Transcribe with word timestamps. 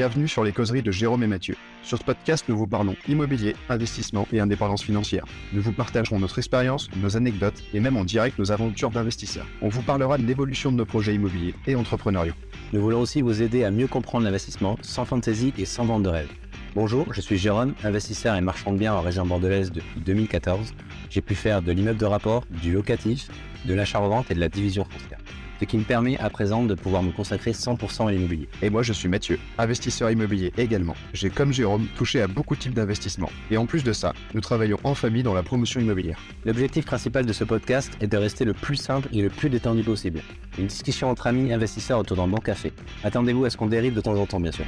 Bienvenue 0.00 0.28
sur 0.28 0.44
les 0.44 0.52
causeries 0.52 0.80
de 0.80 0.90
Jérôme 0.90 1.24
et 1.24 1.26
Mathieu. 1.26 1.56
Sur 1.82 1.98
ce 1.98 2.04
podcast, 2.04 2.46
nous 2.48 2.56
vous 2.56 2.66
parlons 2.66 2.96
immobilier, 3.06 3.54
investissement 3.68 4.26
et 4.32 4.40
indépendance 4.40 4.82
financière. 4.82 5.26
Nous 5.52 5.60
vous 5.60 5.72
partagerons 5.72 6.18
notre 6.18 6.38
expérience, 6.38 6.88
nos 6.96 7.18
anecdotes 7.18 7.62
et 7.74 7.80
même 7.80 7.98
en 7.98 8.04
direct 8.04 8.38
nos 8.38 8.50
aventures 8.50 8.88
d'investisseurs. 8.88 9.44
On 9.60 9.68
vous 9.68 9.82
parlera 9.82 10.16
de 10.16 10.22
l'évolution 10.22 10.72
de 10.72 10.78
nos 10.78 10.86
projets 10.86 11.14
immobiliers 11.14 11.54
et 11.66 11.74
entrepreneuriaux. 11.74 12.32
Nous 12.72 12.80
voulons 12.80 12.98
aussi 12.98 13.20
vous 13.20 13.42
aider 13.42 13.62
à 13.62 13.70
mieux 13.70 13.88
comprendre 13.88 14.24
l'investissement 14.24 14.78
sans 14.80 15.04
fantaisie 15.04 15.52
et 15.58 15.66
sans 15.66 15.84
vente 15.84 16.04
de 16.04 16.08
rêve. 16.08 16.30
Bonjour, 16.74 17.12
je 17.12 17.20
suis 17.20 17.36
Jérôme, 17.36 17.74
investisseur 17.84 18.36
et 18.36 18.40
marchand 18.40 18.72
de 18.72 18.78
biens 18.78 18.94
en 18.94 19.02
région 19.02 19.26
bordelaise 19.26 19.70
depuis 19.70 20.00
2014. 20.00 20.72
J'ai 21.10 21.20
pu 21.20 21.34
faire 21.34 21.60
de 21.60 21.72
l'immeuble 21.72 21.98
de 21.98 22.06
rapport, 22.06 22.46
du 22.62 22.72
locatif, 22.72 23.28
de 23.66 23.74
l'achat-revente 23.74 24.30
et 24.30 24.34
de 24.34 24.40
la 24.40 24.48
division 24.48 24.86
foncière 24.86 25.18
ce 25.60 25.66
qui 25.66 25.76
me 25.76 25.84
permet 25.84 26.18
à 26.18 26.30
présent 26.30 26.64
de 26.64 26.74
pouvoir 26.74 27.02
me 27.02 27.12
consacrer 27.12 27.52
100% 27.52 28.08
à 28.08 28.12
l'immobilier. 28.12 28.48
Et 28.62 28.70
moi, 28.70 28.82
je 28.82 28.94
suis 28.94 29.08
Mathieu, 29.08 29.38
investisseur 29.58 30.10
immobilier 30.10 30.52
également. 30.56 30.94
J'ai, 31.12 31.28
comme 31.28 31.52
Jérôme, 31.52 31.86
touché 31.96 32.22
à 32.22 32.26
beaucoup 32.26 32.56
de 32.56 32.60
types 32.60 32.72
d'investissements. 32.72 33.30
Et 33.50 33.58
en 33.58 33.66
plus 33.66 33.84
de 33.84 33.92
ça, 33.92 34.14
nous 34.32 34.40
travaillons 34.40 34.78
en 34.84 34.94
famille 34.94 35.22
dans 35.22 35.34
la 35.34 35.42
promotion 35.42 35.80
immobilière. 35.80 36.18
L'objectif 36.46 36.86
principal 36.86 37.26
de 37.26 37.32
ce 37.34 37.44
podcast 37.44 37.92
est 38.00 38.06
de 38.06 38.16
rester 38.16 38.46
le 38.46 38.54
plus 38.54 38.76
simple 38.76 39.08
et 39.12 39.20
le 39.20 39.28
plus 39.28 39.50
détendu 39.50 39.82
possible. 39.82 40.22
Une 40.58 40.66
discussion 40.66 41.10
entre 41.10 41.26
amis 41.26 41.52
investisseurs 41.52 41.98
autour 41.98 42.16
d'un 42.16 42.28
bon 42.28 42.38
café. 42.38 42.72
Attendez-vous 43.04 43.44
à 43.44 43.50
ce 43.50 43.58
qu'on 43.58 43.66
dérive 43.66 43.94
de 43.94 44.00
temps 44.00 44.16
en 44.16 44.24
temps, 44.24 44.40
bien 44.40 44.52
sûr. 44.52 44.64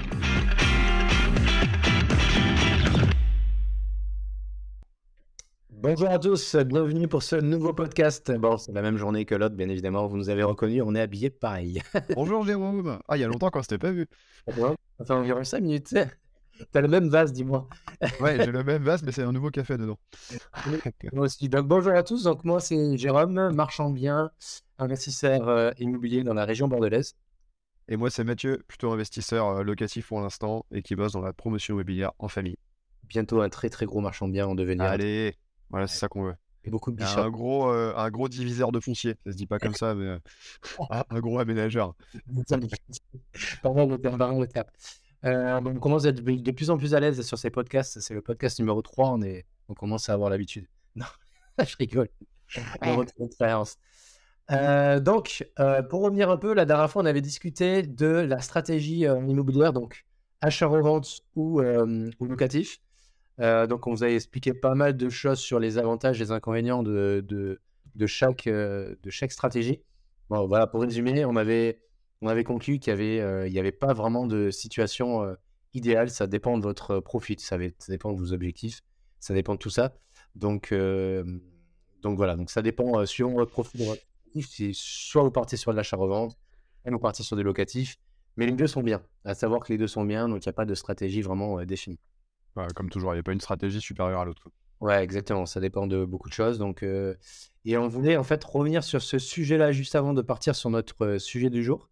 Bonjour 5.82 6.10
à 6.10 6.18
tous, 6.20 6.54
bienvenue 6.54 7.09
pour 7.09 7.24
ce 7.24 7.34
nouveau 7.34 7.72
podcast. 7.72 8.30
Bon, 8.38 8.56
c'est 8.56 8.70
la 8.70 8.82
même 8.82 8.98
journée 8.98 9.24
que 9.24 9.34
l'autre, 9.34 9.56
bien 9.56 9.68
évidemment. 9.68 10.06
Vous 10.06 10.16
nous 10.16 10.30
avez 10.30 10.45
reconnus, 10.45 10.80
on 10.86 10.95
est 10.95 11.00
habillés 11.00 11.28
pareil. 11.28 11.82
Bonjour 12.14 12.46
Jérôme. 12.46 13.00
Ah, 13.08 13.16
il 13.16 13.20
y 13.20 13.24
a 13.24 13.27
longtemps 13.27 13.50
qu'on 13.50 13.62
s'était 13.62 13.78
pas 13.78 13.91
vu. 13.91 14.06
ça 14.46 14.55
fait 15.05 15.12
environ 15.12 15.42
5 15.42 15.60
minutes. 15.60 15.92
T'as 16.70 16.83
le 16.83 16.86
même 16.86 17.08
vase, 17.08 17.33
dis-moi. 17.33 17.69
ouais, 18.20 18.36
j'ai 18.36 18.53
le 18.53 18.62
même 18.62 18.84
vase, 18.84 19.03
mais 19.03 19.10
c'est 19.10 19.25
un 19.25 19.33
nouveau 19.33 19.50
café 19.50 19.77
dedans. 19.77 19.98
moi 21.12 21.25
aussi. 21.25 21.48
Donc, 21.48 21.66
bonjour 21.66 21.94
à 21.94 22.05
tous. 22.05 22.22
Donc, 22.22 22.44
moi, 22.44 22.60
c'est 22.60 22.97
Jérôme, 22.97 23.53
marchand 23.53 23.91
bien, 23.91 24.30
investisseur 24.78 25.48
euh, 25.48 25.72
immobilier 25.80 26.22
dans 26.22 26.34
la 26.34 26.44
région 26.44 26.69
bordelaise. 26.69 27.16
Et 27.88 27.97
moi, 27.97 28.08
c'est 28.08 28.22
Mathieu, 28.22 28.62
plutôt 28.69 28.92
investisseur 28.92 29.48
euh, 29.48 29.62
locatif 29.64 30.06
pour 30.06 30.20
l'instant 30.20 30.64
et 30.70 30.83
qui 30.83 30.94
bosse 30.94 31.14
dans 31.14 31.22
la 31.22 31.33
promotion 31.33 31.75
immobilière 31.75 32.12
en 32.20 32.28
famille. 32.28 32.56
Bientôt 33.08 33.41
un 33.41 33.48
très 33.48 33.69
très 33.69 33.84
gros 33.84 34.00
marchand 34.00 34.28
bien 34.28 34.47
en 34.47 34.55
devenir. 34.55 34.84
Allez, 34.84 35.34
voilà, 35.73 35.89
c'est 35.89 35.98
ça 35.98 36.09
qu'on 36.09 36.25
veut. 36.25 36.34
Et 36.65 36.70
beaucoup 36.70 36.92
de 36.92 37.03
Un 37.03 37.31
gros, 37.31 37.69
euh, 37.73 37.92
un 37.97 38.11
gros 38.11 38.28
diviseur 38.28 38.70
de 38.70 38.78
foncier. 38.78 39.17
Ça 39.25 39.33
se 39.33 39.37
dit 39.37 39.47
pas 39.47 39.59
comme 39.59 39.75
ça, 39.75 39.95
mais 39.95 40.06
euh, 40.06 40.19
un 41.11 41.19
gros 41.19 41.41
aménageur. 41.41 41.97
pardon 43.62 43.89
le 43.89 43.98
terme, 43.98 44.41
le 44.41 44.47
terme. 44.47 44.67
Euh, 45.25 45.61
on 45.65 45.75
commence 45.81 46.05
à 46.05 46.11
être 46.11 46.23
de 46.23 46.50
plus 46.53 46.70
en 46.70 46.77
plus 46.77 46.95
à 46.95 47.00
l'aise 47.00 47.20
sur 47.23 47.39
ces 47.39 47.50
podcasts. 47.50 48.00
C'est 48.00 48.15
le 48.15 48.20
podcast 48.20 48.61
numéro 48.61 48.81
3. 48.81 49.11
On, 49.11 49.23
est, 49.23 49.45
on 49.69 49.75
commence 49.75 50.09
à 50.09 50.12
avoir 50.12 50.31
l'habitude. 50.31 50.67
Non, 50.95 51.06
je 51.59 51.77
rigole. 51.78 52.09
expérience. 53.20 53.78
Euh, 54.50 55.00
donc, 55.00 55.47
pour 55.89 56.03
revenir 56.03 56.28
un 56.31 56.37
peu, 56.37 56.53
la 56.53 56.67
dernière 56.67 56.91
fois, 56.91 57.03
on 57.03 57.06
avait 57.06 57.23
discuté 57.23 57.83
de 57.83 58.06
la 58.06 58.41
stratégie 58.41 59.00
immobilière, 59.00 59.73
donc 59.73 60.05
achat-revente 60.43 61.23
ou, 61.34 61.62
ou 61.62 62.25
locatif. 62.27 62.78
Euh, 63.41 63.66
donc, 63.66 63.86
on 63.86 63.92
vous 63.92 64.05
a 64.05 64.08
expliqué 64.08 64.52
pas 64.52 64.75
mal 64.75 64.97
de 64.97 65.08
choses 65.08 65.38
sur 65.38 65.58
les 65.58 65.78
avantages 65.78 66.20
et 66.20 66.25
les 66.25 66.33
inconvénients 66.33 66.83
de, 66.83 67.25
de, 67.27 68.06
chaque, 68.06 68.47
euh, 68.47 68.94
de 69.02 69.11
chaque 69.11 69.33
stratégie. 69.33 69.80
Bon, 70.28 70.47
voilà, 70.47 70.66
pour 70.66 70.80
résumer, 70.83 71.25
on 71.25 71.36
avait, 71.36 71.80
on 72.20 72.28
avait 72.28 72.44
conclu 72.44 72.78
qu'il 72.78 72.94
n'y 72.94 73.00
avait, 73.00 73.20
euh, 73.20 73.58
avait 73.58 73.72
pas 73.72 73.92
vraiment 73.92 74.27
de 74.27 74.50
situation 74.50 75.36
idéale. 75.75 76.10
Ça 76.10 76.27
dépend 76.27 76.58
de 76.58 76.62
votre 76.62 77.00
profit, 77.00 77.36
ça, 77.38 77.58
dépend 77.88 78.12
de 78.12 78.19
vos 78.19 78.33
objectifs, 78.33 78.80
ça 79.19 79.34
dépend 79.34 79.54
de 79.54 79.59
tout 79.59 79.70
ça. 79.70 79.94
Donc, 80.34 80.72
voilà, 80.72 82.37
donc 82.37 82.50
ça 82.50 82.62
dépend 82.62 83.04
sur 83.06 83.31
votre 83.31 83.50
profit. 83.50 83.84
Si 84.41 84.72
soit 84.75 85.22
vous 85.22 85.31
partez 85.31 85.56
sur 85.56 85.72
de 85.72 85.76
l'achat-revente, 85.76 86.37
vous 86.87 86.99
partez 86.99 87.22
sur 87.22 87.37
des 87.37 87.43
locatifs. 87.43 87.97
Mais 88.38 88.47
les 88.47 88.53
deux 88.53 88.66
sont 88.66 88.82
bien. 88.82 89.03
À 89.26 89.34
savoir 89.34 89.60
que 89.60 89.70
les 89.70 89.78
deux 89.78 89.87
sont 89.87 90.04
bien, 90.04 90.26
donc 90.26 90.47
il 90.47 90.49
n'y 90.49 90.50
a 90.50 90.54
pas 90.54 90.64
de 90.64 90.75
stratégie 90.75 91.20
vraiment 91.20 91.62
définie 91.66 91.99
comme 92.74 92.90
toujours, 92.90 93.12
il 93.12 93.16
n'y 93.16 93.20
a 93.20 93.22
pas 93.22 93.32
une 93.32 93.40
stratégie 93.40 93.80
supérieure 93.80 94.20
à 94.20 94.24
l'autre. 94.24 94.48
Ouais, 94.82 95.00
exactement. 95.04 95.46
Ça 95.46 95.60
dépend 95.60 95.86
de 95.86 96.04
beaucoup 96.04 96.28
de 96.28 96.34
choses. 96.34 96.58
Donc, 96.58 96.82
euh, 96.82 97.14
Et 97.64 97.78
on 97.78 97.86
voulait 97.86 98.16
en 98.16 98.24
fait 98.24 98.42
revenir 98.42 98.82
sur 98.82 99.00
ce 99.00 99.16
sujet-là 99.16 99.70
juste 99.70 99.94
avant 99.94 100.12
de 100.12 100.22
partir 100.22 100.56
sur 100.56 100.70
notre 100.70 101.04
euh, 101.04 101.18
sujet 101.20 101.50
du 101.50 101.62
jour. 101.62 101.88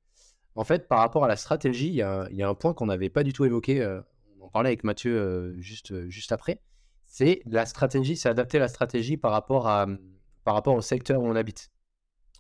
En 0.56 0.64
fait, 0.64 0.88
par 0.88 0.98
rapport 0.98 1.24
à 1.24 1.28
la 1.28 1.36
stratégie, 1.36 1.86
il 1.86 1.94
y 1.94 2.02
a, 2.02 2.28
un 2.48 2.54
point 2.54 2.74
qu'on 2.74 2.86
n'avait 2.86 3.08
pas 3.08 3.22
du 3.22 3.32
tout 3.32 3.44
évoqué. 3.44 3.80
Euh, 3.80 4.00
on 4.40 4.46
en 4.46 4.48
parlait 4.48 4.70
avec 4.70 4.82
Mathieu 4.82 5.54
juste, 5.60 6.08
juste 6.08 6.32
après. 6.32 6.60
C'est 7.06 7.42
la 7.46 7.64
stratégie, 7.64 8.16
c'est 8.16 8.28
adapter 8.28 8.58
la 8.58 8.66
stratégie 8.66 9.16
par 9.16 9.30
rapport, 9.30 9.68
à, 9.68 9.86
par 10.42 10.54
rapport 10.54 10.74
au 10.74 10.80
secteur 10.80 11.20
où 11.20 11.26
on 11.26 11.36
habite. 11.36 11.70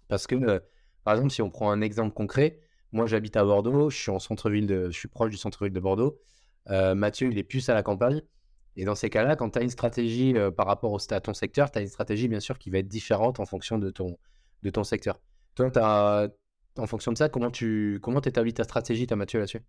Parce 0.08 0.26
que, 0.26 0.60
par 1.04 1.14
exemple, 1.14 1.30
si 1.30 1.42
on 1.42 1.50
prend 1.50 1.70
un 1.70 1.80
exemple 1.80 2.12
concret, 2.12 2.58
moi 2.90 3.06
j'habite 3.06 3.36
à 3.36 3.44
Bordeaux, 3.44 3.88
je 3.90 3.96
suis 3.96 4.10
en 4.10 4.18
centre-ville, 4.18 4.88
je 4.90 4.98
suis 4.98 5.08
proche 5.08 5.30
du 5.30 5.36
centre-ville 5.36 5.72
de 5.72 5.80
Bordeaux. 5.80 6.20
Euh, 6.68 6.94
Mathieu, 6.94 7.28
il 7.30 7.38
est 7.38 7.44
plus 7.44 7.68
à 7.68 7.74
la 7.74 7.82
campagne. 7.82 8.22
Et 8.76 8.84
dans 8.84 8.94
ces 8.94 9.10
cas-là, 9.10 9.36
quand 9.36 9.50
tu 9.50 9.58
as 9.58 9.62
une 9.62 9.70
stratégie 9.70 10.36
euh, 10.36 10.50
par 10.50 10.66
rapport 10.66 10.92
au, 10.92 10.98
à 11.12 11.20
ton 11.20 11.34
secteur, 11.34 11.70
tu 11.70 11.78
as 11.78 11.82
une 11.82 11.88
stratégie 11.88 12.28
bien 12.28 12.40
sûr 12.40 12.58
qui 12.58 12.70
va 12.70 12.78
être 12.78 12.88
différente 12.88 13.40
en 13.40 13.46
fonction 13.46 13.78
de 13.78 13.90
ton, 13.90 14.16
de 14.62 14.70
ton 14.70 14.84
secteur. 14.84 15.20
Toi, 15.54 15.70
en 16.78 16.86
fonction 16.86 17.12
de 17.12 17.18
ça, 17.18 17.28
comment 17.28 17.50
tu 17.50 17.98
comment 18.00 18.20
établis 18.20 18.54
ta 18.54 18.64
stratégie, 18.64 19.06
Mathieu, 19.16 19.40
là-dessus? 19.40 19.60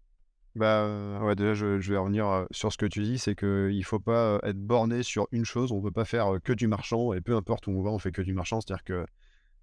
Bah 0.54 1.20
ouais, 1.24 1.36
déjà 1.36 1.54
je, 1.54 1.92
vais 1.92 1.98
revenir 1.98 2.28
euh, 2.28 2.46
sur 2.52 2.72
ce 2.72 2.78
que 2.78 2.86
tu 2.86 3.02
dis, 3.02 3.18
c'est 3.18 3.36
qu'il 3.36 3.78
ne 3.78 3.84
faut 3.84 4.00
pas 4.00 4.40
être 4.44 4.60
borné 4.60 5.02
sur 5.02 5.28
une 5.32 5.46
chose, 5.46 5.72
on 5.72 5.78
ne 5.78 5.82
peut 5.82 5.92
pas 5.92 6.06
faire 6.06 6.28
que 6.44 6.52
du 6.52 6.68
marchand, 6.68 7.14
et 7.14 7.22
peu 7.22 7.36
importe 7.36 7.68
où 7.68 7.72
on 7.72 7.82
va, 7.82 7.90
on 7.90 8.00
fait 8.00 8.12
que 8.12 8.22
du 8.22 8.34
marchand, 8.34 8.60
c'est-à-dire 8.60 8.84
que 8.84 9.06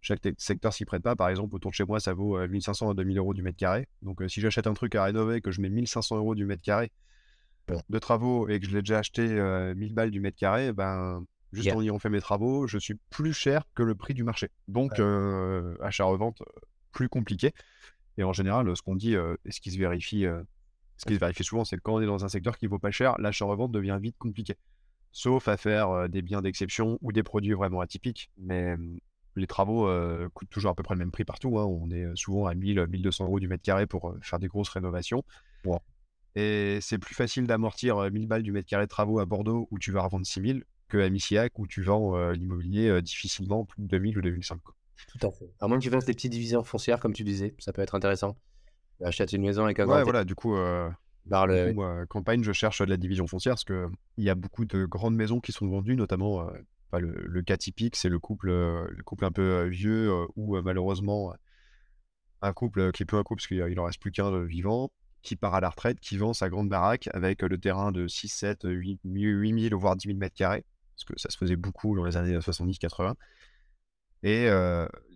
chaque 0.00 0.20
secteur 0.38 0.72
s'y 0.72 0.84
prête 0.84 1.02
pas. 1.02 1.14
Par 1.14 1.28
exemple, 1.28 1.54
autour 1.54 1.70
de 1.70 1.74
chez 1.74 1.84
moi, 1.84 2.00
ça 2.00 2.14
vaut 2.14 2.38
1500 2.46 2.90
à 2.90 2.94
2000 2.94 3.18
euros 3.18 3.34
du 3.34 3.42
mètre 3.42 3.58
carré. 3.58 3.86
Donc 4.02 4.22
si 4.28 4.40
j'achète 4.40 4.66
un 4.66 4.74
truc 4.74 4.94
à 4.94 5.04
rénover, 5.04 5.40
que 5.40 5.50
je 5.50 5.60
mets 5.60 5.68
1500 5.68 6.16
euros 6.16 6.34
du 6.34 6.46
mètre 6.46 6.62
carré, 6.62 6.90
de 7.88 7.98
travaux 7.98 8.48
et 8.48 8.60
que 8.60 8.66
je 8.66 8.72
l'ai 8.72 8.82
déjà 8.82 8.98
acheté 8.98 9.26
1000 9.74 9.94
balles 9.94 10.10
du 10.10 10.20
mètre 10.20 10.36
carré, 10.36 10.72
ben, 10.72 11.24
juste 11.52 11.72
en 11.72 11.82
ayant 11.82 11.98
fait 11.98 12.10
mes 12.10 12.20
travaux, 12.20 12.66
je 12.66 12.78
suis 12.78 12.94
plus 13.10 13.32
cher 13.32 13.64
que 13.74 13.82
le 13.82 13.94
prix 13.94 14.14
du 14.14 14.24
marché. 14.24 14.50
Donc, 14.68 15.00
achat-revente, 15.80 16.42
plus 16.92 17.08
compliqué. 17.08 17.52
Et 18.16 18.24
en 18.24 18.32
général, 18.32 18.76
ce 18.76 18.82
qu'on 18.82 18.96
dit, 18.96 19.14
et 19.14 19.50
ce 19.50 19.60
qui 19.60 19.70
se 19.70 19.78
vérifie, 19.78 20.26
ce 20.96 21.04
qui 21.06 21.14
se 21.14 21.20
vérifie 21.20 21.44
souvent, 21.44 21.64
c'est 21.64 21.76
que 21.76 21.82
quand 21.82 21.94
on 21.94 22.00
est 22.00 22.06
dans 22.06 22.24
un 22.24 22.28
secteur 22.28 22.58
qui 22.58 22.66
vaut 22.66 22.80
pas 22.80 22.90
cher, 22.90 23.14
l'achat-revente 23.18 23.70
devient 23.70 23.98
vite 24.00 24.16
compliqué. 24.18 24.56
Sauf 25.12 25.48
à 25.48 25.56
faire 25.56 26.08
des 26.08 26.22
biens 26.22 26.42
d'exception 26.42 26.98
ou 27.00 27.12
des 27.12 27.22
produits 27.22 27.54
vraiment 27.54 27.80
atypiques. 27.80 28.30
Mais 28.36 28.76
les 29.36 29.46
travaux 29.46 29.88
coûtent 30.34 30.50
toujours 30.50 30.72
à 30.72 30.74
peu 30.74 30.82
près 30.82 30.94
le 30.94 30.98
même 30.98 31.12
prix 31.12 31.24
partout. 31.24 31.58
Hein. 31.58 31.64
On 31.64 31.90
est 31.90 32.06
souvent 32.16 32.46
à 32.46 32.54
1000, 32.54 32.86
1200 32.88 33.24
euros 33.24 33.38
du 33.38 33.46
mètre 33.46 33.62
carré 33.62 33.86
pour 33.86 34.14
faire 34.20 34.38
des 34.38 34.48
grosses 34.48 34.68
rénovations. 34.68 35.22
Bon, 35.64 35.78
et 36.38 36.80
c'est 36.80 36.98
plus 36.98 37.14
facile 37.14 37.46
d'amortir 37.46 38.10
1000 38.10 38.28
balles 38.28 38.42
du 38.42 38.52
mètre 38.52 38.68
carré 38.68 38.84
de 38.84 38.88
travaux 38.88 39.18
à 39.18 39.26
Bordeaux 39.26 39.66
où 39.70 39.78
tu 39.78 39.90
vas 39.90 40.02
revendre 40.02 40.24
6000 40.24 40.64
que 40.88 40.98
à 40.98 41.10
Missillac 41.10 41.58
où 41.58 41.66
tu 41.66 41.82
vends 41.82 42.30
l'immobilier 42.30 43.02
difficilement 43.02 43.64
plus 43.64 43.82
de 43.82 43.88
2000 43.88 44.18
ou 44.18 44.22
2005. 44.22 44.60
Tout 45.06 45.26
à 45.26 45.30
fait. 45.30 45.50
À 45.60 45.68
moins 45.68 45.78
que 45.78 45.82
tu 45.82 45.90
fasses 45.90 46.04
des 46.04 46.14
petites 46.14 46.32
divisions 46.32 46.62
foncières, 46.62 47.00
comme 47.00 47.12
tu 47.12 47.24
disais, 47.24 47.54
ça 47.58 47.72
peut 47.72 47.82
être 47.82 47.94
intéressant. 47.94 48.36
Acheter 49.02 49.36
une 49.36 49.42
maison 49.42 49.64
avec 49.64 49.80
un 49.80 49.86
Ouais, 49.86 50.02
voilà, 50.02 50.24
du 50.24 50.34
coup, 50.34 50.56
campagne, 52.08 52.42
je 52.42 52.52
cherche 52.52 52.80
de 52.80 52.90
la 52.90 52.96
division 52.96 53.26
foncière 53.26 53.52
parce 53.54 53.64
qu'il 53.64 53.88
y 54.18 54.30
a 54.30 54.34
beaucoup 54.34 54.64
de 54.64 54.86
grandes 54.86 55.16
maisons 55.16 55.40
qui 55.40 55.52
sont 55.52 55.68
vendues, 55.68 55.96
notamment 55.96 56.48
le, 56.92 57.42
cas 57.42 57.56
typique, 57.56 57.96
c'est 57.96 58.08
le 58.08 58.18
couple, 58.18 58.48
le 58.48 59.02
couple 59.04 59.24
un 59.24 59.32
peu 59.32 59.64
vieux 59.66 60.10
ou 60.36 60.60
malheureusement 60.62 61.34
un 62.40 62.52
couple 62.52 62.92
qui 62.92 63.02
est 63.02 63.06
peu 63.06 63.16
un 63.16 63.24
couple 63.24 63.40
parce 63.40 63.48
qu'il 63.48 63.74
n'en 63.74 63.84
reste 63.84 64.00
plus 64.00 64.12
qu'un 64.12 64.44
vivant 64.44 64.92
qui 65.28 65.36
part 65.36 65.54
à 65.54 65.60
la 65.60 65.68
retraite, 65.68 66.00
qui 66.00 66.16
vend 66.16 66.32
sa 66.32 66.48
grande 66.48 66.70
baraque 66.70 67.10
avec 67.12 67.42
le 67.42 67.58
terrain 67.58 67.92
de 67.92 68.08
6, 68.08 68.28
7, 68.28 68.60
8, 68.64 69.00
8 69.04 69.68
000 69.68 69.78
voire 69.78 69.94
10 69.94 70.08
000 70.08 70.18
mètres 70.18 70.34
carrés, 70.34 70.64
parce 70.96 71.04
que 71.04 71.18
ça 71.20 71.28
se 71.28 71.36
faisait 71.36 71.56
beaucoup 71.56 71.94
dans 71.94 72.04
les 72.04 72.16
années 72.16 72.38
70-80. 72.38 73.12
Et 74.22 74.48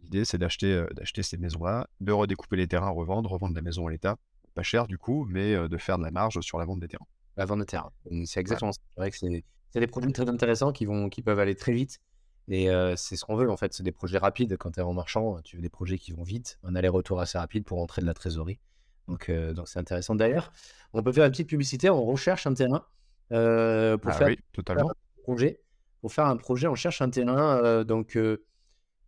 l'idée, 0.03 0.27
c'est 0.27 0.37
d'acheter, 0.37 0.85
d'acheter 0.95 1.23
ces 1.23 1.39
maisons-là, 1.39 1.89
de 2.01 2.13
redécouper 2.13 2.57
les 2.57 2.69
terrains, 2.69 2.91
revendre, 2.91 3.31
revendre 3.31 3.55
la 3.55 3.63
maison 3.63 3.87
à 3.87 3.91
l'État, 3.91 4.17
pas 4.55 4.63
cher 4.63 4.87
du 4.87 4.99
coup, 4.99 5.27
mais 5.31 5.57
de 5.67 5.79
faire 5.79 5.97
de 5.97 6.05
la 6.05 6.11
marge 6.11 6.39
sur 6.43 6.59
la 6.59 6.67
vente 6.67 6.81
des 6.81 6.89
terrains. 6.89 7.07
La 7.39 7.47
vente 7.47 7.61
des 7.61 7.67
terrains, 7.67 7.91
c'est 8.27 8.41
exactement 8.41 8.73
ça. 8.73 8.83
C'est 8.91 9.01
vrai 9.01 9.11
que 9.11 9.17
c'est, 9.17 9.81
des 9.81 9.87
projets 9.87 10.13
très 10.13 10.29
intéressants 10.29 10.73
qui, 10.73 10.85
vont, 10.85 11.09
qui 11.09 11.23
peuvent 11.23 11.41
aller 11.41 11.55
très 11.55 11.73
vite. 11.73 12.01
Et 12.49 12.69
c'est 12.97 13.17
ce 13.17 13.25
qu'on 13.25 13.37
veut 13.37 13.51
en 13.51 13.57
fait, 13.57 13.73
c'est 13.73 13.83
des 13.83 13.93
projets 13.93 14.19
rapides. 14.19 14.59
Quand 14.59 14.73
tu 14.73 14.81
es 14.81 14.83
en 14.83 14.93
marchand, 14.93 15.41
tu 15.43 15.57
veux 15.57 15.63
des 15.63 15.71
projets 15.71 15.97
qui 15.97 16.13
vont 16.13 16.23
vite, 16.23 16.59
un 16.65 16.75
aller-retour 16.75 17.19
assez 17.19 17.39
rapide 17.39 17.65
pour 17.65 17.81
entrer 17.81 18.03
de 18.03 18.07
la 18.07 18.13
trésorerie. 18.13 18.61
Donc, 19.09 19.29
euh, 19.29 19.53
donc 19.53 19.69
c'est 19.69 19.79
intéressant. 19.79 20.15
D'ailleurs, 20.15 20.53
on 20.93 21.03
peut 21.03 21.13
faire 21.13 21.25
une 21.25 21.31
petite 21.31 21.49
publicité. 21.49 21.91
On 21.91 22.05
recherche 22.05 22.47
un 22.47 22.55
terrain 22.55 22.85
euh, 23.33 23.97
pour, 23.97 24.11
ah 24.11 24.15
faire, 24.15 24.37
totalement. 24.53 24.91
un 24.91 25.23
projet. 25.23 25.61
Pour 26.01 26.13
faire 26.13 26.27
un 26.27 26.37
projet, 26.37 26.67
on 26.67 26.75
cherche 26.75 27.03
un 27.03 27.11
terrain. 27.11 27.59
Euh, 27.65 27.85
donc, 27.85 28.19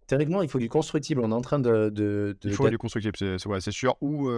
théoriquement, 0.07 0.43
il 0.43 0.49
faut 0.49 0.59
du 0.59 0.69
constructible. 0.69 1.21
On 1.23 1.31
est 1.31 1.35
en 1.35 1.41
train 1.41 1.59
de. 1.59 1.91
de, 1.91 2.37
il 2.45 2.53
faut 2.53 2.71
du 2.71 2.79
constructible, 2.79 3.17
c'est 3.17 3.71
sûr. 3.71 3.97
Ou, 4.01 4.31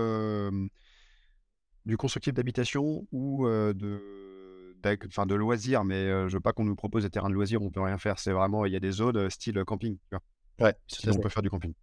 du 1.85 1.97
constructif 1.97 2.35
d'habitation 2.35 3.07
ou 3.13 3.47
de, 3.47 4.03
enfin, 5.07 5.27
de 5.27 5.35
loisirs, 5.35 5.85
mais 5.85 6.29
je 6.29 6.35
veux 6.35 6.41
pas 6.41 6.53
qu'on 6.53 6.65
nous 6.65 6.77
propose 6.77 7.05
des 7.05 7.11
terrains 7.11 7.31
de 7.31 7.35
loisirs 7.35 7.63
on 7.63 7.71
peut 7.71 7.81
rien 7.81 7.99
faire. 7.99 8.19
C'est 8.19 8.33
vraiment, 8.33 8.67
il 8.67 8.73
y 8.73 8.77
a 8.77 8.81
des 8.81 8.91
zones 8.91 9.31
style 9.31 9.63
camping. 9.65 9.97
Tu 9.97 10.17
vois. 10.17 10.23
Ouais, 10.59 10.75
on 11.07 11.21
peut 11.21 11.29
faire 11.29 11.43
du 11.43 11.51
camping. 11.51 11.75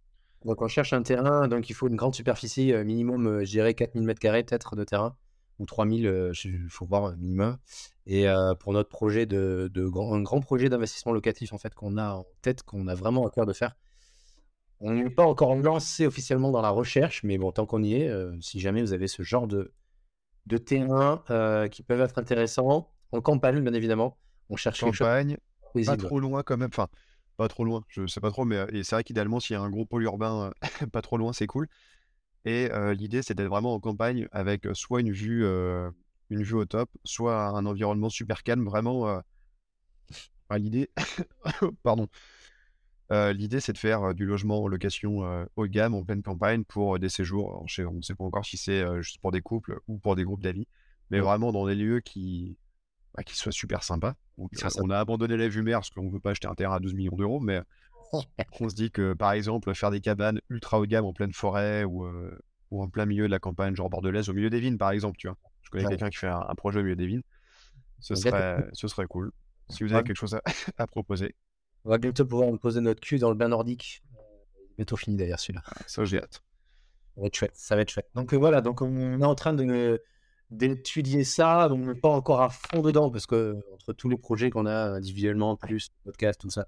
Donc 0.44 0.60
on 0.60 0.68
cherche 0.68 0.92
un 0.92 1.02
terrain, 1.02 1.48
donc 1.48 1.70
il 1.70 1.74
faut 1.74 1.88
une 1.88 1.96
grande 1.96 2.14
superficie, 2.14 2.72
minimum, 2.84 3.44
je 3.44 3.50
dirais 3.50 3.74
4000 3.74 4.06
m2 4.06 4.44
peut-être 4.44 4.76
de 4.76 4.84
terrain, 4.84 5.16
ou 5.58 5.66
3000, 5.66 6.32
il 6.44 6.68
faut 6.68 6.84
voir 6.84 7.16
minimum. 7.16 7.56
Et 8.06 8.26
pour 8.60 8.74
notre 8.74 8.90
projet 8.90 9.24
de, 9.24 9.70
de 9.72 9.86
grand, 9.86 10.12
un 10.14 10.20
grand 10.20 10.40
projet 10.40 10.68
d'investissement 10.68 11.12
locatif 11.12 11.54
en 11.54 11.58
fait 11.58 11.74
qu'on 11.74 11.96
a 11.96 12.12
en 12.12 12.26
tête, 12.42 12.62
qu'on 12.62 12.88
a 12.88 12.94
vraiment 12.94 13.26
à 13.26 13.30
cœur 13.30 13.46
de 13.46 13.54
faire. 13.54 13.74
On 14.80 14.92
n'est 14.92 15.08
pas 15.08 15.24
encore 15.24 15.54
lancé 15.54 16.04
officiellement 16.04 16.50
dans 16.50 16.60
la 16.60 16.68
recherche, 16.68 17.22
mais 17.22 17.38
bon, 17.38 17.50
tant 17.50 17.64
qu'on 17.64 17.82
y 17.82 17.94
est, 17.94 18.12
si 18.42 18.60
jamais 18.60 18.82
vous 18.82 18.92
avez 18.92 19.08
ce 19.08 19.22
genre 19.22 19.46
de, 19.46 19.72
de 20.44 20.58
terrain 20.58 21.22
qui 21.70 21.82
peuvent 21.82 22.02
être 22.02 22.18
intéressants, 22.18 22.90
en 23.12 23.20
campagne 23.22 23.62
bien 23.62 23.72
évidemment, 23.72 24.18
on 24.50 24.56
cherche 24.56 24.80
campagne, 24.80 25.38
pas 25.86 25.96
trop 25.96 26.20
loin 26.20 26.42
quand 26.42 26.58
même, 26.58 26.68
enfin 26.70 26.88
pas 27.36 27.48
trop 27.48 27.64
loin, 27.64 27.84
je 27.88 28.06
sais 28.06 28.20
pas 28.20 28.30
trop, 28.30 28.44
mais 28.44 28.66
c'est 28.82 28.96
vrai 28.96 29.04
qu'idéalement 29.04 29.40
s'il 29.40 29.54
y 29.54 29.56
a 29.56 29.62
un 29.62 29.70
gros 29.70 29.84
pôle 29.84 30.04
urbain 30.04 30.52
pas 30.92 31.02
trop 31.02 31.16
loin, 31.16 31.32
c'est 31.32 31.46
cool. 31.46 31.68
Et 32.44 32.68
l'idée 32.94 33.22
c'est 33.22 33.34
d'être 33.34 33.48
vraiment 33.48 33.74
en 33.74 33.80
campagne 33.80 34.28
avec 34.32 34.66
soit 34.74 35.00
une 35.00 35.12
vue 35.12 35.44
une 36.30 36.42
vue 36.42 36.54
au 36.54 36.64
top, 36.64 36.90
soit 37.04 37.46
un 37.48 37.66
environnement 37.66 38.10
super 38.10 38.42
calme, 38.42 38.64
vraiment. 38.64 39.22
l'idée, 40.56 40.90
pardon. 41.82 42.08
l'idée, 43.10 43.60
c'est 43.60 43.72
de 43.72 43.78
faire 43.78 44.14
du 44.14 44.26
logement 44.26 44.62
en 44.62 44.68
location 44.68 45.46
haut 45.56 45.66
de 45.66 45.72
gamme 45.72 45.94
en 45.94 46.04
pleine 46.04 46.22
campagne 46.22 46.64
pour 46.64 46.98
des 46.98 47.08
séjours. 47.08 47.60
on 47.60 47.92
ne 47.92 48.02
sait 48.02 48.14
pas 48.14 48.24
encore 48.24 48.44
si 48.44 48.56
c'est 48.56 48.84
juste 49.02 49.20
pour 49.20 49.32
des 49.32 49.42
couples 49.42 49.80
ou 49.88 49.98
pour 49.98 50.16
des 50.16 50.24
groupes 50.24 50.42
d'amis, 50.42 50.68
mais 51.10 51.20
vraiment 51.20 51.52
dans 51.52 51.66
des 51.66 51.74
lieux 51.74 52.00
qui, 52.00 52.56
bah, 53.14 53.22
qui 53.22 53.36
soient 53.36 53.52
super 53.52 53.82
sympas. 53.82 54.14
on 54.38 54.90
a 54.90 54.98
abandonné 54.98 55.36
la 55.36 55.48
vue 55.48 55.62
mer 55.62 55.78
parce 55.78 55.90
qu'on 55.90 56.04
ne 56.04 56.10
veut 56.10 56.20
pas 56.20 56.30
acheter 56.30 56.48
un 56.48 56.54
terrain 56.54 56.76
à 56.76 56.80
12 56.80 56.94
millions 56.94 57.16
d'euros, 57.16 57.40
mais 57.40 57.60
on 58.60 58.68
se 58.68 58.74
dit 58.74 58.90
que 58.90 59.12
par 59.14 59.32
exemple, 59.32 59.72
faire 59.74 59.90
des 59.90 60.00
cabanes 60.00 60.40
ultra 60.50 60.78
haut 60.78 60.86
de 60.86 60.90
gamme 60.90 61.04
en 61.04 61.12
pleine 61.12 61.32
forêt 61.32 61.84
ou, 61.84 62.06
ou 62.70 62.82
en 62.82 62.88
plein 62.88 63.06
milieu 63.06 63.26
de 63.26 63.30
la 63.30 63.38
campagne, 63.38 63.74
genre 63.74 63.88
bordelaise, 63.88 64.28
au 64.28 64.34
milieu 64.34 64.50
des 64.50 64.60
vignes, 64.60 64.78
par 64.78 64.90
exemple, 64.90 65.16
tu 65.18 65.28
vois. 65.28 65.36
Je 65.62 65.70
connais 65.70 65.86
quelqu'un 65.86 66.10
qui 66.10 66.18
fait 66.18 66.28
un, 66.28 66.54
projet 66.56 66.80
au 66.80 66.82
milieu 66.82 66.96
des 66.96 67.06
vignes. 67.06 67.22
Ce 68.00 68.14
serait, 68.14 68.68
ce 68.72 68.88
serait 68.88 69.06
cool. 69.06 69.32
Si 69.70 69.82
vous 69.82 69.92
avez 69.92 70.04
quelque 70.04 70.16
chose 70.16 70.38
à, 70.76 70.86
proposer. 70.86 71.34
On 71.84 71.90
va 71.90 71.98
bientôt 71.98 72.26
pouvoir 72.26 72.50
me 72.50 72.58
poser 72.58 72.80
notre 72.80 73.00
cul 73.00 73.18
dans 73.18 73.30
le 73.30 73.34
bain 73.34 73.48
nordique. 73.48 74.02
Bientôt 74.76 74.96
fini 74.96 75.16
d'ailleurs 75.16 75.40
celui-là. 75.40 75.62
Ça, 75.86 76.04
j'ai 76.04 76.18
hâte. 76.18 76.42
Ça 77.14 77.20
va 77.20 77.26
être 77.28 77.36
chouette. 77.36 77.52
Ça 77.54 77.76
va 77.76 77.82
être 77.82 77.90
chouette. 77.90 78.08
Donc 78.14 78.34
euh, 78.34 78.36
voilà, 78.36 78.60
donc 78.60 78.82
on 78.82 79.20
est 79.20 79.24
en 79.24 79.34
train 79.34 79.54
de 79.54 80.02
d'étudier 80.56 81.24
ça. 81.24 81.68
On 81.70 81.78
n'est 81.78 81.94
pas 81.94 82.08
encore 82.08 82.40
à 82.40 82.50
fond 82.50 82.80
dedans 82.80 83.10
parce 83.10 83.26
que 83.26 83.56
entre 83.72 83.92
tous 83.92 84.08
les 84.08 84.16
projets 84.16 84.50
qu'on 84.50 84.66
a 84.66 84.92
individuellement, 84.92 85.56
plus 85.56 85.90
le 86.04 86.10
podcast, 86.10 86.40
tout 86.40 86.50
ça, 86.50 86.66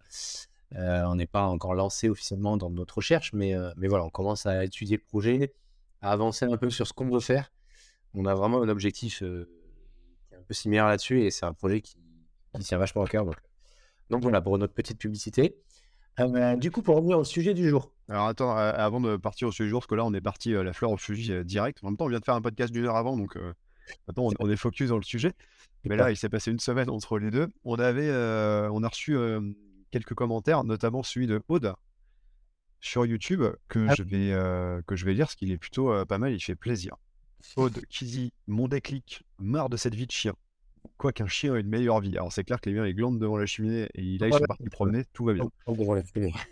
euh, 0.75 1.05
on 1.07 1.15
n'est 1.15 1.27
pas 1.27 1.47
encore 1.47 1.75
lancé 1.75 2.09
officiellement 2.09 2.57
dans 2.57 2.71
notre 2.71 2.97
recherche. 2.97 3.33
Mais, 3.33 3.55
euh, 3.55 3.71
mais 3.77 3.89
voilà, 3.89 4.05
on 4.05 4.11
commence 4.11 4.47
à 4.47 4.65
étudier 4.65 4.97
le 4.97 5.03
projet, 5.03 5.55
à 6.03 6.13
avancer 6.13 6.45
un 6.45 6.57
peu 6.57 6.71
sur 6.71 6.87
ce 6.87 6.93
qu'on 6.93 7.09
veut 7.09 7.21
faire 7.21 7.51
on 8.17 8.25
a 8.25 8.35
vraiment 8.35 8.63
un 8.63 8.69
objectif 8.69 9.19
qui 9.19 9.25
est 9.25 10.37
un 10.37 10.43
peu 10.49 10.55
similaire 10.55 10.87
là-dessus 10.87 11.23
et 11.23 11.31
c'est 11.31 11.45
un 11.45 11.53
projet 11.53 11.81
qui, 11.83 11.97
tient 12.61 12.79
vachement 12.79 13.03
à 13.03 13.07
cœur. 13.07 13.27
Donc, 14.09 14.23
voilà 14.23 14.41
pour 14.41 14.57
notre 14.57 14.73
petite 14.73 14.99
publicité. 14.99 15.57
du 16.57 16.71
coup, 16.71 16.81
pour 16.81 16.97
revenir 16.97 17.19
au 17.19 17.25
sujet 17.25 17.53
du 17.53 17.69
jour. 17.69 17.93
Alors 18.09 18.27
attends, 18.29 18.57
avant 18.57 19.01
de 19.01 19.17
partir 19.17 19.49
au 19.49 19.53
sujet 19.53 19.65
du 19.65 19.71
jour, 19.71 19.81
parce 19.81 19.89
que 19.89 19.95
là 19.97 20.05
on 20.05 20.15
est 20.15 20.21
parti 20.21 20.53
la 20.53 20.73
fleur 20.73 20.91
au 20.93 20.97
sujet 20.97 21.45
direct. 21.45 21.81
En 21.83 21.89
même 21.89 21.97
temps, 21.97 22.07
on 22.07 22.09
vient 22.09 22.21
de 22.21 22.25
faire 22.25 22.35
un 22.35 22.41
podcast 22.41 22.73
d'une 22.73 22.87
heure 22.87 22.97
avant, 22.97 23.17
donc 23.17 23.37
maintenant 24.07 24.31
on, 24.39 24.51
est 24.51 24.57
focus 24.57 24.89
dans 24.89 24.97
le 24.97 25.03
sujet. 25.03 25.33
Mais 25.85 25.97
là, 25.97 26.11
il 26.11 26.17
s'est 26.17 26.29
passé 26.29 26.51
une 26.51 26.59
semaine 26.59 26.91
entre 26.91 27.19
les 27.19 27.31
deux. 27.31 27.49
On 27.65 27.77
avait, 27.77 28.11
on 28.11 28.83
a 28.83 28.89
reçu 28.89 29.17
quelques 29.91 30.15
commentaires, 30.15 30.65
notamment 30.65 31.03
celui 31.03 31.27
de 31.27 31.43
Aude 31.49 31.75
sur 32.81 33.07
YouTube 33.07 33.43
que 33.69 33.87
ah 33.89 33.95
je 33.97 34.03
vais 34.03 34.83
que 34.87 34.97
je 34.97 35.05
vais 35.05 35.15
lire, 35.15 35.27
parce 35.27 35.35
qu'il 35.35 35.51
est 35.51 35.59
plutôt 35.59 36.05
pas 36.07 36.19
mal. 36.19 36.33
Il 36.33 36.41
fait 36.41 36.57
plaisir. 36.57 36.97
Aude 37.57 37.81
qui 37.89 38.05
dit 38.05 38.33
Mon 38.47 38.69
déclic, 38.69 39.23
marre 39.39 39.69
de 39.69 39.77
cette 39.77 39.95
vie 39.95 40.07
de 40.07 40.13
chien. 40.13 40.35
Quoi 40.99 41.13
qu'un 41.13 41.27
chien 41.27 41.55
ait 41.55 41.61
une 41.61 41.69
meilleure 41.69 42.01
vie. 42.01 42.17
Alors 42.17 42.33
c'est 42.33 42.45
clair 42.45 42.61
que 42.61 42.71
les 42.71 42.77
miens 42.77 42.87
ils 42.87 42.95
glandent 42.95 43.19
devant 43.19 43.37
la 43.37 43.47
cheminée 43.47 43.89
et 43.95 44.19
là 44.19 44.29
ils 44.29 44.33
sont 44.33 44.41
partis 44.47 44.69
promener, 44.71 45.05
tout 45.13 45.25
va 45.25 45.35
bien. 45.35 45.49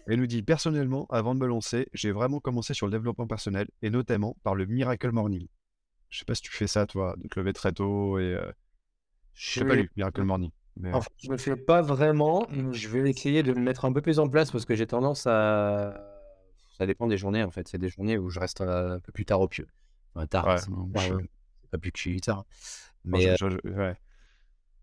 Elle 0.06 0.18
nous 0.18 0.26
dit 0.26 0.42
Personnellement, 0.42 1.06
avant 1.10 1.34
de 1.34 1.40
me 1.40 1.46
lancer, 1.46 1.86
j'ai 1.92 2.12
vraiment 2.12 2.40
commencé 2.40 2.74
sur 2.74 2.86
le 2.86 2.92
développement 2.92 3.26
personnel 3.26 3.68
et 3.82 3.90
notamment 3.90 4.36
par 4.42 4.54
le 4.54 4.66
Miracle 4.66 5.10
Morning. 5.12 5.46
Je 6.14 6.20
sais 6.20 6.24
pas 6.24 6.36
si 6.36 6.42
tu 6.42 6.52
fais 6.52 6.68
ça 6.68 6.86
toi, 6.86 7.16
de 7.16 7.26
te 7.26 7.40
lever 7.40 7.52
très 7.52 7.72
tôt 7.72 8.20
et. 8.20 8.38
Je 9.32 9.50
sais 9.50 9.64
pas 9.64 9.74
lu 9.74 9.90
Miracle 9.96 10.22
Morning. 10.22 10.52
Mais... 10.76 10.92
En 10.92 11.00
fait, 11.00 11.10
je 11.18 11.28
le 11.28 11.36
fais 11.38 11.56
pas 11.56 11.82
vraiment. 11.82 12.46
Je 12.70 12.88
vais 12.88 13.10
essayer 13.10 13.42
de 13.42 13.50
le 13.50 13.60
mettre 13.60 13.84
un 13.84 13.92
peu 13.92 14.00
plus 14.00 14.20
en 14.20 14.28
place 14.28 14.52
parce 14.52 14.64
que 14.64 14.76
j'ai 14.76 14.86
tendance 14.86 15.26
à. 15.26 15.92
Ça 16.78 16.86
dépend 16.86 17.08
des 17.08 17.16
journées 17.16 17.42
en 17.42 17.50
fait. 17.50 17.68
A 17.74 17.78
des 17.78 17.88
journées 17.88 18.16
où 18.16 18.30
je 18.30 18.38
reste 18.38 18.60
un 18.60 19.00
peu 19.00 19.10
plus 19.10 19.24
tard 19.24 19.40
au 19.40 19.48
pieu 19.48 19.66
tard, 20.28 20.60
c'est 20.60 20.70
pas 21.70 21.78
plus 21.78 21.90
que 21.90 21.98
je 21.98 22.02
suis 22.02 22.20
tard. 22.20 22.44
Mais 23.04 23.36
je, 23.36 23.46
ouais. 23.68 23.96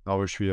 je 0.06 0.26
suis, 0.28 0.48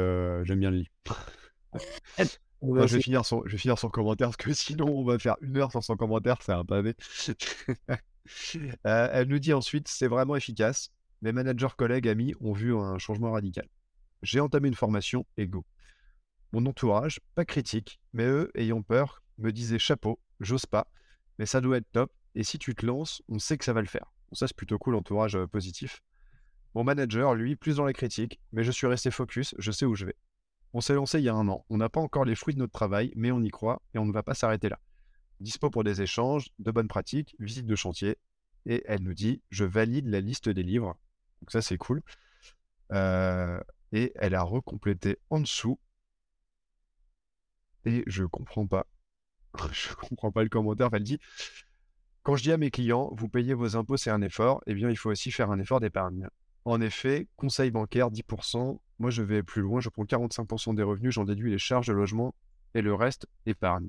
j'aime 0.47 0.61
bien 0.61 0.71
le 0.71 0.77
lit. 0.79 0.91
je, 2.63 2.95
vais 2.95 3.01
finir 3.01 3.25
son, 3.25 3.43
je 3.47 3.53
vais 3.53 3.59
finir 3.59 3.79
son 3.79 3.89
commentaire 3.89 4.29
parce 4.29 4.37
que 4.37 4.53
sinon 4.55 4.87
on 4.87 5.05
va 5.05 5.19
faire 5.19 5.37
une 5.41 5.57
heure 5.57 5.73
sans 5.73 5.81
son 5.81 5.97
commentaire, 5.97 6.39
c'est 6.41 6.53
un 6.53 6.65
pavé. 6.65 6.95
elle 8.85 9.29
nous 9.29 9.39
dit 9.39 9.53
ensuite 9.53 9.89
c'est 9.89 10.09
vraiment 10.09 10.37
efficace. 10.37 10.91
Mes 11.23 11.33
managers, 11.33 11.75
collègues, 11.77 12.09
amis 12.09 12.35
ont 12.41 12.53
vu 12.53 12.77
un 12.77 12.99
changement 12.99 13.33
radical. 13.33 13.69
J'ai 14.23 14.41
entamé 14.41 14.69
une 14.69 14.75
formation 14.75 15.27
et 15.37 15.47
go. 15.47 15.65
Mon 16.53 16.65
entourage, 16.67 17.21
pas 17.35 17.45
critique, 17.45 18.01
mais 18.13 18.25
eux, 18.25 18.51
ayant 18.55 18.83
peur, 18.83 19.23
me 19.39 19.53
disaient 19.53 19.79
chapeau, 19.79 20.21
j'ose 20.41 20.67
pas, 20.67 20.87
mais 21.39 21.47
ça 21.47 21.61
doit 21.61 21.79
être 21.79 21.91
top. 21.93 22.13
Et 22.35 22.45
si 22.45 22.59
tu 22.59 22.75
te 22.75 22.87
lances, 22.87 23.23
on 23.29 23.39
sait 23.39 23.59
que 23.59 23.65
ça 23.65 23.73
va 23.73 23.81
le 23.81 23.87
faire 23.87 24.13
ça, 24.33 24.47
c'est 24.47 24.57
plutôt 24.57 24.79
cool, 24.79 24.95
entourage 24.95 25.39
positif. 25.47 26.03
Mon 26.75 26.85
manager, 26.85 27.35
lui, 27.35 27.57
plus 27.57 27.77
dans 27.77 27.87
les 27.87 27.93
critiques, 27.93 28.41
mais 28.53 28.63
je 28.63 28.71
suis 28.71 28.87
resté 28.87 29.11
focus, 29.11 29.55
je 29.59 29.73
sais 29.73 29.87
où 29.87 29.95
je 29.95 30.05
vais. 30.05 30.17
On 30.75 30.81
s'est 30.81 30.95
lancé 30.95 31.19
il 31.19 31.25
y 31.25 31.29
a 31.29 31.35
un 31.35 31.49
an. 31.49 31.65
On 31.71 31.79
n'a 31.79 31.89
pas 31.89 32.01
encore 32.01 32.25
les 32.25 32.35
fruits 32.35 32.55
de 32.55 32.59
notre 32.59 32.73
travail, 32.73 33.13
mais 33.17 33.31
on 33.31 33.41
y 33.41 33.49
croit 33.49 33.81
et 33.95 33.99
on 33.99 34.05
ne 34.05 34.13
va 34.13 34.23
pas 34.23 34.35
s'arrêter 34.35 34.69
là. 34.69 34.79
Dispo 35.41 35.71
pour 35.71 35.85
des 35.85 36.03
échanges, 36.03 36.49
de 36.59 36.71
bonnes 36.71 36.89
pratiques, 36.89 37.37
visite 37.39 37.67
de 37.67 37.77
chantier. 37.77 38.19
Et 38.67 38.83
elle 38.87 39.03
nous 39.03 39.15
dit 39.15 39.43
Je 39.51 39.65
valide 39.65 40.07
la 40.09 40.21
liste 40.21 40.49
des 40.49 40.63
livres. 40.63 40.99
Donc, 41.41 41.51
ça, 41.51 41.63
c'est 41.63 41.79
cool. 41.79 42.03
et 42.91 44.13
elle 44.17 44.35
a 44.35 44.43
recomplété 44.43 45.19
en 45.31 45.41
dessous. 45.41 45.79
Et 47.85 48.05
je 48.07 48.25
comprends 48.25 48.67
pas. 48.67 48.87
je 49.73 49.95
comprends 49.95 50.33
pas 50.33 50.43
le 50.43 50.49
commentaire. 50.49 50.91
Elle 50.93 51.05
dit 51.05 51.19
quand 52.29 52.37
je 52.37 52.43
dis 52.43 52.53
à 52.53 52.59
mes 52.59 52.71
clients, 52.71 53.09
vous 53.17 53.27
payez 53.27 53.55
vos 53.55 53.75
impôts, 53.77 53.97
c'est 53.97 54.11
un 54.11 54.21
effort, 54.21 54.61
eh 54.67 54.75
bien, 54.75 54.91
il 54.91 54.99
faut 54.99 55.11
aussi 55.11 55.31
faire 55.31 55.51
un 55.51 55.59
effort 55.59 55.81
d'épargne. 55.81 56.29
En 56.67 56.79
effet, 56.79 57.27
conseil 57.37 57.71
bancaire 57.71 58.11
10%, 58.11 58.79
moi 58.99 59.09
je 59.09 59.23
vais 59.23 59.43
plus 59.43 59.63
loin, 59.63 59.81
je 59.81 59.89
prends 59.89 60.05
45% 60.05 60.75
des 60.75 60.83
revenus, 60.83 61.15
j'en 61.15 61.25
déduis 61.25 61.51
les 61.51 61.59
charges 61.59 61.87
de 61.87 61.95
logement 61.95 62.35
et 62.75 62.83
le 62.83 62.93
reste, 62.93 63.27
épargne. 63.47 63.89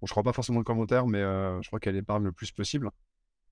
Bon, 0.00 0.06
je 0.06 0.12
crois 0.12 0.22
pas 0.22 0.32
forcément 0.32 0.58
le 0.58 0.64
commentaire, 0.64 1.06
mais 1.06 1.18
euh, 1.18 1.60
je 1.62 1.68
crois 1.68 1.80
qu'elle 1.80 1.96
épargne 1.96 2.24
le 2.24 2.32
plus 2.32 2.52
possible. 2.52 2.90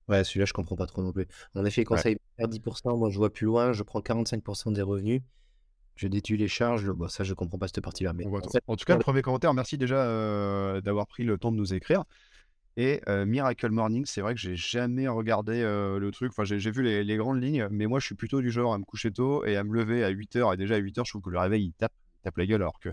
Ouais, 0.07 0.23
celui-là, 0.23 0.45
je 0.45 0.53
comprends 0.53 0.77
pas 0.77 0.85
trop 0.85 1.03
non 1.03 1.11
plus. 1.11 1.27
En 1.53 1.65
effet, 1.65 1.83
conseil 1.83 2.17
bancaire 2.37 2.59
10%, 2.59 2.97
moi 2.97 3.09
je 3.09 3.17
vois 3.17 3.31
plus 3.31 3.45
loin, 3.45 3.73
je 3.73 3.83
prends 3.83 3.99
45% 3.99 4.71
des 4.71 4.81
revenus, 4.81 5.21
je 5.95 6.07
déduis 6.07 6.37
les 6.37 6.47
charges, 6.47 6.89
bon, 6.89 7.09
ça 7.09 7.25
je 7.25 7.33
comprends 7.33 7.57
pas 7.57 7.67
cette 7.67 7.81
partie-là. 7.81 8.13
Mais 8.13 8.25
en, 8.25 8.75
tout 8.77 8.85
cas, 8.85 8.95
le 8.95 9.01
premier 9.01 9.21
commentaire, 9.21 9.53
merci 9.53 9.77
déjà 9.77 9.97
euh, 9.97 10.79
d'avoir 10.79 11.07
pris 11.07 11.23
le 11.23 11.37
temps 11.37 11.51
de 11.51 11.57
nous 11.57 11.73
écrire. 11.73 12.05
Et 12.79 13.01
Miracle 13.25 13.71
Morning, 13.71 14.05
c'est 14.05 14.21
vrai 14.21 14.35
que 14.35 14.39
j'ai 14.39 14.55
jamais 14.55 15.07
regardé 15.07 15.63
le 15.63 16.09
truc. 16.11 16.29
Enfin, 16.29 16.43
j'ai 16.43 16.69
vu 16.69 16.83
les, 16.83 17.17
grandes 17.17 17.41
lignes, 17.41 17.67
mais 17.71 17.87
moi, 17.87 17.99
je 17.99 18.05
suis 18.05 18.13
plutôt 18.13 18.39
du 18.39 18.51
genre 18.51 18.71
à 18.71 18.77
me 18.77 18.83
coucher 18.83 19.11
tôt 19.11 19.43
et 19.45 19.57
à 19.57 19.63
me 19.63 19.73
lever 19.73 20.03
à 20.03 20.11
8h. 20.11 20.53
Et 20.53 20.57
déjà, 20.57 20.75
à 20.75 20.79
8h, 20.79 21.03
je 21.03 21.09
trouve 21.09 21.23
que 21.23 21.31
le 21.31 21.39
réveil, 21.39 21.65
il 21.65 21.73
tape, 21.73 21.91
tape 22.21 22.37
la 22.37 22.45
gueule. 22.45 22.61
Alors 22.61 22.79
que 22.79 22.89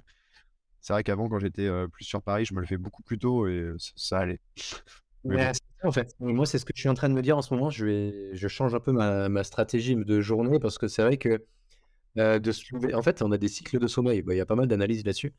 c'est 0.84 0.92
vrai 0.92 1.02
qu'avant, 1.02 1.30
quand 1.30 1.38
j'étais 1.38 1.66
plus 1.90 2.04
sur 2.04 2.20
Paris, 2.20 2.44
je 2.44 2.52
me 2.52 2.60
le 2.60 2.66
fais 2.66 2.76
beaucoup 2.76 3.02
plus 3.02 3.18
tôt 3.18 3.48
et 3.48 3.72
ça 3.96 4.18
allait. 4.18 4.38
Ouais, 5.24 5.50
en 5.82 5.92
fait. 5.92 6.14
Moi, 6.20 6.44
c'est 6.44 6.58
ce 6.58 6.66
que 6.66 6.72
je 6.74 6.80
suis 6.80 6.90
en 6.90 6.94
train 6.94 7.08
de 7.08 7.14
me 7.14 7.22
dire 7.22 7.38
en 7.38 7.40
ce 7.40 7.54
moment. 7.54 7.70
Je, 7.70 7.86
vais... 7.86 8.34
je 8.34 8.48
change 8.48 8.74
un 8.74 8.80
peu 8.80 8.92
ma, 8.92 9.44
stratégie 9.44 9.96
de 9.96 10.20
journée 10.20 10.58
parce 10.58 10.76
que 10.76 10.86
c'est 10.86 11.00
vrai 11.00 11.16
que 11.16 11.42
de 12.16 12.52
se 12.52 12.74
lever. 12.74 12.92
En 12.92 13.00
fait, 13.00 13.22
on 13.22 13.32
a 13.32 13.38
des 13.38 13.48
cycles 13.48 13.78
de 13.78 13.86
sommeil. 13.86 14.20
Bah, 14.20 14.34
il 14.34 14.36
y 14.36 14.42
a 14.42 14.46
pas 14.46 14.56
mal 14.56 14.68
d'analyses 14.68 15.06
là-dessus 15.06 15.32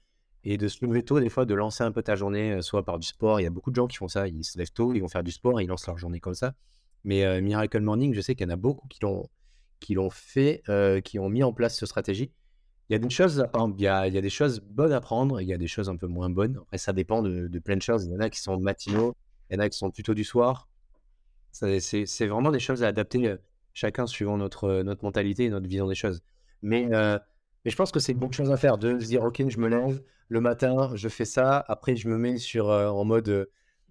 et 0.45 0.57
de 0.57 0.67
se 0.67 0.83
lever 0.83 1.03
tôt, 1.03 1.19
des 1.19 1.29
fois, 1.29 1.45
de 1.45 1.53
lancer 1.53 1.83
un 1.83 1.91
peu 1.91 2.01
ta 2.01 2.15
journée, 2.15 2.63
soit 2.63 2.83
par 2.83 2.97
du 2.97 3.07
sport. 3.07 3.39
Il 3.39 3.43
y 3.43 3.47
a 3.47 3.51
beaucoup 3.51 3.69
de 3.69 3.75
gens 3.75 3.85
qui 3.85 3.97
font 3.97 4.07
ça. 4.07 4.27
Ils 4.27 4.43
se 4.43 4.57
lèvent 4.57 4.73
tôt, 4.73 4.95
ils 4.95 5.01
vont 5.01 5.09
faire 5.09 5.23
du 5.23 5.31
sport, 5.31 5.61
ils 5.61 5.67
lancent 5.67 5.85
leur 5.85 5.99
journée 5.99 6.19
comme 6.19 6.33
ça. 6.33 6.55
Mais 7.03 7.39
Miracle 7.39 7.81
Morning, 7.81 8.15
je 8.15 8.21
sais 8.21 8.33
qu'il 8.33 8.47
y 8.47 8.49
en 8.49 8.53
a 8.53 8.57
beaucoup 8.57 8.87
qui 8.87 8.97
l'ont, 9.03 9.29
qui 9.79 9.93
l'ont 9.93 10.09
fait, 10.09 10.63
qui 11.03 11.19
ont 11.19 11.29
mis 11.29 11.43
en 11.43 11.53
place 11.53 11.77
cette 11.77 11.87
stratégie. 11.87 12.31
Il 12.89 12.93
y 12.93 12.95
a 12.95 12.99
des 12.99 13.09
choses, 14.29 14.61
bonnes 14.61 14.91
à 14.93 15.01
prendre, 15.01 15.41
il 15.41 15.47
y 15.47 15.53
a 15.53 15.57
des 15.57 15.67
choses 15.67 15.89
un 15.89 15.97
peu 15.97 16.05
moins 16.05 16.29
bonnes. 16.29 16.57
Après, 16.61 16.77
ça 16.77 16.93
dépend 16.93 17.23
de, 17.23 17.59
plein 17.59 17.77
de 17.77 17.81
choses. 17.81 18.05
Il 18.05 18.11
y 18.11 18.15
en 18.15 18.19
a 18.19 18.29
qui 18.29 18.39
sont 18.39 18.59
matinaux, 18.59 19.15
il 19.49 19.55
y 19.55 19.57
en 19.57 19.59
a 19.59 19.69
qui 19.69 19.77
sont 19.77 19.89
plutôt 19.89 20.13
du 20.13 20.23
soir. 20.23 20.69
C'est, 21.51 22.27
vraiment 22.27 22.51
des 22.51 22.59
choses 22.59 22.83
à 22.83 22.87
adapter 22.87 23.37
chacun 23.73 24.05
suivant 24.05 24.37
notre, 24.37 24.83
notre 24.83 25.03
mentalité 25.03 25.45
et 25.45 25.49
notre 25.49 25.67
vision 25.67 25.87
des 25.87 25.95
choses. 25.95 26.21
Mais, 26.61 26.87
euh, 26.93 27.17
mais 27.63 27.71
je 27.71 27.75
pense 27.75 27.91
que 27.91 27.99
c'est 27.99 28.11
une 28.11 28.19
bonne 28.19 28.33
chose 28.33 28.51
à 28.51 28.57
faire 28.57 28.77
de 28.77 28.99
se 28.99 29.07
dire, 29.07 29.23
OK, 29.23 29.43
je 29.47 29.59
me 29.59 29.67
lève 29.67 30.03
le 30.29 30.41
matin, 30.41 30.91
je 30.95 31.09
fais 31.09 31.25
ça, 31.25 31.63
après 31.67 31.95
je 31.95 32.07
me 32.07 32.17
mets 32.17 32.37
sur, 32.37 32.69
euh, 32.69 32.87
en 32.89 33.03
mode, 33.03 33.49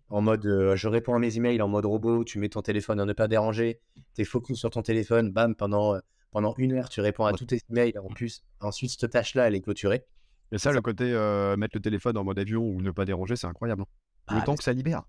en 0.08 0.20
mode 0.20 0.46
euh, 0.46 0.76
je 0.76 0.88
réponds 0.88 1.14
à 1.14 1.18
mes 1.18 1.36
emails 1.36 1.60
en 1.62 1.68
mode 1.68 1.86
robot, 1.86 2.24
tu 2.24 2.38
mets 2.38 2.48
ton 2.48 2.62
téléphone 2.62 3.00
à 3.00 3.04
ne 3.04 3.12
pas 3.12 3.28
déranger, 3.28 3.80
tu 4.14 4.22
es 4.22 4.24
focus 4.24 4.58
sur 4.58 4.70
ton 4.70 4.82
téléphone, 4.82 5.32
bam, 5.32 5.54
pendant, 5.54 5.96
pendant 6.34 6.52
une 6.58 6.72
heure, 6.72 6.88
tu 6.88 7.00
réponds 7.00 7.26
à 7.26 7.32
tous 7.32 7.46
tes 7.46 7.60
emails. 7.70 7.96
En 7.96 8.08
plus, 8.08 8.42
ensuite, 8.60 8.90
cette 8.90 9.12
tâche-là, 9.12 9.46
elle 9.46 9.54
est 9.54 9.60
clôturée. 9.60 10.04
Mais 10.50 10.58
ça, 10.58 10.72
le 10.72 10.80
côté 10.80 11.04
mettre 11.56 11.76
le 11.76 11.80
téléphone 11.80 12.18
en 12.18 12.24
mode 12.24 12.40
avion 12.40 12.60
ou 12.60 12.82
ne 12.82 12.90
pas 12.90 13.04
déranger, 13.04 13.36
c'est 13.36 13.46
incroyable. 13.46 13.82
Hein. 13.82 14.34
Le 14.34 14.40
ah, 14.40 14.42
temps 14.42 14.56
que 14.56 14.64
ça 14.64 14.72
libère. 14.72 15.04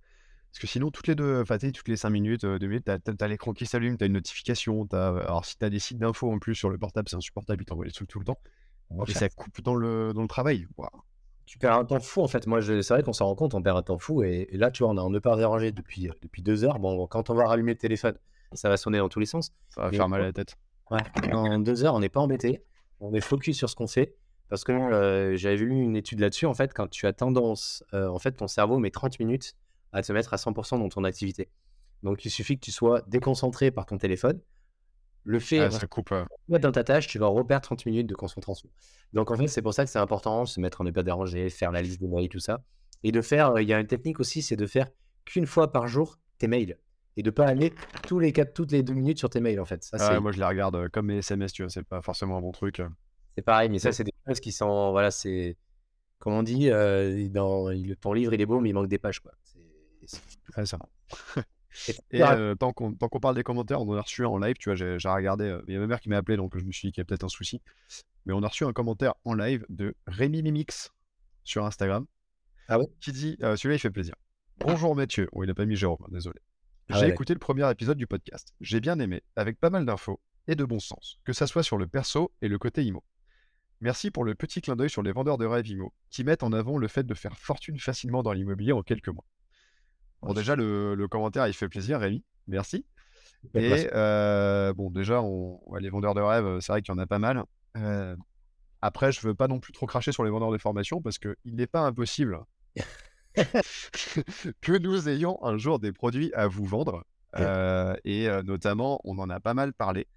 Parce 0.51 0.60
que 0.60 0.67
sinon, 0.67 0.91
toutes 0.91 1.08
les 1.08 1.15
deux, 1.15 1.41
enfin, 1.41 1.58
toutes 1.58 1.88
les 1.88 1.98
5 1.98 2.12
minutes, 2.12 2.46
2 2.46 2.67
minutes, 2.67 2.86
t'as 2.86 3.00
as, 3.20 3.27
l'écran 3.27 3.53
qui 3.53 3.65
s'allume, 3.65 3.98
t'as 3.98 4.05
une 4.05 4.13
notification. 4.13 4.88
As... 4.94 5.08
Alors, 5.08 5.46
si 5.46 5.58
t'as 5.58 5.72
des 5.72 5.79
sites 5.79 5.98
d'infos 5.98 6.32
en 6.32 6.38
plus 6.38 6.53
sur 6.53 6.70
le 6.70 6.77
portable, 6.77 7.10
c'est 7.10 7.15
insupportable, 7.15 7.63
il 7.63 7.65
t'envoie 7.65 7.86
les 7.86 7.91
trucs 7.91 8.08
tout 8.08 8.20
le 8.20 8.25
temps. 8.25 8.39
Et 9.08 9.13
ça 9.13 9.27
coupe 9.29 9.62
dans 9.63 9.74
le, 9.74 10.13
dans 10.13 10.22
le 10.22 10.27
travail. 10.27 10.67
Tu 11.48 11.58
perds 11.58 11.74
un 11.74 11.86
temps 11.86 12.00
fou 12.00 12.22
en 12.22 12.27
fait. 12.27 12.46
Moi, 12.46 12.62
c'est 12.62 12.88
vrai 12.88 13.01
qu'on 13.01 13.13
s'en 13.13 13.25
rend 13.25 13.36
compte, 13.36 13.55
on 13.55 13.63
perd 13.63 13.77
un 13.77 13.82
temps 13.82 13.98
fou. 13.98 14.22
Et, 14.22 14.48
là, 14.53 14.70
tu 14.70 14.84
vois, 14.84 14.94
on 14.94 14.98
a 14.98 15.10
ne 15.10 15.20
pas 15.20 15.36
déranger 15.36 15.72
depuis, 15.72 16.12
depuis 16.22 16.44
deux 16.44 16.63
heures. 16.63 16.77
Bon, 16.77 17.08
quand 17.08 17.32
on 17.32 17.34
va 17.34 17.48
rallumer 17.48 17.74
le 17.74 17.79
téléphone, 17.79 18.15
ça 18.53 18.70
va 18.70 18.77
sonner 18.77 19.00
dans 19.00 19.10
tous 19.10 19.20
les 19.20 19.25
sens. 19.25 19.51
Ça 19.70 19.82
va 19.82 19.91
faire 19.91 20.08
mal 20.08 20.22
à 20.22 20.25
la 20.25 20.34
tête. 20.34 20.55
Ouais, 20.92 21.01
en 21.34 21.60
deux 21.60 21.84
heures, 21.84 21.96
on 21.96 22.00
n'est 22.00 22.10
pas 22.10 22.20
embêté. 22.20 22.63
On 23.00 23.13
est 23.13 23.22
focus 23.22 23.58
sur 23.58 23.70
ce 23.70 23.75
qu'on 23.75 23.88
fait. 23.88 24.15
Parce 24.50 24.63
que 24.63 24.72
euh, 24.72 25.36
j'avais 25.36 25.56
vu 25.56 25.70
une 25.70 25.96
étude 25.96 26.20
là-dessus. 26.20 26.46
En 26.46 26.54
fait, 26.54 26.74
quand 26.74 26.88
tu 26.88 27.08
as 27.08 27.13
tendance, 27.13 27.84
euh, 27.94 28.08
en 28.08 28.20
fait, 28.20 28.34
ton 28.34 28.48
cerveau 28.48 28.77
met 28.77 28.92
30 28.92 29.20
minutes 29.20 29.56
à 29.92 30.01
te 30.01 30.12
mettre 30.12 30.34
à 30.34 30.38
100% 30.38 30.80
dans 30.80 30.89
ton 30.89 31.04
activité. 31.04 31.50
Donc, 32.04 32.25
il 32.25 32.30
suffit 32.30 32.56
que 32.56 32.63
tu 32.63 32.72
sois 32.72 33.01
déconcentré 33.08 33.72
par 33.72 33.86
ton 33.86 33.98
téléphone. 33.98 34.39
Le 35.24 35.39
fait 35.39 35.60
ah, 35.60 35.72
ça 35.72 35.88
coupe, 35.88 36.13
dans 36.50 36.72
ta 36.72 36.84
tâche, 36.84 37.08
tu 37.08 37.18
vas 37.18 37.25
reperdre 37.25 37.63
30 37.63 37.88
minutes 37.88 38.08
de 38.08 38.13
concentration. 38.13 38.70
Donc, 39.13 39.32
en 39.32 39.36
fait, 39.36 39.48
c'est 39.48 39.63
pour 39.63 39.74
ça 39.74 39.84
que 39.84 39.89
c'est 39.89 39.98
important, 39.98 40.46
se 40.46 40.60
mettre 40.60 40.82
en 40.82 40.84
ne 40.84 40.92
pas 40.92 41.01
déranger, 41.01 41.50
faire 41.50 41.72
la 41.72 41.82
liste 41.82 42.00
des 42.00 42.08
mails, 42.08 42.30
tout 42.30 42.39
ça. 42.39 42.63
Et 43.01 43.12
de 43.12 43.22
faire, 43.22 43.60
il 43.60 43.68
y 43.68 43.74
a 43.74 43.80
une 43.80 43.88
technique 43.88 44.20
aussi, 44.20 44.44
c'est 44.44 44.56
de 44.56 44.68
faire 44.68 44.88
qu'une 45.25 45.48
fois 45.48 45.72
par 45.72 45.88
jour 45.88 46.20
tes 46.38 46.48
mails. 46.48 46.77
Et 47.18 47.24
de 47.24 47.30
pas 47.30 47.48
aller 47.48 47.74
tous 48.08 48.20
les 48.20 48.34
quatre, 48.34 48.54
toutes 48.54 48.72
les 48.72 48.84
deux 48.84 48.94
minutes 48.94 49.20
sur 49.20 49.30
tes 49.30 49.40
mails, 49.40 49.60
en 49.60 49.66
fait. 49.66 49.84
Ça, 49.84 49.98
ah, 50.00 50.20
moi, 50.20 50.32
je 50.32 50.40
les 50.40 50.46
regarde 50.46 50.90
comme 50.90 51.08
mes 51.08 51.18
SMS, 51.18 51.54
tu 51.54 51.64
vois, 51.64 51.70
c'est 51.70 51.84
pas 51.84 52.02
forcément 52.02 52.38
un 52.38 52.42
bon 52.42 52.52
truc. 52.52 52.82
C'est 53.36 53.42
pareil, 53.44 53.70
mais 53.70 53.80
ça, 53.80 53.92
c'est 53.92 54.04
des 54.04 54.14
choses 54.28 54.40
qui 54.40 54.52
sont, 54.52 54.92
voilà, 54.92 55.12
c'est, 55.12 55.58
comme 56.20 56.34
on 56.34 56.44
dit, 56.44 56.70
euh, 56.72 57.28
dans, 57.30 57.70
ton 58.02 58.14
livre, 58.14 58.34
il 58.34 58.42
est 58.42 58.46
beau, 58.46 58.60
mais 58.60 58.70
il 58.70 58.74
manque 58.74 58.88
des 58.88 58.98
pages, 58.98 59.20
quoi. 59.20 59.32
C'est 60.04 60.66
ça. 60.66 60.80
Et 62.12 62.24
euh, 62.24 62.56
tant 62.56 62.72
qu'on 62.74 62.94
parle 62.94 63.36
des 63.36 63.44
commentaires, 63.44 63.82
on 63.82 63.90
en 63.90 63.98
a 63.98 64.02
reçu 64.02 64.24
un 64.24 64.30
en 64.30 64.38
live, 64.38 64.56
tu 64.58 64.70
vois, 64.70 64.76
j'ai 64.76 65.10
regardé, 65.10 65.46
euh, 65.46 65.62
il 65.68 65.74
y 65.74 65.78
a 65.78 65.80
ma 65.80 65.88
mère 65.88 66.00
qui 66.00 66.10
m'a 66.10 66.18
appelé, 66.18 66.38
donc 66.38 66.58
je 66.58 66.64
me 66.64 66.72
suis 66.72 66.88
dit 66.88 66.92
qu'il 66.94 67.02
y 67.02 67.04
a 67.04 67.06
peut-être 67.06 67.26
un 67.26 67.30
souci. 67.30 67.62
Mais 68.26 68.34
on 68.34 68.42
a 68.44 68.48
reçu 68.48 68.64
un 68.64 68.74
commentaire 68.74 69.14
en 69.24 69.34
live 69.34 69.66
de 69.70 69.94
Rémi 70.08 70.42
Mimix 70.42 70.92
sur 71.44 71.66
Instagram. 71.66 72.06
Ah 72.70 72.80
ouais? 72.80 72.88
Qui 73.02 73.12
dit, 73.12 73.38
celui-là 73.40 73.76
il 73.76 73.80
fait 73.80 73.92
plaisir. 73.92 74.16
Bonjour 74.58 74.96
Mathieu. 74.96 75.30
Oh, 75.34 75.44
il 75.44 75.48
n'a 75.48 75.54
pas 75.54 75.66
mis 75.66 75.76
Jérôme, 75.76 76.00
hein, 76.06 76.10
désolé. 76.12 76.40
Ah 76.89 77.00
j'ai 77.00 77.08
écouté 77.08 77.34
le 77.34 77.39
premier 77.39 77.70
épisode 77.72 77.98
du 77.98 78.06
podcast. 78.06 78.54
J'ai 78.62 78.80
bien 78.80 79.00
aimé, 79.00 79.24
avec 79.36 79.60
pas 79.60 79.70
mal 79.70 79.86
d'infos 79.86 80.20
et 80.48 80.56
de 80.56 80.63
bon 80.63 80.80
sens, 80.80 81.20
que 81.24 81.34
ça 81.34 81.48
soit 81.48 81.63
sur 81.63 81.77
le 81.77 81.88
perso 81.88 82.32
et 82.42 82.48
le 82.48 82.60
côté 82.60 82.84
IMO. 82.84 83.04
Merci 83.82 84.12
pour 84.12 84.24
le 84.24 84.36
petit 84.36 84.62
clin 84.62 84.75
d'œil 84.75 84.89
sur 84.89 85.01
les 85.01 85.12
vendeurs 85.12 85.38
de 85.38 85.46
rêves 85.46 85.68
IMO, 85.68 85.94
qui 86.12 86.24
mettent 86.24 86.44
en 86.44 86.54
avant 86.54 86.77
le 86.77 86.88
fait 86.88 87.04
de 87.04 87.13
faire 87.13 87.38
fortune 87.38 87.80
facilement 87.80 88.22
dans 88.24 88.34
l'immobilier 88.34 88.72
en 88.72 88.84
quelques 88.84 89.10
mois. 89.10 89.25
Bon, 90.22 90.34
déjà, 90.34 90.56
le, 90.56 91.08
commentaire, 91.10 91.48
il 91.48 91.54
fait 91.54 91.70
plaisir, 91.70 92.00
Rémi. 92.00 92.24
Merci. 92.48 92.86
Et 93.54 93.89
euh, 93.94 94.74
bon, 94.74 94.89
déjà, 94.89 95.22
on, 95.22 95.60
les 95.80 95.89
vendeurs 95.89 96.13
de 96.13 96.22
rêves, 96.22 96.60
c'est 96.62 96.72
vrai 96.72 96.82
qu'il 96.82 96.94
y 96.94 96.96
en 96.96 97.00
a 97.00 97.06
pas 97.06 97.20
mal. 97.20 97.44
Euh, 97.77 98.15
après, 98.82 99.12
je 99.12 99.22
veux 99.22 99.36
pas 99.36 99.48
non 99.48 99.60
plus 99.60 99.74
trop 99.74 99.86
cracher 99.86 100.12
sur 100.12 100.24
les 100.24 100.30
vendeurs 100.30 100.51
de 100.51 100.58
formation 100.58 101.01
parce 101.01 101.18
qu'il 101.18 101.36
n'est 101.46 101.68
pas 101.68 101.82
impossible 101.82 102.39
que 104.62 104.77
nous 104.77 105.10
ayons 105.10 105.44
un 105.44 105.58
jour 105.58 105.80
des 105.80 105.92
produits 105.92 106.34
à 106.34 106.48
vous 106.48 106.65
vendre. 106.65 107.04
Euh, 107.38 107.96
et 108.06 108.30
notamment, 108.44 109.01
on 109.04 109.18
en 109.20 109.30
a 109.30 109.39
pas 109.39 109.54
mal 109.54 109.74
parlé. 109.74 110.08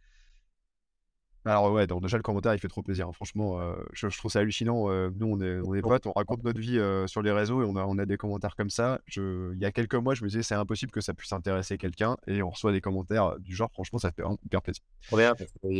Alors 1.48 1.72
ouais, 1.72 1.86
donc 1.86 2.02
déjà 2.02 2.16
le 2.16 2.22
commentaire 2.22 2.52
il 2.52 2.58
fait 2.58 2.68
trop 2.68 2.82
plaisir. 2.82 3.08
Hein. 3.08 3.12
Franchement, 3.12 3.60
euh, 3.60 3.74
je, 3.92 4.06
trouve 4.08 4.30
ça 4.30 4.40
hallucinant. 4.40 4.90
Euh, 4.90 5.10
nous 5.16 5.26
on 5.26 5.40
est, 5.40 5.60
on 5.60 5.74
est 5.74 5.80
potes, 5.80 6.06
on 6.06 6.12
raconte 6.12 6.44
notre 6.44 6.60
vie 6.60 6.78
euh, 6.78 7.06
sur 7.06 7.22
les 7.22 7.30
réseaux 7.30 7.62
et 7.62 7.64
on 7.64 7.76
a, 7.76 7.84
on 7.84 7.96
a 7.98 8.06
des 8.06 8.16
commentaires 8.16 8.54
comme 8.54 8.70
ça. 8.70 9.00
Je, 9.06 9.52
il 9.54 9.58
y 9.58 9.64
a 9.64 9.72
quelques 9.72 9.94
mois, 9.94 10.14
je 10.14 10.24
me 10.24 10.28
disais 10.28 10.42
c'est 10.42 10.54
impossible 10.54 10.92
que 10.92 11.00
ça 11.00 11.14
puisse 11.14 11.32
intéresser 11.32 11.78
quelqu'un 11.78 12.16
et 12.26 12.42
on 12.42 12.50
reçoit 12.50 12.72
des 12.72 12.80
commentaires 12.80 13.38
du 13.38 13.54
genre. 13.54 13.70
Franchement, 13.72 13.98
ça 13.98 14.10
fait 14.10 14.22
hyper 14.44 14.62
plaisir. 14.62 14.82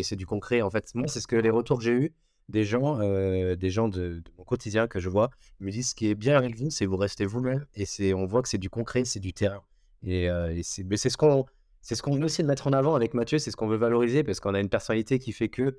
C'est 0.03 0.17
du 0.17 0.27
concret. 0.27 0.63
En 0.63 0.71
fait, 0.71 0.91
moi 0.95 1.07
c'est 1.09 1.21
ce 1.21 1.27
que 1.27 1.37
les 1.37 1.51
retours 1.51 1.79
que 1.79 1.85
j'ai 1.85 1.93
eu 1.93 2.15
des 2.49 2.65
gens, 2.65 2.99
des 2.99 3.71
gens 3.71 3.89
de, 3.89 4.23
mon 4.39 4.45
quotidien 4.45 4.87
que 4.87 5.01
je 5.01 5.09
vois, 5.09 5.31
me 5.61 5.71
disent 5.71 5.91
ce 5.91 5.95
qui 5.95 6.09
est 6.09 6.15
bien 6.15 6.37
avec 6.37 6.57
vous, 6.57 6.71
c'est 6.71 6.87
vous 6.87 6.97
restez 6.97 7.27
vous-même 7.27 7.67
et 7.75 7.85
c'est, 7.85 8.15
on 8.15 8.27
voit 8.27 8.43
que 8.43 8.49
c'est 8.49 8.59
du 8.59 8.71
concret, 8.71 9.05
c'est 9.05 9.21
du 9.21 9.33
terrain. 9.33 9.63
Et, 10.03 10.25
et 10.25 10.63
c'est, 10.63 10.85
c'est 10.97 11.11
ce 11.11 11.17
qu'on 11.17 11.45
c'est 11.81 11.95
ce 11.95 12.03
qu'on 12.03 12.15
veut 12.15 12.25
aussi 12.25 12.43
mettre 12.43 12.67
en 12.67 12.73
avant 12.73 12.95
avec 12.95 13.15
Mathieu, 13.15 13.39
c'est 13.39 13.51
ce 13.51 13.57
qu'on 13.57 13.69
veut 13.69 13.77
valoriser 13.77 14.23
parce 14.25 14.41
qu'on 14.41 14.55
a 14.55 14.61
une 14.61 14.69
personnalité 14.69 15.19
qui 15.19 15.33
fait 15.33 15.49
que 15.49 15.79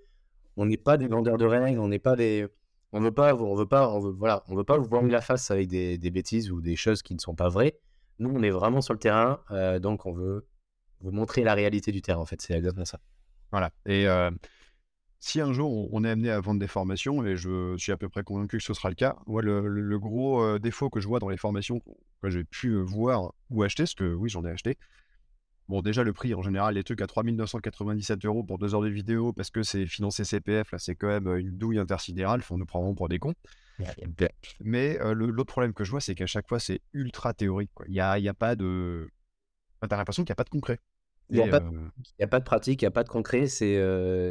on 0.57 0.65
n'est 0.65 0.77
pas 0.77 0.97
des 0.97 1.07
vendeurs 1.07 1.37
de 1.37 1.45
règles, 1.45 1.79
on 1.79 1.87
n'est 1.87 1.99
pas 1.99 2.15
des, 2.15 2.47
on 2.91 2.99
veut 2.99 3.11
pas, 3.11 3.35
on 3.35 3.55
veut 3.55 3.67
pas, 3.67 3.89
on 3.89 3.99
veut, 3.99 4.11
voilà, 4.11 4.43
on 4.47 4.55
veut 4.55 4.63
pas 4.63 4.77
vous 4.77 4.87
voir 4.89 5.03
la 5.03 5.21
face 5.21 5.51
avec 5.51 5.67
des, 5.67 5.97
bêtises 6.11 6.51
ou 6.51 6.61
des 6.61 6.75
choses 6.75 7.01
qui 7.01 7.13
ne 7.13 7.19
sont 7.19 7.35
pas 7.35 7.49
vraies. 7.49 7.79
Nous, 8.19 8.29
on 8.29 8.41
est 8.43 8.49
vraiment 8.49 8.81
sur 8.81 8.93
le 8.93 8.99
terrain, 8.99 9.39
euh, 9.51 9.79
donc 9.79 10.05
on 10.05 10.11
veut 10.11 10.47
vous 11.01 11.11
montrer 11.11 11.43
la 11.43 11.53
réalité 11.53 11.91
du 11.91 12.01
terrain. 12.01 12.19
En 12.19 12.25
fait, 12.25 12.41
c'est 12.41 12.53
exactement 12.53 12.85
ça. 12.85 12.99
Voilà. 13.51 13.71
Et 13.85 14.07
euh, 14.07 14.31
si 15.19 15.41
un 15.41 15.53
jour 15.53 15.93
on 15.93 16.03
est 16.03 16.09
amené 16.09 16.29
à 16.29 16.39
vendre 16.39 16.59
des 16.59 16.67
formations, 16.67 17.25
et 17.25 17.35
je 17.35 17.75
suis 17.77 17.91
à 17.91 17.97
peu 17.97 18.09
près 18.09 18.23
convaincu 18.23 18.57
que 18.57 18.63
ce 18.63 18.73
sera 18.73 18.89
le 18.89 18.95
cas, 18.95 19.17
moi, 19.27 19.41
le, 19.41 19.99
gros 19.99 20.43
euh, 20.43 20.59
défaut 20.59 20.89
que 20.89 20.99
je 20.99 21.07
vois 21.07 21.19
dans 21.19 21.29
les 21.29 21.37
formations 21.37 21.81
que 22.21 22.29
j'ai 22.29 22.43
pu 22.43 22.75
voir 22.81 23.33
ou 23.49 23.63
acheter, 23.63 23.83
parce 23.83 23.95
que 23.95 24.13
oui, 24.13 24.29
j'en 24.29 24.45
ai 24.45 24.51
acheté, 24.51 24.77
Bon, 25.69 25.83
déjà, 25.83 26.03
le 26.03 26.13
prix, 26.13 26.33
en 26.33 26.41
général, 26.41 26.73
les 26.73 26.83
trucs 26.83 26.99
à 26.99 27.05
3997 27.05 28.25
euros 28.25 28.43
pour 28.43 28.57
deux 28.57 28.73
heures 28.73 28.81
de 28.81 28.89
vidéo 28.89 29.33
parce 29.33 29.51
que 29.51 29.61
c'est 29.61 29.85
financé 29.85 30.23
CPF, 30.23 30.71
là, 30.71 30.79
c'est 30.79 30.95
quand 30.95 31.07
même 31.07 31.27
une 31.37 31.55
douille 31.59 31.77
intersidérale. 31.77 32.41
Faut 32.41 32.57
nous 32.57 32.65
vraiment 32.65 32.95
pour 32.95 33.07
des 33.07 33.19
cons. 33.19 33.35
Mais 34.61 34.97
l'autre 35.13 35.51
problème 35.51 35.75
que 35.75 35.83
je 35.83 35.91
vois, 35.91 36.01
c'est 36.01 36.15
qu'à 36.15 36.25
chaque 36.25 36.49
fois, 36.49 36.59
c'est 36.59 36.81
ultra 36.93 37.35
théorique. 37.35 37.69
Il 37.85 37.93
n'y 37.93 37.99
a, 37.99 38.17
y 38.17 38.27
a 38.27 38.33
pas 38.33 38.55
de. 38.55 39.11
t'as 39.87 39.95
l'impression 39.95 40.23
qu'il 40.23 40.31
n'y 40.31 40.33
a 40.33 40.37
pas 40.37 40.43
de 40.43 40.49
concret. 40.49 40.79
Il 41.31 41.37
n'y 41.37 41.43
a, 41.43 42.27
pas 42.27 42.39
de 42.39 42.43
pratique, 42.43 42.81
il 42.81 42.85
n'y 42.85 42.87
a 42.87 42.91
pas 42.91 43.03
de 43.03 43.09
concret. 43.09 43.47
C'est 43.47 43.75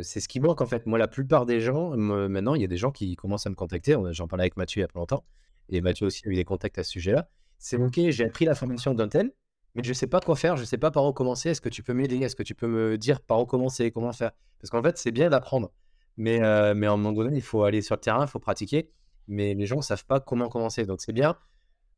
c'est 0.02 0.20
ce 0.20 0.28
qui 0.28 0.40
manque 0.40 0.60
en 0.60 0.66
fait. 0.66 0.84
Moi, 0.86 0.98
la 0.98 1.08
plupart 1.08 1.46
des 1.46 1.60
gens, 1.60 1.96
maintenant, 1.96 2.54
il 2.54 2.60
y 2.62 2.64
a 2.64 2.68
des 2.68 2.76
gens 2.76 2.90
qui 2.90 3.14
commencent 3.14 3.46
à 3.46 3.50
me 3.50 3.54
contacter. 3.54 3.96
J'en 4.10 4.26
parlais 4.26 4.42
avec 4.42 4.56
Mathieu 4.56 4.80
il 4.80 4.82
y 4.82 4.84
a 4.84 4.88
pas 4.88 4.98
longtemps. 4.98 5.24
Et 5.68 5.80
Mathieu 5.80 6.06
aussi 6.06 6.26
a 6.26 6.30
eu 6.30 6.34
des 6.34 6.44
contacts 6.44 6.78
à 6.78 6.82
ce 6.82 6.90
sujet-là. 6.90 7.28
C'est 7.58 7.76
OK, 7.76 8.00
j'ai 8.08 8.24
appris 8.24 8.44
la 8.44 8.54
formation 8.54 8.94
d'Antel 8.94 9.32
mais 9.74 9.84
je 9.84 9.92
sais 9.92 10.06
pas 10.06 10.20
quoi 10.20 10.36
faire, 10.36 10.56
je 10.56 10.64
sais 10.64 10.78
pas 10.78 10.90
par 10.90 11.04
où 11.04 11.12
commencer. 11.12 11.50
Est-ce 11.50 11.60
que 11.60 11.68
tu 11.68 11.82
peux 11.82 11.94
m'aider? 11.94 12.18
Est-ce 12.18 12.34
que 12.34 12.42
tu 12.42 12.54
peux 12.54 12.66
me 12.66 12.98
dire 12.98 13.20
par 13.20 13.40
où 13.40 13.46
commencer, 13.46 13.90
comment 13.90 14.12
faire? 14.12 14.32
Parce 14.60 14.70
qu'en 14.70 14.82
fait, 14.82 14.98
c'est 14.98 15.12
bien 15.12 15.30
d'apprendre, 15.30 15.70
mais, 16.16 16.42
euh, 16.42 16.74
mais 16.74 16.86
un 16.86 16.96
moment 16.96 17.12
donné, 17.12 17.36
il 17.36 17.42
faut 17.42 17.62
aller 17.62 17.80
sur 17.80 17.94
le 17.94 18.00
terrain, 18.00 18.24
il 18.24 18.28
faut 18.28 18.40
pratiquer. 18.40 18.90
Mais 19.28 19.54
les 19.54 19.66
gens 19.66 19.76
ne 19.76 19.82
savent 19.82 20.06
pas 20.06 20.20
comment 20.20 20.48
commencer. 20.48 20.84
Donc, 20.84 21.00
c'est 21.00 21.12
bien, 21.12 21.36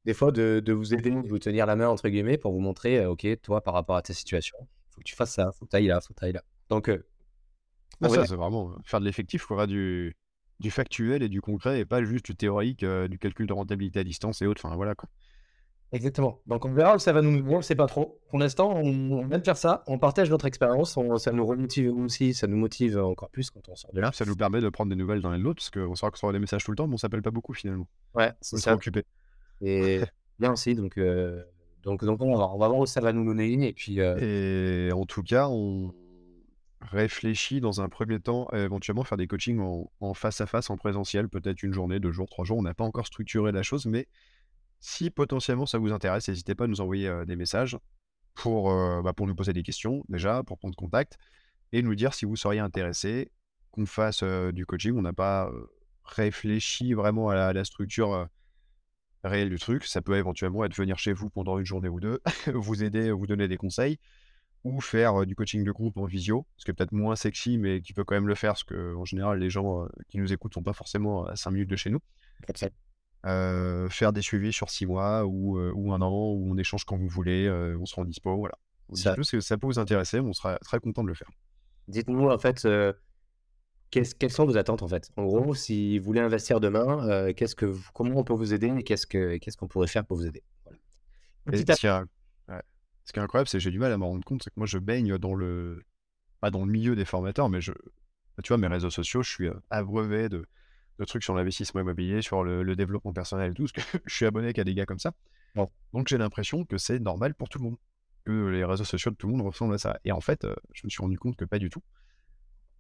des 0.05 0.15
fois, 0.15 0.33
de, 0.33 0.61
de, 0.63 0.73
vous 0.73 0.95
aider, 0.95 1.11
de 1.11 1.29
vous 1.29 1.39
tenir 1.39 1.65
la 1.65 1.77
main, 1.77 1.89
entre 1.89 2.09
guillemets, 2.09 2.37
pour 2.39 2.53
vous 2.53 2.61
montrer, 2.61 2.99
euh, 2.99 3.11
OK, 3.11 3.27
toi, 3.41 3.63
par 3.63 3.73
rapport 3.73 3.97
à 3.97 4.03
ta 4.03 4.13
situation, 4.13 4.59
faut 4.91 5.01
que 5.01 5.07
tu 5.07 5.15
fasses 5.15 5.33
ça, 5.35 5.53
faut 5.53 5.65
que 5.65 5.71
tu 5.71 5.77
ailles 5.77 5.87
là, 5.87 6.01
faut 6.01 6.15
que 6.15 6.19
tu 6.19 6.25
ailles 6.25 6.33
là. 6.33 6.45
Donc, 6.69 6.89
euh, 6.89 7.07
ah, 8.03 8.09
ça, 8.09 8.27
c'est 8.27 8.37
vraiment 8.37 8.75
faire 8.85 9.01
de 9.01 9.05
l'effectif, 9.05 9.47
il 9.51 9.67
du, 9.67 10.17
du 10.61 10.71
factuel 10.71 11.23
et 11.23 11.29
du 11.29 11.41
concret 11.41 11.81
et 11.81 11.85
pas 11.85 12.03
juste 12.05 12.27
du 12.27 12.37
théorique, 12.37 12.85
du 12.85 13.19
calcul 13.19 13.47
de 13.47 13.53
rentabilité 13.53 14.01
à 14.01 14.05
distance 14.05 14.43
et 14.43 14.47
autres. 14.47 14.65
Enfin, 14.65 14.77
voilà 14.77 14.95
quoi. 14.95 15.09
Exactement. 15.93 16.41
Donc 16.47 16.65
on 16.65 16.73
verra 16.73 16.95
où 16.95 16.99
ça 17.01 17.13
va 17.13 17.21
nous. 17.21 17.43
Bon, 17.43 17.63
c'est 17.63 17.75
pas 17.75 17.87
trop. 17.87 18.21
Pour 18.29 18.39
l'instant, 18.39 18.73
on, 18.77 19.29
aime 19.31 19.45
faire 19.45 19.57
ça. 19.57 19.83
On 19.89 19.99
partage 19.99 20.31
notre 20.31 20.47
expérience. 20.47 20.97
ça 21.19 21.33
nous 21.33 21.47
remotive 21.47 21.93
aussi. 21.97 22.33
Ça 22.33 22.47
nous 22.47 22.57
motive 22.57 22.97
encore 22.97 23.31
plus 23.31 23.51
quand 23.51 23.69
on 23.69 23.75
sort 23.75 23.93
de 23.93 24.01
là. 24.01 24.13
Ça 24.13 24.25
nous 24.25 24.37
permet 24.37 24.61
de 24.61 24.69
prendre 24.69 24.91
des 24.91 24.97
nouvelles 24.97 25.21
dans 25.21 25.33
les 25.33 25.39
l'autre 25.39 25.57
parce 25.57 25.71
qu'on 25.71 25.97
saura 25.97 26.11
qu'on 26.11 26.17
sera 26.17 26.33
des 26.33 26.39
messages 26.39 26.65
tout 26.65 26.71
le 26.71 26.77
temps, 26.77 26.87
mais 26.87 26.95
on 26.95 26.99
s'appelle 26.99 27.23
pas 27.23 27.33
beaucoup 27.33 27.55
finalement. 27.55 27.89
Ouais, 28.15 28.33
c'est 28.41 28.59
ça. 28.59 28.73
occupé. 28.73 29.05
Et 29.63 30.01
bien 30.39 30.53
aussi. 30.53 30.75
Donc, 30.75 30.97
euh, 30.97 31.43
donc, 31.83 32.03
on, 32.03 32.37
va, 32.37 32.47
va 32.47 32.69
voir 32.69 32.79
où 32.79 32.87
ça 32.87 33.01
va 33.01 33.13
nous 33.13 33.25
mener. 33.25 33.69
Et 33.69 33.73
puis. 33.73 34.01
Euh, 34.01 34.89
et 34.89 34.93
en 34.93 35.07
tout 35.07 35.23
cas, 35.23 35.49
on 35.49 35.95
réfléchit 36.81 37.61
dans 37.61 37.81
un 37.81 37.89
premier 37.89 38.21
temps 38.21 38.47
à 38.47 38.59
éventuellement 38.59 39.05
faire 39.05 39.19
des 39.19 39.27
coachings 39.27 39.61
en, 39.61 40.15
face 40.15 40.41
à 40.41 40.47
face, 40.47 40.71
en 40.71 40.77
présentiel, 40.77 41.29
peut-être 41.29 41.63
une 41.63 41.73
journée, 41.73 42.01
deux 42.01 42.13
jours, 42.13 42.29
trois 42.29 42.45
jours. 42.45 42.59
On 42.59 42.63
n'a 42.63 42.75
pas 42.75 42.85
encore 42.85 43.07
structuré 43.07 43.53
la 43.53 43.63
chose, 43.63 43.87
mais 43.87 44.09
si 44.81 45.11
potentiellement 45.11 45.67
ça 45.67 45.79
vous 45.79 45.93
intéresse, 45.93 46.29
n'hésitez 46.29 46.55
pas 46.55 46.65
à 46.65 46.67
nous 46.67 46.81
envoyer 46.81 47.13
des 47.27 47.37
messages 47.37 47.79
pour, 48.35 48.73
bah, 49.03 49.13
pour 49.13 49.27
nous 49.27 49.35
poser 49.35 49.53
des 49.53 49.63
questions 49.63 50.03
déjà, 50.09 50.43
pour 50.43 50.57
prendre 50.57 50.75
contact 50.75 51.19
et 51.73 51.83
nous 51.83 51.95
dire 51.95 52.15
si 52.15 52.25
vous 52.25 52.35
seriez 52.35 52.61
intéressé 52.61 53.31
qu'on 53.73 53.85
fasse 53.85 54.25
du 54.25 54.65
coaching. 54.65 54.97
On 54.97 55.03
n'a 55.03 55.13
pas 55.13 55.53
réfléchi 56.05 56.95
vraiment 56.95 57.29
à 57.29 57.53
la, 57.53 57.65
structure 57.65 58.27
réelle 59.25 59.51
du 59.51 59.59
truc. 59.59 59.85
Ça 59.85 60.01
peut 60.01 60.17
éventuellement 60.17 60.65
être 60.65 60.75
venir 60.75 60.99
chez 60.99 61.13
vous 61.13 61.31
pendant 61.31 61.59
une 61.59 61.67
journée 61.67 61.89
ou 61.89 62.01
deux, 62.01 62.21
vous 62.55 62.83
aider, 62.83 63.11
vous 63.11 63.27
donner 63.27 63.49
des 63.49 63.57
conseils. 63.57 63.99
ou 64.65 64.81
faire 64.81 65.25
du 65.27 65.35
coaching 65.35 65.65
de 65.65 65.73
groupe 65.73 65.97
en 65.97 66.05
visio, 66.05 66.47
ce 66.57 66.65
qui 66.65 66.71
est 66.71 66.75
peut-être 66.75 66.93
moins 66.93 67.17
sexy, 67.17 67.59
mais 67.59 67.81
qui 67.81 67.93
peut 67.93 68.05
quand 68.05 68.15
même 68.15 68.29
le 68.29 68.35
faire, 68.35 68.53
parce 68.53 68.65
qu'en 68.65 69.05
général, 69.05 69.39
les 69.39 69.51
gens 69.51 69.87
qui 70.09 70.19
nous 70.19 70.33
écoutent 70.33 70.55
sont 70.55 70.63
pas 70.63 70.75
forcément 70.75 71.25
à 71.25 71.37
5 71.37 71.51
minutes 71.51 71.71
de 71.71 71.77
chez 71.77 71.91
nous. 71.91 72.01
faire 73.89 74.13
des 74.13 74.23
suivis 74.23 74.53
sur 74.53 74.71
6 74.71 74.87
mois 74.87 75.25
ou, 75.25 75.59
ou, 75.59 75.93
un 75.93 76.01
an, 76.03 76.33
où 76.33 76.53
on 76.53 76.59
échange 76.59 76.85
quand 76.85 76.97
vous 76.97 77.09
voulez, 77.09 77.51
on 77.81 77.87
se 77.87 77.95
rend 77.95 78.05
dispo, 78.05 78.37
voilà. 78.37 78.59
Ça... 78.93 79.15
ça 79.23 79.57
peut 79.57 79.67
vous 79.67 79.79
intéresser, 79.79 80.21
on 80.21 80.33
sera 80.33 80.59
très 80.59 80.81
content 80.81 81.03
de 81.03 81.09
le 81.09 81.15
faire. 81.15 81.31
Dites-nous 81.89 82.29
en 82.29 82.39
fait, 82.39 82.67
quelles 83.91 84.31
sont 84.31 84.47
vos 84.47 84.57
attentes 84.57 84.83
en 84.83 84.89
fait? 84.89 85.11
En 85.17 85.25
gros, 85.25 85.55
si 85.55 85.99
vous 85.99 86.05
voulez 86.05 86.21
investir 86.21 86.61
demain, 86.61 87.33
qu'est-ce 87.33 87.55
que 87.55 87.75
comment 87.93 88.19
on 88.19 88.25
peut 88.25 88.35
vous 88.35 88.55
aider 88.55 88.73
et 88.79 88.83
qu'est-ce 88.83 89.57
qu'on 89.57 89.69
pourrait 89.69 89.89
faire 89.89 90.05
pour 90.05 90.17
vous 90.17 90.27
aider? 90.27 90.43
Ce 93.05 93.13
qui 93.13 93.19
est 93.19 93.23
incroyable, 93.23 93.49
c'est 93.49 93.59
que 93.59 93.63
j'ai 93.63 93.73
du 93.73 93.81
mal 93.81 93.91
à 93.91 93.99
me 93.99 94.05
rendre 94.05 94.25
compte, 94.25 94.43
c'est 94.45 94.51
que 94.51 94.59
moi 94.59 94.67
je 94.67 94.79
baigne 94.79 95.19
dans 95.19 95.35
le. 95.35 95.83
pas 96.41 96.51
dans 96.51 96.65
le 96.65 96.71
milieu 96.71 96.95
des 96.95 97.05
formateurs, 97.05 97.49
mais 97.49 97.61
je. 97.61 97.73
Tu 98.45 98.49
vois, 98.49 98.57
mes 98.57 98.69
réseaux 98.69 98.91
sociaux, 98.91 99.23
je 99.23 99.31
suis 99.31 99.49
abreuvé 99.69 100.29
de, 100.29 100.47
de 100.99 101.05
trucs 101.05 101.25
sur 101.25 101.35
l'investissement 101.35 101.81
immobilier, 101.81 102.23
sur 102.23 102.45
le, 102.45 102.77
développement 102.77 103.13
personnel 103.13 103.51
et 103.51 103.55
tout, 103.55 103.65
parce 103.65 103.73
que 103.73 103.99
je 104.07 104.15
suis 104.15 104.27
abonné 104.27 104.53
qu'à 104.53 104.65
des 104.65 104.75
gars 104.75 104.87
comme 104.87 104.99
ça. 105.01 105.13
Donc 105.93 106.07
j'ai 106.07 106.19
l'impression 106.19 106.65
que 106.65 106.79
c'est 106.79 107.01
normal 107.01 107.35
pour 107.35 107.49
tout 107.49 107.59
le 107.59 107.65
monde, 107.65 107.77
que 108.25 108.47
les 108.47 108.65
réseaux 108.65 108.85
sociaux 108.85 109.11
de 109.11 109.17
tout 109.17 109.27
le 109.27 109.33
monde 109.33 109.47
ressemblent 109.47 109.75
à 109.75 109.79
ça. 109.79 109.99
Et 110.05 110.13
en 110.13 110.21
fait, 110.21 110.47
je 110.73 110.83
me 110.85 110.91
suis 110.91 111.03
rendu 111.03 111.19
compte 111.19 111.37
que 111.37 111.45
pas 111.45 111.59
du 111.59 111.69
tout. 111.69 111.83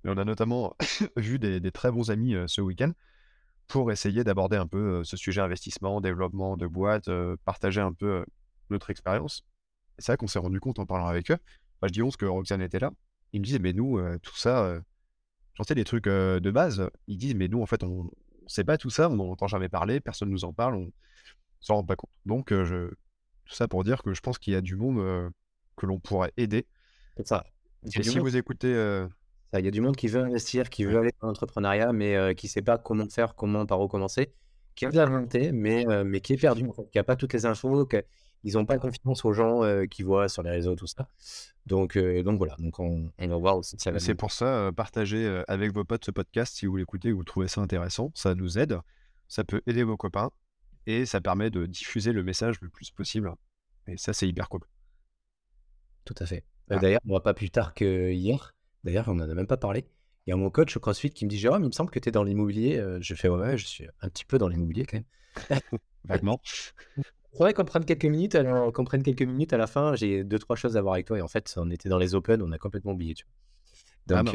Et 0.04 0.08
on 0.08 0.16
a 0.16 0.24
notamment 0.24 0.76
vu 1.16 1.38
des, 1.38 1.60
très 1.70 1.90
bons 1.90 2.10
amis 2.10 2.34
ce 2.46 2.60
week-end 2.60 2.92
pour 3.68 3.92
essayer 3.92 4.24
d'aborder 4.24 4.56
un 4.56 4.66
peu 4.66 5.04
ce 5.04 5.16
sujet 5.16 5.40
investissement, 5.40 6.00
développement 6.00 6.56
de 6.56 6.66
boîte, 6.66 7.08
partager 7.44 7.80
un 7.80 7.92
peu 7.92 8.24
notre 8.70 8.90
expérience 8.90 9.44
c'est 10.00 10.12
vrai 10.12 10.16
qu'on 10.16 10.26
s'est 10.26 10.38
rendu 10.38 10.60
compte 10.60 10.78
en 10.78 10.86
parlant 10.86 11.06
avec 11.06 11.30
eux. 11.30 11.38
Bah, 11.80 11.88
je 11.88 11.92
dis 11.92 12.02
11 12.02 12.16
que 12.16 12.26
Roxane 12.26 12.62
était 12.62 12.78
là. 12.78 12.90
Ils 13.32 13.40
me 13.40 13.44
disent, 13.44 13.60
mais 13.60 13.72
nous, 13.72 13.98
euh, 13.98 14.18
tout 14.22 14.36
ça, 14.36 14.64
euh, 14.64 14.80
j'en 15.54 15.64
sais 15.64 15.74
des 15.74 15.84
trucs 15.84 16.06
euh, 16.06 16.40
de 16.40 16.50
base. 16.50 16.90
Ils 17.06 17.18
disent, 17.18 17.34
mais 17.34 17.48
nous, 17.48 17.62
en 17.62 17.66
fait, 17.66 17.84
on 17.84 18.04
ne 18.04 18.48
sait 18.48 18.64
pas 18.64 18.78
tout 18.78 18.90
ça, 18.90 19.08
on 19.08 19.16
n'en 19.16 19.30
entend 19.30 19.46
jamais 19.46 19.68
parler, 19.68 20.00
personne 20.00 20.28
ne 20.28 20.32
nous 20.32 20.44
en 20.44 20.52
parle, 20.52 20.74
on 20.74 20.90
s'en 21.60 21.76
rend 21.76 21.84
pas 21.84 21.96
compte. 21.96 22.10
Donc, 22.26 22.50
je... 22.50 22.88
tout 22.88 23.54
ça 23.54 23.68
pour 23.68 23.84
dire 23.84 24.02
que 24.02 24.14
je 24.14 24.20
pense 24.20 24.38
qu'il 24.38 24.52
y 24.52 24.56
a 24.56 24.60
du 24.60 24.76
monde 24.76 25.30
que 25.76 25.86
l'on 25.86 26.00
pourrait 26.00 26.32
aider. 26.36 26.66
C'est 27.16 27.28
ça. 27.28 27.44
Et 27.84 28.02
si 28.02 28.18
vous 28.18 28.36
écoutez. 28.36 29.06
Il 29.58 29.64
y 29.64 29.68
a 29.68 29.70
du 29.70 29.80
monde 29.80 29.96
qui 29.96 30.06
veut 30.06 30.22
investir, 30.22 30.70
qui 30.70 30.84
veut 30.84 30.98
aller 30.98 31.12
dans 31.20 31.28
l'entrepreneuriat, 31.28 31.92
mais 31.92 32.34
qui 32.36 32.46
ne 32.46 32.50
sait 32.50 32.62
pas 32.62 32.78
comment 32.78 33.08
faire, 33.08 33.34
comment 33.34 33.66
par 33.66 33.80
où 33.80 33.88
commencer, 33.88 34.32
qui 34.76 34.86
a 34.86 34.90
de 34.90 34.96
la 34.96 35.06
volonté, 35.06 35.50
mais, 35.52 35.84
mais 36.04 36.20
qui 36.20 36.34
est 36.34 36.36
perdu, 36.36 36.68
qui 36.92 36.98
n'a 36.98 37.04
pas 37.04 37.16
toutes 37.16 37.32
les 37.32 37.46
infos, 37.46 37.88
ils 38.44 38.54
n'ont 38.54 38.64
pas 38.64 38.78
confiance 38.78 39.24
aux 39.24 39.32
gens 39.32 39.62
qui 39.90 40.04
voient 40.04 40.28
sur 40.28 40.44
les 40.44 40.50
réseaux, 40.50 40.76
tout 40.76 40.86
ça. 40.86 41.08
Donc, 41.66 41.98
donc 41.98 42.38
voilà, 42.38 42.54
donc 42.60 42.78
on, 42.78 43.10
va 43.18 43.36
voir 43.36 43.56
aussi 43.56 43.76
ça 43.78 43.98
C'est 43.98 44.14
pour 44.14 44.30
ça, 44.30 44.70
partagez 44.76 45.42
avec 45.48 45.72
vos 45.72 45.84
potes 45.84 46.04
ce 46.04 46.12
podcast 46.12 46.54
si 46.54 46.66
vous 46.66 46.76
l'écoutez 46.76 47.12
ou 47.12 47.18
vous 47.18 47.24
trouvez 47.24 47.48
ça 47.48 47.60
intéressant. 47.60 48.12
Ça 48.14 48.36
nous 48.36 48.56
aide, 48.56 48.78
ça 49.26 49.42
peut 49.42 49.62
aider 49.66 49.82
vos 49.82 49.96
copains 49.96 50.30
et 50.86 51.06
ça 51.06 51.20
permet 51.20 51.50
de 51.50 51.66
diffuser 51.66 52.12
le 52.12 52.22
message 52.22 52.60
le 52.60 52.68
plus 52.68 52.90
possible. 52.90 53.34
Et 53.86 53.96
ça, 53.96 54.12
c'est 54.12 54.28
hyper 54.28 54.48
cool. 54.48 54.62
Tout 56.04 56.14
à 56.18 56.26
fait. 56.26 56.44
Ah. 56.70 56.78
D'ailleurs, 56.78 57.00
on 57.06 57.14
va 57.14 57.20
pas 57.20 57.34
plus 57.34 57.50
tard 57.50 57.74
que 57.74 58.10
hier. 58.10 58.54
D'ailleurs, 58.84 59.08
on 59.08 59.14
n'en 59.14 59.28
a 59.28 59.34
même 59.34 59.46
pas 59.46 59.56
parlé. 59.56 59.86
Il 60.26 60.30
y 60.30 60.32
a 60.32 60.36
mon 60.36 60.50
coach 60.50 60.76
au 60.76 60.80
CrossFit 60.80 61.10
qui 61.10 61.24
me 61.24 61.30
dit 61.30 61.38
Jérôme, 61.38 61.62
il 61.62 61.68
me 61.68 61.72
semble 61.72 61.90
que 61.90 61.98
tu 61.98 62.08
es 62.08 62.12
dans 62.12 62.24
l'immobilier. 62.24 62.82
Je 63.00 63.14
fais 63.14 63.28
ouais, 63.28 63.56
je 63.56 63.66
suis 63.66 63.86
un 64.00 64.08
petit 64.08 64.24
peu 64.24 64.38
dans 64.38 64.48
l'immobilier 64.48 64.84
quand 64.84 64.98
même. 64.98 65.60
Vaguement. 66.04 66.40
faudrait 67.32 67.54
qu'on 67.54 67.64
prenne 67.64 67.84
quelques 67.84 68.04
minutes. 68.04 68.34
Alors, 68.34 68.72
qu'on 68.72 68.84
prenne 68.84 69.02
quelques 69.02 69.22
minutes 69.22 69.52
à 69.52 69.56
la 69.56 69.66
fin. 69.66 69.94
J'ai 69.94 70.24
deux, 70.24 70.38
trois 70.38 70.56
choses 70.56 70.76
à 70.76 70.82
voir 70.82 70.94
avec 70.94 71.06
toi. 71.06 71.18
Et 71.18 71.22
en 71.22 71.28
fait, 71.28 71.52
on 71.56 71.70
était 71.70 71.88
dans 71.88 71.98
les 71.98 72.14
Open, 72.14 72.42
on 72.42 72.52
a 72.52 72.58
complètement 72.58 72.92
oublié. 72.92 73.14
Tu 73.14 73.24
vois. 73.24 74.18
Ah, 74.18 74.22
donc, 74.22 74.34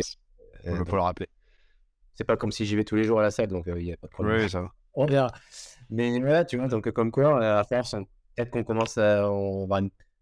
ah 0.65 0.69
euh, 0.69 0.83
le 0.83 0.99
rappeler. 0.99 1.27
C'est 2.15 2.23
pas 2.23 2.37
comme 2.37 2.51
si 2.51 2.65
j'y 2.65 2.75
vais 2.75 2.85
tous 2.85 2.95
les 2.95 3.03
jours 3.03 3.19
à 3.19 3.23
la 3.23 3.31
salle, 3.31 3.47
donc 3.47 3.65
il 3.67 3.73
euh, 3.73 3.81
n'y 3.81 3.91
a 3.91 3.97
pas 3.97 4.07
de 4.07 4.11
problème. 4.11 4.41
Oui, 4.41 4.49
ça 4.49 4.61
va. 4.61 4.71
On 4.93 5.05
verra. 5.05 5.31
Mais 5.89 6.17
voilà, 6.19 6.45
tu 6.45 6.57
vois, 6.57 6.67
donc 6.67 6.89
comme 6.91 7.11
quoi, 7.11 7.59
à 7.59 7.63
faire, 7.65 7.83
peut-être 7.83 8.51
qu'on 8.51 8.63
commence 8.63 8.97
à. 8.97 9.29
On 9.29 9.67
va 9.67 9.81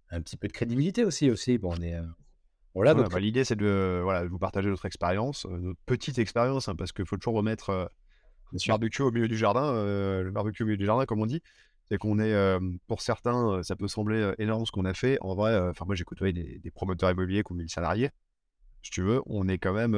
un 0.10 0.22
petit 0.22 0.38
peu 0.38 0.48
de 0.48 0.54
crédibilité 0.54 1.06
aussi. 1.06 1.30
aussi. 1.30 1.58
Bon, 1.60 1.76
on 1.78 1.82
est. 1.82 1.96
Euh, 2.76 2.80
voilà, 2.80 2.94
donc... 2.94 3.12
Bah, 3.12 3.20
l'idée, 3.20 3.44
c'est 3.44 3.56
de 3.56 4.02
voilà, 4.04 4.26
vous 4.26 4.40
partager 4.40 4.70
notre 4.70 4.86
expérience, 4.86 5.46
notre 5.46 5.80
petite 5.86 6.18
expérience, 6.18 6.68
hein, 6.68 6.76
parce 6.76 6.92
qu'il 6.92 7.06
faut 7.06 7.18
toujours 7.18 7.36
remettre 7.36 7.92
le 8.52 8.60
barbecue 8.68 9.04
au 9.04 9.12
milieu 9.12 9.28
du 9.28 9.38
jardin, 9.38 9.74
le 9.74 10.32
barbecue 10.32 10.64
au 10.64 10.66
milieu 10.66 10.78
du 10.78 10.86
jardin, 10.86 11.06
comme 11.06 11.22
on 11.22 11.26
dit 11.26 11.42
c'est 11.90 11.98
qu'on 11.98 12.18
est, 12.18 12.34
pour 12.88 13.02
certains, 13.02 13.62
ça 13.62 13.76
peut 13.76 13.90
sembler 13.90 14.34
énorme 14.38 14.66
ce 14.66 14.72
qu'on 14.72 14.86
a 14.86 14.94
fait. 14.94 15.18
En 15.22 15.36
vrai, 15.36 15.56
enfin 15.70 15.86
moi 15.86 15.96
j'ai 15.96 16.06
côtoyé 16.06 16.34
des, 16.34 16.72
promoteurs 16.72 17.12
immobiliers 17.12 17.44
qui 17.44 17.52
ont 17.52 17.56
mis 17.56 17.70
salariés. 17.70 18.10
Si 18.82 18.90
tu 18.90 19.02
veux, 19.02 19.22
on 19.26 19.48
est 19.48 19.58
quand 19.58 19.74
même 19.74 19.94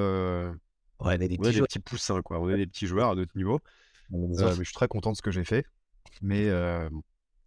ouais, 0.99 1.17
des, 1.17 1.37
petits, 1.37 1.79
poussins, 1.79 2.21
quoi. 2.21 2.39
On 2.39 2.49
est 2.49 2.57
des 2.57 2.67
petits 2.67 2.87
joueurs 2.87 3.11
à 3.11 3.15
notre 3.15 3.37
niveau. 3.37 3.59
mais 4.09 4.35
je 4.35 4.63
suis 4.63 4.73
très 4.73 4.87
content 4.87 5.11
de 5.11 5.17
ce 5.17 5.21
que 5.21 5.31
j'ai 5.31 5.45
fait. 5.45 5.65
Mais 6.21 6.49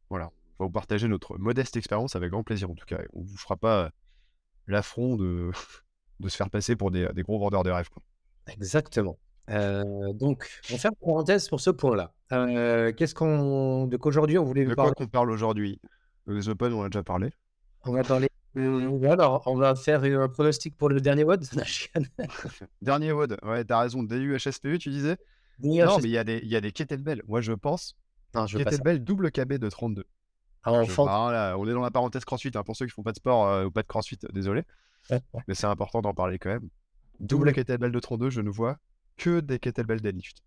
voilà, 0.09 0.31
on 0.59 0.65
va 0.65 0.67
vous 0.69 0.73
partager 0.73 1.09
notre 1.09 1.37
modeste 1.39 1.77
expérience 1.77 2.17
avec 2.17 2.31
grand 2.31 2.45
plaisir 2.45 2.71
en 2.71 2.75
tout 2.75 2.87
cas. 2.87 3.01
On 3.13 3.23
vous 3.23 3.37
fera 3.37 3.57
pas 3.57 3.91
l'affront 4.69 5.17
de, 5.17 5.51
de 6.21 6.29
se 6.29 6.37
faire 6.37 6.51
passer 6.51 6.77
pour 6.77 6.91
des, 6.91 7.09
des 7.15 7.23
gros 7.23 7.39
vendeurs 7.39 7.65
de 7.65 7.71
rêves. 7.71 7.89
Quoi. 7.91 8.03
Exactement. 8.47 9.19
Euh, 9.51 10.13
donc, 10.13 10.49
on 10.73 10.77
faire 10.77 10.91
une 10.91 11.07
parenthèse 11.07 11.49
pour 11.49 11.61
ce 11.61 11.71
point-là. 11.71 12.13
Euh, 12.33 12.93
qu'est-ce 12.93 13.15
qu'on. 13.15 13.87
De 13.87 13.97
qu'aujourd'hui, 13.97 14.39
on 14.39 14.45
voulait 14.45 14.65
De 14.65 14.75
quoi 14.75 14.93
qu'on 14.93 15.07
parle 15.07 15.31
aujourd'hui? 15.31 15.81
Les 16.27 16.49
Open, 16.49 16.73
on 16.75 16.83
a 16.83 16.89
déjà 16.89 17.03
parlé. 17.03 17.31
On 17.85 17.93
va 17.93 18.03
parler. 18.03 18.29
Euh, 18.57 19.11
alors, 19.11 19.43
on 19.47 19.57
va 19.57 19.75
faire 19.75 20.03
un 20.05 20.29
pronostic 20.29 20.77
pour 20.77 20.89
le 20.89 21.01
dernier 21.01 21.25
WOD. 21.25 21.45
dernier 22.83 23.13
WOD, 23.13 23.39
ouais, 23.43 23.65
t'as 23.65 23.81
raison. 23.81 24.03
DU-HSPU, 24.03 24.79
tu 24.79 24.91
disais? 24.91 25.17
Non, 25.61 25.99
mais 25.99 26.05
il 26.05 26.11
y 26.11 26.19
a 26.19 26.25
des, 26.25 26.41
il 26.43 26.49
y 26.49 26.57
a 26.57 26.61
des 26.61 26.73
kettlebells. 26.73 27.23
Moi, 27.27 27.41
je 27.41 27.53
pense. 27.53 27.97
Non, 28.35 28.47
je 28.47 28.59
kettlebell 28.59 29.03
double 29.03 29.31
KB 29.31 29.55
de 29.55 29.69
32. 29.71 30.05
Ah, 30.65 31.55
on 31.59 31.69
est 31.69 31.73
dans 31.73 31.83
la 31.83 31.91
parenthèse 31.91 32.25
crossfit. 32.25 32.51
Hein, 32.55 32.63
pour 32.63 32.77
ceux 32.77 32.87
qui 32.87 32.93
font 32.93 33.03
pas 33.03 33.13
de 33.13 33.17
sport 33.17 33.67
ou 33.67 33.71
pas 33.71 33.83
de 33.83 33.87
crossfit, 33.87 34.19
désolé. 34.33 34.63
Mais 35.11 35.55
c'est 35.55 35.67
important 35.67 36.01
d'en 36.01 36.15
parler 36.15 36.39
quand 36.39 36.51
même. 36.51 36.69
Double 37.21 37.53
kettlebell 37.53 37.91
de 37.91 38.01
32, 38.01 38.31
je 38.31 38.41
ne 38.41 38.51
vois 38.51 38.79
que 39.17 39.41
des 39.41 39.59
kettlebell 39.59 40.01
deadlift. 40.01 40.43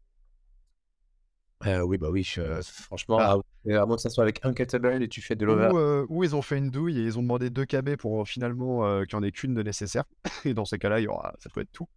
Euh, 1.67 1.81
oui, 1.81 1.97
bah 1.97 2.09
oui, 2.09 2.23
franchement, 2.63 3.17
ah. 3.19 3.37
à, 3.69 3.85
moins 3.85 3.95
que 3.95 4.01
ça 4.01 4.09
soit 4.09 4.23
avec 4.23 4.43
un 4.43 4.53
kettlebell 4.53 5.03
et 5.03 5.07
tu 5.07 5.21
fais 5.21 5.35
de 5.35 5.45
l'over. 5.45 5.69
Euh, 5.73 6.05
ou, 6.09 6.23
ils 6.23 6.35
ont 6.35 6.41
fait 6.41 6.57
une 6.57 6.71
douille 6.71 6.99
et 6.99 7.03
ils 7.03 7.19
ont 7.19 7.21
demandé 7.21 7.49
2 7.49 7.65
KB 7.65 7.95
pour 7.97 8.27
finalement 8.27 8.85
euh, 8.85 9.03
qu'il 9.03 9.17
n'y 9.17 9.25
en 9.25 9.27
ait 9.27 9.31
qu'une 9.31 9.53
de 9.53 9.61
nécessaire. 9.61 10.05
Et 10.45 10.53
dans 10.53 10.65
ces 10.65 10.79
cas-là, 10.79 10.99
il 10.99 11.03
y 11.03 11.07
aura, 11.07 11.35
ça 11.39 11.49
peut 11.53 11.61
être 11.61 11.71
tout. 11.71 11.87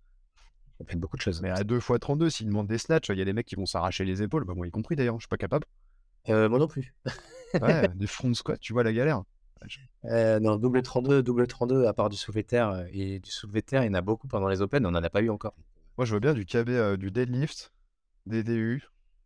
Ça 0.78 0.84
fait 0.86 0.96
beaucoup 0.96 1.16
de 1.16 1.22
choses. 1.22 1.40
Mais 1.40 1.50
à 1.50 1.64
2 1.64 1.76
x 1.76 1.92
32, 2.00 2.30
s'ils 2.30 2.48
demandent 2.48 2.66
des 2.66 2.78
snatchs, 2.78 3.08
il 3.08 3.18
y 3.18 3.22
a 3.22 3.24
des 3.24 3.32
mecs 3.32 3.46
qui 3.46 3.54
vont 3.54 3.66
s'arracher 3.66 4.04
les 4.04 4.22
épaules, 4.22 4.44
bah, 4.44 4.54
moi 4.54 4.66
y 4.66 4.70
compris 4.70 4.96
d'ailleurs, 4.96 5.14
je 5.14 5.20
suis 5.20 5.28
pas 5.28 5.36
capable. 5.36 5.66
moi 6.28 6.58
non 6.58 6.68
plus. 6.68 6.94
ouais, 7.60 7.88
des 7.94 8.06
front 8.06 8.32
squats, 8.34 8.56
tu 8.58 8.72
vois 8.72 8.82
la 8.82 8.92
galère. 8.92 9.22
non, 10.40 10.56
double 10.56 10.82
32, 10.82 11.22
double 11.22 11.46
32, 11.46 11.86
à 11.86 11.92
part 11.92 12.10
du 12.10 12.16
soulevé 12.16 12.44
terre 12.44 12.86
et 12.92 13.18
du 13.20 13.30
soulevé 13.30 13.62
terre, 13.62 13.82
il 13.82 13.86
y 13.86 13.90
en 13.90 13.94
a 13.94 14.02
beaucoup 14.02 14.28
pendant 14.28 14.48
les 14.48 14.62
Open, 14.62 14.84
on 14.86 14.90
n'en 14.90 15.02
a 15.02 15.10
pas 15.10 15.22
eu 15.22 15.30
encore. 15.30 15.54
Moi, 15.96 16.04
je 16.04 16.14
veux 16.14 16.20
bien 16.20 16.34
du 16.34 16.44
KB, 16.44 16.96
du 16.96 17.10
deadlift, 17.10 17.72
des 18.26 18.42
DU, 18.42 18.82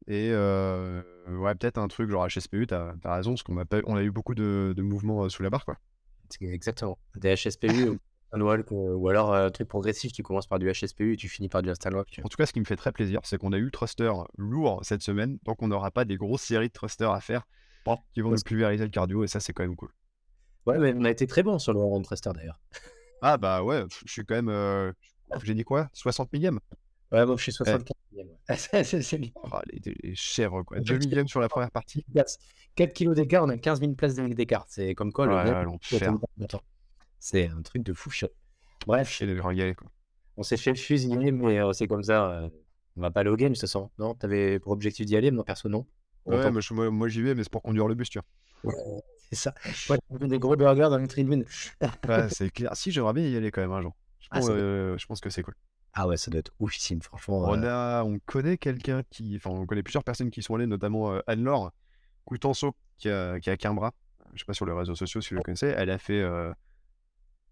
et 0.07 0.31
ouais, 0.33 1.55
peut-être 1.55 1.79
un 1.79 1.89
truc 1.89 2.11
genre 2.11 2.27
HSPU, 2.27 2.67
t'as 2.67 2.95
as 3.05 3.15
raison, 3.15 3.33
parce 3.33 3.43
qu'on 3.43 3.59
a, 3.59 3.65
on 3.87 3.97
a 3.97 4.03
eu 4.03 4.11
beaucoup 4.11 4.35
de, 4.35 4.75
de 4.77 4.83
mouvements 4.83 5.29
sous 5.29 5.43
la 5.43 5.51
barre, 5.51 5.65
quoi. 5.65 5.79
Exactement. 6.41 6.99
Des 7.17 7.35
HSPU 7.35 7.89
ou, 7.89 7.99
ou 8.33 9.09
alors 9.09 9.35
un 9.35 9.51
truc 9.51 9.69
progressif, 9.69 10.13
tu 10.13 10.23
commences 10.23 10.47
par 10.47 10.59
du 10.59 10.71
HSPU 10.71 11.15
et 11.15 11.17
tu 11.17 11.29
finis 11.29 11.49
par 11.49 11.63
du 11.63 11.71
Instant 11.71 11.91
En 11.93 12.29
tout 12.29 12.37
cas, 12.37 12.47
ce 12.47 12.53
qui 12.53 12.61
me 12.61 12.65
fait 12.65 12.77
très 12.77 12.93
plaisir, 12.93 13.21
c'est 13.25 13.39
qu'on 13.39 13.53
a 13.53 13.59
eu 13.59 13.71
Thruster 13.71 14.13
lourd 14.37 14.81
cette 14.83 15.03
semaine, 15.03 15.39
donc 15.45 15.63
on 15.63 15.69
n'aura 15.69 15.91
pas 15.91 16.05
des 16.05 16.17
grosses 16.17 16.43
séries 16.43 16.69
de 16.69 16.73
Thruster 16.73 17.09
à 17.13 17.21
faire 17.21 17.47
qui 18.13 18.21
vont 18.21 18.31
nous 18.31 18.43
pulvériser 18.45 18.85
le 18.85 18.91
cardio, 18.91 19.25
et 19.25 19.29
ça, 19.29 19.41
c'est 19.41 19.53
quand 19.53 19.63
même 19.63 19.77
cool. 19.77 19.91
Ouais, 20.67 20.79
mais 20.79 20.93
on 20.97 21.05
a 21.05 21.11
été 21.11 21.27
très 21.27 21.43
bon 21.43 21.59
sur 21.59 21.73
le 21.73 21.81
round 21.81 22.05
Thruster 22.05 22.31
d'ailleurs. 22.35 22.61
Ah 23.21 23.37
bah 23.37 23.65
ouais, 23.65 23.83
je 24.07 24.13
suis 24.13 24.25
quand 24.25 24.41
même 24.41 24.95
j'ai 25.43 25.55
dit 25.55 25.65
quoi? 25.65 25.89
60 25.93 26.33
millième? 26.33 26.61
Ouais, 27.11 27.25
moi 27.25 27.37
je 27.37 27.43
suis 27.43 27.53
75 27.53 27.95
millième. 28.11 28.29
c'est 29.03 29.19
bien. 29.19 29.31
Oh, 29.35 29.59
les, 29.73 30.15
chers, 30.15 30.51
quoi. 30.67 30.81
2 30.81 30.99
millièmes 30.99 31.29
sur 31.29 31.41
la 31.41 31.49
première 31.49 31.71
partie? 31.71 32.05
4 32.77 32.93
kilos 32.93 33.17
d'écart, 33.17 33.45
on 33.45 33.49
a 33.49 33.57
15 33.57 33.81
000 33.81 33.95
places 33.95 34.15
d'écart. 34.15 34.67
C'est 34.69 34.95
comme 34.95 35.13
quoi 35.13 35.27
le 35.27 35.33
C'est 37.19 37.49
un 37.49 37.63
truc 37.63 37.83
de 37.83 37.93
fou. 37.93 38.11
Bref. 38.87 39.23
On 40.37 40.43
s'est 40.43 40.57
fait 40.57 40.77
fusiller, 40.77 41.33
mais 41.33 41.59
euh, 41.59 41.73
c'est 41.73 41.89
comme 41.89 42.05
ça. 42.05 42.31
Euh, 42.31 42.49
on 42.97 43.01
va 43.01 43.11
pas 43.11 43.21
aller 43.21 43.31
au 43.31 43.37
game, 43.37 43.55
ce 43.55 43.67
sens. 43.67 43.91
Non 43.99 44.15
T'avais 44.15 44.61
pour 44.61 44.73
objectif 44.73 45.07
d'y 45.07 45.17
aller, 45.17 45.31
moi 45.31 45.45
perso, 45.45 45.69
non. 45.69 45.87
Ouais, 46.29 46.51
moi, 46.51 46.91
moi, 46.91 47.09
j'y 47.09 47.23
vais, 47.23 47.35
mais 47.35 47.43
c'est 47.43 47.53
pour 47.53 47.63
conduire 47.63 47.89
le 47.89 47.95
bus, 47.95 48.11
tu 48.11 48.21
vois. 48.63 48.75
c'est 49.31 49.37
ça. 49.37 49.55
Ouais, 49.89 49.99
des 50.29 50.39
gros 50.39 50.57
burgers 50.57 50.89
dans 50.91 50.99
les 50.99 51.09
tribunes. 51.09 51.45
ouais, 52.09 52.29
c'est 52.31 52.51
clair. 52.51 52.71
Si, 52.75 52.91
j'aimerais 52.91 53.13
bien 53.13 53.27
y 53.27 53.37
aller 53.37 53.51
quand 53.51 53.61
même 53.61 53.73
un 53.73 53.83
jour. 53.83 53.97
Ah, 54.31 54.41
je 54.41 55.07
pense 55.07 55.21
que 55.21 55.31
c'est 55.31 55.43
cool. 55.43 55.55
Ah 55.95 56.07
ouais, 56.07 56.17
ça 56.17 56.31
doit 56.31 56.41
être 56.41 56.53
oufissime, 56.61 57.01
franchement. 57.03 57.41
On, 57.49 57.63
a, 57.63 58.05
on 58.05 58.19
connaît 58.27 58.59
quelqu'un 58.59 59.03
qui. 59.11 59.37
Enfin, 59.37 59.51
on 59.51 59.67
connaît 59.67 59.83
plusieurs 59.83 60.05
personnes 60.05 60.31
qui 60.31 60.43
sont 60.43 60.55
allées, 60.55 60.67
notamment 60.67 61.19
Anne-Laure 61.27 61.73
Coutenceau, 62.25 62.75
qui 62.99 63.09
a, 63.09 63.41
qui 63.41 63.51
a 63.51 63.57
qu'un 63.57 63.75
bras. 63.75 63.95
Je 64.35 64.41
sais 64.41 64.45
pas 64.45 64.53
sur 64.53 64.67
les 64.67 64.73
réseaux 64.73 64.95
sociaux 64.95 65.21
si 65.21 65.31
vous 65.31 65.37
le 65.37 65.43
connaissez. 65.43 65.69
Elle 65.69 65.91
a 65.91 65.99
fait 65.99 66.23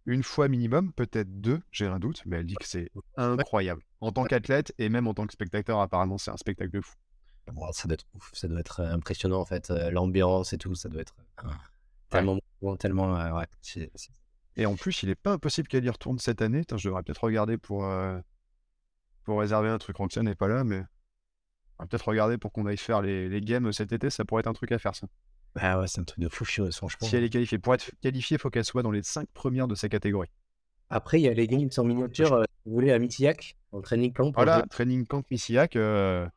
une 0.06 0.22
fois 0.22 0.48
minimum, 0.48 0.92
peut-être 0.92 1.40
deux, 1.40 1.60
j'ai 1.72 1.86
un 1.86 1.98
doute, 1.98 2.22
mais 2.26 2.36
elle 2.36 2.46
dit 2.46 2.54
que 2.54 2.66
c'est 2.66 2.90
incroyable. 3.16 3.82
En 4.00 4.12
tant 4.12 4.24
qu'athlète 4.24 4.72
et 4.78 4.88
même 4.88 5.08
en 5.08 5.14
tant 5.14 5.26
que 5.26 5.32
spectateur, 5.32 5.80
apparemment, 5.80 6.16
c'est 6.16 6.30
un 6.30 6.36
spectacle 6.36 6.70
de 6.70 6.80
fou. 6.80 6.94
Ça 7.72 7.88
doit 7.88 7.94
être 7.94 8.06
ouf, 8.14 8.30
ça 8.32 8.48
doit 8.48 8.60
être 8.60 8.80
impressionnant 8.80 9.40
en 9.40 9.44
fait, 9.44 9.70
l'ambiance 9.90 10.52
et 10.52 10.58
tout, 10.58 10.74
ça 10.74 10.88
doit 10.88 11.00
être 11.00 11.14
tellement, 12.10 12.38
tellement, 12.78 13.12
ouais, 13.12 13.46
Et 14.56 14.66
en 14.66 14.76
plus, 14.76 15.02
il 15.02 15.08
n'est 15.08 15.14
pas 15.14 15.32
impossible 15.32 15.68
qu'elle 15.68 15.84
y 15.84 15.90
retourne 15.90 16.18
cette 16.18 16.42
année. 16.42 16.62
je 16.76 16.88
devrais 16.88 17.02
peut-être 17.02 17.24
regarder 17.24 17.58
pour, 17.58 17.88
pour 19.24 19.40
réserver 19.40 19.68
un 19.68 19.78
truc. 19.78 19.96
Roxane 19.96 20.24
n'est 20.24 20.34
pas 20.34 20.48
là, 20.48 20.64
mais 20.64 20.82
on 21.78 21.82
va 21.82 21.86
peut-être 21.86 22.08
regarder 22.08 22.38
pour 22.38 22.52
qu'on 22.52 22.66
aille 22.66 22.76
faire 22.76 23.02
les, 23.02 23.28
les 23.28 23.40
games 23.40 23.72
cet 23.72 23.92
été. 23.92 24.10
Ça 24.10 24.24
pourrait 24.24 24.40
être 24.40 24.46
un 24.46 24.52
truc 24.52 24.72
à 24.72 24.78
faire, 24.78 24.94
ça. 24.94 25.06
Ah 25.58 25.80
ouais, 25.80 25.86
c'est 25.88 26.00
un 26.00 26.04
truc 26.04 26.20
de 26.20 26.28
fou, 26.28 26.44
franchement. 26.44 27.08
Si 27.08 27.16
elle 27.16 27.24
est 27.24 27.30
qualifiée, 27.30 27.58
pour 27.58 27.74
être 27.74 27.90
qualifiée, 28.02 28.36
il 28.36 28.40
faut 28.40 28.50
qu'elle 28.50 28.64
soit 28.64 28.82
dans 28.82 28.90
les 28.90 29.02
5 29.02 29.28
premières 29.32 29.68
de 29.68 29.74
sa 29.74 29.88
catégorie. 29.88 30.28
Après, 30.90 31.18
il 31.18 31.24
y 31.24 31.28
a 31.28 31.34
les 31.34 31.46
games 31.46 31.68
en 31.76 31.84
miniature, 31.84 32.32
euh, 32.34 32.44
vous 32.64 32.74
voulez, 32.74 32.92
à 32.92 32.98
Mitillac, 32.98 33.56
en 33.72 33.80
training 33.80 34.12
camp. 34.12 34.32
Voilà, 34.34 34.64
training 34.70 35.06
camp 35.06 35.28
Mitillac. 35.30 35.76
Euh. 35.76 36.28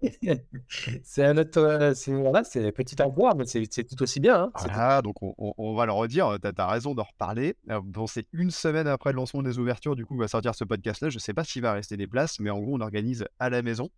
c'est 1.02 1.24
un 1.24 1.36
autre. 1.38 1.58
Euh, 1.58 1.94
c'est 1.94 2.12
voilà, 2.12 2.42
petit 2.42 3.02
à 3.02 3.06
voir, 3.06 3.36
mais 3.36 3.44
c'est 3.46 3.84
tout 3.84 4.00
aussi 4.02 4.20
bien. 4.20 4.42
Hein. 4.42 4.50
Voilà, 4.54 5.02
donc 5.02 5.22
on, 5.22 5.34
on, 5.38 5.74
va 5.74 5.86
le 5.86 5.92
redire. 5.92 6.36
Tu 6.40 6.48
as, 6.56 6.66
raison 6.66 6.94
d'en 6.94 7.04
reparler. 7.04 7.56
Bon, 7.84 8.06
c'est 8.06 8.26
une 8.32 8.50
semaine 8.50 8.86
après 8.86 9.12
le 9.12 9.16
lancement 9.16 9.42
des 9.42 9.58
ouvertures, 9.58 9.96
du 9.96 10.06
coup, 10.06 10.14
on 10.14 10.18
va 10.18 10.28
sortir 10.28 10.54
ce 10.54 10.64
podcast-là. 10.64 11.10
Je 11.10 11.16
ne 11.16 11.20
sais 11.20 11.34
pas 11.34 11.44
s'il 11.44 11.62
va 11.62 11.72
rester 11.72 11.96
des 11.96 12.06
places, 12.06 12.38
mais 12.40 12.50
en 12.50 12.60
gros, 12.60 12.76
on 12.76 12.80
organise 12.80 13.26
à 13.38 13.50
la 13.50 13.62
maison. 13.62 13.90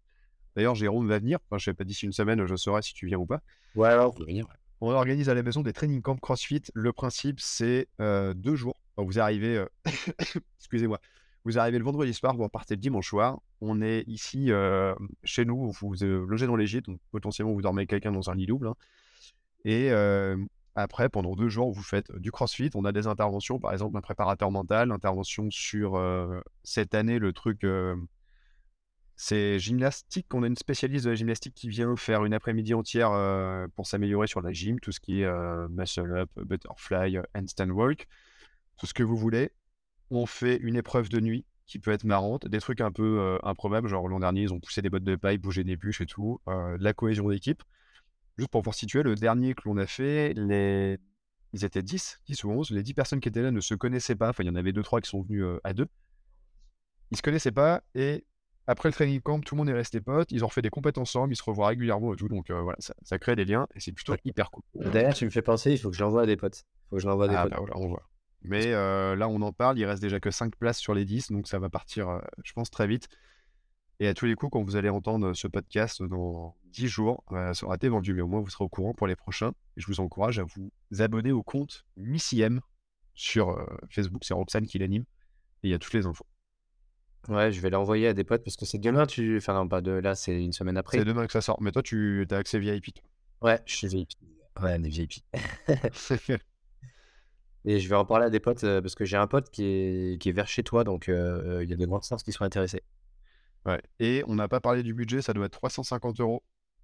D'ailleurs, 0.57 0.75
Jérôme 0.75 1.09
va 1.09 1.19
venir. 1.19 1.39
Enfin, 1.47 1.59
je 1.59 1.67
sais 1.67 1.75
pas, 1.75 1.85
d'ici 1.85 2.07
une 2.07 2.13
semaine, 2.13 2.45
je 2.47 2.57
saurai 2.57 2.83
si 2.83 2.95
tu 2.95 3.07
viens 3.07 3.19
ou 3.19 3.27
pas. 3.27 3.41
Ouais, 3.75 3.89
alors, 3.89 4.15
on 4.19 4.25
venir. 4.25 4.47
On 4.81 4.91
organise 4.91 5.29
à 5.29 5.35
la 5.35 5.43
maison 5.43 5.61
des 5.61 5.75
training 5.75 6.01
camps 6.01 6.17
CrossFit. 6.17 6.63
Le 6.75 6.93
principe, 6.93 7.39
c'est 7.41 7.89
euh, 8.01 8.33
deux 8.33 8.57
jours. 8.57 8.81
vous 8.97 9.19
arrivez, 9.19 9.59
euh, 9.59 9.67
excusez-moi, 10.59 10.99
vous 11.45 11.59
arrivez 11.59 11.79
le 11.79 11.85
vendredi 11.85 12.13
soir, 12.13 12.37
vous 12.37 12.43
repartez 12.43 12.75
le 12.75 12.81
dimanche 12.81 13.09
soir. 13.09 13.41
On 13.61 13.81
est 13.81 14.05
ici 14.07 14.51
chez 15.25 15.45
nous, 15.45 15.71
vous, 15.71 15.95
logez 16.03 16.47
dans 16.47 16.57
les 16.57 16.81
donc 16.81 17.01
potentiellement 17.11 17.53
vous 17.53 17.63
dormez 17.63 17.87
quelqu'un 17.87 18.13
dans 18.13 18.31
un 18.31 18.35
lit 18.35 18.47
double. 18.47 18.69
Hein. 18.69 18.75
Et 19.65 19.91
après, 20.75 21.09
pendant 21.09 21.35
deux 21.35 21.49
jours, 21.49 21.73
vous 21.73 21.83
faites 21.83 22.13
du 22.17 22.31
CrossFit. 22.31 22.71
On 22.75 22.85
a 22.85 22.93
des 22.93 23.07
interventions, 23.07 23.59
par 23.59 23.73
exemple 23.73 23.97
un 23.97 24.01
préparateur 24.01 24.51
mental, 24.51 24.93
intervention 24.93 25.51
sur 25.51 26.01
cette 26.63 26.95
année 26.95 27.19
le 27.19 27.33
truc 27.33 27.65
c'est 29.23 29.59
gymnastique. 29.59 30.33
On 30.33 30.43
a 30.43 30.47
une 30.47 30.57
spécialiste 30.57 31.05
de 31.05 31.11
la 31.11 31.15
gymnastique 31.15 31.55
qui 31.55 31.69
vient 31.69 31.95
faire 31.95 32.25
une 32.25 32.33
après-midi 32.33 32.73
entière 32.73 33.11
pour 33.77 33.87
s'améliorer 33.87 34.27
sur 34.27 34.41
la 34.41 34.53
gym, 34.53 34.81
tout 34.81 34.93
ce 34.93 35.01
qui 35.01 35.23
est 35.23 35.69
muscle 35.69 36.11
up, 36.17 36.31
butterfly, 36.37 37.19
handstand 37.35 37.71
walk, 37.71 38.07
tout 38.79 38.87
ce 38.87 38.95
que 38.95 39.03
vous 39.03 39.17
voulez. 39.17 39.51
On 40.11 40.27
fait 40.27 40.57
une 40.57 40.77
épreuve 40.77 41.09
de 41.09 41.21
nuit 41.21 41.45
qui 41.67 41.79
peut 41.79 41.93
être 41.93 42.05
marrante, 42.05 42.49
des 42.49 42.59
trucs 42.59 42.81
un 42.81 42.91
peu 42.91 43.21
euh, 43.21 43.39
improbables, 43.45 43.89
genre 43.89 44.09
l'an 44.09 44.21
dernier 44.21 44.43
ils 44.43 44.53
ont 44.53 44.59
poussé 44.59 44.83
des 44.83 44.91
bottes 44.91 45.05
de 45.05 45.15
paille, 45.15 45.39
bougé 45.39 45.63
des 45.63 45.77
bûches 45.77 46.01
et 46.01 46.07
tout, 46.07 46.41
de 46.49 46.83
la 46.83 46.93
cohésion 46.93 47.29
d'équipe. 47.29 47.63
Juste 48.39 48.51
pour 48.51 48.63
vous 48.63 48.73
situer, 48.73 49.03
le 49.03 49.15
dernier 49.15 49.55
que 49.55 49.63
l'on 49.67 49.77
a 49.77 49.87
fait, 49.87 50.33
les... 50.35 50.99
ils 51.53 51.65
étaient 51.65 51.83
10, 51.83 52.23
10 52.27 52.45
ou 52.45 52.51
11, 52.51 52.71
les 52.71 52.83
10 52.83 52.95
personnes 52.95 53.21
qui 53.21 53.29
étaient 53.29 53.43
là 53.43 53.53
ne 53.53 53.61
se 53.61 53.75
connaissaient 53.75 54.17
pas, 54.17 54.31
enfin 54.31 54.43
il 54.43 54.47
y 54.47 54.51
en 54.51 54.57
avait 54.57 54.73
2-3 54.73 55.01
qui 55.01 55.11
sont 55.11 55.23
venus 55.23 55.45
à 55.63 55.73
deux. 55.73 55.87
Ils 57.13 57.17
se 57.17 57.23
connaissaient 57.23 57.53
pas 57.53 57.83
et 57.95 58.25
après 58.71 58.89
le 58.89 58.93
training 58.93 59.21
camp, 59.21 59.41
tout 59.41 59.57
le 59.57 59.59
monde 59.59 59.69
est 59.69 59.75
resté 59.75 60.01
pote, 60.01 60.31
ils 60.31 60.45
ont 60.45 60.49
fait 60.49 60.63
des 60.63 60.71
compétences 60.71 61.17
ensemble, 61.17 61.33
ils 61.33 61.37
se 61.37 61.43
revoient 61.43 61.67
régulièrement 61.67 62.15
et 62.15 62.17
tout, 62.17 62.29
donc 62.29 62.51
euh, 62.51 62.61
voilà, 62.63 62.79
ça, 62.79 63.19
crée 63.19 63.35
des 63.35 63.45
liens 63.45 63.67
et 63.75 63.81
c'est 63.81 63.91
plutôt 63.91 64.15
hyper 64.25 64.51
cool. 64.51 64.63
D'ailleurs, 64.75 65.15
tu 65.15 65.25
me 65.25 65.31
fais 65.31 65.43
penser, 65.43 65.73
il 65.73 65.79
faut 65.79 65.91
que 65.91 65.97
je 65.97 66.03
l'envoie 66.03 66.23
à 66.23 66.27
des 66.27 66.37
potes. 66.37 66.65
Il 66.65 66.89
faut 66.91 66.97
que 66.97 67.03
je 67.03 67.09
l'envoie 67.09 67.25
à 67.25 67.29
des 67.29 67.35
ah, 67.35 67.43
potes. 67.43 67.51
Bah 67.51 67.57
voilà, 67.59 67.77
on 67.79 67.89
voit. 67.89 68.09
Mais 68.43 68.69
euh, 68.69 69.17
là, 69.17 69.29
on 69.29 69.43
en 69.43 69.53
parle, 69.53 69.79
il 69.79 69.85
reste 69.85 70.03
déjà 70.03 70.21
que 70.21 70.31
5 70.31 70.57
places 70.57 70.79
sur 70.79 70.95
les 70.95 71.05
10, 71.05 71.31
donc 71.31 71.47
ça 71.47 71.59
va 71.59 71.69
partir, 71.69 72.09
euh, 72.09 72.21
je 72.43 72.53
pense, 72.53 72.71
très 72.71 72.87
vite. 72.87 73.09
Et 73.99 74.09
à 74.09 74.15
tous 74.15 74.25
les 74.25 74.35
coups, 74.35 74.53
quand 74.53 74.63
vous 74.63 74.77
allez 74.77 74.89
entendre 74.89 75.35
ce 75.35 75.47
podcast 75.47 76.03
dans 76.03 76.57
10 76.73 76.89
jours, 76.89 77.23
ça 77.31 77.67
aura 77.67 77.75
été 77.75 77.89
vendu, 77.89 78.15
mais 78.15 78.23
au 78.23 78.29
moins 78.29 78.41
vous 78.41 78.49
serez 78.49 78.65
au 78.65 78.69
courant 78.69 78.95
pour 78.95 79.07
les 79.07 79.17
prochains. 79.17 79.53
Et 79.77 79.83
je 79.83 79.87
vous 79.87 80.01
encourage 80.01 80.39
à 80.39 80.45
vous 80.45 80.73
abonner 81.01 81.33
au 81.33 81.43
compte 81.43 81.85
MissIM 81.99 82.61
sur 83.13 83.63
Facebook, 83.91 84.25
c'est 84.25 84.33
Roxane 84.33 84.67
qui 84.67 84.79
l'anime, 84.79 85.03
et 85.63 85.69
il 85.69 85.71
y 85.71 85.75
a 85.75 85.79
toutes 85.79 85.93
les 85.93 86.07
infos. 86.07 86.25
Ouais, 87.29 87.53
je 87.53 87.61
vais 87.61 87.71
l'envoyer 87.71 88.09
à 88.09 88.15
des 88.15 88.25
potes 88.25 88.43
parce 88.43 88.57
que 88.57 88.65
c'est 88.65 88.79
demain, 88.79 89.07
tu. 89.07 89.37
Enfin, 89.37 89.55
non, 89.55 89.69
pas 89.69 89.81
de 89.81 89.93
là, 89.93 90.15
c'est 90.15 90.43
une 90.43 90.53
semaine 90.53 90.77
après. 90.77 90.99
C'est 90.99 91.05
demain 91.05 91.27
que 91.27 91.33
ça 91.33 91.41
sort. 91.41 91.61
Mais 91.61 91.71
toi, 91.71 91.83
tu 91.83 92.27
as 92.31 92.37
accès 92.37 92.59
VIP. 92.59 93.01
Ouais, 93.43 93.61
je 93.67 93.75
suis 93.75 93.89
VIP. 93.89 94.13
Ouais, 94.63 94.77
on 94.79 94.83
est 94.83 94.89
VIP. 94.89 95.23
Et 97.65 97.79
je 97.79 97.89
vais 97.89 97.97
en 97.97 98.05
parler 98.05 98.27
à 98.27 98.31
des 98.31 98.41
potes 98.41 98.65
euh, 98.65 98.81
parce 98.81 98.95
que 98.95 99.05
j'ai 99.05 99.17
un 99.17 99.27
pote 99.27 99.51
qui 99.51 99.65
est, 99.65 100.21
qui 100.21 100.31
est 100.31 100.33
vers 100.33 100.49
chez 100.49 100.63
toi, 100.63 100.85
donc 100.85 101.09
euh, 101.09 101.59
euh, 101.59 101.65
il 101.65 101.71
y 101.71 101.73
a 101.73 101.77
de 101.77 101.87
grandes 101.87 102.05
chances 102.05 102.23
qu'ils 102.23 102.33
soient 102.33 102.47
intéressés. 102.47 102.83
Ouais. 103.67 103.81
Et 103.99 104.25
on 104.27 104.35
n'a 104.35 104.49
pas 104.49 104.61
parlé 104.61 104.83
du 104.83 104.95
budget, 104.95 105.21
ça 105.21 105.35
doit 105.35 105.47
être 105.47 105.53
350 105.53 106.21
euros. 106.21 106.43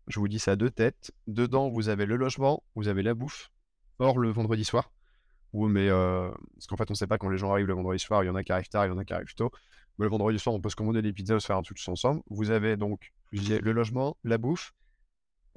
Je 0.09 0.21
vous 0.21 0.29
dis 0.29 0.39
ça 0.39 0.53
à 0.53 0.57
deux 0.57 0.71
têtes. 0.71 1.13
Dedans, 1.27 1.71
vous 1.71 1.89
avez 1.89 2.07
le 2.07 2.17
logement, 2.17 2.63
vous 2.75 2.89
avez 2.89 3.03
la 3.03 3.15
bouffe, 3.15 3.51
hors 3.99 4.19
le 4.19 4.31
vendredi 4.31 4.65
soir. 4.65 4.93
Ou 5.53 5.69
mais 5.69 5.89
parce 5.89 6.67
qu'en 6.69 6.77
fait, 6.77 6.91
on 6.91 6.93
ne 6.93 6.97
sait 6.97 7.07
pas 7.07 7.17
quand 7.17 7.31
les 7.31 7.39
gens 7.39 7.51
arrivent 7.51 7.67
le 7.67 7.75
vendredi 7.75 7.99
soir. 7.99 8.23
Il 8.23 8.27
y 8.27 8.31
en 8.31 8.35
a 8.35 8.45
qui 8.45 8.53
arrivent 8.53 8.69
tard, 8.69 8.85
il 8.87 8.91
y 8.91 8.93
en 8.93 8.99
a 8.99 9.05
qui 9.05 9.15
arrivent 9.15 9.35
tôt 9.35 9.51
le 9.99 10.09
vendredi 10.09 10.39
soir, 10.39 10.55
on 10.55 10.61
peut 10.61 10.69
se 10.69 10.77
commander 10.77 11.03
des 11.03 11.13
pizzas 11.13 11.41
se 11.41 11.47
faire 11.47 11.57
un 11.57 11.63
truc 11.63 11.79
tous 11.79 11.89
ensemble. 11.89 12.23
Vous 12.29 12.51
avez 12.51 12.77
donc 12.77 13.13
le 13.33 13.73
logement, 13.73 14.17
la 14.25 14.39
bouffe, 14.39 14.73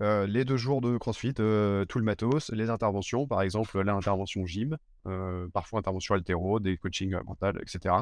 euh, 0.02 0.26
les 0.28 0.46
deux 0.46 0.58
jours 0.58 0.82
de 0.82 0.98
CrossFit, 0.98 1.34
euh, 1.40 1.86
tout 1.86 2.00
le 2.00 2.06
matos, 2.06 2.52
les 2.52 2.70
interventions, 2.70 3.28
par 3.28 3.42
exemple 3.42 3.80
l'intervention 3.82 4.46
gym, 4.46 4.78
euh, 5.08 5.48
parfois 5.54 5.80
intervention 5.80 6.16
altéro, 6.16 6.60
des 6.60 6.78
coachings 6.78 7.16
mentaux, 7.26 7.60
etc. 7.62 7.96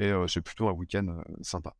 Et 0.00 0.12
c'est 0.28 0.40
plutôt 0.40 0.68
un 0.68 0.72
week-end 0.72 1.22
sympa. 1.42 1.74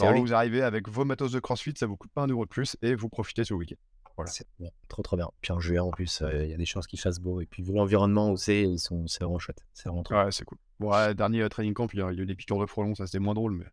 Alors, 0.00 0.20
vous 0.20 0.34
arrivez 0.34 0.62
avec 0.62 0.88
vos 0.88 1.04
matos 1.04 1.32
de 1.32 1.40
CrossFit, 1.40 1.74
ça 1.76 1.86
vous 1.86 1.96
coûte 1.96 2.10
pas 2.12 2.22
un 2.22 2.26
euro 2.26 2.44
de 2.44 2.50
plus 2.50 2.76
et 2.82 2.94
vous 2.94 3.08
profitez 3.08 3.44
ce 3.44 3.54
week-end. 3.54 3.76
Voilà. 4.16 4.30
C'est 4.30 4.46
trop 4.88 5.02
trop 5.02 5.16
bien. 5.16 5.28
Puis 5.42 5.52
en 5.52 5.60
juillet 5.60 5.78
en 5.78 5.90
plus, 5.90 6.22
il 6.32 6.48
y 6.48 6.54
a 6.54 6.56
des 6.56 6.64
chances 6.64 6.86
qu'il 6.86 6.98
fasse 6.98 7.18
beau. 7.20 7.40
Et 7.40 7.46
puis 7.46 7.62
vu 7.62 7.72
l'environnement 7.72 8.30
où 8.30 8.36
c'est, 8.36 8.66
c'est 8.78 9.20
vraiment 9.20 9.38
chouette. 9.38 9.64
C'est 9.74 9.88
vraiment 9.88 10.02
Ouais, 10.10 10.32
c'est 10.32 10.44
cool. 10.44 10.58
Bon, 10.80 10.90
ouais, 10.90 11.14
dernier 11.14 11.46
training 11.48 11.74
camp, 11.74 11.92
il 11.92 11.98
y, 11.98 12.02
a, 12.02 12.10
eu 12.12 12.26
des 12.26 12.34
piqûres 12.34 12.58
de 12.60 12.66
frelons, 12.66 12.94
ça 12.94 13.06
c'était 13.06 13.18
moins 13.18 13.34
drôle, 13.34 13.52
mais 13.52 13.66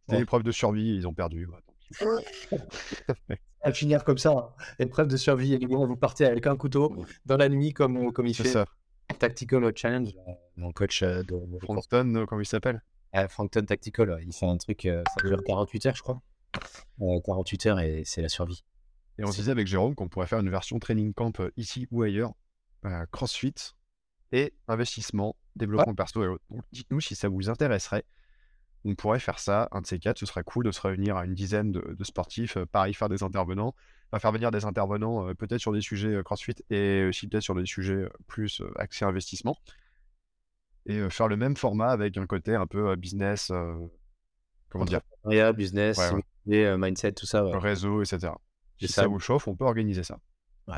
c'était 0.00 0.16
une 0.16 0.22
épreuve 0.22 0.42
de 0.42 0.52
survie, 0.52 0.94
ils 0.96 1.06
ont 1.06 1.14
perdu. 1.14 1.46
à 3.62 3.72
finir 3.72 4.04
comme 4.04 4.18
ça, 4.18 4.30
hein. 4.30 4.48
épreuve 4.78 5.08
de 5.08 5.16
survie, 5.16 5.54
et 5.54 5.66
vous 5.66 5.96
partez 5.96 6.24
avec 6.24 6.46
un 6.46 6.56
couteau 6.56 7.04
dans 7.26 7.36
la 7.36 7.48
nuit 7.48 7.72
comme, 7.72 8.08
euh, 8.08 8.10
comme 8.10 8.26
il 8.26 8.34
fait. 8.34 8.48
Ça. 8.48 8.64
Tactical 9.18 9.72
Challenge, 9.74 10.10
mon 10.56 10.72
coach 10.72 11.02
euh, 11.02 11.22
de, 11.24 11.58
Frankton, 11.62 12.24
comment 12.28 12.40
il 12.40 12.46
s'appelle? 12.46 12.82
Frankton 13.28 13.62
Tactical, 13.62 14.20
il 14.24 14.32
fait 14.32 14.46
un 14.46 14.56
truc, 14.56 14.82
ça 14.82 15.26
dure 15.28 15.42
48 15.44 15.86
heures, 15.86 15.96
je 15.96 16.02
crois. 16.02 16.22
48 16.98 17.66
heures 17.66 17.80
et 17.80 18.02
c'est 18.04 18.22
la 18.22 18.28
survie. 18.28 18.64
Et 19.18 19.24
on 19.24 19.32
se 19.32 19.38
disait 19.38 19.50
avec 19.50 19.66
Jérôme 19.66 19.96
qu'on 19.96 20.08
pourrait 20.08 20.28
faire 20.28 20.38
une 20.38 20.48
version 20.48 20.78
training 20.78 21.12
camp 21.12 21.42
ici 21.56 21.88
ou 21.90 22.02
ailleurs, 22.02 22.32
CrossFit 23.10 23.54
et 24.30 24.54
investissement 24.68 25.34
développement 25.56 25.94
perso 25.94 26.22
et 26.24 26.28
autres. 26.28 26.44
Donc 26.50 26.62
dites-nous 26.72 27.00
si 27.00 27.14
ça 27.14 27.28
vous 27.28 27.48
intéresserait. 27.48 28.04
On 28.84 28.94
pourrait 28.94 29.18
faire 29.18 29.38
ça, 29.38 29.68
un 29.72 29.82
de 29.82 29.86
ces 29.86 29.98
quatre, 29.98 30.18
ce 30.18 30.26
serait 30.26 30.42
cool 30.42 30.64
de 30.64 30.70
se 30.70 30.80
réunir 30.80 31.16
à 31.16 31.26
une 31.26 31.34
dizaine 31.34 31.70
de, 31.70 32.04
sportifs, 32.04 32.56
euh, 32.56 32.64
pareil, 32.64 32.94
faire 32.94 33.10
des 33.10 33.22
intervenants, 33.22 33.74
faire 34.18 34.32
venir 34.32 34.50
des 34.50 34.64
intervenants 34.64 35.28
euh, 35.28 35.34
peut-être 35.34 35.60
sur 35.60 35.72
des 35.72 35.82
sujets 35.82 36.14
euh, 36.14 36.22
CrossFit 36.22 36.54
et 36.70 37.04
aussi 37.04 37.28
peut-être 37.28 37.42
sur 37.42 37.54
des 37.54 37.66
sujets 37.66 38.08
plus 38.26 38.62
axés 38.76 39.04
investissement. 39.04 39.56
Et 40.86 41.10
faire 41.10 41.28
le 41.28 41.36
même 41.36 41.56
format 41.56 41.90
avec 41.90 42.16
un 42.16 42.26
côté 42.26 42.54
un 42.54 42.66
peu 42.66 42.96
business, 42.96 43.52
comment 44.70 44.86
dire? 44.86 45.02
Business, 45.54 46.00
mindset, 46.46 47.12
tout 47.12 47.26
ça. 47.26 47.42
Réseau, 47.58 48.02
etc. 48.02 48.32
Si 48.80 48.88
ça, 48.88 49.06
vous 49.06 49.18
chauffe, 49.18 49.46
on 49.46 49.54
peut 49.54 49.66
organiser 49.66 50.02
ça. 50.02 50.18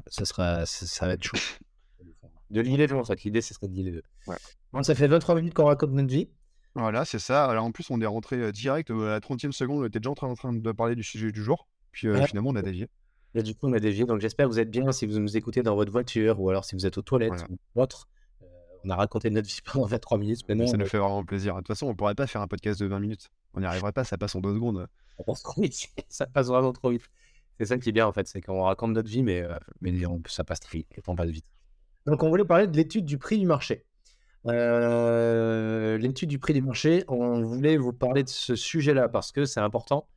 ça, 0.08 0.24
sera, 0.24 0.66
ça, 0.66 1.06
va 1.06 1.12
être 1.12 1.22
chaud. 1.22 1.36
de 2.50 2.60
l'idée 2.60 2.88
de 2.88 2.94
en 2.94 3.04
fait. 3.04 3.22
L'idée, 3.22 3.40
de 3.40 3.68
l'idée 3.68 3.92
de. 3.92 4.02
Bon, 4.72 4.82
ça 4.82 4.96
fait 4.96 5.06
23 5.06 5.36
minutes 5.36 5.54
qu'on 5.54 5.66
raconte 5.66 5.92
notre 5.92 6.12
vie. 6.12 6.28
Voilà, 6.74 7.04
c'est 7.04 7.18
ça. 7.18 7.44
Alors 7.44 7.64
en 7.64 7.72
plus, 7.72 7.90
on 7.90 8.00
est 8.00 8.06
rentré 8.06 8.36
euh, 8.36 8.52
direct 8.52 8.90
à 8.90 8.94
la 8.94 9.20
30e 9.20 9.52
seconde. 9.52 9.82
On 9.82 9.84
était 9.84 10.00
déjà 10.00 10.10
en 10.10 10.34
train, 10.34 10.52
de 10.52 10.72
parler 10.72 10.94
du 10.94 11.02
sujet 11.02 11.30
du 11.30 11.42
jour. 11.42 11.68
Puis 11.90 12.08
euh, 12.08 12.24
finalement, 12.24 12.50
on 12.50 12.56
a 12.56 12.62
dévié. 12.62 12.88
Et 13.34 13.42
du 13.42 13.54
coup, 13.54 13.66
on 13.68 13.72
a 13.72 13.80
dévié. 13.80 14.04
Donc 14.04 14.20
j'espère 14.20 14.46
que 14.46 14.52
vous 14.52 14.60
êtes 14.60 14.70
bien 14.70 14.90
si 14.92 15.06
vous 15.06 15.18
nous 15.18 15.36
écoutez 15.36 15.62
dans 15.62 15.74
votre 15.74 15.92
voiture 15.92 16.40
ou 16.40 16.48
alors 16.48 16.64
si 16.64 16.74
vous 16.74 16.86
êtes 16.86 16.96
aux 16.98 17.02
toilettes 17.02 17.46
ou 17.74 17.82
autre. 17.82 18.08
Euh, 18.42 18.46
on 18.84 18.90
a 18.90 18.96
raconté 18.96 19.28
notre 19.30 19.48
vie 19.48 19.60
pendant 19.72 19.86
23 19.86 20.18
minutes. 20.18 20.48
Maintenant, 20.48 20.66
ça 20.66 20.76
nous 20.76 20.86
fait 20.86 20.98
vraiment 20.98 21.24
plaisir. 21.24 21.54
De 21.54 21.60
toute 21.60 21.68
façon, 21.68 21.86
on 21.86 21.94
pourrait 21.94 22.14
pas 22.14 22.26
faire 22.26 22.40
un 22.40 22.48
podcast 22.48 22.80
de 22.80 22.86
20 22.86 23.00
minutes. 23.00 23.28
On 23.54 23.60
n'y 23.60 23.66
arriverait 23.66 23.92
pas, 23.92 24.04
ça 24.04 24.16
passe 24.16 24.34
en 24.34 24.40
deux 24.40 24.54
secondes. 24.54 24.86
Ça 25.18 25.24
passe 25.24 25.42
trop 25.42 25.60
vite. 25.60 25.88
ça 26.08 26.26
passe 26.26 26.46
vraiment 26.46 26.72
trop 26.72 26.90
vite. 26.90 27.04
C'est 27.58 27.66
ça 27.66 27.76
qui 27.76 27.90
est 27.90 27.92
bien 27.92 28.06
en 28.06 28.12
fait, 28.12 28.26
c'est 28.26 28.40
qu'on 28.40 28.62
raconte 28.62 28.92
notre 28.92 29.10
vie, 29.10 29.22
mais, 29.22 29.46
mais 29.82 29.92
ça 30.26 30.42
passe 30.42 30.60
très 30.60 30.78
vite. 30.78 30.88
Passe 31.04 31.28
vite. 31.28 31.44
Donc 32.06 32.22
on 32.22 32.30
voulait 32.30 32.46
parler 32.46 32.66
de 32.66 32.76
l'étude 32.76 33.04
du 33.04 33.18
prix 33.18 33.38
du 33.38 33.46
marché. 33.46 33.84
Euh, 34.46 35.98
l'étude 35.98 36.28
du 36.28 36.38
prix 36.38 36.52
du 36.52 36.62
marché, 36.62 37.04
on 37.08 37.42
voulait 37.42 37.76
vous 37.76 37.92
parler 37.92 38.24
de 38.24 38.28
ce 38.28 38.56
sujet-là 38.56 39.08
parce 39.08 39.30
que 39.30 39.44
c'est 39.44 39.60
important 39.60 40.08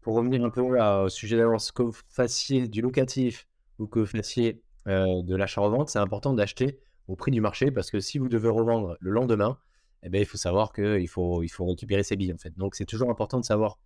pour 0.00 0.16
revenir 0.16 0.44
un 0.44 0.50
peu 0.50 0.62
au 0.62 1.08
sujet 1.08 1.36
d'avance, 1.36 1.70
que 1.70 1.82
vous 1.82 1.96
fassiez 2.08 2.66
du 2.66 2.80
locatif 2.80 3.46
ou 3.78 3.86
que 3.86 4.00
vous 4.00 4.06
fassiez 4.06 4.62
euh, 4.88 5.22
de 5.22 5.36
l'achat-revente, 5.36 5.90
c'est 5.90 6.00
important 6.00 6.34
d'acheter 6.34 6.80
au 7.06 7.14
prix 7.14 7.30
du 7.30 7.40
marché 7.40 7.70
parce 7.70 7.90
que 7.90 8.00
si 8.00 8.18
vous 8.18 8.28
devez 8.28 8.48
revendre 8.48 8.96
le 8.98 9.10
lendemain, 9.12 9.58
eh 10.02 10.08
ben, 10.08 10.20
il 10.20 10.26
faut 10.26 10.38
savoir 10.38 10.72
qu'il 10.72 11.08
faut, 11.08 11.44
il 11.44 11.48
faut 11.48 11.66
récupérer 11.66 12.02
ses 12.02 12.16
billes 12.16 12.32
en 12.32 12.38
fait. 12.38 12.56
Donc 12.56 12.74
c'est 12.74 12.84
toujours 12.84 13.10
important 13.10 13.38
de 13.38 13.44
savoir 13.44 13.78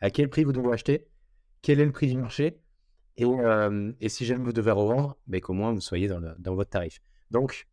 à 0.00 0.10
quel 0.10 0.28
prix 0.28 0.44
vous 0.44 0.52
devez 0.52 0.70
acheter, 0.70 1.08
quel 1.62 1.80
est 1.80 1.86
le 1.86 1.92
prix 1.92 2.08
du 2.08 2.18
marché 2.18 2.58
et, 3.16 3.24
et 4.00 4.08
si 4.08 4.24
jamais 4.24 4.44
vous 4.44 4.52
devez 4.52 4.70
revendre, 4.72 5.16
ben, 5.26 5.40
qu'au 5.40 5.54
moins 5.54 5.72
vous 5.72 5.80
soyez 5.80 6.08
dans, 6.08 6.20
dans 6.38 6.54
votre 6.54 6.70
tarif. 6.70 7.00
Donc 7.30 7.66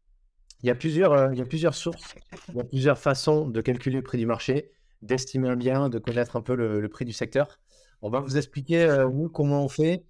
il 0.62 0.68
y, 0.68 0.70
a 0.70 0.76
plusieurs, 0.76 1.32
il 1.32 1.40
y 1.40 1.42
a 1.42 1.46
plusieurs 1.46 1.76
sources, 1.76 2.16
il 2.50 2.56
y 2.56 2.60
a 2.60 2.64
plusieurs 2.64 2.98
façons 2.98 3.48
de 3.48 3.62
calculer 3.62 3.98
le 3.98 4.04
prix 4.04 4.18
du 4.18 4.26
marché, 4.26 4.72
d'estimer 5.02 5.50
un 5.50 5.56
bien, 5.56 5.90
de 5.90 6.00
connaître 6.00 6.36
un 6.36 6.42
peu 6.42 6.56
le, 6.56 6.82
le, 6.82 6.90
prix 6.90 7.06
du 7.06 7.14
secteur. 7.14 7.60
On 8.02 8.10
va 8.10 8.20
vous 8.20 8.38
expliquer 8.38 9.06
nous 9.12 9.30
comment 9.30 9.64
on 9.64 9.70
fait. 9.70 10.04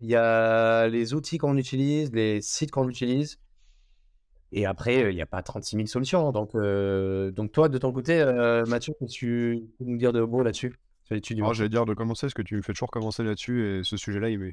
Il 0.00 0.08
y 0.08 0.16
a 0.16 0.88
les 0.88 1.14
outils 1.14 1.38
qu'on 1.38 1.56
utilise, 1.56 2.12
les 2.12 2.40
sites 2.42 2.70
qu'on 2.70 2.88
utilise. 2.88 3.38
Et 4.52 4.66
après, 4.66 5.10
il 5.10 5.14
n'y 5.14 5.22
a 5.22 5.26
pas 5.26 5.42
36 5.42 5.76
000 5.76 5.86
solutions. 5.86 6.32
Donc, 6.32 6.54
euh, 6.54 7.30
donc 7.30 7.52
toi, 7.52 7.68
de 7.68 7.78
ton 7.78 7.92
côté, 7.92 8.20
euh, 8.20 8.64
Mathieu, 8.66 8.94
peux 8.98 9.06
tu 9.06 9.64
nous 9.80 9.96
dire 9.96 10.12
de 10.12 10.22
beau 10.22 10.42
là-dessus 10.42 10.74
Moi, 11.10 11.52
j'allais 11.52 11.68
dire 11.68 11.84
de 11.84 11.94
commencer, 11.94 12.26
parce 12.26 12.34
que 12.34 12.42
tu 12.42 12.56
me 12.56 12.62
fais 12.62 12.72
toujours 12.72 12.90
commencer 12.90 13.22
là-dessus, 13.22 13.80
et 13.80 13.84
ce 13.84 13.96
sujet-là, 13.96 14.30
il 14.30 14.52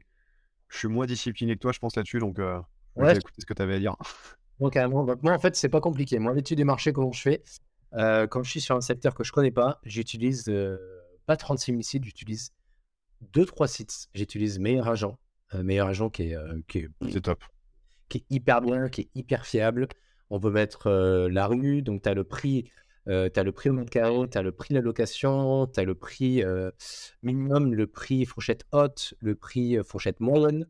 je 0.69 0.77
suis 0.79 0.88
moins 0.88 1.06
discipliné 1.06 1.53
que 1.53 1.60
toi, 1.60 1.71
je 1.71 1.79
pense, 1.79 1.95
là-dessus, 1.95 2.17
donc 2.17 2.39
euh, 2.39 2.60
ouais. 2.95 3.15
écouter 3.15 3.41
ce 3.41 3.45
que 3.45 3.53
tu 3.53 3.62
avais 3.62 3.75
à 3.75 3.79
dire. 3.79 3.95
Donc, 4.71 5.23
moi, 5.23 5.34
en 5.34 5.39
fait, 5.39 5.56
c'est 5.56 5.69
pas 5.69 5.82
compliqué. 5.82 6.19
Moi, 6.19 6.34
l'étude 6.34 6.58
des 6.58 6.63
marchés, 6.63 6.93
comment 6.93 7.12
je 7.12 7.21
fais? 7.21 7.43
Quand 7.91 8.43
je 8.43 8.49
suis 8.49 8.62
sur 8.62 8.76
un 8.76 8.82
secteur 8.82 9.13
que 9.13 9.23
je 9.23 9.32
connais 9.32 9.52
pas, 9.52 9.80
j'utilise 9.84 10.52
pas 11.26 11.38
36 11.38 11.71
000 11.71 11.82
sites, 11.84 12.04
j'utilise 12.06 12.52
2-3 13.34 13.67
sites. 13.67 14.08
J'utilise 14.13 14.60
Meilleur 14.60 14.88
Agent, 14.88 15.17
Meilleur 15.54 15.88
Agent 15.88 16.10
qui 16.10 16.23
est, 16.23 16.38
qui 16.67 16.80
est 16.80 17.21
top 17.21 17.43
qui 18.10 18.19
est 18.19 18.26
hyper 18.30 18.62
bien, 18.62 18.89
qui 18.89 19.02
est 19.02 19.10
hyper 19.15 19.45
fiable. 19.45 19.88
On 20.30 20.39
peut 20.39 20.52
mettre 20.52 20.89
la 21.30 21.47
rue, 21.47 21.82
donc 21.82 22.02
tu 22.02 22.10
as 22.10 22.13
le 22.13 22.23
prix. 22.23 22.69
tu 23.06 23.12
as 23.12 23.43
le 23.43 23.52
prix 23.52 23.69
au 23.69 23.73
mètre 23.73 23.89
carré, 23.89 24.30
tu 24.30 24.38
as 24.38 24.41
le 24.41 24.52
prix 24.52 24.73
de 24.73 24.80
la 24.80 24.84
location, 24.84 25.67
tu 25.67 25.80
as 25.80 25.84
le 25.84 25.95
prix 25.95 26.43
minimum, 27.21 27.73
le 27.73 27.88
prix 27.88 28.26
fourchette 28.26 28.65
haute, 28.71 29.13
le 29.19 29.36
prix 29.36 29.78
fourchette 29.84 30.19
moyenne. 30.19 30.67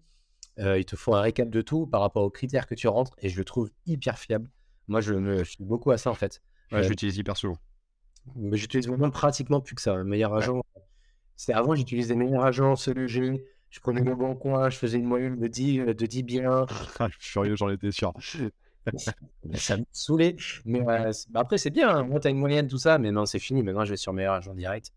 Il 0.57 0.85
te 0.85 0.95
faut 0.95 1.15
un 1.15 1.21
récap 1.21 1.49
de 1.49 1.61
tout 1.61 1.87
par 1.87 2.01
rapport 2.01 2.23
aux 2.23 2.29
critères 2.29 2.67
que 2.67 2.75
tu 2.75 2.87
rentres 2.87 3.13
et 3.19 3.29
je 3.29 3.37
le 3.37 3.45
trouve 3.45 3.69
hyper 3.85 4.17
fiable. 4.17 4.49
Moi, 4.87 5.01
je 5.01 5.13
me 5.13 5.43
suis 5.43 5.63
beaucoup 5.63 5.91
à 5.91 5.97
ça 5.97 6.11
en 6.11 6.15
fait. 6.15 6.41
Ouais, 6.71 6.83
j'utilise 6.83 7.17
hyper 7.17 7.37
souvent. 7.37 7.57
Mais 8.35 8.57
j'utilise 8.57 8.87
vraiment 8.87 9.09
pratiquement 9.09 9.61
plus 9.61 9.75
que 9.75 9.81
ça. 9.81 9.93
Un 9.93 10.03
meilleur 10.03 10.33
agent. 10.33 10.63
C'est 11.35 11.53
avant, 11.53 11.75
j'utilisais 11.75 12.15
meilleur 12.15 12.43
agent, 12.43 12.75
ce 12.75 13.07
jeu 13.07 13.43
je 13.73 13.79
prenais 13.79 14.01
mon 14.01 14.13
bon 14.13 14.35
coin, 14.35 14.69
je 14.69 14.77
faisais 14.77 14.99
une 14.99 15.05
moyenne 15.05 15.39
de 15.39 15.47
10, 15.47 15.79
euh, 15.79 15.93
de 15.95 16.05
10 16.05 16.21
biens. 16.21 16.67
je 16.69 17.05
suis 17.19 17.31
furieux, 17.31 17.55
j'en 17.55 17.69
étais 17.69 17.91
sûr. 17.91 18.13
ça 19.55 19.77
me 19.77 19.83
saoulait. 19.91 20.35
Mais 20.63 20.81
bah, 20.81 21.09
après, 21.33 21.57
c'est 21.57 21.71
bien. 21.71 21.89
Hein. 21.89 22.03
Moi, 22.03 22.19
tu 22.19 22.27
as 22.27 22.29
une 22.29 22.37
moyenne, 22.37 22.67
tout 22.67 22.77
ça. 22.77 22.99
Mais 22.99 23.11
non, 23.11 23.25
c'est 23.25 23.39
fini. 23.39 23.63
Maintenant, 23.63 23.83
je 23.83 23.89
vais 23.89 23.97
sur 23.97 24.13
meilleur 24.13 24.35
agent 24.35 24.53
direct. 24.53 24.91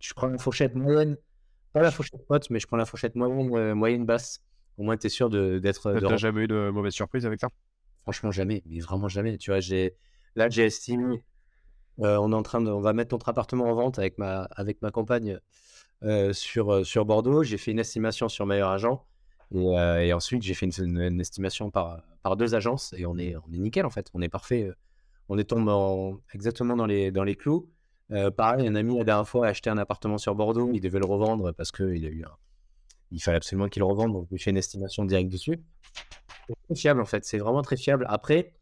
Je 0.00 0.14
prends 0.14 0.28
la 0.28 0.38
fourchette 0.38 0.74
moyenne. 0.74 1.18
Pas 1.74 1.82
la 1.82 1.90
fourchette 1.90 2.22
haute, 2.30 2.48
mais 2.48 2.58
je 2.58 2.66
prends 2.66 2.78
la 2.78 2.86
fourchette 2.86 3.16
moyenne, 3.16 3.54
euh, 3.54 3.74
moyenne 3.74 4.06
basse. 4.06 4.42
Au 4.78 4.82
moins, 4.82 4.96
tu 4.96 5.06
es 5.06 5.10
sûr 5.10 5.30
d'être. 5.30 5.98
Tu 5.98 6.04
n'as 6.04 6.16
jamais 6.16 6.42
eu 6.42 6.48
de 6.48 6.70
mauvaise 6.70 6.94
surprise 6.94 7.26
avec 7.26 7.40
ça? 7.40 7.48
Franchement, 8.02 8.30
jamais. 8.30 8.62
Mais 8.66 8.80
vraiment 8.80 9.08
jamais. 9.08 9.38
Tu 9.38 9.50
vois, 9.50 9.60
j'ai 9.60 9.94
là, 10.34 10.48
j'ai 10.48 10.64
estimé. 10.64 11.22
Euh, 12.00 12.16
on 12.16 12.32
est 12.32 12.34
en 12.34 12.42
train 12.42 12.60
de, 12.60 12.70
on 12.70 12.80
va 12.80 12.92
mettre 12.92 13.14
notre 13.14 13.28
appartement 13.28 13.66
en 13.66 13.74
vente 13.74 13.98
avec 13.98 14.18
ma, 14.18 14.48
avec 14.56 14.80
ma 14.80 14.90
compagne 14.90 15.38
euh, 16.04 16.32
sur, 16.32 16.72
euh, 16.72 16.84
sur 16.84 17.04
Bordeaux. 17.04 17.42
J'ai 17.42 17.58
fait 17.58 17.70
une 17.70 17.78
estimation 17.78 18.28
sur 18.28 18.46
meilleur 18.46 18.70
agent. 18.70 19.04
Et, 19.54 19.58
euh, 19.58 20.16
ensuite, 20.16 20.42
j'ai 20.42 20.54
fait 20.54 20.66
une, 20.66 21.20
estimation 21.20 21.70
par, 21.70 22.02
par 22.22 22.36
deux 22.36 22.54
agences. 22.54 22.94
Et 22.96 23.06
on 23.06 23.16
est, 23.18 23.36
on 23.36 23.52
est 23.52 23.58
nickel, 23.58 23.86
en 23.86 23.90
fait. 23.90 24.08
On 24.14 24.22
est 24.22 24.28
parfait. 24.28 24.70
On 25.28 25.38
est 25.38 25.44
tombé 25.44 26.18
exactement 26.34 26.76
dans 26.76 26.86
les, 26.86 27.12
dans 27.12 27.24
les 27.24 27.36
clous. 27.36 27.70
pareil, 28.36 28.66
un 28.66 28.74
ami 28.74 28.98
la 28.98 29.04
dernière 29.04 29.28
fois 29.28 29.46
a 29.46 29.50
acheté 29.50 29.70
un 29.70 29.78
appartement 29.78 30.18
sur 30.18 30.34
Bordeaux. 30.34 30.70
Il 30.72 30.80
devait 30.80 30.98
le 30.98 31.06
revendre 31.06 31.52
parce 31.52 31.70
qu'il 31.70 32.04
a 32.04 32.08
eu 32.08 32.24
il 33.12 33.20
fallait 33.20 33.36
absolument 33.36 33.68
qu'il 33.68 33.82
revende. 33.82 34.12
Donc, 34.12 34.28
j'ai 34.30 34.38
fait 34.38 34.50
une 34.50 34.56
estimation 34.56 35.04
directe 35.04 35.30
dessus. 35.30 35.60
C'est 36.48 36.54
très 36.66 36.74
fiable, 36.74 37.00
en 37.00 37.04
fait. 37.04 37.24
C'est 37.24 37.38
vraiment 37.38 37.62
très 37.62 37.76
fiable. 37.76 38.06
Après, 38.08 38.54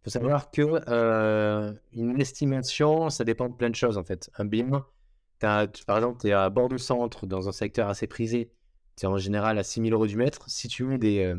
il 0.00 0.04
faut 0.04 0.10
savoir 0.10 0.50
que 0.50 1.74
une 1.92 2.20
estimation, 2.20 3.10
ça 3.10 3.24
dépend 3.24 3.48
de 3.48 3.54
plein 3.54 3.70
de 3.70 3.74
choses, 3.74 3.98
en 3.98 4.04
fait. 4.04 4.30
Un 4.38 4.44
bien, 4.44 4.84
par 5.86 5.96
exemple, 5.96 6.20
tu 6.20 6.28
es 6.28 6.32
à 6.32 6.48
bord 6.50 6.68
du 6.68 6.78
centre, 6.78 7.26
dans 7.26 7.48
un 7.48 7.52
secteur 7.52 7.88
assez 7.88 8.06
prisé, 8.06 8.52
tu 8.96 9.04
es 9.04 9.08
en 9.08 9.18
général 9.18 9.58
à 9.58 9.64
6000 9.64 9.92
euros 9.92 10.06
du 10.06 10.16
mètre. 10.16 10.48
Si 10.48 10.68
tu 10.68 10.84
mets 10.84 10.98
des, 10.98 11.24
euh, 11.24 11.36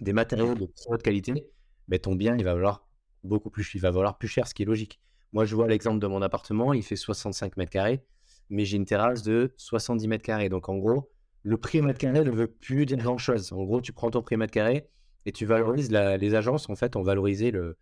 des 0.00 0.12
matériaux 0.12 0.54
de 0.54 0.66
très 0.66 0.90
haute 0.90 1.02
qualité, 1.02 1.50
ben, 1.88 1.98
ton 1.98 2.14
bien, 2.14 2.36
il 2.36 2.44
va 2.44 2.54
valoir 2.54 2.86
beaucoup 3.24 3.50
plus, 3.50 3.74
il 3.74 3.80
va 3.80 3.90
valoir 3.90 4.18
plus 4.18 4.28
cher, 4.28 4.46
ce 4.46 4.54
qui 4.54 4.62
est 4.62 4.66
logique. 4.66 5.00
Moi, 5.32 5.44
je 5.44 5.54
vois 5.54 5.68
l'exemple 5.68 5.98
de 5.98 6.06
mon 6.06 6.22
appartement, 6.22 6.72
il 6.72 6.82
fait 6.82 6.96
65 6.96 7.56
mètres 7.56 7.72
carrés, 7.72 8.02
mais 8.48 8.64
j'ai 8.64 8.76
une 8.76 8.86
terrasse 8.86 9.22
de 9.22 9.52
70 9.56 10.08
mètres 10.08 10.24
carrés. 10.24 10.48
Donc, 10.48 10.68
en 10.68 10.76
gros, 10.78 11.10
le 11.48 11.56
prix 11.56 11.80
au 11.80 11.82
mètre 11.82 11.98
carré 11.98 12.22
ne 12.22 12.30
veut 12.30 12.46
plus 12.46 12.84
dire 12.84 12.98
grand-chose. 12.98 13.52
En 13.52 13.64
gros, 13.64 13.80
tu 13.80 13.92
prends 13.92 14.10
ton 14.10 14.20
prix 14.20 14.34
au 14.34 14.38
mètre 14.38 14.52
carré 14.52 14.86
et 15.24 15.32
tu 15.32 15.46
valorises, 15.46 15.90
les 15.90 16.34
agences, 16.34 16.68
en 16.68 16.76
fait, 16.76 16.94
ont 16.94 17.02
valorisé 17.02 17.50
le, 17.50 17.78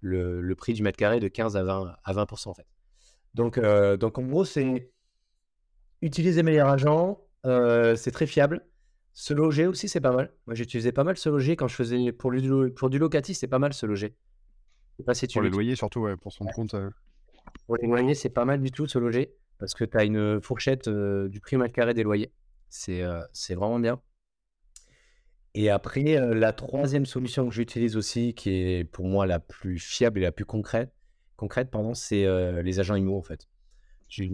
le, 0.00 0.40
le, 0.40 0.54
prix 0.54 0.72
du 0.72 0.82
mètre 0.84 0.96
carré 0.96 1.18
de 1.18 1.26
15 1.26 1.56
à 1.56 1.64
20, 1.64 1.96
à 2.04 2.12
20% 2.12 2.48
en 2.48 2.54
fait. 2.54 2.66
Donc, 3.34 3.58
euh, 3.58 3.96
donc 3.96 4.18
en 4.18 4.22
gros, 4.22 4.44
c'est 4.44 4.92
utiliser 6.00 6.44
meilleur 6.44 6.68
agent, 6.68 7.20
euh, 7.44 7.96
c'est 7.96 8.12
très 8.12 8.26
fiable. 8.26 8.64
Se 9.14 9.34
loger 9.34 9.66
aussi, 9.66 9.88
c'est 9.88 10.00
pas 10.00 10.12
mal. 10.12 10.32
Moi, 10.46 10.54
j'utilisais 10.54 10.92
pas 10.92 11.02
mal 11.02 11.16
se 11.16 11.28
loger 11.28 11.56
quand 11.56 11.66
je 11.66 11.74
faisais 11.74 12.12
pour, 12.12 12.30
du, 12.30 12.72
pour 12.72 12.88
du 12.88 13.00
locatif, 13.00 13.36
c'est 13.36 13.48
pas 13.48 13.58
mal 13.58 13.72
se 13.72 13.84
loger. 13.84 14.14
Si 15.12 15.26
pour 15.26 15.42
les 15.42 15.50
loyers, 15.50 15.74
surtout, 15.74 16.00
ouais, 16.00 16.16
pour 16.16 16.32
son 16.32 16.44
compte. 16.46 16.74
Euh. 16.74 16.90
Pour 17.66 17.76
les 17.78 17.88
loyers, 17.88 18.14
c'est 18.14 18.30
pas 18.30 18.44
mal 18.44 18.60
du 18.60 18.70
tout 18.70 18.86
se 18.86 18.98
loger 18.98 19.34
parce 19.58 19.74
que 19.74 19.84
tu 19.84 19.96
as 19.96 20.04
une 20.04 20.40
fourchette 20.40 20.88
du 20.88 21.40
prix 21.40 21.56
au 21.56 21.58
mètre 21.58 21.74
carré 21.74 21.94
des 21.94 22.04
loyers. 22.04 22.32
C'est 22.68 23.54
vraiment 23.54 23.78
bien. 23.78 24.00
Et 25.54 25.70
après, 25.70 26.20
la 26.34 26.52
troisième 26.52 27.06
solution 27.06 27.48
que 27.48 27.54
j'utilise 27.54 27.96
aussi, 27.96 28.34
qui 28.34 28.50
est 28.50 28.84
pour 28.84 29.06
moi 29.06 29.26
la 29.26 29.40
plus 29.40 29.78
fiable 29.78 30.20
et 30.20 30.22
la 30.22 30.32
plus 30.32 30.44
concrète, 30.44 30.92
concrète, 31.36 31.70
pardon, 31.70 31.94
c'est 31.94 32.26
les 32.62 32.80
agents 32.80 32.94
immo 32.94 33.16
en 33.18 33.22
fait. 33.22 33.48
Tu, 34.08 34.28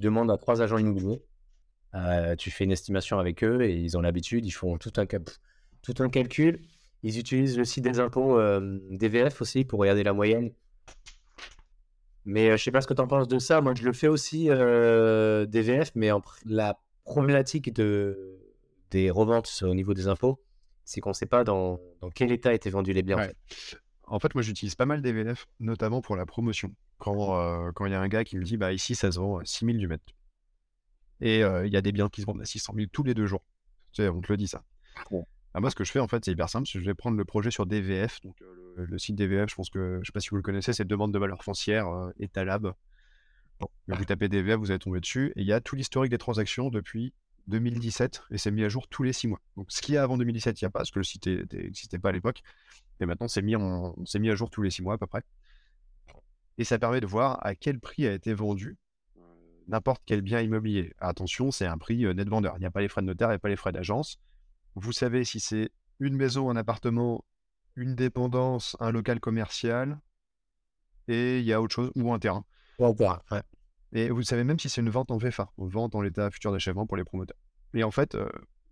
demandes 0.00 0.30
à 0.30 0.36
trois 0.36 0.62
agents 0.62 0.78
immobiliers, 0.78 1.22
tu 2.38 2.50
fais 2.50 2.64
une 2.64 2.72
estimation 2.72 3.18
avec 3.18 3.44
eux 3.44 3.62
et 3.62 3.76
ils 3.76 3.98
ont 3.98 4.00
l'habitude, 4.00 4.46
ils 4.46 4.52
font 4.52 4.78
tout 4.78 4.92
un, 4.96 5.06
tout 5.06 5.94
un 5.98 6.08
calcul. 6.08 6.62
Ils 7.02 7.18
utilisent 7.18 7.58
le 7.58 7.64
site 7.64 7.84
des 7.84 7.98
impôts 7.98 8.38
DVF 8.90 9.42
aussi 9.42 9.64
pour 9.64 9.80
regarder 9.80 10.04
la 10.04 10.12
moyenne. 10.12 10.52
Mais 12.24 12.56
je 12.56 12.62
sais 12.62 12.70
pas 12.70 12.80
ce 12.80 12.86
que 12.86 12.94
tu 12.94 13.00
en 13.00 13.06
penses 13.06 13.28
de 13.28 13.38
ça. 13.38 13.60
Moi, 13.60 13.74
je 13.74 13.84
le 13.84 13.92
fais 13.92 14.08
aussi 14.08 14.46
DVF, 14.46 15.92
mais 15.94 16.10
la 16.44 16.78
problématique 17.04 17.72
de, 17.72 18.38
des 18.90 19.10
reventes 19.10 19.62
au 19.62 19.74
niveau 19.74 19.94
des 19.94 20.08
impôts, 20.08 20.40
c'est 20.84 21.00
qu'on 21.00 21.10
ne 21.10 21.14
sait 21.14 21.26
pas 21.26 21.44
dans, 21.44 21.80
dans, 22.00 22.10
quel 22.10 22.32
état 22.32 22.52
étaient 22.52 22.70
vendus 22.70 22.92
les 22.92 23.02
biens. 23.02 23.18
En 23.18 23.22
fait. 23.22 23.36
En 24.10 24.18
fait, 24.18 24.34
moi, 24.34 24.42
j'utilise 24.42 24.74
pas 24.74 24.86
mal 24.86 25.02
d'EVF, 25.02 25.46
notamment 25.60 26.00
pour 26.00 26.16
la 26.16 26.26
promotion. 26.26 26.74
Quand 26.98 27.38
euh, 27.38 27.70
quand 27.72 27.86
il 27.86 27.92
y 27.92 27.94
a 27.94 28.00
un 28.00 28.08
gars 28.08 28.24
qui 28.24 28.36
me 28.36 28.42
dit, 28.42 28.56
bah 28.56 28.72
ici, 28.72 28.96
ça 28.96 29.12
se 29.12 29.20
vend 29.20 29.38
à 29.38 29.44
6000 29.44 29.78
du 29.78 29.86
mètre. 29.86 30.04
Et 31.20 31.44
euh, 31.44 31.64
il 31.66 31.72
y 31.72 31.76
a 31.76 31.80
des 31.80 31.92
biens 31.92 32.08
qui 32.08 32.22
se 32.22 32.26
vendent 32.26 32.40
à 32.40 32.44
600 32.44 32.72
000 32.74 32.88
tous 32.92 33.04
les 33.04 33.14
deux 33.14 33.26
jours. 33.26 33.44
Tu 33.92 34.02
sais, 34.02 34.08
on 34.08 34.20
te 34.20 34.32
le 34.32 34.36
dit 34.36 34.48
ça. 34.48 34.64
Ah, 35.54 35.60
moi, 35.60 35.70
ce 35.70 35.76
que 35.76 35.84
je 35.84 35.92
fais, 35.92 36.00
en 36.00 36.08
fait, 36.08 36.24
c'est 36.24 36.32
hyper 36.32 36.48
simple. 36.48 36.68
Je 36.68 36.80
vais 36.80 36.94
prendre 36.94 37.16
le 37.16 37.24
projet 37.24 37.52
sur 37.52 37.66
DVF. 37.66 38.20
Donc, 38.22 38.40
euh, 38.42 38.74
le, 38.88 38.98
site 38.98 39.14
DVF, 39.14 39.48
je 39.48 39.54
pense 39.54 39.70
que, 39.70 40.00
je 40.02 40.06
sais 40.06 40.12
pas 40.12 40.20
si 40.20 40.30
vous 40.30 40.36
le 40.36 40.42
connaissez, 40.42 40.72
c'est 40.72 40.84
Demande 40.84 41.12
de 41.12 41.18
valeur 41.18 41.44
foncière, 41.44 41.88
Etalab. 42.18 42.74
Vous 43.88 44.04
tapez 44.04 44.28
DVF, 44.28 44.58
vous 44.58 44.70
allez 44.70 44.78
tomber 44.78 45.00
dessus. 45.00 45.32
Et 45.36 45.40
il 45.40 45.46
y 45.46 45.52
a 45.52 45.60
tout 45.60 45.76
l'historique 45.76 46.10
des 46.10 46.18
transactions 46.18 46.70
depuis 46.70 47.12
2017 47.48 48.22
et 48.30 48.38
c'est 48.38 48.50
mis 48.50 48.64
à 48.64 48.68
jour 48.68 48.88
tous 48.88 49.02
les 49.02 49.12
six 49.12 49.26
mois. 49.26 49.40
Donc, 49.56 49.70
ce 49.70 49.82
qu'il 49.82 49.94
y 49.94 49.98
a 49.98 50.02
avant 50.02 50.16
2017, 50.16 50.60
il 50.60 50.64
n'y 50.64 50.66
a 50.66 50.70
pas, 50.70 50.80
parce 50.80 50.90
que 50.90 51.00
le 51.00 51.04
site 51.04 51.26
n'existait 51.26 51.98
pas 51.98 52.10
à 52.10 52.12
l'époque. 52.12 52.42
Et 53.00 53.06
maintenant, 53.06 53.28
c'est 53.28 53.42
mis, 53.42 53.56
mis 53.56 54.30
à 54.30 54.34
jour 54.34 54.50
tous 54.50 54.62
les 54.62 54.70
six 54.70 54.82
mois 54.82 54.94
à 54.94 54.98
peu 54.98 55.06
près. 55.06 55.22
Et 56.58 56.64
ça 56.64 56.78
permet 56.78 57.00
de 57.00 57.06
voir 57.06 57.44
à 57.44 57.54
quel 57.54 57.80
prix 57.80 58.06
a 58.06 58.12
été 58.12 58.34
vendu 58.34 58.76
n'importe 59.70 60.02
quel 60.04 60.20
bien 60.20 60.40
immobilier. 60.40 60.92
Attention, 60.98 61.50
c'est 61.50 61.66
un 61.66 61.78
prix 61.78 62.04
net 62.14 62.28
vendeur. 62.28 62.54
Il 62.56 62.60
n'y 62.60 62.66
a 62.66 62.70
pas 62.70 62.80
les 62.80 62.88
frais 62.88 63.02
de 63.02 63.06
notaire, 63.06 63.28
il 63.28 63.32
n'y 63.32 63.36
a 63.36 63.38
pas 63.38 63.48
les 63.48 63.56
frais 63.56 63.72
d'agence. 63.72 64.18
Vous 64.74 64.92
savez 64.92 65.24
si 65.24 65.40
c'est 65.40 65.70
une 66.00 66.16
maison, 66.16 66.50
un 66.50 66.56
appartement, 66.56 67.24
une 67.76 67.94
dépendance, 67.94 68.76
un 68.80 68.90
local 68.90 69.20
commercial, 69.20 70.00
et 71.08 71.38
il 71.38 71.44
y 71.44 71.52
a 71.52 71.62
autre 71.62 71.74
chose, 71.74 71.92
ou 71.94 72.12
un 72.12 72.18
terrain. 72.18 72.44
Et 73.92 74.10
vous 74.10 74.22
savez 74.22 74.44
même 74.44 74.58
si 74.58 74.68
c'est 74.68 74.80
une 74.80 74.90
vente 74.90 75.10
en 75.10 75.16
VFA, 75.16 75.50
une 75.58 75.68
vente 75.68 75.94
en 75.94 76.00
l'état 76.00 76.30
futur 76.30 76.52
d'achèvement 76.52 76.86
pour 76.86 76.96
les 76.96 77.04
promoteurs. 77.04 77.36
Et 77.74 77.82
en 77.84 77.90
fait, 77.90 78.16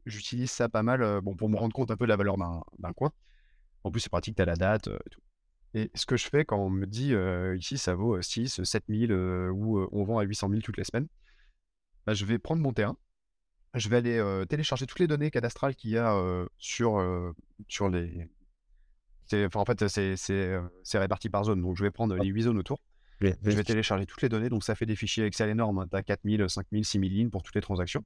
j'utilise 0.07 0.51
ça 0.51 0.69
pas 0.69 0.83
mal 0.83 1.21
bon, 1.21 1.35
pour 1.35 1.49
me 1.49 1.57
rendre 1.57 1.75
compte 1.75 1.91
un 1.91 1.97
peu 1.97 2.05
de 2.05 2.09
la 2.09 2.17
valeur 2.17 2.37
d'un 2.37 2.93
coin. 2.93 3.13
En 3.85 3.91
plus, 3.91 4.01
c'est 4.01 4.11
pratique, 4.11 4.37
tu 4.37 4.43
as 4.43 4.45
la 4.45 4.57
date 4.57 4.89
et 4.89 5.11
tout. 5.11 5.21
Et 5.75 5.91
ce 5.95 6.07
que 6.07 6.17
je 6.17 6.29
fais 6.29 6.45
quand 6.45 6.59
on 6.59 6.71
me 6.71 6.87
dit 6.87 7.15
ici 7.59 7.79
ça 7.79 7.95
vaut 7.95 8.21
6, 8.21 8.63
7 8.63 8.85
000 8.89 9.13
ou 9.51 9.87
on 9.93 10.05
vend 10.05 10.19
à 10.19 10.23
800 10.23 10.51
000 10.51 10.61
toutes 10.63 10.77
les 10.77 10.85
semaines, 10.85 11.09
bah, 12.07 12.15
je 12.15 12.25
vais 12.25 12.39
prendre 12.39 12.63
mon 12.63 12.73
terrain, 12.73 12.97
je 13.75 13.89
vais 13.89 13.97
aller 13.97 14.45
télécharger 14.49 14.87
toutes 14.87 15.01
les 15.01 15.09
données 15.09 15.31
cadastrales 15.31 15.75
qu'il 15.75 15.91
y 15.91 15.99
a 15.99 16.47
sur, 16.59 17.35
sur, 17.69 17.89
les, 17.89 18.29
enfin, 19.35 19.61
en 19.61 19.65
fait, 19.65 19.83
euh, 19.83 20.67
c'est 20.83 20.99
réparti 20.99 21.29
par 21.29 21.45
zone. 21.45 21.61
Donc, 21.63 21.77
je 21.77 21.83
vais 21.83 21.91
prendre 21.91 22.17
les 22.17 22.29
8 22.29 22.43
zones 22.43 22.59
autour. 22.59 22.81
Je 23.21 23.51
vais 23.51 23.65
télécharger 23.65 24.07
toutes 24.07 24.23
les 24.23 24.29
données. 24.29 24.49
Donc, 24.49 24.65
ça 24.65 24.75
fait 24.75 24.87
des 24.87 24.97
fichiers 24.97 25.25
Excel 25.25 25.49
énormes. 25.51 25.87
Tu 25.91 25.97
as 25.97 26.03
4000, 26.03 26.49
5000, 26.49 26.85
6000 26.85 27.13
lignes 27.13 27.31
pour 27.31 27.43
toutes 27.43 27.55
les 27.55 27.61
transactions. 27.61 28.05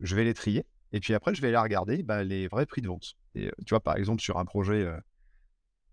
Je 0.00 0.14
vais 0.14 0.24
les 0.24 0.34
trier. 0.34 0.64
Et 0.92 1.00
puis 1.00 1.14
après, 1.14 1.34
je 1.34 1.40
vais 1.40 1.48
aller 1.48 1.56
regarder 1.56 2.02
bah, 2.02 2.24
les 2.24 2.48
vrais 2.48 2.66
prix 2.66 2.82
de 2.82 2.88
vente. 2.88 3.14
Et 3.34 3.46
euh, 3.46 3.52
tu 3.64 3.70
vois, 3.70 3.80
par 3.80 3.96
exemple, 3.96 4.20
sur 4.20 4.38
un 4.38 4.44
projet, 4.44 4.84
euh, 4.84 4.96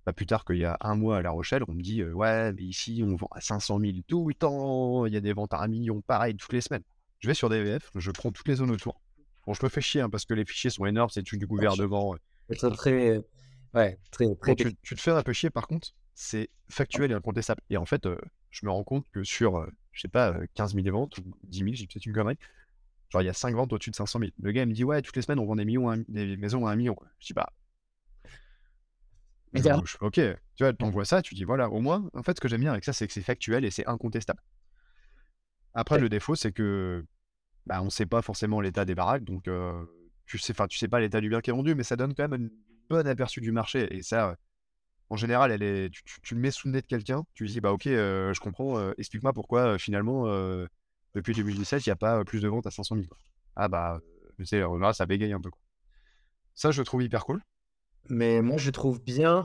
pas 0.05 0.13
plus 0.13 0.25
tard 0.25 0.45
qu'il 0.45 0.57
y 0.57 0.65
a 0.65 0.77
un 0.81 0.95
mois 0.95 1.17
à 1.17 1.21
La 1.21 1.31
Rochelle, 1.31 1.63
on 1.67 1.73
me 1.73 1.81
dit 1.81 2.01
euh, 2.01 2.11
Ouais, 2.13 2.51
mais 2.53 2.63
ici, 2.63 3.03
on 3.05 3.15
vend 3.15 3.29
à 3.31 3.41
500 3.41 3.79
000 3.79 3.97
tout 4.07 4.27
le 4.27 4.33
temps. 4.33 5.05
Il 5.05 5.13
y 5.13 5.17
a 5.17 5.21
des 5.21 5.33
ventes 5.33 5.53
à 5.53 5.61
1 5.61 5.67
million, 5.67 6.01
pareil, 6.01 6.35
toutes 6.35 6.53
les 6.53 6.61
semaines. 6.61 6.83
Je 7.19 7.27
vais 7.27 7.33
sur 7.33 7.49
DVF, 7.49 7.91
je 7.95 8.11
prends 8.11 8.31
toutes 8.31 8.47
les 8.47 8.55
zones 8.55 8.71
autour. 8.71 9.01
Bon, 9.45 9.53
je 9.53 9.63
me 9.63 9.69
fais 9.69 9.81
chier 9.81 10.01
hein, 10.01 10.09
parce 10.09 10.25
que 10.25 10.33
les 10.33 10.45
fichiers 10.45 10.69
sont 10.69 10.85
énormes, 10.85 11.09
c'est 11.09 11.23
du 11.23 11.47
gouvernement. 11.47 12.15
C'est 12.49 12.71
très. 12.71 13.21
Ouais, 13.73 13.99
très. 14.11 14.25
très... 14.35 14.55
tu, 14.55 14.75
tu, 14.81 14.95
te 14.95 15.01
fais 15.01 15.11
un 15.11 15.23
peu 15.23 15.33
chier, 15.33 15.49
par 15.49 15.67
contre, 15.67 15.93
c'est 16.19 16.49
factuel 16.67 17.11
et 17.11 17.13
incontestable. 17.13 17.61
Et 17.69 17.77
en 17.77 17.85
fait, 17.85 18.07
je 18.49 18.65
me 18.65 18.71
rends 18.71 18.83
compte 18.83 19.05
que 19.11 19.23
sur, 19.23 19.67
je 19.91 20.01
sais 20.01 20.07
pas, 20.07 20.35
15 20.55 20.73
000 20.73 20.89
ventes 20.91 21.15
ou 21.19 21.23
10 21.43 21.57
000, 21.59 21.71
j'ai 21.73 21.85
peut-être 21.85 22.07
une 22.07 22.13
connerie, 22.13 22.37
Genre, 23.09 23.21
il 23.21 23.25
y 23.25 23.29
a 23.29 23.33
5 23.33 23.55
ventes 23.55 23.71
au-dessus 23.71 23.91
de 23.91 23.95
500 23.95 24.19
000. 24.19 24.31
Le 24.41 24.51
gars, 24.51 24.63
il 24.63 24.67
me 24.67 24.73
dit, 24.73 24.83
ouais, 24.83 25.01
toutes 25.01 25.15
les 25.15 25.21
semaines, 25.21 25.39
on 25.39 25.45
vend 25.45 25.55
des, 25.55 25.63
millions 25.63 25.95
des 26.09 26.35
maisons 26.37 26.65
à 26.65 26.71
1 26.71 26.75
million. 26.75 26.95
Je 27.19 27.27
dis, 27.27 27.33
bah. 27.33 27.53
ok, 30.01 30.13
tu 30.13 30.63
vois, 30.63 30.73
t'envoies 30.73 31.05
ça, 31.05 31.21
tu 31.21 31.35
dis, 31.35 31.43
voilà, 31.43 31.69
au 31.69 31.79
moins, 31.79 32.09
en 32.13 32.23
fait, 32.23 32.35
ce 32.35 32.41
que 32.41 32.47
j'aime 32.47 32.61
bien 32.61 32.71
avec 32.71 32.83
ça, 32.83 32.93
c'est 32.93 33.07
que 33.07 33.13
c'est 33.13 33.21
factuel 33.21 33.63
et 33.63 33.71
c'est 33.71 33.87
incontestable. 33.87 34.41
Après, 35.75 35.99
le 35.99 36.09
défaut, 36.09 36.35
c'est 36.35 36.51
que, 36.51 37.05
bah, 37.67 37.81
on 37.83 37.91
sait 37.91 38.07
pas 38.07 38.23
forcément 38.23 38.59
l'état 38.59 38.83
des 38.83 38.95
baraques, 38.95 39.23
donc, 39.23 39.47
euh, 39.47 39.85
tu 40.25 40.39
sais, 40.39 40.51
enfin, 40.51 40.67
tu 40.67 40.79
sais 40.79 40.87
pas 40.87 40.99
l'état 40.99 41.21
du 41.21 41.29
bien 41.29 41.39
qui 41.39 41.51
est 41.51 41.53
vendu, 41.53 41.75
mais 41.75 41.83
ça 41.83 41.95
donne 41.95 42.15
quand 42.15 42.27
même 42.27 42.49
un 42.49 42.49
bon 42.89 43.07
aperçu 43.07 43.39
du 43.39 43.51
marché. 43.51 43.95
Et 43.95 44.01
ça, 44.01 44.35
en 45.09 45.15
général, 45.15 45.51
elle 45.51 45.63
est, 45.63 45.89
tu, 46.23 46.35
le 46.35 46.41
mets 46.41 46.51
sous 46.51 46.67
le 46.67 46.73
nez 46.73 46.81
de 46.81 46.85
quelqu'un, 46.85 47.23
tu 47.33 47.43
lui 47.43 47.51
dis, 47.51 47.61
bah, 47.61 47.71
ok, 47.71 47.87
euh, 47.87 48.33
je 48.33 48.39
comprends, 48.39 48.77
euh, 48.77 48.93
explique-moi 48.97 49.33
pourquoi, 49.33 49.77
finalement, 49.77 50.25
depuis 51.15 51.33
2017, 51.33 51.85
il 51.85 51.89
n'y 51.89 51.93
a 51.93 51.95
pas 51.95 52.23
plus 52.25 52.41
de 52.41 52.47
ventes 52.47 52.67
à 52.67 52.71
500 52.71 52.95
000. 52.95 53.07
Ah 53.55 53.67
bah, 53.67 53.99
tu 54.37 54.45
sais, 54.45 54.59
là, 54.59 54.93
ça 54.93 55.05
bégaye 55.05 55.33
un 55.33 55.41
peu. 55.41 55.49
Ça, 56.55 56.71
je 56.71 56.81
trouve 56.81 57.03
hyper 57.03 57.25
cool. 57.25 57.41
Mais 58.09 58.41
moi, 58.41 58.57
je 58.57 58.71
trouve 58.71 59.01
bien, 59.01 59.43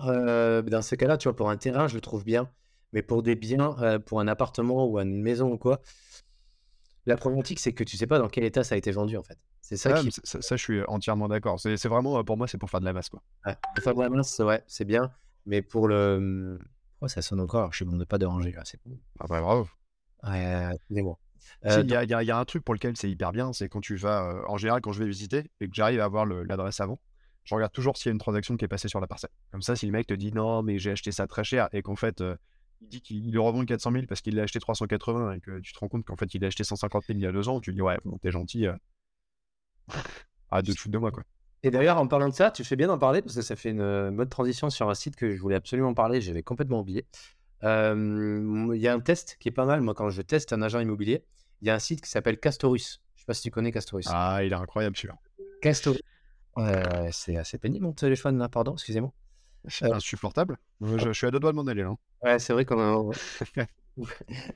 dans 0.63 0.83
ces 0.83 0.97
cas-là, 0.97 1.17
tu 1.17 1.29
vois, 1.29 1.37
pour 1.37 1.51
un 1.51 1.57
terrain, 1.57 1.87
je 1.89 1.95
le 1.95 2.01
trouve 2.01 2.25
bien. 2.25 2.51
Mais 2.93 3.03
pour 3.03 3.23
des 3.23 3.37
biens, 3.37 4.01
pour 4.05 4.21
un 4.21 4.29
appartement 4.29 4.87
ou 4.87 4.99
une 4.99 5.23
maison 5.23 5.53
ou 5.53 5.59
quoi, 5.59 5.81
la 7.07 7.17
problématique, 7.17 7.59
c'est 7.59 7.73
que 7.73 7.85
tu 7.85 7.97
sais 7.97 8.07
pas 8.07 8.19
dans 8.19 8.29
quel 8.29 8.45
état 8.45 8.65
ça 8.65 8.75
a 8.75 8.79
été 8.79 8.91
vendu, 8.91 9.17
en 9.17 9.23
fait. 9.23 9.39
C'est 9.61 9.77
ça 9.77 9.95
qui. 9.95 10.11
Ça, 10.25 10.57
je 10.57 10.63
suis 10.63 10.83
entièrement 10.89 11.29
d'accord. 11.29 11.59
C'est 11.61 11.87
vraiment, 11.87 12.23
pour 12.25 12.37
moi, 12.37 12.49
c'est 12.49 12.59
pour 12.59 12.69
faire 12.69 12.81
de 12.81 12.85
la 12.85 12.93
masse, 12.93 13.09
quoi. 13.09 13.23
pour 13.45 13.85
faire 13.85 13.95
de 13.95 14.03
la 14.03 14.11
masse, 14.11 14.39
ouais, 14.41 14.63
c'est 14.67 14.85
bien. 14.85 15.13
Mais 15.47 15.63
pour 15.63 15.89
le. 15.89 16.59
Oh, 17.01 17.09
ça 17.09 17.23
sonne 17.23 17.41
encore. 17.41 17.73
Je 17.73 17.77
suis 17.77 17.85
bon 17.85 17.97
de 17.97 18.05
pas 18.05 18.19
déranger, 18.19 18.53
là. 18.53 18.63
C'est 18.65 18.81
Ah 19.19 19.27
bah, 19.29 19.41
bravo. 19.41 19.69
Ouais, 20.23 20.71
excusez-moi. 20.75 21.19
Il 21.65 21.91
y, 21.91 22.31
a 22.31 22.39
un 22.39 22.45
truc 22.45 22.65
pour 22.65 22.75
lequel 22.75 22.97
c'est 22.97 23.11
hyper 23.11 23.33
bien, 23.33 23.53
c'est 23.53 23.69
quand 23.69 23.81
tu 23.81 23.97
vas, 23.97 24.43
en 24.49 24.57
général, 24.57 24.81
quand 24.81 24.93
je 24.93 25.01
vais 25.01 25.09
visiter 25.09 25.51
et 25.61 25.69
que 25.69 25.75
j'arrive 25.75 26.01
à 26.01 26.05
avoir 26.05 26.25
l'adresse 26.25 26.81
avant, 26.81 27.01
je 27.45 27.55
regarde 27.55 27.73
toujours 27.73 27.97
s'il 27.97 28.07
y 28.07 28.11
a 28.11 28.13
une 28.13 28.19
transaction 28.19 28.57
qui 28.57 28.65
est 28.65 28.69
passée 28.69 28.89
sur 28.89 29.01
la 29.01 29.09
parcelle. 29.09 29.31
Comme 29.51 29.63
ça, 29.63 29.75
si 29.75 29.87
le 29.87 29.93
mec 29.93 30.07
te 30.07 30.15
dit 30.15 30.33
non, 30.33 30.63
mais 30.63 30.79
j'ai 30.79 30.93
acheté 30.93 31.11
ça 31.11 31.27
très 31.27 31.43
cher 31.45 31.69
et 31.73 31.83
qu'en 31.83 31.97
fait, 31.97 32.23
il 32.81 32.89
dit 32.89 33.03
qu'il 33.03 33.33
le 33.33 33.41
revend 33.41 33.65
400 33.65 33.93
000 33.93 34.07
parce 34.09 34.21
qu'il 34.21 34.37
l'a 34.37 34.43
acheté 34.43 34.61
380 34.61 35.33
et 35.33 35.41
que 35.41 35.59
tu 35.61 35.73
te 35.73 35.79
rends 35.79 35.89
compte 35.89 36.05
qu'en 36.05 36.17
fait, 36.17 36.33
il 36.35 36.45
a 36.45 36.49
acheté 36.49 36.65
150 36.65 37.05
000 37.07 37.19
il 37.19 37.23
y 37.23 37.27
a 37.27 37.33
deux 37.33 37.49
ans, 37.49 37.61
tu 37.61 37.73
dis 37.73 37.83
ouais, 37.83 37.99
bon, 38.05 38.19
t'es 38.19 38.31
gentil. 38.31 38.67
Arrête 40.51 40.67
de 40.67 40.73
te 40.73 40.79
foutre 40.79 40.93
de 40.93 40.99
moi, 40.99 41.11
quoi. 41.11 41.25
Et 41.63 41.71
d'ailleurs, 41.71 41.99
en 41.99 42.09
parlant 42.09 42.29
de 42.29 42.35
ça, 42.35 42.51
tu 42.51 42.65
fais 42.65 42.77
bien 42.77 42.89
d'en 42.89 42.99
parler 42.99 43.23
parce 43.23 43.37
que 43.37 43.43
ça 43.43 43.55
fait 43.57 43.71
une 43.71 44.11
bonne 44.11 44.29
transition 44.29 44.69
sur 44.69 44.91
un 44.91 44.95
site 44.95 45.17
que 45.17 45.35
je 45.35 45.41
voulais 45.41 45.57
absolument 45.57 45.95
parler, 45.95 46.21
j'avais 46.21 46.43
complètement 46.43 46.81
oublié. 46.81 47.07
Il 47.63 48.79
y 48.79 48.89
a 48.89 48.95
un 48.95 49.01
test 49.01 49.37
qui 49.39 49.49
est 49.49 49.53
pas 49.53 49.65
mal, 49.65 49.81
moi, 49.81 49.95
quand 49.95 50.11
je 50.11 50.23
teste 50.23 50.53
un 50.53 50.63
agent 50.63 50.81
immobilier 50.81 51.25
il 51.63 51.69
y 51.69 51.71
a 51.71 51.75
un 51.75 51.79
site 51.79 52.01
qui 52.03 52.11
s'appelle 52.11 52.39
Castorus. 52.39 53.01
Je 53.15 53.21
sais 53.21 53.27
pas 53.27 53.35
si 53.35 53.43
tu 53.43 53.51
connais 53.51 53.73
Castorus. 53.73 54.07
Ah, 54.11 54.41
il 54.45 54.53
est 54.53 54.57
incroyable 54.57 54.97
celui-là. 54.97 55.17
Castorus. 55.63 56.03
c'est 57.13 57.37
assez 57.37 57.57
pénible 57.57 57.87
mon 57.87 57.93
téléphone 57.93 58.37
là, 58.39 58.49
pardon, 58.49 58.75
excusez-moi. 58.75 59.13
C'est 59.69 59.85
euh, 59.85 59.95
insupportable. 59.95 60.59
Je, 60.81 61.13
suis 61.13 61.27
à 61.27 61.31
deux 61.31 61.39
doigts 61.39 61.53
de 61.53 61.57
m'en 61.57 61.67
aller 61.69 61.85
là. 61.85 61.95
Ouais, 62.23 62.41
c'est 62.41 62.53
vrai 62.53 62.65
qu'on 62.65 62.81
a. 62.81 63.13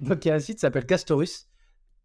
Donc 0.01 0.25
il 0.25 0.29
y 0.29 0.31
a 0.33 0.35
un 0.35 0.41
site 0.41 0.57
qui 0.57 0.61
s'appelle 0.61 0.85
Castorus. 0.85 1.47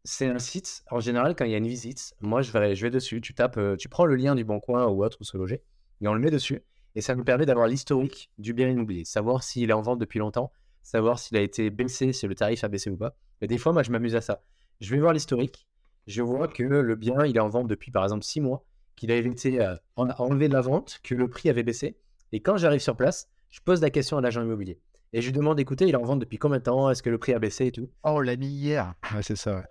C'est 0.04 0.28
un 0.28 0.40
site, 0.40 0.84
en 0.90 1.00
général, 1.00 1.36
quand 1.36 1.46
il 1.46 1.52
y 1.52 1.54
a 1.54 1.58
une 1.58 1.68
visite, 1.68 2.14
moi 2.22 2.42
je 2.42 2.52
vais, 2.52 2.76
je 2.76 2.82
vais 2.82 2.90
dessus, 2.90 3.22
tu 3.22 3.36
tapes, 3.36 3.58
euh, 3.58 3.76
tu 3.76 3.88
prends 3.88 4.06
le 4.06 4.16
lien 4.16 4.34
du 4.34 4.44
Bon 4.44 4.60
Coin 4.60 4.88
ou 4.88 5.04
autre, 5.04 5.18
ou 5.22 5.24
se 5.24 5.38
loger, 5.38 5.62
et 6.02 6.08
on 6.08 6.14
le 6.16 6.20
met 6.20 6.32
dessus. 6.32 6.64
Et 6.96 7.02
ça 7.02 7.16
nous 7.16 7.24
permet 7.24 7.46
d'avoir 7.46 7.68
l'historique 7.68 8.32
du 8.40 8.54
bien 8.54 8.68
immobilier, 8.68 9.06
savoir 9.06 9.44
s'il 9.44 9.70
est 9.70 9.74
en 9.74 9.82
vente 9.82 10.00
depuis 10.00 10.20
longtemps, 10.20 10.52
savoir 10.82 11.20
s'il 11.20 11.38
a 11.38 11.42
été 11.42 11.70
baissé, 11.70 12.14
si 12.14 12.28
le 12.28 12.34
tarif 12.34 12.64
a 12.64 12.68
baissé 12.68 12.90
ou 12.90 12.98
pas. 12.98 13.16
Et 13.42 13.48
des 13.48 13.58
fois, 13.58 13.74
moi, 13.74 13.84
je 13.84 13.92
m'amuse 13.92 14.16
à 14.16 14.22
ça. 14.22 14.44
Je 14.80 14.94
vais 14.94 15.00
voir 15.00 15.14
l'historique. 15.14 15.68
Je 16.08 16.24
vois 16.24 16.48
que 16.48 16.64
le 16.64 16.96
bien, 16.96 17.24
il 17.26 17.38
est 17.38 17.42
en 17.42 17.48
vente 17.48 17.68
depuis 17.68 17.92
par 17.92 18.04
exemple 18.04 18.24
6 18.24 18.42
mois, 18.42 18.66
qu'il 18.96 19.12
avait 19.12 19.30
été 19.30 19.62
euh, 19.62 19.76
enlevé 19.96 20.48
de 20.48 20.54
la 20.54 20.62
vente, 20.62 21.00
que 21.04 21.14
le 21.14 21.30
prix 21.30 21.50
avait 21.50 21.64
baissé. 21.64 21.96
Et 22.32 22.42
quand 22.42 22.58
j'arrive 22.58 22.82
sur 22.82 22.98
place, 22.98 23.30
je 23.52 23.60
pose 23.62 23.82
la 23.82 23.92
question 23.92 24.18
à 24.18 24.22
l'agent 24.22 24.42
immobilier. 24.42 24.80
Et 25.14 25.22
je 25.22 25.28
lui 25.28 25.34
demande, 25.34 25.60
écoutez, 25.60 25.86
il 25.86 25.92
est 25.92 25.98
en 25.98 26.04
vente 26.04 26.20
depuis 26.20 26.38
combien 26.38 26.58
de 26.58 26.64
temps? 26.64 26.90
Est-ce 26.90 27.04
que 27.04 27.10
le 27.10 27.18
prix 27.18 27.34
a 27.34 27.40
baissé 27.40 27.68
et 27.68 27.72
tout? 27.72 27.90
Oh, 28.04 28.12
on 28.16 28.20
l'a 28.20 28.36
mis 28.36 28.48
hier. 28.48 28.94
Ouais, 29.14 29.22
c'est 29.22 29.36
ça. 29.36 29.52
Là, 29.58 29.66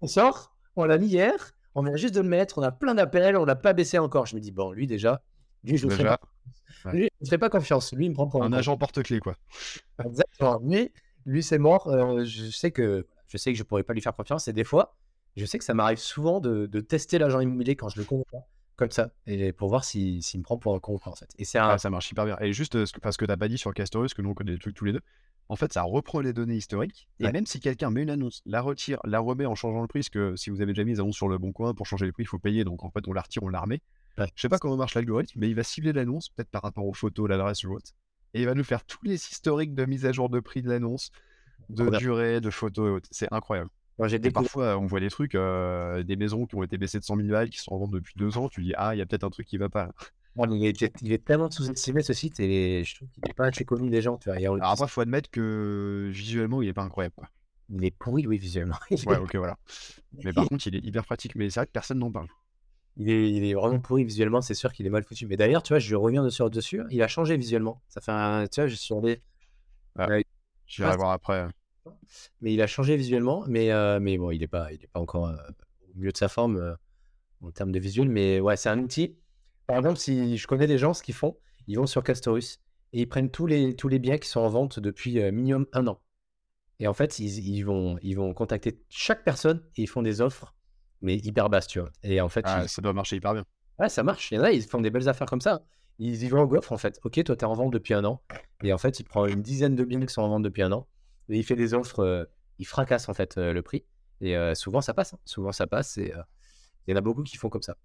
on 0.00 0.06
sort, 0.06 0.54
on 0.76 0.84
l'a 0.84 0.98
mis 0.98 1.08
hier, 1.08 1.52
on 1.74 1.82
vient 1.82 1.96
juste 1.96 2.14
de 2.14 2.20
le 2.20 2.28
mettre, 2.28 2.58
on 2.58 2.62
a 2.62 2.72
plein 2.72 2.94
d'appels, 2.94 3.36
on 3.36 3.44
l'a 3.44 3.56
pas 3.56 3.72
baissé 3.72 3.98
encore. 3.98 4.26
Je 4.26 4.34
me 4.34 4.40
dis, 4.40 4.50
bon, 4.50 4.72
lui 4.72 4.86
déjà, 4.86 5.22
lui, 5.64 5.76
je 5.76 5.86
ne 5.86 5.92
ferai, 5.92 6.16
ferai, 7.22 7.38
pas 7.38 7.50
confiance. 7.50 7.92
Lui, 7.92 8.06
il 8.06 8.10
me 8.10 8.14
prend 8.14 8.26
pour 8.26 8.42
un, 8.42 8.52
agent 8.52 8.76
porte-clés, 8.76 9.20
quoi. 9.20 9.36
Exactement. 10.04 10.60
Mais 10.62 10.92
lui, 11.26 11.42
c'est 11.42 11.58
mort. 11.58 11.88
Euh, 11.88 12.24
je 12.24 12.50
sais 12.50 12.70
que 12.70 13.06
je 13.28 13.36
sais 13.36 13.52
que 13.52 13.58
je 13.58 13.62
pourrais 13.62 13.82
pas 13.82 13.92
lui 13.92 14.00
faire 14.00 14.14
confiance. 14.16 14.48
Et 14.48 14.52
des 14.52 14.64
fois, 14.64 14.96
je 15.36 15.44
sais 15.44 15.58
que 15.58 15.64
ça 15.64 15.74
m'arrive 15.74 15.98
souvent 15.98 16.40
de, 16.40 16.66
tester 16.80 17.18
l'agent 17.18 17.40
immobilier 17.40 17.76
quand 17.76 17.88
je 17.88 18.00
le 18.00 18.06
pas, 18.06 18.46
comme 18.80 18.90
ça, 18.90 19.10
et 19.26 19.52
pour 19.52 19.68
voir 19.68 19.84
s'il 19.84 20.18
me 20.18 20.42
prend 20.42 20.56
pour 20.56 20.74
un 20.74 20.80
con 20.80 20.98
en 21.04 21.14
fait. 21.14 21.28
Et 21.38 21.44
c'est 21.44 21.58
ah, 21.58 21.76
ça 21.76 21.90
marche 21.90 22.10
hyper 22.10 22.24
bien. 22.24 22.36
Et 22.40 22.52
juste 22.52 22.76
parce 23.00 23.16
que 23.16 23.26
tu 23.26 23.30
n'as 23.30 23.36
pas 23.36 23.48
dit 23.48 23.58
sur 23.58 23.74
Castorus, 23.74 24.14
que 24.14 24.22
nous 24.22 24.30
on 24.30 24.34
connaît 24.34 24.52
des 24.52 24.58
trucs 24.58 24.74
tous 24.74 24.86
les 24.86 24.92
deux, 24.92 25.02
en 25.50 25.56
fait, 25.56 25.72
ça 25.72 25.82
reprend 25.82 26.20
les 26.20 26.32
données 26.32 26.54
historiques. 26.54 27.08
Et 27.18 27.30
même 27.30 27.44
si 27.44 27.60
quelqu'un 27.60 27.90
met 27.90 28.02
une 28.02 28.10
annonce, 28.10 28.40
la 28.46 28.62
retire, 28.62 29.00
la 29.04 29.18
remet 29.18 29.46
en 29.46 29.54
changeant 29.54 29.82
le 29.82 29.86
prix, 29.86 29.98
parce 30.00 30.08
que 30.08 30.36
si 30.36 30.48
vous 30.48 30.62
avez 30.62 30.72
déjà 30.72 30.84
mis 30.84 30.92
une 30.92 31.00
annonce 31.00 31.16
sur 31.16 31.28
le 31.28 31.38
bon 31.38 31.52
coin, 31.52 31.74
pour 31.74 31.86
changer 31.86 32.06
le 32.06 32.12
prix, 32.12 32.22
il 32.22 32.26
faut 32.26 32.38
payer. 32.38 32.64
Donc 32.64 32.84
en 32.84 32.90
fait, 32.90 33.06
on 33.06 33.12
la 33.12 33.20
retire, 33.20 33.42
on 33.42 33.48
la 33.48 33.60
remet. 33.60 33.82
Je 34.16 34.24
sais 34.36 34.48
pas 34.48 34.58
comment 34.58 34.76
marche 34.76 34.94
l'algorithme, 34.94 35.40
mais 35.40 35.48
il 35.48 35.54
va 35.54 35.62
cibler 35.62 35.92
l'annonce, 35.92 36.28
peut-être 36.30 36.50
par 36.50 36.62
rapport 36.62 36.86
aux 36.86 36.94
photos, 36.94 37.28
l'adresse 37.28 37.64
ou 37.64 37.74
autre. 37.74 37.90
Et 38.32 38.40
il 38.40 38.46
va 38.46 38.54
nous 38.54 38.64
faire 38.64 38.84
tous 38.84 39.04
les 39.04 39.14
historiques 39.14 39.74
de 39.74 39.84
mise 39.84 40.06
à 40.06 40.12
jour 40.12 40.28
de 40.28 40.40
prix 40.40 40.62
de 40.62 40.68
l'annonce, 40.68 41.10
de 41.68 41.98
durée, 41.98 42.40
de 42.40 42.50
photos 42.50 43.02
C'est 43.10 43.32
incroyable 43.32 43.70
parfois, 44.32 44.78
on 44.78 44.86
voit 44.86 45.00
des 45.00 45.10
trucs, 45.10 45.34
euh, 45.34 46.02
des 46.02 46.16
maisons 46.16 46.46
qui 46.46 46.54
ont 46.54 46.62
été 46.62 46.78
baissées 46.78 46.98
de 46.98 47.04
100 47.04 47.16
000 47.16 47.28
balles, 47.28 47.50
qui 47.50 47.58
sont 47.58 47.72
en 47.72 47.78
vente 47.78 47.90
depuis 47.90 48.14
deux 48.16 48.38
ans. 48.38 48.48
Tu 48.48 48.62
dis, 48.62 48.72
ah, 48.76 48.94
il 48.94 48.98
y 48.98 49.02
a 49.02 49.06
peut-être 49.06 49.24
un 49.24 49.30
truc 49.30 49.46
qui 49.46 49.58
va 49.58 49.68
pas. 49.68 49.90
il, 50.36 50.64
est, 50.64 51.24
tellement 51.24 51.50
sous-estimé 51.50 52.02
ce 52.02 52.12
site 52.12 52.40
et 52.40 52.84
je 52.84 52.94
trouve 52.94 53.08
qu'il 53.10 53.22
n'est 53.26 53.34
pas 53.34 53.46
assez 53.46 53.64
connu 53.64 53.90
des 53.90 54.02
gens. 54.02 54.16
Tu 54.16 54.28
vois. 54.30 54.38
Alors 54.38 54.70
après, 54.70 54.86
il 54.86 54.90
faut 54.90 55.00
admettre 55.00 55.30
que 55.30 56.08
visuellement, 56.12 56.62
il 56.62 56.66
n'est 56.66 56.72
pas 56.72 56.82
incroyable. 56.82 57.14
Quoi. 57.16 57.28
Il 57.72 57.84
est 57.84 57.90
pourri, 57.96 58.26
oui, 58.26 58.38
visuellement. 58.38 58.76
ouais, 58.90 59.16
ok, 59.16 59.36
voilà. 59.36 59.56
Mais 60.24 60.32
par 60.32 60.46
contre, 60.46 60.66
il 60.66 60.76
est 60.76 60.84
hyper 60.84 61.04
pratique. 61.04 61.36
Mais 61.36 61.50
c'est 61.50 61.60
vrai 61.60 61.66
que 61.66 61.72
personne 61.72 61.98
n'en 61.98 62.10
parle. 62.10 62.28
Il 62.96 63.08
est, 63.08 63.30
il 63.30 63.44
est, 63.44 63.54
vraiment 63.54 63.78
pourri 63.78 64.04
visuellement, 64.04 64.40
c'est 64.40 64.54
sûr 64.54 64.72
qu'il 64.72 64.84
est 64.86 64.90
mal 64.90 65.04
foutu. 65.04 65.26
Mais 65.26 65.36
d'ailleurs, 65.36 65.62
tu 65.62 65.72
vois, 65.72 65.78
je 65.78 65.94
reviens 65.94 66.24
dessus, 66.24 66.42
dessus, 66.50 66.82
il 66.90 67.00
a 67.02 67.08
changé 67.08 67.36
visuellement. 67.36 67.80
Ça 67.88 68.00
fait 68.00 68.12
un. 68.12 68.46
Tu 68.46 68.60
vois, 68.60 68.66
je 68.66 68.74
suis 68.74 68.94
allé. 68.94 69.22
Ah, 69.98 70.08
J'irai 70.66 70.96
voir 70.96 71.10
après. 71.10 71.48
Mais 72.40 72.54
il 72.54 72.62
a 72.62 72.66
changé 72.66 72.96
visuellement, 72.96 73.44
mais, 73.48 73.70
euh, 73.72 74.00
mais 74.00 74.18
bon, 74.18 74.30
il 74.30 74.40
n'est 74.40 74.46
pas, 74.46 74.72
il 74.72 74.82
est 74.82 74.88
pas 74.88 75.00
encore 75.00 75.28
euh, 75.28 75.36
au 75.94 75.98
milieu 75.98 76.12
de 76.12 76.16
sa 76.16 76.28
forme 76.28 76.56
euh, 76.56 76.74
en 77.42 77.50
termes 77.50 77.72
de 77.72 77.78
visuel. 77.78 78.08
Mais 78.08 78.40
ouais, 78.40 78.56
c'est 78.56 78.68
un 78.68 78.78
outil. 78.78 79.16
Par 79.66 79.78
exemple, 79.78 79.98
si 79.98 80.36
je 80.36 80.46
connais 80.46 80.66
des 80.66 80.78
gens, 80.78 80.94
ce 80.94 81.02
qu'ils 81.02 81.14
font, 81.14 81.36
ils 81.66 81.76
vont 81.76 81.86
sur 81.86 82.02
Castorus 82.02 82.58
et 82.92 83.02
ils 83.02 83.08
prennent 83.08 83.30
tous 83.30 83.46
les, 83.46 83.76
tous 83.76 83.88
les 83.88 83.98
biens 83.98 84.18
qui 84.18 84.28
sont 84.28 84.40
en 84.40 84.48
vente 84.48 84.80
depuis 84.80 85.20
minimum 85.30 85.66
un 85.72 85.86
an. 85.86 86.00
Et 86.80 86.88
en 86.88 86.94
fait, 86.94 87.18
ils, 87.18 87.46
ils, 87.46 87.62
vont, 87.62 87.98
ils 88.02 88.14
vont 88.14 88.32
contacter 88.34 88.82
chaque 88.88 89.22
personne 89.22 89.62
et 89.76 89.82
ils 89.82 89.88
font 89.88 90.02
des 90.02 90.20
offres, 90.20 90.54
mais 91.02 91.16
hyper 91.16 91.50
basses, 91.50 91.66
tu 91.66 91.78
vois. 91.78 91.90
Et 92.02 92.20
en 92.20 92.28
fait, 92.28 92.44
ah, 92.46 92.66
ça 92.66 92.82
doit 92.82 92.94
marcher 92.94 93.16
hyper 93.16 93.34
bien. 93.34 93.44
Ouais, 93.78 93.88
ça 93.88 94.02
marche. 94.02 94.32
Il 94.32 94.36
y 94.36 94.38
en 94.38 94.44
a, 94.44 94.50
ils 94.50 94.62
font 94.62 94.80
des 94.80 94.90
belles 94.90 95.08
affaires 95.08 95.28
comme 95.28 95.40
ça. 95.42 95.62
Ils 95.98 96.24
y 96.24 96.28
vont 96.28 96.40
en 96.40 96.46
goffre, 96.46 96.72
en 96.72 96.78
fait. 96.78 96.98
Ok, 97.04 97.22
toi, 97.22 97.36
tu 97.36 97.44
es 97.44 97.44
en 97.44 97.52
vente 97.52 97.72
depuis 97.72 97.92
un 97.92 98.04
an. 98.04 98.22
Et 98.64 98.72
en 98.72 98.78
fait, 98.78 98.98
il 98.98 99.04
prend 99.04 99.26
une 99.26 99.42
dizaine 99.42 99.76
de 99.76 99.84
biens 99.84 100.00
qui 100.00 100.12
sont 100.12 100.22
en 100.22 100.28
vente 100.30 100.42
depuis 100.42 100.62
un 100.62 100.72
an 100.72 100.88
il 101.38 101.44
fait 101.44 101.56
des 101.56 101.74
offres, 101.74 102.00
euh, 102.00 102.24
il 102.58 102.66
fracasse 102.66 103.08
en 103.08 103.14
fait 103.14 103.38
euh, 103.38 103.52
le 103.52 103.62
prix. 103.62 103.84
Et 104.20 104.36
euh, 104.36 104.54
souvent 104.54 104.80
ça 104.80 104.94
passe. 104.94 105.14
Hein. 105.14 105.18
Souvent 105.24 105.52
ça 105.52 105.66
passe. 105.66 105.98
Et 105.98 106.12
il 106.86 106.90
y 106.90 106.94
en 106.94 106.96
a 106.96 107.00
beaucoup 107.00 107.22
qui 107.22 107.36
font 107.36 107.48
comme 107.48 107.62
ça. 107.62 107.76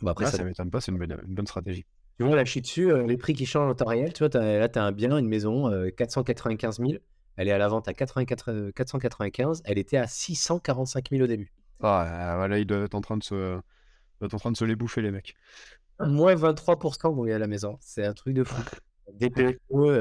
Bon, 0.00 0.10
après, 0.10 0.26
ah, 0.26 0.30
ça, 0.30 0.38
ne 0.38 0.44
m'étonne 0.44 0.70
pas, 0.70 0.80
c'est 0.80 0.92
une, 0.92 0.98
bonne 0.98 1.46
stratégie. 1.46 1.86
Tu 2.18 2.24
vois, 2.24 2.36
là, 2.36 2.44
je 2.44 2.50
suis 2.50 2.60
dessus, 2.60 2.94
les 3.06 3.16
prix 3.16 3.32
qui 3.32 3.46
changent 3.46 3.70
en 3.70 3.74
temps 3.74 3.86
réel. 3.86 4.12
Tu 4.12 4.26
vois, 4.26 4.42
là, 4.42 4.68
tu 4.68 4.78
as 4.78 4.84
un 4.84 4.92
bien, 4.92 5.16
une 5.16 5.28
maison, 5.28 5.70
495 5.96 6.80
000. 6.80 6.92
Elle 7.36 7.48
est 7.48 7.52
à 7.52 7.58
la 7.58 7.68
vente 7.68 7.88
à 7.88 7.94
495. 7.94 9.62
Elle 9.64 9.78
était 9.78 9.96
à 9.96 10.06
645 10.06 11.10
000 11.10 11.22
au 11.22 11.26
début. 11.26 11.50
Ah, 11.82 12.34
voilà, 12.36 12.58
ils 12.58 12.66
doivent 12.66 12.84
être 12.84 12.94
en 12.94 13.00
train 13.00 13.16
de 13.16 13.22
se, 13.22 13.58
en 14.20 14.28
train 14.28 14.52
de 14.52 14.56
se 14.56 14.64
les 14.66 14.76
bouffer, 14.76 15.00
les 15.00 15.10
mecs. 15.10 15.34
Moins 16.00 16.34
23% 16.34 17.14
vont 17.14 17.24
y 17.26 17.32
à 17.32 17.38
la 17.38 17.46
maison. 17.46 17.78
C'est 17.80 18.04
un 18.04 18.12
truc 18.12 18.34
de 18.34 18.44
fou. 18.44 18.60
des 19.14 19.30
PE, 19.30 19.58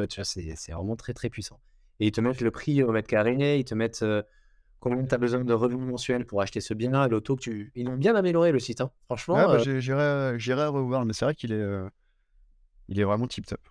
tu 0.08 0.22
vois, 0.22 0.26
c'est 0.26 0.72
vraiment 0.72 0.96
très 0.98 1.14
très 1.14 1.30
puissant. 1.30 1.60
Et 2.00 2.08
ils 2.08 2.12
te 2.12 2.22
mettent 2.22 2.42
le 2.42 2.52
prix 2.52 2.84
au 2.84 2.92
mètre 2.92 3.08
carré, 3.08 3.58
ils 3.58 3.66
te 3.66 3.76
mettent 3.76 4.06
combien 4.80 5.04
tu 5.06 5.16
as 5.16 5.18
besoin 5.18 5.44
de 5.44 5.54
revenus 5.54 5.88
mensuels 5.88 6.26
pour 6.26 6.42
acheter 6.42 6.62
ce 6.62 6.74
bien, 6.74 7.08
l'auto 7.08 7.36
que 7.36 7.42
tu. 7.42 7.72
Ils 7.76 7.88
ont 7.88 7.96
bien 7.96 8.16
amélioré 8.16 8.52
le 8.52 8.60
site, 8.60 8.82
hein. 8.82 8.92
franchement. 9.06 9.36
Ouais, 9.36 9.46
bah, 9.46 10.38
J'irai 10.38 10.66
revoir, 10.68 11.06
mais 11.06 11.14
c'est 11.14 11.26
vrai 11.26 11.36
qu'il 11.36 11.52
est, 11.54 11.66
il 12.88 13.00
est 13.00 13.04
vraiment 13.04 13.28
tip 13.28 13.46
top. 13.46 13.62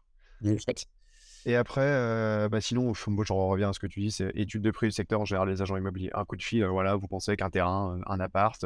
Et 1.47 1.57
après, 1.57 2.49
bah 2.49 2.61
sinon, 2.61 2.93
moi, 3.09 3.25
j'en 3.25 3.49
reviens 3.49 3.71
à 3.71 3.73
ce 3.73 3.79
que 3.79 3.87
tu 3.87 4.01
dis, 4.01 4.11
c'est 4.11 4.31
étude 4.35 4.63
de 4.63 4.71
prix 4.71 4.87
du 4.89 4.93
secteur 4.93 5.21
en 5.21 5.25
général, 5.25 5.49
les 5.51 5.61
agents 5.61 5.77
immobiliers. 5.77 6.11
Un 6.15 6.25
coup 6.25 6.37
de 6.37 6.43
fil, 6.43 6.65
voilà, 6.65 6.97
vous 6.97 7.07
pensez 7.07 7.37
qu'un 7.37 7.51
terrain, 7.51 8.01
un 8.07 8.21
appart, 8.21 8.65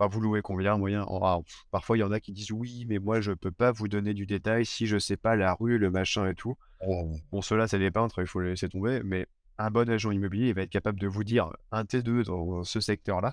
vous 0.00 0.20
louez 0.20 0.42
combien 0.42 0.76
moyen 0.76 1.06
Parfois, 1.70 1.96
il 1.96 2.00
y 2.00 2.04
en 2.04 2.12
a 2.12 2.20
qui 2.20 2.32
disent 2.32 2.50
oui, 2.50 2.84
mais 2.88 2.98
moi, 2.98 3.20
je 3.20 3.32
peux 3.32 3.50
pas 3.50 3.72
vous 3.72 3.88
donner 3.88 4.12
du 4.12 4.26
détail 4.26 4.66
si 4.66 4.86
je 4.86 4.98
sais 4.98 5.16
pas 5.16 5.36
la 5.36 5.54
rue, 5.54 5.78
le 5.78 5.90
machin 5.90 6.28
et 6.28 6.34
tout. 6.34 6.56
Oh. 6.86 7.10
Bon, 7.32 7.40
ceux-là, 7.40 7.66
c'est 7.66 7.78
des 7.78 7.90
peintres, 7.90 8.20
il 8.20 8.26
faut 8.26 8.40
les 8.40 8.50
laisser 8.50 8.68
tomber, 8.68 9.00
mais 9.02 9.26
un 9.58 9.70
bon 9.70 9.88
agent 9.88 10.10
immobilier, 10.10 10.48
il 10.48 10.54
va 10.54 10.62
être 10.62 10.70
capable 10.70 11.00
de 11.00 11.06
vous 11.06 11.24
dire 11.24 11.50
un 11.72 11.84
T2 11.84 12.24
dans 12.24 12.62
ce 12.62 12.80
secteur-là, 12.80 13.32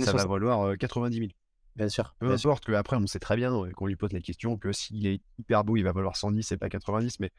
ça 0.00 0.12
va 0.12 0.26
valoir 0.26 0.76
90 0.76 1.16
000. 1.16 1.28
Bien 1.76 1.88
sûr. 1.88 2.14
Peu 2.18 2.30
importe 2.30 2.64
qu'après, 2.64 2.96
on 2.96 3.06
sait 3.06 3.18
très 3.18 3.36
bien, 3.36 3.52
qu'on 3.76 3.86
lui 3.86 3.96
pose 3.96 4.12
la 4.12 4.20
question, 4.20 4.56
que 4.56 4.72
s'il 4.72 5.06
est 5.06 5.20
hyper 5.38 5.64
beau, 5.64 5.76
il 5.76 5.82
va 5.82 5.92
valoir 5.92 6.16
110 6.16 6.50
et 6.52 6.56
pas 6.56 6.68
90, 6.68 7.20
mais 7.20 7.30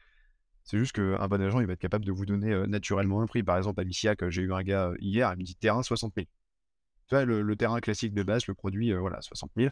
c'est 0.64 0.78
juste 0.78 0.92
qu'un 0.92 1.28
bon 1.28 1.40
agent, 1.42 1.60
il 1.60 1.66
va 1.66 1.74
être 1.74 1.78
capable 1.78 2.04
de 2.04 2.12
vous 2.12 2.26
donner 2.26 2.66
naturellement 2.66 3.22
un 3.22 3.26
prix. 3.26 3.42
Par 3.42 3.56
exemple, 3.56 3.80
à 3.80 4.16
que 4.16 4.30
j'ai 4.30 4.42
eu 4.42 4.52
un 4.52 4.62
gars 4.62 4.92
hier, 4.98 5.32
il 5.34 5.38
me 5.38 5.44
dit 5.44 5.54
terrain 5.54 5.82
60 5.82 6.14
000. 6.16 6.26
Tu 7.08 7.14
vois, 7.14 7.24
le, 7.24 7.56
terrain 7.56 7.80
classique 7.80 8.14
de 8.14 8.22
base, 8.22 8.46
le 8.46 8.54
produit, 8.54 8.92
voilà, 8.92 9.20
60 9.20 9.50
000. 9.56 9.70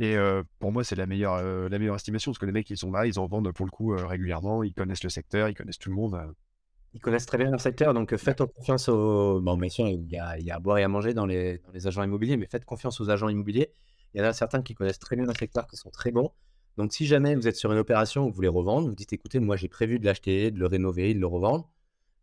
Et 0.00 0.16
pour 0.58 0.72
moi, 0.72 0.84
c'est 0.84 0.96
la 0.96 1.06
meilleure, 1.06 1.42
la 1.68 1.78
meilleure 1.78 1.96
estimation, 1.96 2.32
parce 2.32 2.38
que 2.38 2.46
les 2.46 2.52
mecs, 2.52 2.70
ils 2.70 2.76
sont 2.76 2.92
là, 2.92 3.06
ils 3.06 3.18
en 3.18 3.26
vendent 3.26 3.52
pour 3.52 3.66
le 3.66 3.70
coup 3.70 3.94
régulièrement, 3.96 4.62
ils 4.62 4.72
connaissent 4.74 5.04
le 5.04 5.10
secteur, 5.10 5.48
ils 5.48 5.54
connaissent 5.54 5.78
tout 5.78 5.90
le 5.90 5.96
monde. 5.96 6.16
Ils 6.94 7.00
connaissent 7.00 7.26
très 7.26 7.38
bien 7.38 7.50
leur 7.50 7.60
secteur, 7.60 7.94
donc 7.94 8.14
faites 8.16 8.44
confiance 8.44 8.88
aux. 8.88 9.40
Bon, 9.40 9.56
bien 9.56 9.70
sûr, 9.70 9.88
il 9.88 10.10
y, 10.10 10.18
a, 10.18 10.36
à 10.54 10.58
boire 10.60 10.78
et 10.78 10.82
à 10.82 10.88
manger 10.88 11.14
dans 11.14 11.24
les, 11.24 11.60
agents 11.86 12.02
immobiliers, 12.02 12.36
mais 12.36 12.46
faites 12.46 12.66
confiance 12.66 13.00
aux 13.00 13.08
agents 13.08 13.28
immobiliers. 13.28 13.70
Il 14.14 14.20
y 14.20 14.24
en 14.24 14.26
a 14.26 14.32
certains 14.34 14.60
qui 14.60 14.74
connaissent 14.74 14.98
très 14.98 15.16
bien 15.16 15.24
leur 15.24 15.36
secteur, 15.36 15.66
qui 15.66 15.76
sont 15.76 15.90
très 15.90 16.10
bons. 16.10 16.32
Donc, 16.76 16.92
si 16.92 17.06
jamais 17.06 17.34
vous 17.34 17.48
êtes 17.48 17.56
sur 17.56 17.72
une 17.72 17.78
opération 17.78 18.26
vous 18.26 18.32
voulez 18.32 18.48
revendre, 18.48 18.88
vous 18.88 18.94
dites 18.94 19.12
écoutez, 19.12 19.40
moi 19.40 19.56
j'ai 19.56 19.68
prévu 19.68 19.98
de 19.98 20.04
l'acheter, 20.04 20.50
de 20.50 20.58
le 20.58 20.66
rénover, 20.66 21.14
de 21.14 21.20
le 21.20 21.26
revendre. 21.26 21.70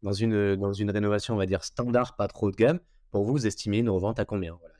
Dans 0.03 0.13
une, 0.13 0.55
dans 0.55 0.71
une 0.71 0.91
rénovation, 0.91 1.33
on 1.33 1.37
va 1.37 1.45
dire 1.45 1.63
standard, 1.63 2.15
pas 2.15 2.27
trop 2.27 2.47
haut 2.47 2.51
de 2.51 2.55
gamme, 2.55 2.79
pour 3.11 3.23
vous, 3.23 3.33
vous 3.33 3.47
estimez 3.47 3.79
une 3.79 3.89
revente 3.89 4.19
à 4.19 4.25
combien 4.25 4.53
voilà. 4.59 4.75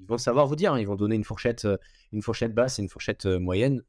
Ils 0.00 0.06
vont 0.06 0.18
savoir 0.18 0.46
vous 0.46 0.56
dire, 0.56 0.72
hein, 0.72 0.80
ils 0.80 0.86
vont 0.86 0.96
donner 0.96 1.14
une 1.14 1.24
fourchette, 1.24 1.64
euh, 1.64 1.76
une 2.12 2.22
fourchette 2.22 2.54
basse 2.54 2.78
et 2.78 2.82
une 2.82 2.88
fourchette 2.88 3.26
euh, 3.26 3.38
moyenne. 3.38 3.82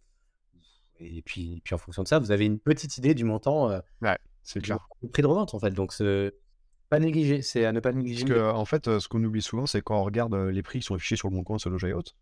Et 1.00 1.24
puis, 1.24 1.62
puis 1.64 1.74
en 1.74 1.80
fonction 1.80 2.04
de 2.04 2.08
ça, 2.08 2.20
vous 2.20 2.32
avez 2.32 2.46
une 2.46 2.60
petite 2.60 2.98
idée 2.98 3.16
du 3.16 3.24
montant. 3.24 3.72
Euh, 3.72 3.80
ouais. 4.02 4.18
C'est 4.44 4.62
clair. 4.62 4.88
Le 5.02 5.10
prix 5.10 5.24
de 5.24 5.28
revente, 5.28 5.54
en 5.56 5.60
fait. 5.60 5.72
Donc, 5.72 5.94
pas 6.90 7.00
négliger. 7.00 7.42
C'est 7.42 7.66
à 7.66 7.72
ne 7.72 7.80
pas 7.80 7.92
négliger. 7.92 8.26
Parce 8.26 8.40
que, 8.40 8.52
en 8.52 8.66
fait, 8.66 9.00
ce 9.00 9.08
qu'on 9.08 9.24
oublie 9.24 9.42
souvent, 9.42 9.66
c'est 9.66 9.82
quand 9.82 10.00
on 10.00 10.04
regarde 10.04 10.36
les 10.36 10.62
prix 10.62 10.80
qui 10.80 10.86
sont 10.86 10.96
affichés 10.96 11.16
sur 11.16 11.30
le 11.30 11.36
bon 11.36 11.44
coin, 11.44 11.58
sur 11.58 11.70
le 11.70 11.96
Haute, 11.96 12.16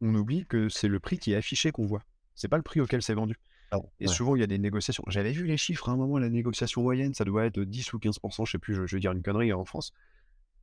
on 0.00 0.14
oublie 0.14 0.44
que 0.46 0.68
c'est 0.68 0.88
le 0.88 1.00
prix 1.00 1.18
qui 1.18 1.32
est 1.32 1.36
affiché 1.36 1.70
qu'on 1.70 1.86
voit. 1.86 2.02
C'est 2.34 2.48
pas 2.48 2.56
le 2.58 2.62
prix 2.62 2.80
auquel 2.80 3.02
c'est 3.02 3.14
vendu. 3.14 3.38
Ah 3.72 3.80
et 3.98 4.06
souvent, 4.06 4.36
il 4.36 4.40
y 4.40 4.42
a 4.44 4.46
des 4.46 4.58
négociations. 4.58 5.02
J'avais 5.08 5.32
vu 5.32 5.44
les 5.44 5.56
chiffres 5.56 5.88
à 5.88 5.92
un 5.92 5.96
moment, 5.96 6.18
la 6.18 6.28
négociation 6.28 6.82
moyenne, 6.82 7.14
ça 7.14 7.24
doit 7.24 7.46
être 7.46 7.60
10 7.60 7.92
ou 7.94 7.98
15%, 7.98 8.46
je 8.46 8.52
sais 8.52 8.58
plus, 8.58 8.74
je, 8.74 8.96
vais 8.96 9.00
dire 9.00 9.12
une 9.12 9.22
connerie 9.22 9.52
en 9.52 9.64
France. 9.64 9.92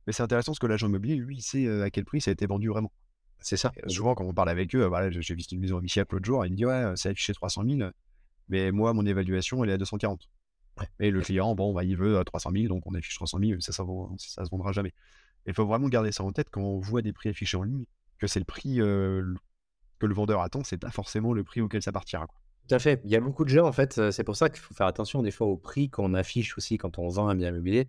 Mais 0.06 0.12
c'est 0.12 0.22
intéressant 0.22 0.52
parce 0.52 0.58
que 0.58 0.66
l'agent 0.66 0.88
immobilier, 0.88 1.16
lui, 1.16 1.36
il 1.36 1.42
sait 1.42 1.68
à 1.82 1.90
quel 1.90 2.04
prix 2.04 2.20
ça 2.20 2.30
a 2.30 2.32
été 2.32 2.46
vendu 2.46 2.68
vraiment. 2.68 2.92
C'est 3.40 3.58
ça. 3.58 3.72
souvent, 3.88 4.14
quand 4.14 4.24
on 4.24 4.32
parle 4.32 4.48
avec 4.48 4.74
eux, 4.74 4.86
voilà, 4.86 5.10
j'ai 5.10 5.34
visité 5.34 5.54
une 5.54 5.60
maison 5.60 5.76
à 5.76 5.80
Michiac 5.82 6.10
l'autre 6.12 6.24
jour, 6.24 6.46
il 6.46 6.52
me 6.52 6.56
dit 6.56 6.64
Ouais, 6.64 6.92
c'est 6.96 7.10
affiché 7.10 7.34
300 7.34 7.62
000, 7.68 7.90
mais 8.48 8.72
moi, 8.72 8.94
mon 8.94 9.04
évaluation, 9.04 9.62
elle 9.62 9.70
est 9.70 9.74
à 9.74 9.78
240. 9.78 10.28
Et 10.98 11.10
le 11.10 11.20
client, 11.20 11.54
bon, 11.54 11.72
bah, 11.72 11.84
il 11.84 11.96
veut 11.96 12.22
300 12.24 12.50
euh, 12.50 12.58
000, 12.62 12.68
donc 12.68 12.86
on 12.86 12.94
affiche 12.94 13.14
300 13.14 13.38
000, 13.38 13.60
ça, 13.60 13.72
ça, 13.72 13.84
ça, 14.18 14.44
se 14.44 14.50
vendra 14.50 14.72
jamais. 14.72 14.92
Il 15.46 15.54
faut 15.54 15.66
vraiment 15.66 15.88
garder 15.88 16.10
ça 16.10 16.24
en 16.24 16.32
tête 16.32 16.48
quand 16.50 16.62
on 16.62 16.80
voit 16.80 17.02
des 17.02 17.12
prix 17.12 17.28
affichés 17.28 17.56
en 17.56 17.62
ligne, 17.62 17.84
que 18.18 18.26
c'est 18.26 18.40
le 18.40 18.44
prix 18.44 18.80
euh, 18.80 19.34
que 19.98 20.06
le 20.06 20.14
vendeur 20.14 20.40
attend, 20.40 20.64
c'est 20.64 20.78
pas 20.78 20.90
forcément 20.90 21.32
le 21.32 21.44
prix 21.44 21.60
auquel 21.60 21.82
ça 21.82 21.92
partira. 21.92 22.26
Quoi. 22.26 22.40
Tout 22.66 22.74
à 22.74 22.78
fait. 22.78 23.00
Il 23.04 23.10
y 23.10 23.16
a 23.16 23.20
beaucoup 23.20 23.44
de 23.44 23.50
gens, 23.50 23.66
en 23.66 23.72
fait, 23.72 24.10
c'est 24.10 24.24
pour 24.24 24.36
ça 24.36 24.48
qu'il 24.48 24.60
faut 24.60 24.74
faire 24.74 24.86
attention 24.86 25.22
des 25.22 25.30
fois 25.30 25.46
au 25.46 25.56
prix 25.56 25.90
qu'on 25.90 26.14
affiche 26.14 26.56
aussi 26.56 26.78
quand 26.78 26.98
on 26.98 27.08
vend 27.08 27.28
un 27.28 27.34
bien 27.34 27.50
immobilier. 27.50 27.88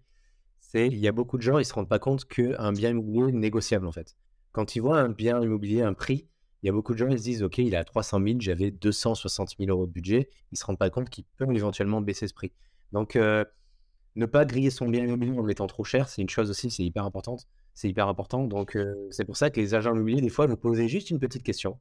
C'est 0.76 0.88
il 0.88 0.98
y 0.98 1.08
a 1.08 1.14
beaucoup 1.14 1.38
de 1.38 1.42
gens, 1.42 1.58
ils 1.58 1.64
se 1.64 1.74
rendent 1.74 1.88
pas 1.88 2.00
compte 2.00 2.26
qu'un 2.26 2.74
bien 2.74 2.90
immobilier 2.90 3.30
est 3.30 3.32
négociable, 3.32 3.88
en 3.88 3.94
fait. 3.94 4.18
Quand 4.52 4.76
ils 4.76 4.82
voient 4.82 5.00
un 5.00 5.08
bien 5.08 5.42
immobilier, 5.42 5.82
un 5.84 5.94
prix, 5.94 6.28
il 6.62 6.66
y 6.66 6.70
a 6.70 6.74
beaucoup 6.74 6.92
de 6.92 6.98
gens, 6.98 7.08
ils 7.08 7.18
se 7.18 7.24
disent, 7.24 7.44
OK, 7.44 7.60
il 7.60 7.74
est 7.74 7.78
à 7.78 7.86
300 7.86 8.20
000, 8.22 8.36
j'avais 8.42 8.72
260 8.72 9.56
000 9.58 9.70
euros 9.72 9.86
de 9.86 9.92
budget. 9.94 10.28
Ils 10.52 10.58
se 10.58 10.66
rendent 10.66 10.78
pas 10.78 10.90
compte 10.90 11.10
qu'ils 11.10 11.24
peuvent 11.38 11.50
éventuellement 11.54 12.02
baisser 12.02 12.28
ce 12.28 12.34
prix. 12.34 12.52
Donc, 12.92 13.16
ne 13.16 14.26
pas 14.26 14.44
griller 14.44 14.70
son 14.70 14.90
bien 14.90 15.06
immobilier 15.06 15.32
en 15.32 15.38
le 15.38 15.48
mettant 15.48 15.68
trop 15.68 15.86
cher, 15.86 16.10
c'est 16.10 16.22
une 16.22 16.30
chose 16.30 16.50
aussi, 16.50 16.70
c'est 16.70 16.84
hyper 16.84 17.06
importante. 17.06 17.48
C'est 17.74 17.88
hyper 17.88 18.10
important. 18.10 18.44
Donc, 18.44 18.78
c'est 19.12 19.24
pour 19.24 19.38
ça 19.38 19.50
que 19.50 19.62
les 19.62 19.76
agents 19.76 19.94
immobiliers, 19.94 20.20
des 20.20 20.28
fois, 20.28 20.46
vous 20.46 20.58
posez 20.58 20.90
juste 20.90 21.10
une 21.10 21.20
petite 21.20 21.44
question. 21.44 21.80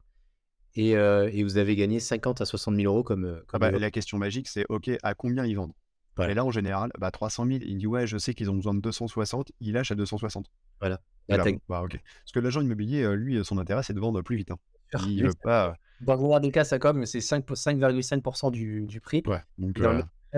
Et, 0.76 0.90
et 0.90 1.42
vous 1.42 1.57
avez 1.57 1.74
gagné 1.74 1.99
50 1.99 2.42
à 2.42 2.45
60 2.45 2.76
000 2.76 2.92
euros 2.92 3.03
comme. 3.03 3.42
Ah 3.53 3.59
bah, 3.59 3.72
la 3.72 3.90
question 3.90 4.18
magique, 4.18 4.47
c'est 4.47 4.64
OK, 4.68 4.88
à 5.03 5.14
combien 5.14 5.45
ils 5.45 5.57
vendent? 5.57 5.74
Et 6.20 6.34
là, 6.34 6.44
en 6.44 6.50
général, 6.50 6.90
bah, 6.98 7.10
300 7.10 7.46
000, 7.46 7.58
il 7.62 7.78
dit 7.78 7.86
Ouais, 7.86 8.06
je 8.06 8.18
sais 8.18 8.34
qu'ils 8.34 8.50
ont 8.50 8.54
besoin 8.54 8.74
de 8.74 8.80
260, 8.80 9.52
il 9.60 9.72
lâche 9.72 9.90
à 9.90 9.94
260. 9.94 10.46
Voilà. 10.80 11.00
bah, 11.28 11.82
ok. 11.82 12.00
Parce 12.00 12.32
que 12.32 12.40
l'agent 12.40 12.60
immobilier, 12.60 13.16
lui, 13.16 13.44
son 13.44 13.58
intérêt, 13.58 13.82
c'est 13.82 13.94
de 13.94 14.00
vendre 14.00 14.22
plus 14.22 14.36
vite. 14.36 14.50
Hein. 14.50 14.58
Il 15.08 15.22
ne 15.22 15.28
veut 15.28 15.34
pas. 15.42 15.76
Dans 16.00 16.14
le 16.14 16.40
des 16.40 16.50
cas, 16.50 16.64
ça 16.64 16.78
comme 16.78 17.06
c'est 17.06 17.18
5,5% 17.18 18.50
du, 18.50 18.82
du 18.86 19.00
prix. 19.00 19.22
Ouais. 19.26 19.40
Donc, 19.58 19.78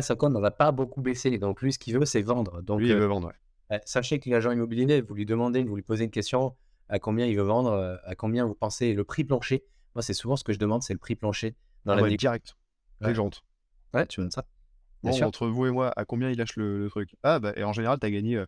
sa 0.03 0.15
compte 0.15 0.35
ne 0.35 0.41
va 0.41 0.51
pas 0.51 0.73
beaucoup 0.73 1.01
baisser. 1.01 1.39
Donc 1.39 1.63
lui, 1.63 1.73
ce 1.73 1.79
qu'il 1.79 1.99
veut, 1.99 2.05
c'est 2.05 2.23
vendre. 2.23 2.63
Donc, 2.63 2.81
lui, 2.81 2.89
il 2.89 2.95
veut 2.95 3.03
euh, 3.03 3.09
vendre, 3.09 3.33
Sachez 3.85 4.21
que 4.21 4.31
l'agent 4.31 4.53
immobilier, 4.53 5.01
vous 5.01 5.15
lui 5.15 5.27
demandez, 5.27 5.65
vous 5.65 5.75
lui 5.75 5.83
posez 5.83 6.05
une 6.05 6.11
question 6.11 6.55
à 6.89 6.99
combien 6.99 7.27
il 7.27 7.37
veut 7.37 7.43
vendre, 7.43 7.73
euh, 7.73 7.97
à 8.05 8.15
combien 8.15 8.47
vous 8.47 8.55
pensez 8.55 8.95
le 8.95 9.05
prix 9.05 9.25
plancher. 9.25 9.65
Moi, 9.95 10.03
c'est 10.03 10.15
souvent 10.15 10.37
ce 10.37 10.45
que 10.45 10.53
je 10.53 10.59
demande, 10.59 10.83
c'est 10.83 10.93
le 10.93 10.99
prix 10.99 11.17
plancher 11.17 11.57
dans 11.85 11.95
ah 11.95 11.97
la 11.97 12.03
ouais, 12.03 12.17
direct. 12.17 12.55
Ouais. 13.01 13.15
Ouais, 13.95 14.07
tu 14.07 14.21
veux 14.21 14.31
ça. 14.31 14.45
Bon, 15.11 15.23
entre 15.25 15.47
vous 15.47 15.67
et 15.67 15.71
moi, 15.71 15.93
à 15.97 16.05
combien 16.05 16.31
il 16.31 16.39
lâche 16.39 16.57
le, 16.57 16.89
truc? 16.91 17.15
Ah, 17.23 17.39
bah, 17.39 17.53
et 17.57 17.65
en 17.65 17.73
général, 17.73 17.99
tu 17.99 18.07
as 18.07 18.11
gagné 18.11 18.37
euh, 18.37 18.47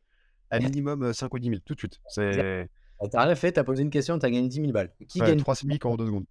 à 0.51 0.59
minimum 0.59 1.13
5 1.13 1.33
ou 1.33 1.39
10 1.39 1.49
000 1.49 1.61
tout 1.65 1.75
de 1.75 1.79
suite. 1.79 2.01
C'est. 2.09 2.69
T'as 3.13 3.25
rien 3.25 3.35
fait, 3.37 3.53
t'as 3.53 3.63
posé 3.63 3.83
une 3.83 3.91
question, 3.91 4.19
t'as 4.19 4.29
gagné 4.29 4.49
10 4.49 4.61
000 4.61 4.73
balles. 4.73 4.93
Qui 5.09 5.21
gagne 5.21 5.39
3 5.39 5.55
SMIC 5.55 5.85
en 5.87 5.97
2 5.97 6.07
secondes 6.07 6.27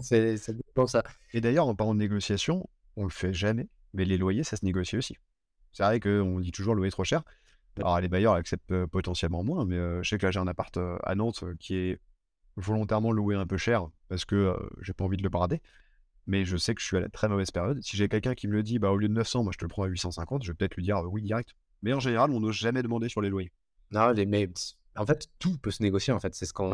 C'est 0.00 0.36
pour 0.74 0.90
ça. 0.90 1.04
Et 1.32 1.40
d'ailleurs, 1.40 1.68
en 1.68 1.74
parlant 1.74 1.94
de 1.94 2.00
négociation, 2.00 2.68
on 2.96 3.04
le 3.04 3.10
fait 3.10 3.32
jamais. 3.32 3.68
Mais 3.92 4.04
les 4.04 4.18
loyers, 4.18 4.42
ça 4.42 4.56
se 4.56 4.64
négocie 4.64 4.96
aussi. 4.96 5.16
C'est 5.72 5.84
vrai 5.84 6.00
qu'on 6.00 6.40
dit 6.40 6.50
toujours 6.50 6.74
louer 6.74 6.90
trop 6.90 7.04
cher. 7.04 7.22
Alors 7.80 8.00
les 8.00 8.08
bailleurs 8.08 8.34
acceptent 8.34 8.70
euh, 8.70 8.86
potentiellement 8.86 9.42
moins, 9.42 9.64
mais 9.64 9.76
euh, 9.76 10.02
je 10.02 10.10
sais 10.10 10.18
que 10.18 10.26
là 10.26 10.30
j'ai 10.30 10.38
un 10.38 10.46
appart 10.46 10.76
euh, 10.76 10.96
à 11.02 11.14
Nantes 11.14 11.44
qui 11.58 11.76
est 11.76 12.00
volontairement 12.56 13.10
loué 13.10 13.34
un 13.34 13.46
peu 13.46 13.56
cher 13.56 13.88
parce 14.08 14.24
que 14.24 14.56
j'ai 14.80 14.92
pas 14.92 15.04
envie 15.04 15.16
de 15.16 15.24
le 15.24 15.28
brader. 15.28 15.60
Mais 16.26 16.44
je 16.44 16.56
sais 16.56 16.74
que 16.74 16.80
je 16.80 16.86
suis 16.86 16.96
à 16.96 17.00
la 17.00 17.08
très 17.08 17.28
mauvaise 17.28 17.50
période. 17.50 17.82
Si 17.82 17.96
j'ai 17.96 18.08
quelqu'un 18.08 18.34
qui 18.34 18.48
me 18.48 18.52
le 18.52 18.62
dit, 18.62 18.78
bah 18.78 18.90
au 18.90 18.96
lieu 18.96 19.08
de 19.08 19.12
900, 19.12 19.44
moi 19.44 19.52
je 19.52 19.58
te 19.58 19.64
le 19.64 19.68
prends 19.68 19.82
à 19.82 19.86
850, 19.86 20.42
je 20.42 20.50
vais 20.50 20.54
peut-être 20.54 20.76
lui 20.76 20.82
dire 20.82 21.02
oui 21.10 21.22
direct. 21.22 21.54
Mais 21.82 21.92
en 21.92 22.00
général, 22.00 22.30
on 22.30 22.40
n'ose 22.40 22.54
jamais 22.54 22.82
demander 22.82 23.08
sur 23.08 23.20
les 23.20 23.28
loyers. 23.28 23.52
Non, 23.90 24.14
mais 24.26 24.48
en 24.96 25.04
fait, 25.04 25.28
tout 25.38 25.58
peut 25.58 25.70
se 25.70 25.82
négocier. 25.82 26.12
En 26.12 26.20
fait, 26.20 26.34
c'est 26.34 26.46
ce 26.46 26.52
qu'on. 26.52 26.70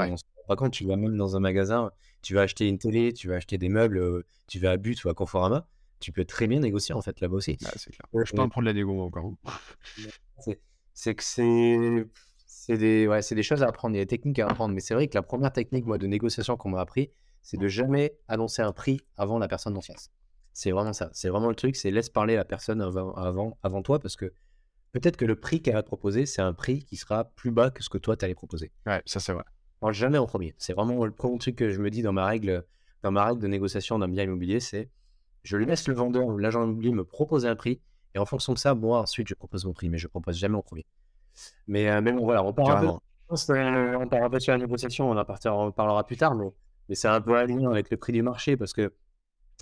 Par 0.46 0.56
contre, 0.56 0.70
tu 0.70 0.84
vas 0.86 0.96
même 0.96 1.16
dans 1.16 1.36
un 1.36 1.40
magasin, 1.40 1.90
tu 2.22 2.34
vas 2.34 2.42
acheter 2.42 2.68
une 2.68 2.78
télé, 2.78 3.12
tu 3.12 3.28
vas 3.28 3.36
acheter 3.36 3.58
des 3.58 3.68
meubles, 3.68 4.24
tu 4.46 4.58
vas 4.58 4.72
à 4.72 4.76
But 4.76 5.04
ou 5.04 5.08
à 5.08 5.14
Conforama 5.14 5.66
tu 6.00 6.12
peux 6.12 6.24
très 6.24 6.46
bien 6.46 6.60
négocier 6.60 6.94
en 6.94 7.02
fait 7.02 7.20
là-bas 7.20 7.36
aussi. 7.36 7.58
c'est 7.60 7.90
clair. 7.90 8.24
je 8.24 8.32
peux 8.32 8.40
en 8.40 8.48
prendre 8.48 8.66
la 8.66 8.72
négo 8.72 9.00
encore. 9.00 9.34
c'est 10.94 11.14
que 11.14 11.22
c'est 11.22 12.06
c'est 12.46 12.76
des, 12.76 13.06
ouais, 13.06 13.20
des 13.30 13.42
choses 13.42 13.62
à 13.62 13.68
apprendre, 13.68 13.94
il 13.94 13.98
y 13.98 14.00
a 14.00 14.04
des 14.04 14.08
techniques 14.08 14.38
à 14.38 14.46
apprendre. 14.46 14.74
Mais 14.74 14.80
c'est 14.80 14.94
vrai 14.94 15.08
que 15.08 15.14
la 15.14 15.22
première 15.22 15.52
technique 15.52 15.86
moi, 15.86 15.98
de 15.98 16.06
négociation 16.06 16.56
qu'on 16.56 16.70
m'a 16.70 16.80
appris, 16.80 17.10
c'est 17.42 17.56
de 17.56 17.68
jamais 17.68 18.16
annoncer 18.28 18.62
un 18.62 18.72
prix 18.72 19.00
avant 19.16 19.38
la 19.38 19.48
personne 19.48 19.76
en 19.76 19.80
face. 19.80 20.10
C'est 20.52 20.72
vraiment 20.72 20.92
ça. 20.92 21.10
C'est 21.12 21.28
vraiment 21.28 21.48
le 21.48 21.54
truc, 21.54 21.76
c'est 21.76 21.90
laisse 21.90 22.08
parler 22.08 22.36
la 22.36 22.44
personne 22.44 22.80
avant, 22.80 23.14
avant, 23.14 23.58
avant 23.62 23.82
toi 23.82 23.98
parce 23.98 24.16
que 24.16 24.32
peut-être 24.92 25.16
que 25.16 25.24
le 25.24 25.36
prix 25.36 25.62
qu'elle 25.62 25.74
va 25.74 25.82
te 25.82 25.86
proposer, 25.86 26.26
c'est 26.26 26.42
un 26.42 26.52
prix 26.52 26.84
qui 26.84 26.96
sera 26.96 27.24
plus 27.24 27.50
bas 27.50 27.70
que 27.70 27.82
ce 27.82 27.88
que 27.88 27.98
toi, 27.98 28.16
tu 28.16 28.24
allais 28.24 28.34
proposer. 28.34 28.72
Ouais, 28.86 29.02
ça 29.06 29.20
c'est 29.20 29.32
vrai. 29.32 29.44
Alors, 29.82 29.92
jamais 29.92 30.18
en 30.18 30.26
premier. 30.26 30.54
C'est 30.58 30.74
vraiment 30.74 31.04
le 31.04 31.12
premier 31.12 31.38
truc 31.38 31.56
que 31.56 31.70
je 31.70 31.80
me 31.80 31.90
dis 31.90 32.02
dans 32.02 32.12
ma 32.12 32.26
règle, 32.26 32.64
dans 33.02 33.10
ma 33.10 33.24
règle 33.24 33.40
de 33.40 33.46
négociation 33.46 33.98
d'un 33.98 34.08
bien 34.08 34.24
immobilier, 34.24 34.60
c'est 34.60 34.90
je 35.42 35.56
laisse 35.56 35.88
le 35.88 35.94
vendeur 35.94 36.26
ou 36.26 36.36
l'agent 36.36 36.62
immobilier 36.62 36.92
me 36.92 37.04
proposer 37.04 37.48
un 37.48 37.56
prix. 37.56 37.80
Et 38.14 38.18
en 38.18 38.26
fonction 38.26 38.52
de 38.52 38.58
ça, 38.58 38.74
moi, 38.74 39.00
ensuite, 39.00 39.28
je 39.28 39.34
propose 39.34 39.64
mon 39.64 39.72
prix, 39.72 39.88
mais 39.88 39.96
je 39.96 40.08
propose 40.08 40.36
jamais 40.36 40.56
en 40.56 40.62
premier. 40.62 40.84
Mais, 41.66 41.88
euh, 41.88 42.00
bon, 42.00 42.24
voilà, 42.24 42.42
on 42.44 42.52
part, 42.52 42.76
un 42.76 42.80
peu, 42.80 42.86
on 42.88 44.08
part 44.08 44.22
un 44.24 44.30
peu 44.30 44.40
sur 44.40 44.52
la 44.52 44.58
négociation, 44.58 45.10
on 45.10 45.16
en 45.16 45.70
parlera 45.72 46.04
plus 46.04 46.16
tard, 46.16 46.34
mais, 46.34 46.46
mais 46.90 46.96
c'est 46.96 47.08
un 47.08 47.20
peu 47.20 47.36
aligné 47.36 47.66
avec 47.66 47.88
le 47.90 47.96
prix 47.96 48.12
du 48.12 48.20
marché 48.20 48.56
parce 48.56 48.72
que 48.72 48.92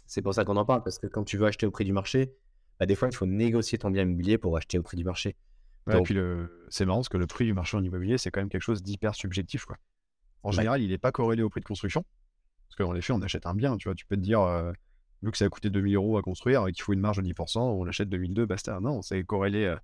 c'est 0.06 0.22
pour 0.22 0.32
ça 0.32 0.46
qu'on 0.46 0.56
en 0.56 0.64
parle. 0.64 0.82
Parce 0.82 0.98
que 0.98 1.06
quand 1.06 1.24
tu 1.24 1.36
veux 1.36 1.46
acheter 1.46 1.66
au 1.66 1.70
prix 1.70 1.84
du 1.84 1.92
marché, 1.92 2.32
bah, 2.80 2.86
des 2.86 2.94
fois, 2.94 3.08
il 3.08 3.14
faut 3.14 3.26
négocier 3.26 3.76
ton 3.76 3.90
bien 3.90 4.02
immobilier 4.02 4.38
pour 4.38 4.56
acheter 4.56 4.78
au 4.78 4.82
prix 4.82 4.96
du 4.96 5.04
marché. 5.04 5.36
et 5.92 6.02
puis 6.02 6.16
c'est 6.70 6.86
marrant 6.86 7.00
parce 7.00 7.10
que 7.10 7.18
le 7.18 7.26
prix 7.26 7.44
du 7.44 7.52
marché 7.52 7.76
en 7.76 7.84
immobilier, 7.84 8.16
c'est 8.16 8.30
quand 8.30 8.40
même 8.40 8.48
quelque 8.48 8.62
chose 8.62 8.82
d'hyper 8.82 9.14
subjectif. 9.14 9.66
Quoi. 9.66 9.76
En 10.42 10.52
général, 10.52 10.80
il 10.80 10.88
n'est 10.88 10.98
pas 10.98 11.12
corrélé 11.12 11.42
au 11.42 11.50
prix 11.50 11.60
de 11.60 11.66
construction. 11.66 12.02
Parce 12.68 12.76
qu'en 12.76 12.94
effet, 12.94 13.12
on 13.12 13.20
achète 13.20 13.44
un 13.44 13.54
bien, 13.54 13.76
tu 13.76 13.88
vois, 13.88 13.94
tu 13.94 14.06
peux 14.06 14.16
te 14.16 14.22
dire. 14.22 14.40
Euh, 14.40 14.72
vu 15.22 15.30
que 15.30 15.36
ça 15.36 15.44
a 15.44 15.48
coûté 15.48 15.68
2000 15.68 15.96
euros 15.96 16.16
à 16.16 16.22
construire 16.22 16.66
et 16.66 16.72
qu'il 16.72 16.82
faut 16.82 16.92
une 16.92 17.00
marge 17.00 17.18
de 17.18 17.22
10%, 17.22 17.58
on 17.58 17.86
achète 17.86 18.08
2002, 18.08 18.46
basta. 18.46 18.80
Non, 18.80 19.02
c'est 19.02 19.22
corrélé, 19.24 19.64
euh, 19.64 19.76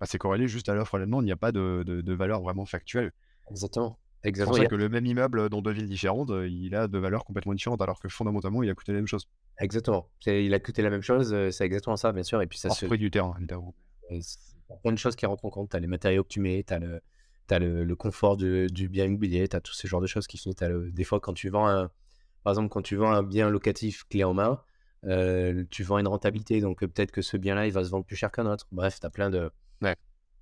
bah, 0.00 0.06
c'est 0.06 0.18
corrélé 0.18 0.48
juste 0.48 0.68
à 0.68 0.74
l'offre 0.74 0.94
et 0.94 0.96
à 0.96 1.00
la 1.00 1.06
demande. 1.06 1.22
Il 1.22 1.26
n'y 1.26 1.32
a 1.32 1.36
pas 1.36 1.52
de, 1.52 1.82
de, 1.86 2.00
de 2.02 2.12
valeur 2.12 2.42
vraiment 2.42 2.66
factuelle. 2.66 3.12
Exactement. 3.50 3.98
C'est 4.24 4.28
pour 4.28 4.28
Exactement. 4.28 4.56
ça 4.56 4.62
a- 4.62 4.66
que 4.66 4.74
le 4.76 4.88
même 4.88 5.04
immeuble 5.06 5.48
dans 5.48 5.60
deux 5.62 5.72
villes 5.72 5.88
différentes, 5.88 6.30
euh, 6.30 6.46
il 6.48 6.74
a 6.76 6.86
de 6.86 6.98
valeurs 6.98 7.24
complètement 7.24 7.54
différentes, 7.54 7.82
alors 7.82 7.98
que 8.00 8.08
fondamentalement, 8.08 8.62
il 8.62 8.70
a 8.70 8.74
coûté 8.74 8.92
la 8.92 8.98
même 8.98 9.06
chose. 9.08 9.26
Exactement. 9.58 10.08
C'est- 10.20 10.44
Il 10.44 10.54
a 10.54 10.60
coûté 10.60 10.80
la 10.82 10.90
même 10.90 11.02
chose, 11.02 11.32
euh, 11.34 11.50
c'est 11.50 11.64
exactement 11.64 11.96
ça, 11.96 12.12
bien 12.12 12.22
sûr. 12.22 12.40
Et 12.40 12.46
puis 12.46 12.58
ça 12.58 12.68
Hors 12.68 12.76
se. 12.76 12.86
prix 12.86 12.98
du 12.98 13.10
terrain, 13.10 13.34
évidemment. 13.38 13.74
c'est- 14.20 14.38
plein 14.82 14.92
de 14.92 14.98
choses 14.98 15.16
qui 15.16 15.26
rentrent 15.26 15.44
en 15.44 15.50
compte. 15.50 15.70
Tu 15.70 15.76
as 15.76 15.80
les 15.80 15.86
matériaux 15.86 16.22
que 16.22 16.28
tu 16.28 16.40
mets, 16.40 16.64
tu 16.66 16.72
as 16.72 16.78
le, 16.78 17.00
le, 17.50 17.84
le 17.84 17.96
confort 17.96 18.36
du 18.38 18.88
bien 18.88 19.04
immobilier, 19.06 19.46
tu 19.48 19.56
as 19.56 19.60
tous 19.60 19.74
ces 19.74 19.86
genres 19.88 20.00
de 20.00 20.06
choses 20.06 20.26
qui 20.26 20.40
le- 20.46 20.90
Des 20.92 21.04
fois, 21.04 21.18
quand 21.20 21.34
tu 21.34 21.48
vends 21.50 21.66
un. 21.68 21.90
Par 22.44 22.52
exemple, 22.52 22.68
quand 22.70 22.82
tu 22.82 22.96
vends 22.96 23.10
un 23.12 23.22
bien 23.22 23.50
locatif 23.50 24.04
clé 24.08 24.24
en 24.24 24.34
main, 24.34 24.60
euh, 25.04 25.64
tu 25.70 25.82
vends 25.82 25.98
une 25.98 26.08
rentabilité. 26.08 26.60
Donc 26.60 26.82
euh, 26.82 26.88
peut-être 26.88 27.10
que 27.12 27.22
ce 27.22 27.36
bien-là, 27.36 27.66
il 27.66 27.72
va 27.72 27.84
se 27.84 27.90
vendre 27.90 28.04
plus 28.04 28.16
cher 28.16 28.30
qu'un 28.30 28.46
autre. 28.46 28.66
Bref, 28.72 28.98
tu 29.00 29.06
as 29.06 29.10
plein 29.10 29.30
de. 29.30 29.50
Ouais. 29.82 29.96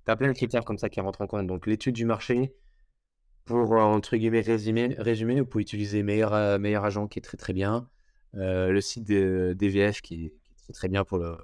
T'as 0.05 0.15
plein 0.15 0.27
de 0.29 0.33
critères 0.33 0.63
comme 0.65 0.77
ça 0.77 0.89
qui 0.89 0.99
rentrent 1.01 1.21
en 1.21 1.27
compte. 1.27 1.45
Donc 1.47 1.67
l'étude 1.67 1.95
du 1.95 2.05
marché, 2.05 2.55
pour 3.45 3.73
euh, 3.73 3.79
entre 3.81 4.15
guillemets 4.17 4.41
résumer, 4.41 4.95
résumer 4.97 5.39
vous 5.39 5.45
pouvez 5.45 5.61
utiliser 5.63 6.03
meilleur, 6.03 6.33
euh, 6.33 6.57
meilleur 6.59 6.85
agent 6.85 7.07
qui 7.07 7.19
est 7.19 7.21
très 7.21 7.37
très 7.37 7.53
bien. 7.53 7.89
Euh, 8.35 8.71
le 8.71 8.81
site 8.81 9.07
de 9.07 9.53
DVF 9.57 10.01
qui 10.01 10.25
est, 10.27 10.33
qui 10.57 10.71
est 10.71 10.73
très 10.73 10.87
bien 10.87 11.03
pour, 11.03 11.17
le, 11.17 11.37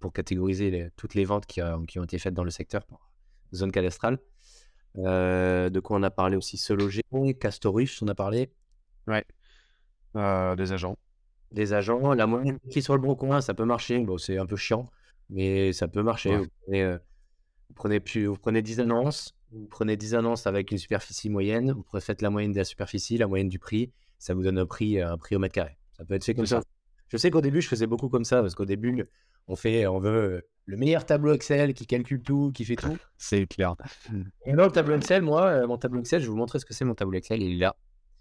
pour 0.00 0.12
catégoriser 0.12 0.70
les- 0.70 0.90
toutes 0.96 1.14
les 1.14 1.24
ventes 1.24 1.46
qui, 1.46 1.60
qui 1.88 1.98
ont 1.98 2.04
été 2.04 2.18
faites 2.18 2.34
dans 2.34 2.44
le 2.44 2.50
secteur 2.50 2.84
par 2.86 3.10
zone 3.54 3.70
cadastrale. 3.72 4.18
De 4.96 5.80
quoi 5.80 5.96
on 5.98 6.02
a 6.02 6.10
parlé 6.10 6.36
aussi 6.36 6.56
Se 6.56 6.72
loger, 6.72 7.02
Castorus, 7.40 8.00
on 8.02 8.08
a 8.08 8.14
parlé, 8.14 8.52
Ouais. 9.06 9.24
Des 10.14 10.72
agents. 10.72 10.96
des 11.50 11.72
agents, 11.72 12.14
la 12.14 12.26
moyenne 12.26 12.58
qui 12.70 12.78
est 12.78 12.82
sur 12.82 12.94
le 12.94 13.00
bon 13.00 13.14
coin, 13.16 13.40
ça 13.40 13.54
peut 13.54 13.64
marcher. 13.64 13.98
Bon, 14.00 14.18
c'est 14.18 14.38
un 14.38 14.46
peu 14.46 14.56
chiant, 14.56 14.90
mais 15.30 15.72
ça 15.72 15.88
peut 15.88 16.02
marcher. 16.02 16.30
Ouais. 16.30 16.38
Vous, 16.38 16.46
prenez, 16.64 16.82
euh, 16.82 16.98
vous, 17.68 17.74
prenez 17.74 18.00
plus, 18.00 18.26
vous 18.26 18.36
prenez 18.36 18.62
10 18.62 18.80
annonces, 18.80 19.34
vous 19.54 19.66
prenez 19.66 19.96
10 19.96 20.14
annonces 20.14 20.46
avec 20.46 20.70
une 20.70 20.78
superficie 20.78 21.30
moyenne, 21.30 21.72
vous 21.72 22.00
faites 22.00 22.22
la 22.22 22.30
moyenne 22.30 22.52
de 22.52 22.58
la 22.58 22.64
superficie, 22.64 23.16
la 23.18 23.26
moyenne 23.26 23.48
du 23.48 23.58
prix, 23.58 23.92
ça 24.18 24.34
vous 24.34 24.42
donne 24.42 24.58
un 24.58 24.66
prix, 24.66 25.00
un 25.00 25.16
prix 25.16 25.36
au 25.36 25.38
mètre 25.38 25.54
carré. 25.54 25.76
Ça 25.96 26.04
peut 26.04 26.14
être 26.14 26.24
fait 26.24 26.34
comme 26.34 26.46
ça. 26.46 26.62
Je 27.08 27.16
sais 27.16 27.30
qu'au 27.30 27.40
début, 27.40 27.60
je 27.60 27.68
faisais 27.68 27.86
beaucoup 27.86 28.08
comme 28.08 28.24
ça, 28.24 28.40
parce 28.40 28.54
qu'au 28.54 28.64
début, 28.64 29.04
on 29.46 29.56
fait, 29.56 29.86
on 29.86 29.98
veut 29.98 30.10
euh, 30.10 30.40
le 30.66 30.76
meilleur 30.76 31.06
tableau 31.06 31.32
Excel 31.32 31.74
qui 31.74 31.86
calcule 31.86 32.22
tout, 32.22 32.50
qui 32.52 32.64
fait 32.64 32.76
tout. 32.76 32.96
C'est 33.18 33.46
clair. 33.46 33.74
Et 34.46 34.52
dans 34.54 34.64
le 34.64 34.72
tableau 34.72 34.96
Excel, 34.96 35.22
moi, 35.22 35.46
euh, 35.46 35.66
mon 35.66 35.76
tableau 35.78 36.00
Excel, 36.00 36.20
je 36.20 36.26
vais 36.26 36.30
vous 36.30 36.36
montrer 36.36 36.58
ce 36.58 36.64
que 36.64 36.74
c'est 36.74 36.84
mon 36.84 36.94
tableau 36.94 37.16
Excel. 37.18 37.42
Il 37.42 37.56
est 37.56 37.58
là. 37.58 37.76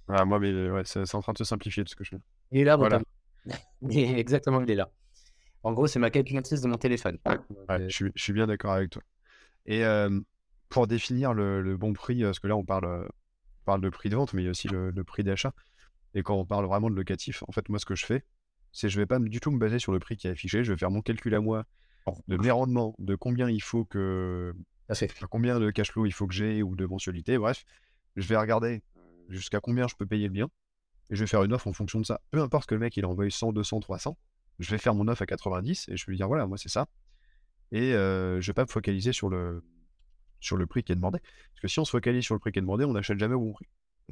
Ah, 0.09 0.25
moi, 0.25 0.37
mais 0.39 0.69
ouais, 0.69 0.81
c'est 0.85 1.15
en 1.15 1.21
train 1.21 1.31
de 1.33 1.37
se 1.37 1.45
simplifier 1.45 1.83
tout 1.83 1.89
ce 1.89 1.95
que 1.95 2.03
je 2.03 2.11
fais. 2.11 2.21
Il 2.51 2.59
est 2.59 2.63
là, 2.65 2.75
mon 2.77 2.81
Voilà. 2.87 2.99
tableau. 2.99 3.89
Exactement, 4.17 4.61
il 4.61 4.69
est 4.69 4.75
là. 4.75 4.91
En 5.63 5.71
gros, 5.71 5.87
c'est 5.87 5.99
ma 5.99 6.09
calculatrice 6.09 6.59
de 6.59 6.67
mon 6.67 6.77
téléphone. 6.77 7.17
Ouais, 7.25 7.37
euh, 7.71 7.87
je, 7.87 7.95
suis, 7.95 8.11
je 8.13 8.21
suis 8.21 8.33
bien 8.33 8.45
d'accord 8.45 8.73
avec 8.73 8.89
toi. 8.89 9.01
Et 9.65 9.85
euh, 9.85 10.19
pour 10.73 10.87
définir 10.87 11.35
le, 11.35 11.61
le 11.61 11.77
bon 11.77 11.93
prix, 11.93 12.23
euh, 12.23 12.29
parce 12.29 12.39
que 12.39 12.47
là, 12.47 12.57
on 12.57 12.65
parle, 12.65 12.85
euh, 12.85 13.03
on 13.03 13.65
parle 13.65 13.81
de 13.81 13.89
prix 13.89 14.09
de 14.09 14.15
vente, 14.15 14.33
mais 14.33 14.41
il 14.41 14.45
y 14.45 14.47
a 14.47 14.51
aussi 14.51 14.67
le, 14.67 14.89
le 14.89 15.03
prix 15.03 15.23
d'achat. 15.23 15.53
Et 16.15 16.23
quand 16.23 16.33
on 16.33 16.45
parle 16.45 16.65
vraiment 16.65 16.89
de 16.89 16.95
locatif, 16.95 17.43
en 17.47 17.51
fait, 17.51 17.69
moi, 17.69 17.77
ce 17.77 17.85
que 17.85 17.93
je 17.93 18.03
fais, 18.03 18.25
c'est 18.71 18.89
je 18.89 18.99
vais 18.99 19.05
pas 19.05 19.19
du 19.19 19.39
tout 19.39 19.51
me 19.51 19.59
baser 19.59 19.77
sur 19.77 19.91
le 19.91 19.99
prix 19.99 20.17
qui 20.17 20.25
est 20.25 20.31
affiché. 20.31 20.63
Je 20.63 20.73
vais 20.73 20.77
faire 20.77 20.89
mon 20.89 21.03
calcul 21.03 21.35
à 21.35 21.41
moi 21.41 21.65
de 22.27 22.37
mes 22.37 22.49
rendements, 22.49 22.95
de 22.97 23.13
combien 23.13 23.49
il 23.49 23.61
faut 23.61 23.85
que, 23.85 24.53
enfin, 24.89 25.05
combien 25.29 25.59
de 25.59 25.69
cash 25.69 25.91
flow 25.91 26.07
il 26.07 26.11
faut 26.11 26.25
que 26.25 26.33
j'ai 26.33 26.63
ou 26.63 26.75
de 26.75 26.87
mensualité. 26.87 27.37
Bref, 27.37 27.65
je 28.15 28.27
vais 28.27 28.35
regarder 28.35 28.81
jusqu'à 29.29 29.59
combien 29.59 29.87
je 29.87 29.95
peux 29.95 30.07
payer 30.07 30.27
le 30.27 30.33
bien. 30.33 30.49
Et 31.11 31.15
je 31.15 31.19
vais 31.19 31.27
faire 31.27 31.43
une 31.43 31.53
offre 31.53 31.67
en 31.67 31.73
fonction 31.73 31.99
de 31.99 32.05
ça. 32.05 32.19
Peu 32.31 32.41
importe 32.41 32.67
que 32.67 32.73
le 32.73 32.79
mec 32.79 32.97
il 32.97 33.05
envoie 33.05 33.29
100, 33.29 33.53
200, 33.53 33.79
300, 33.79 34.17
je 34.57 34.71
vais 34.71 34.79
faire 34.79 34.95
mon 34.95 35.07
offre 35.07 35.21
à 35.21 35.27
90 35.27 35.89
et 35.89 35.97
je 35.97 36.05
vais 36.07 36.11
lui 36.11 36.17
dire 36.17 36.27
voilà, 36.27 36.47
moi 36.47 36.57
c'est 36.57 36.69
ça. 36.69 36.87
Et 37.71 37.93
euh, 37.93 38.41
je 38.41 38.47
vais 38.47 38.53
pas 38.53 38.63
me 38.63 38.69
focaliser 38.69 39.13
sur 39.13 39.29
le, 39.29 39.63
sur 40.43 40.57
le 40.57 40.65
prix 40.67 40.83
qui 40.83 40.91
est 40.91 40.95
demandé. 40.95 41.19
Parce 41.19 41.61
que 41.61 41.67
si 41.67 41.79
on 41.79 41.85
se 41.85 41.91
focalise 41.91 42.23
sur 42.23 42.35
le 42.35 42.39
prix 42.39 42.51
qui 42.51 42.59
est 42.59 42.61
demandé, 42.61 42.85
on 42.85 42.93
n'achète 42.93 43.19
jamais 43.19 43.35
au 43.35 43.39
bon 43.39 43.53
prix. 43.53 43.67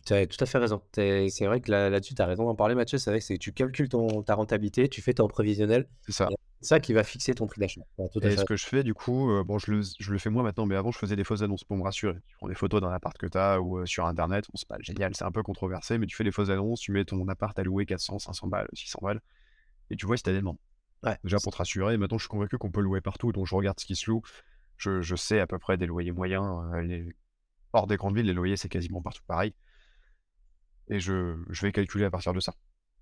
Tu 0.05 0.13
as 0.13 0.25
tout 0.25 0.41
à 0.41 0.45
fait 0.45 0.57
raison. 0.57 0.81
C'est 0.93 1.29
vrai 1.45 1.61
que 1.61 1.69
là- 1.69 1.89
là-dessus, 1.89 2.15
tu 2.15 2.21
as 2.21 2.25
raison 2.25 2.45
d'en 2.45 2.55
parler, 2.55 2.75
Mathieu. 2.75 2.97
C'est 2.97 3.09
vrai 3.11 3.19
que 3.19 3.33
tu 3.37 3.51
calcules 3.51 3.89
ton, 3.89 4.23
ta 4.23 4.35
rentabilité, 4.35 4.87
tu 4.89 5.01
fais 5.01 5.13
ton 5.13 5.27
prévisionnel. 5.27 5.87
C'est 6.05 6.13
ça. 6.13 6.29
C'est 6.61 6.67
ça 6.67 6.79
qui 6.79 6.93
va 6.93 7.03
fixer 7.03 7.33
ton 7.33 7.47
prix 7.47 7.59
d'achat. 7.59 7.81
Tu 7.97 8.25
as 8.25 8.31
Et 8.31 8.37
ce 8.37 8.45
que 8.45 8.55
je 8.55 8.65
fais, 8.65 8.83
du 8.83 8.93
coup, 8.93 9.31
euh, 9.31 9.43
bon, 9.43 9.57
je 9.57 9.71
le, 9.71 9.81
je 9.99 10.11
le 10.11 10.17
fais 10.19 10.29
moi 10.29 10.43
maintenant, 10.43 10.65
mais 10.65 10.75
avant, 10.75 10.91
je 10.91 10.99
faisais 10.99 11.15
des 11.15 11.23
fausses 11.23 11.41
annonces 11.41 11.63
pour 11.63 11.75
me 11.75 11.83
rassurer. 11.83 12.15
Tu 12.27 12.35
prends 12.37 12.47
des 12.47 12.55
photos 12.55 12.81
d'un 12.81 12.91
appart 12.91 13.17
que 13.17 13.25
tu 13.25 13.37
as 13.37 13.59
ou 13.59 13.79
euh, 13.79 13.85
sur 13.85 14.05
Internet, 14.05 14.45
bon, 14.45 14.53
c'est 14.55 14.67
pas 14.67 14.77
génial, 14.79 15.15
c'est 15.15 15.23
un 15.23 15.31
peu 15.31 15.41
controversé, 15.41 15.97
mais 15.97 16.05
tu 16.05 16.15
fais 16.15 16.23
des 16.23 16.31
fausses 16.31 16.49
annonces, 16.49 16.79
tu 16.79 16.91
mets 16.91 17.03
ton 17.03 17.27
appart 17.27 17.57
à 17.57 17.63
louer 17.63 17.85
400, 17.87 18.19
500 18.19 18.47
balles, 18.47 18.67
600 18.73 18.99
balles, 19.01 19.21
et 19.89 19.95
tu 19.95 20.05
vois 20.05 20.17
si 20.17 20.23
t'as 20.23 20.31
des 20.33 20.39
demandes. 20.39 20.57
Ouais. 21.03 21.17
Déjà 21.23 21.37
pour 21.39 21.51
te 21.51 21.57
rassurer, 21.57 21.97
maintenant, 21.97 22.19
je 22.19 22.23
suis 22.23 22.29
convaincu 22.29 22.59
qu'on 22.59 22.69
peut 22.71 22.81
louer 22.81 23.01
partout, 23.01 23.31
donc 23.31 23.47
je 23.47 23.55
regarde 23.55 23.79
ce 23.79 23.85
qui 23.87 23.95
se 23.95 24.09
loue. 24.09 24.21
Je, 24.81 25.01
je 25.01 25.15
sais 25.15 25.39
à 25.39 25.45
peu 25.45 25.59
près 25.59 25.77
des 25.77 25.85
loyers 25.85 26.11
moyens. 26.11 26.43
euh, 26.73 26.81
les... 26.81 27.07
Hors 27.73 27.85
des 27.85 27.97
grandes 27.97 28.15
villes, 28.15 28.25
les 28.25 28.33
loyers, 28.33 28.57
c'est 28.57 28.67
quasiment 28.67 29.01
partout 29.01 29.21
pareil. 29.27 29.53
Et 30.89 30.99
je, 30.99 31.35
je 31.49 31.61
vais 31.65 31.71
calculer 31.71 32.05
à 32.05 32.09
partir 32.11 32.33
de 32.33 32.39
ça. 32.39 32.53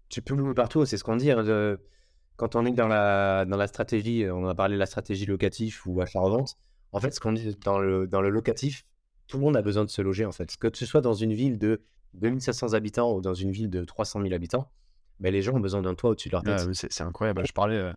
Tu 0.09 0.21
peux 0.21 0.53
partout, 0.53 0.85
c'est 0.85 0.97
ce 0.97 1.03
qu'on 1.03 1.15
dit. 1.15 1.31
hein, 1.31 1.43
de- 1.43 1.79
Quand 2.35 2.55
on 2.55 2.65
est 2.65 2.71
dans 2.71 2.87
la, 2.87 3.45
dans 3.45 3.57
la 3.57 3.67
stratégie, 3.67 4.25
on 4.29 4.45
a 4.47 4.55
parlé 4.55 4.75
de 4.75 4.79
la 4.79 4.85
stratégie 4.85 5.25
locative 5.25 5.79
ou 5.85 6.01
achat-revente. 6.01 6.57
En 6.91 6.99
fait, 6.99 7.11
ce 7.11 7.19
qu'on 7.19 7.31
dit 7.31 7.55
dans 7.63 7.79
le, 7.79 8.07
dans 8.07 8.21
le 8.21 8.29
locatif, 8.29 8.83
tout 9.27 9.37
le 9.37 9.43
monde 9.43 9.55
a 9.57 9.61
besoin 9.61 9.85
de 9.85 9.89
se 9.89 10.01
loger, 10.01 10.25
en 10.25 10.31
fait. 10.31 10.57
Que 10.57 10.67
tu 10.67 10.85
sois 10.85 11.01
dans 11.01 11.13
une 11.13 11.33
ville 11.33 11.57
de 11.57 11.81
2500 12.15 12.73
habitants 12.73 13.13
ou 13.15 13.21
dans 13.21 13.33
une 13.35 13.51
ville 13.51 13.69
de 13.69 13.83
300 13.85 14.21
000 14.21 14.33
habitants, 14.33 14.69
ben, 15.19 15.31
les 15.31 15.41
gens 15.41 15.53
ont 15.53 15.59
besoin 15.59 15.81
d'un 15.81 15.95
toit 15.95 16.09
au-dessus 16.11 16.29
de 16.29 16.33
leur 16.33 16.43
tête. 16.43 16.59
Ah, 16.67 16.73
c'est 16.73 16.91
c'est 16.91 17.03
incroyable. 17.03 17.45
Je 17.47 17.53
parlais 17.53 17.77
euh, 17.77 17.93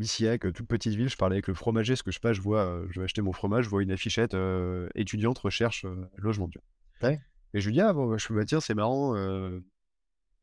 Missillac, 0.00 0.40
toute 0.54 0.66
petite 0.66 0.94
ville, 0.94 1.10
je 1.10 1.16
parlais 1.16 1.34
avec 1.36 1.46
le 1.46 1.52
fromager, 1.54 1.94
ce 1.94 2.02
que 2.02 2.10
je 2.10 2.16
sais 2.16 2.20
pas, 2.20 2.32
je 2.32 2.40
vois, 2.40 2.60
euh, 2.64 2.86
je 2.90 3.00
vais 3.00 3.04
acheter 3.04 3.20
mon 3.20 3.32
fromage, 3.32 3.64
je 3.66 3.70
vois 3.70 3.82
une 3.82 3.90
affichette 3.90 4.32
euh, 4.32 4.88
étudiante 4.94 5.38
recherche 5.38 5.84
euh, 5.84 6.08
logement. 6.16 6.48
Ouais. 7.02 7.20
Et 7.52 7.60
je 7.60 7.66
lui 7.66 7.74
dis, 7.74 7.80
ah 7.82 7.92
bon, 7.92 8.08
bah, 8.08 8.16
je 8.16 8.24
fais, 8.26 8.32
bah, 8.32 8.44
tiens, 8.46 8.60
c'est 8.60 8.72
marrant, 8.74 9.14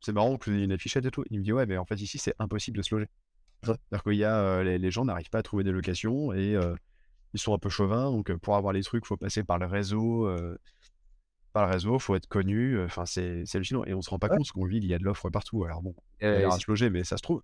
c'est 0.00 0.12
marrant 0.12 0.36
que 0.36 0.50
y 0.52 0.60
ait 0.60 0.64
une 0.64 0.70
affichette 0.72 1.04
et 1.06 1.10
tout. 1.10 1.24
Il 1.30 1.40
me 1.40 1.44
dit, 1.44 1.52
ouais, 1.52 1.66
mais 1.66 1.76
en 1.76 1.84
fait, 1.84 1.96
ici, 2.00 2.18
c'est 2.18 2.34
impossible 2.38 2.76
de 2.76 2.82
se 2.82 2.94
loger. 2.94 3.08
Ouais. 3.66 3.74
C'est-à-dire 3.90 4.28
euh, 4.30 4.62
les, 4.62 4.78
les 4.78 4.90
gens 4.92 5.04
n'arrivent 5.04 5.30
pas 5.30 5.38
à 5.38 5.42
trouver 5.42 5.64
des 5.64 5.72
locations 5.72 6.32
et 6.32 6.54
euh, 6.54 6.76
ils 7.34 7.40
sont 7.40 7.52
un 7.52 7.58
peu 7.58 7.68
chauvins, 7.68 8.12
donc 8.12 8.32
pour 8.36 8.54
avoir 8.54 8.72
les 8.72 8.84
trucs, 8.84 9.06
faut 9.06 9.16
passer 9.16 9.42
par 9.42 9.58
le 9.58 9.66
réseau. 9.66 10.28
euh, 10.28 10.56
par 11.52 11.66
le 11.66 11.72
réseau, 11.72 11.98
faut 11.98 12.14
être 12.14 12.28
connu, 12.28 12.80
enfin 12.84 13.06
c'est 13.06 13.42
hallucinant. 13.54 13.84
Et 13.86 13.94
on 13.94 14.02
se 14.02 14.10
rend 14.10 14.20
pas 14.20 14.28
Ouais. 14.28 14.36
compte, 14.36 14.46
parce 14.46 14.52
qu'en 14.52 14.66
ville, 14.66 14.84
il 14.84 14.90
y 14.90 14.94
a 14.94 14.98
de 14.98 15.04
l'offre 15.04 15.30
partout. 15.30 15.64
Alors 15.64 15.82
bon, 15.82 15.96
il 16.20 16.28
y 16.28 16.44
aura 16.44 16.54
à 16.54 16.58
se 16.60 16.70
loger, 16.70 16.90
mais 16.90 17.02
ça 17.02 17.16
se 17.16 17.22
trouve. 17.22 17.42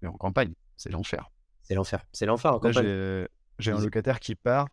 Mais 0.00 0.08
en 0.08 0.12
campagne, 0.16 0.54
c'est 0.78 0.90
l'enfer. 0.90 1.28
C'est 1.70 1.76
l'enfer. 1.76 2.04
C'est 2.12 2.26
l'enfer 2.26 2.52
en 2.52 2.58
campagne. 2.58 3.28
j'ai 3.60 3.70
un 3.70 3.80
locataire 3.80 4.18
qui 4.18 4.34
part 4.34 4.66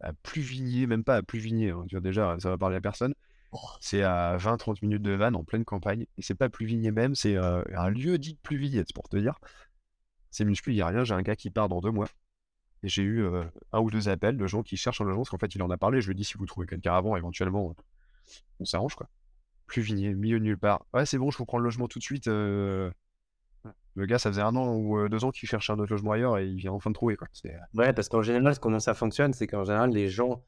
à 0.00 0.12
Pluvigné, 0.12 0.86
même 0.86 1.02
pas 1.02 1.16
à 1.16 1.22
Pluvigné. 1.22 1.70
hein. 1.70 1.86
Tu 1.88 1.94
vois, 1.94 2.02
déjà, 2.02 2.36
ça 2.40 2.50
va 2.50 2.58
parler 2.58 2.76
à 2.76 2.80
personne. 2.82 3.14
Oh. 3.52 3.58
C'est 3.80 4.02
à 4.02 4.36
20-30 4.36 4.80
minutes 4.82 5.00
de 5.00 5.12
van 5.12 5.32
en 5.32 5.44
pleine 5.44 5.64
campagne. 5.64 6.04
Et 6.18 6.22
c'est 6.22 6.34
pas 6.34 6.50
Pluvigné 6.50 6.90
même, 6.90 7.14
c'est 7.14 7.36
euh, 7.36 7.62
un 7.74 7.88
lieu 7.88 8.18
dit 8.18 8.34
de 8.34 8.38
Pluvigné, 8.38 8.84
c'est 8.86 8.94
pour 8.94 9.08
te 9.08 9.16
dire. 9.16 9.38
C'est 10.30 10.44
minuscule, 10.44 10.74
il 10.74 10.76
n'y 10.76 10.82
a 10.82 10.88
rien. 10.88 11.04
J'ai 11.04 11.14
un 11.14 11.22
gars 11.22 11.36
qui 11.36 11.48
part 11.48 11.70
dans 11.70 11.80
deux 11.80 11.90
mois. 11.90 12.08
Et 12.82 12.88
j'ai 12.88 13.02
eu 13.02 13.24
euh, 13.24 13.42
un 13.72 13.80
ou 13.80 13.90
deux 13.90 14.10
appels 14.10 14.36
de 14.36 14.46
gens 14.46 14.62
qui 14.62 14.76
cherchent 14.76 15.00
un 15.00 15.04
logement, 15.04 15.22
parce 15.22 15.30
qu'en 15.30 15.38
fait, 15.38 15.54
il 15.54 15.62
en 15.62 15.70
a 15.70 15.78
parlé. 15.78 16.02
Je 16.02 16.08
lui 16.08 16.12
ai 16.12 16.16
dit, 16.16 16.24
si 16.24 16.34
vous 16.36 16.44
trouvez 16.44 16.66
quelqu'un 16.66 16.92
avant, 16.92 17.16
éventuellement, 17.16 17.74
on 18.60 18.64
s'arrange, 18.66 18.94
quoi. 18.94 19.08
Pluvigné, 19.66 20.12
milieu 20.12 20.38
de 20.38 20.44
nulle 20.44 20.58
part. 20.58 20.84
Ouais, 20.92 21.06
c'est 21.06 21.16
bon, 21.16 21.30
je 21.30 21.38
vous 21.38 21.46
prends 21.46 21.56
le 21.56 21.64
logement 21.64 21.88
tout 21.88 21.98
de 21.98 22.04
suite. 22.04 22.28
euh. 22.28 22.90
Le 23.96 24.06
gars, 24.06 24.18
ça 24.18 24.30
faisait 24.30 24.42
un 24.42 24.54
an 24.56 24.74
ou 24.74 24.98
euh, 24.98 25.08
deux 25.08 25.24
ans 25.24 25.30
qu'il 25.30 25.48
cherchait 25.48 25.72
un 25.72 25.76
logement 25.76 26.12
ailleurs 26.12 26.38
et 26.38 26.46
il 26.46 26.56
vient 26.56 26.72
enfin 26.72 26.90
de 26.90 26.94
trouver. 26.94 27.16
C'est- 27.32 27.56
Ouais, 27.74 27.92
parce 27.92 28.08
qu'en 28.08 28.22
général, 28.22 28.58
comment 28.60 28.78
ça 28.78 28.94
fonctionne, 28.94 29.32
c'est 29.32 29.46
qu'en 29.46 29.64
général, 29.64 29.90
les 29.90 30.08
gens 30.08 30.44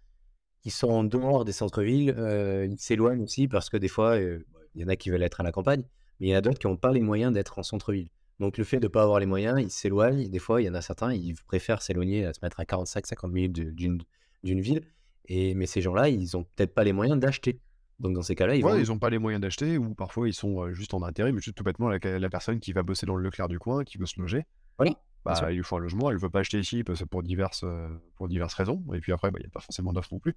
qui 0.63 0.71
sont 0.71 0.91
en 0.91 1.05
dehors 1.05 1.45
des 1.45 1.53
centres-villes, 1.53 2.15
euh, 2.19 2.67
ils 2.71 2.79
s'éloignent 2.79 3.23
aussi 3.23 3.49
parce 3.49 3.71
que 3.71 3.77
des 3.77 3.89
fois, 3.89 4.17
euh, 4.19 4.41
il 4.75 4.83
y 4.83 4.85
en 4.85 4.89
a 4.89 4.97
qui 4.97 5.11
veulent 5.11 5.23
être 5.23 5.41
à 5.41 5.45
la 5.45 5.51
campagne, 5.53 5.83
mais 6.21 6.27
il 6.29 6.31
y 6.31 6.35
en 6.35 6.39
a 6.39 6.41
d'autres 6.43 6.59
qui 6.59 6.67
n'ont 6.67 6.77
pas 6.77 6.93
les 6.93 7.01
moyens 7.01 7.33
d'être 7.33 7.59
en 7.59 7.63
centre-ville. 7.63 8.11
Donc 8.39 8.59
le 8.59 8.65
fait 8.65 8.79
de 8.79 8.85
ne 8.85 8.89
pas 8.89 9.03
avoir 9.03 9.19
les 9.19 9.27
moyens, 9.27 9.59
ils 9.61 9.71
s'éloignent. 9.71 10.29
Des 10.29 10.39
fois, 10.39 10.61
il 10.63 10.67
y 10.67 10.71
en 10.71 10.75
a 10.75 10.83
certains, 10.83 11.13
ils 11.13 11.35
préfèrent 11.47 11.81
s'éloigner, 11.83 12.31
se 12.33 12.41
mettre 12.43 12.61
à 12.61 12.65
45-50 12.65 13.33
minutes 13.33 13.53
d'une 13.75 14.61
ville. 14.61 14.83
Et, 15.27 15.55
mais 15.55 15.67
ces 15.67 15.81
gens-là, 15.81 16.09
ils 16.09 16.29
n'ont 16.35 16.45
peut-être 16.45 16.75
pas 16.75 16.85
les 16.85 16.93
moyens 16.93 17.19
d'acheter. 17.19 17.61
Donc 17.99 18.15
dans 18.15 18.23
ces 18.23 18.35
cas-là, 18.35 18.55
ils 18.55 18.65
Ouais, 18.65 18.73
vont... 18.73 18.79
ils 18.79 18.93
ont 18.93 18.99
pas 18.99 19.11
les 19.11 19.19
moyens 19.19 19.41
d'acheter 19.41 19.77
ou 19.79 19.95
parfois 19.95 20.29
ils 20.29 20.35
sont 20.35 20.63
euh, 20.63 20.73
juste 20.73 20.95
en 20.95 21.03
intérim, 21.03 21.35
mais 21.35 21.41
juste 21.41 21.57
tout 21.57 21.65
bêtement 21.65 21.89
la, 21.89 21.99
la 21.99 22.31
personne 22.31 22.61
qui 22.61 22.73
va 22.73 22.83
bosser 22.83 23.07
dans 23.07 23.17
le 23.17 23.25
Leclerc 23.25 23.49
du 23.49 23.59
coin, 23.59 23.85
qui 23.85 23.99
veut 23.99 24.07
se 24.07 24.21
loger, 24.21 24.47
sûr. 24.81 24.95
bah, 25.25 25.51
il 25.51 25.57
lui 25.57 25.65
faut 25.65 25.77
un 25.77 25.81
logement, 25.81 26.11
elle 26.11 26.17
veut 26.19 26.31
pas 26.31 26.41
acheter 26.41 26.61
ici 26.61 26.85
parce 26.85 27.01
que 27.01 27.05
pour 27.05 27.23
diverses, 27.23 27.65
euh, 27.65 27.89
pour 28.17 28.29
diverses 28.29 28.55
raisons, 28.55 28.83
et 28.95 29.01
puis 29.01 29.13
après, 29.13 29.31
bah, 29.31 29.39
il 29.41 29.43
n'y 29.43 29.49
a 29.49 29.51
pas 29.51 29.61
forcément 29.61 29.93
d'offre 29.93 30.13
non 30.13 30.21
plus. 30.21 30.35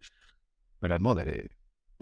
Mais 0.82 0.90
la 0.90 0.98
demande, 0.98 1.20
elle 1.20 1.30
est, 1.30 1.50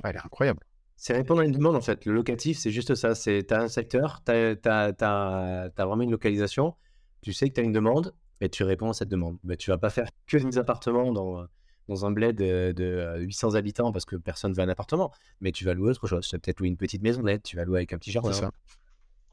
elle 0.04 0.16
est 0.16 0.26
incroyable. 0.26 0.62
C'est 0.96 1.14
répondre 1.14 1.42
à 1.42 1.46
une 1.46 1.52
demande 1.52 1.76
en 1.76 1.82
fait. 1.82 2.06
Le 2.06 2.14
locatif, 2.14 2.58
c'est 2.58 2.72
juste 2.72 2.96
ça. 2.96 3.16
C'est 3.16 3.46
tu 3.48 3.54
as 3.54 3.62
un 3.62 3.68
secteur, 3.68 4.22
tu 4.26 4.32
as, 4.32 5.72
vraiment 5.78 6.02
une 6.02 6.12
localisation, 6.12 6.76
tu 7.22 7.32
sais 7.34 7.50
que 7.50 7.54
tu 7.56 7.62
as 7.62 7.64
une 7.64 7.72
demande 7.72 8.14
et 8.42 8.50
tu 8.50 8.64
réponds 8.64 8.90
à 8.90 8.94
cette 8.94 9.10
demande. 9.10 9.38
Mais 9.44 9.58
tu 9.58 9.72
vas 9.72 9.78
pas 9.78 9.90
faire 9.90 10.10
que 10.28 10.38
des 10.38 10.58
appartements 10.58 11.12
dans, 11.14 11.46
dans 11.90 12.06
un 12.06 12.12
bled 12.12 12.38
de, 12.38 12.72
de 12.72 13.20
800 13.20 13.56
habitants 13.56 13.92
parce 13.92 14.06
que 14.06 14.16
personne 14.16 14.54
veut 14.54 14.62
un 14.62 14.70
appartement, 14.70 15.12
mais 15.42 15.52
tu 15.52 15.66
vas 15.66 15.74
louer 15.74 15.90
autre 15.92 16.08
chose. 16.08 16.26
Tu 16.26 16.36
vas 16.36 16.40
peut-être 16.40 16.60
louer 16.60 16.70
une 16.70 16.78
petite 16.78 17.02
maisonnette, 17.02 17.44
tu 17.44 17.58
vas 17.58 17.66
louer 17.66 17.80
avec 17.80 17.94
un 17.94 17.98
petit 17.98 18.12
jardin. 18.12 18.32
Ça. 18.32 18.52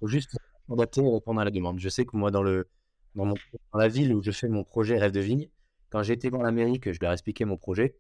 Faut 0.00 0.09
juste 0.09 0.36
adapté 0.72 1.00
et 1.00 1.09
répondre 1.09 1.40
à 1.40 1.44
la 1.44 1.50
demande. 1.50 1.78
Je 1.78 1.88
sais 1.88 2.04
que 2.04 2.16
moi, 2.16 2.30
dans, 2.30 2.42
le, 2.42 2.68
dans, 3.14 3.26
mon, 3.26 3.34
dans 3.72 3.78
la 3.78 3.88
ville 3.88 4.12
où 4.14 4.22
je 4.22 4.32
fais 4.32 4.48
mon 4.48 4.64
projet 4.64 4.98
Rêve 4.98 5.12
de 5.12 5.20
Vigne, 5.20 5.48
quand 5.90 6.02
été 6.02 6.28
voir 6.28 6.42
l'Amérique, 6.42 6.92
je 6.92 6.98
leur 7.00 7.11
ai 7.11 7.14
expliqué 7.14 7.44
mon 7.44 7.57
projet, 7.57 7.96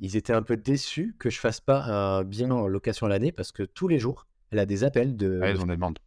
ils 0.00 0.16
étaient 0.16 0.32
un 0.32 0.42
peu 0.42 0.56
déçus 0.56 1.14
que 1.18 1.30
je 1.30 1.38
fasse 1.38 1.60
pas 1.60 1.84
un 1.84 2.24
bien 2.24 2.50
en 2.50 2.66
location 2.66 3.06
à 3.06 3.08
l'année 3.08 3.32
parce 3.32 3.52
que 3.52 3.62
tous 3.62 3.88
les 3.88 3.98
jours, 3.98 4.26
elle 4.50 4.58
a 4.58 4.66
des 4.66 4.84
appels 4.84 5.16
de 5.16 5.40
Ouais, 5.40 5.52
ils 5.52 5.60
ont 5.60 5.66
des 5.66 5.76
demandes. 5.76 5.98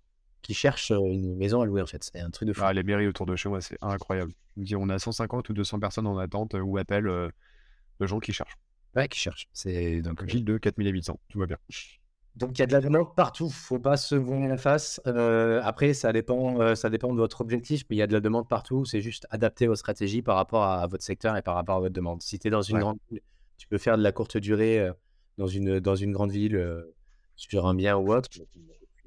qui 0.42 0.54
cherchent 0.54 0.92
euh, 0.92 1.00
une 1.00 1.36
maison 1.36 1.62
à 1.62 1.66
louer 1.66 1.82
en 1.82 1.86
fait. 1.86 2.04
C'est 2.04 2.20
un 2.20 2.30
truc 2.30 2.48
de 2.48 2.54
fou. 2.54 2.62
Ah, 2.64 2.74
les 2.74 2.84
mairies 2.84 3.08
autour 3.08 3.26
de 3.26 3.36
chez 3.36 3.50
moi, 3.50 3.62
c'est 3.62 3.78
incroyable. 3.82 4.34
On 4.76 4.90
a 4.90 5.00
150 5.00 5.50
ou 5.50 5.54
200 5.54 5.80
personnes 5.80 6.08
en 6.08 6.18
attente 6.18 6.56
euh, 6.56 6.62
ou 6.62 6.78
appel 6.78 7.08
euh, 7.08 7.30
de 8.00 8.08
gens 8.08 8.20
qui 8.20 8.34
cherchent. 8.34 8.58
Ouais, 8.96 9.08
qui 9.08 9.20
cherchent. 9.20 9.48
C'est 9.54 10.02
donc 10.02 10.20
Donc, 10.20 10.30
ville 10.30 10.46
de 10.46 10.58
4000 10.58 10.88
habitants, 10.88 11.20
tout 11.30 11.40
va 11.40 11.46
bien. 11.46 11.58
Donc 12.36 12.52
il 12.58 12.60
y 12.60 12.64
a 12.64 12.68
de 12.68 12.72
la 12.74 12.82
demande 12.82 13.16
partout, 13.16 13.50
faut 13.50 13.80
pas 13.80 13.98
se 13.98 14.14
voiler 14.14 14.48
la 14.48 14.58
face. 14.58 15.02
Euh, 15.08 15.60
après, 15.64 15.94
ça 15.96 16.14
dépend, 16.14 16.62
euh, 16.62 16.76
ça 16.76 16.90
dépend 16.92 17.12
de 17.12 17.18
votre 17.20 17.42
objectif, 17.42 17.84
mais 17.90 17.96
il 17.96 18.00
y 18.00 18.04
a 18.04 18.08
de 18.08 18.14
la 18.14 18.20
demande 18.20 18.48
partout. 18.48 18.86
C'est 18.86 19.02
juste 19.02 19.26
adapter 19.32 19.66
vos 19.66 19.76
stratégies 19.76 20.22
par 20.22 20.36
rapport 20.36 20.64
à, 20.64 20.86
votre 20.86 21.04
secteur 21.04 21.36
et 21.36 21.42
par 21.42 21.56
rapport 21.56 21.78
à 21.78 21.80
votre 21.80 21.94
demande. 21.94 22.22
Si 22.22 22.38
tu 22.38 22.48
es 22.48 22.52
dans 22.52 22.62
une 22.62 22.76
Ouais. 22.76 22.82
grande 22.82 22.98
ville, 23.10 23.22
tu 23.58 23.68
peux 23.68 23.80
faire 23.80 23.98
de 23.98 24.04
la 24.04 24.12
courte 24.12 24.38
durée 24.38 24.80
euh, 24.80 24.94
dans, 25.40 25.48
une, 25.48 25.80
dans 25.80 25.96
une 25.96 26.12
grande 26.12 26.32
ville 26.32 26.84
sur 27.36 27.66
un 27.66 27.74
bien 27.74 27.98
ou 27.98 28.14
autre. 28.14 28.30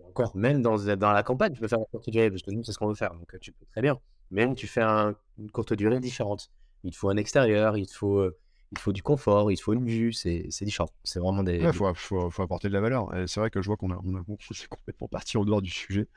Encore, 0.08 0.36
même 0.36 0.60
dans, 0.60 0.76
dans 0.96 1.12
la 1.12 1.22
campagne, 1.22 1.52
tu 1.52 1.60
peux 1.60 1.68
faire 1.68 1.78
de 1.78 1.84
la 1.84 1.90
courte 1.90 2.10
durée 2.10 2.30
parce 2.30 2.42
que 2.42 2.50
nous, 2.50 2.64
c'est 2.64 2.72
ce 2.72 2.78
qu'on 2.78 2.88
veut 2.88 2.94
faire. 2.96 3.14
Donc 3.14 3.32
tu 3.40 3.52
peux 3.52 3.64
très 3.66 3.80
bien. 3.80 3.96
Même 4.32 4.56
tu 4.56 4.66
fais 4.66 4.82
un- 4.82 5.14
une 5.38 5.50
courte 5.52 5.72
durée 5.72 6.00
différente. 6.00 6.50
Il 6.82 6.90
te 6.90 6.96
faut 6.96 7.10
un 7.10 7.16
extérieur, 7.16 7.76
il 7.76 7.86
te 7.86 7.92
faut, 7.94 8.28
il 8.72 8.78
faut 8.78 8.92
du 8.92 9.02
confort, 9.02 9.50
il 9.50 9.56
faut 9.60 9.72
une 9.72 9.86
vue. 9.86 10.12
C'est 10.12 10.46
c'est 10.50 10.64
différent. 10.64 10.88
C'est 11.04 11.18
vraiment 11.18 11.42
des. 11.42 11.58
Il 11.58 11.72
faut, 11.72 11.92
faut, 11.94 12.30
faut 12.30 12.42
apporter 12.42 12.68
de 12.68 12.72
la 12.74 12.80
valeur. 12.80 13.10
C'est 13.26 13.40
vrai 13.40 13.50
que 13.50 13.60
je 13.62 13.66
vois 13.66 13.76
qu'on 13.76 13.90
a, 13.90 14.00
on 14.04 14.14
a 14.16 14.20
est 14.20 14.68
complètement 14.68 15.08
parti 15.08 15.36
en 15.36 15.44
dehors 15.44 15.62
du 15.62 15.70
sujet 15.70 16.08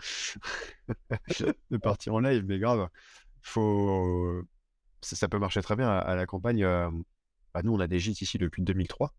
de 1.72 1.78
partir 1.78 2.14
en 2.14 2.20
live, 2.20 2.44
mais 2.48 2.60
grave. 2.60 2.90
Faut, 3.42 4.42
ça, 5.02 5.16
ça 5.16 5.28
peut 5.28 5.40
marcher 5.40 5.62
très 5.62 5.76
bien 5.76 5.90
à, 5.90 5.98
à 6.00 6.16
la 6.16 6.26
campagne. 6.26 6.64
euh, 6.64 6.90
bah, 7.54 7.62
nous, 7.64 7.74
on 7.74 7.80
a 7.80 7.88
des 7.88 8.00
gîtes 8.00 8.22
ici 8.22 8.38
depuis 8.38 8.62
2003. 8.64 9.14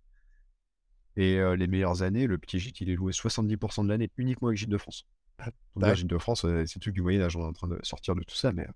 Et 1.16 1.38
euh, 1.38 1.54
les 1.56 1.66
meilleures 1.66 2.02
années, 2.02 2.26
le 2.26 2.38
petit 2.38 2.58
gîte, 2.58 2.80
il 2.80 2.90
est 2.90 2.96
loué 2.96 3.12
70% 3.12 3.84
de 3.84 3.88
l'année 3.88 4.10
uniquement 4.16 4.48
avec 4.48 4.58
Gîte 4.58 4.68
de 4.70 4.78
France. 4.78 5.06
Donc, 5.76 5.84
là, 5.84 5.94
Gîte 5.94 6.08
de 6.08 6.18
France, 6.18 6.44
euh, 6.44 6.64
c'est 6.66 6.78
tout 6.80 6.90
du 6.90 7.02
Moyen-Âge. 7.02 7.36
On 7.36 7.42
est 7.42 7.48
en 7.48 7.52
train 7.52 7.68
de 7.68 7.78
sortir 7.82 8.14
de 8.14 8.22
tout 8.22 8.34
ça, 8.34 8.52
mais 8.52 8.66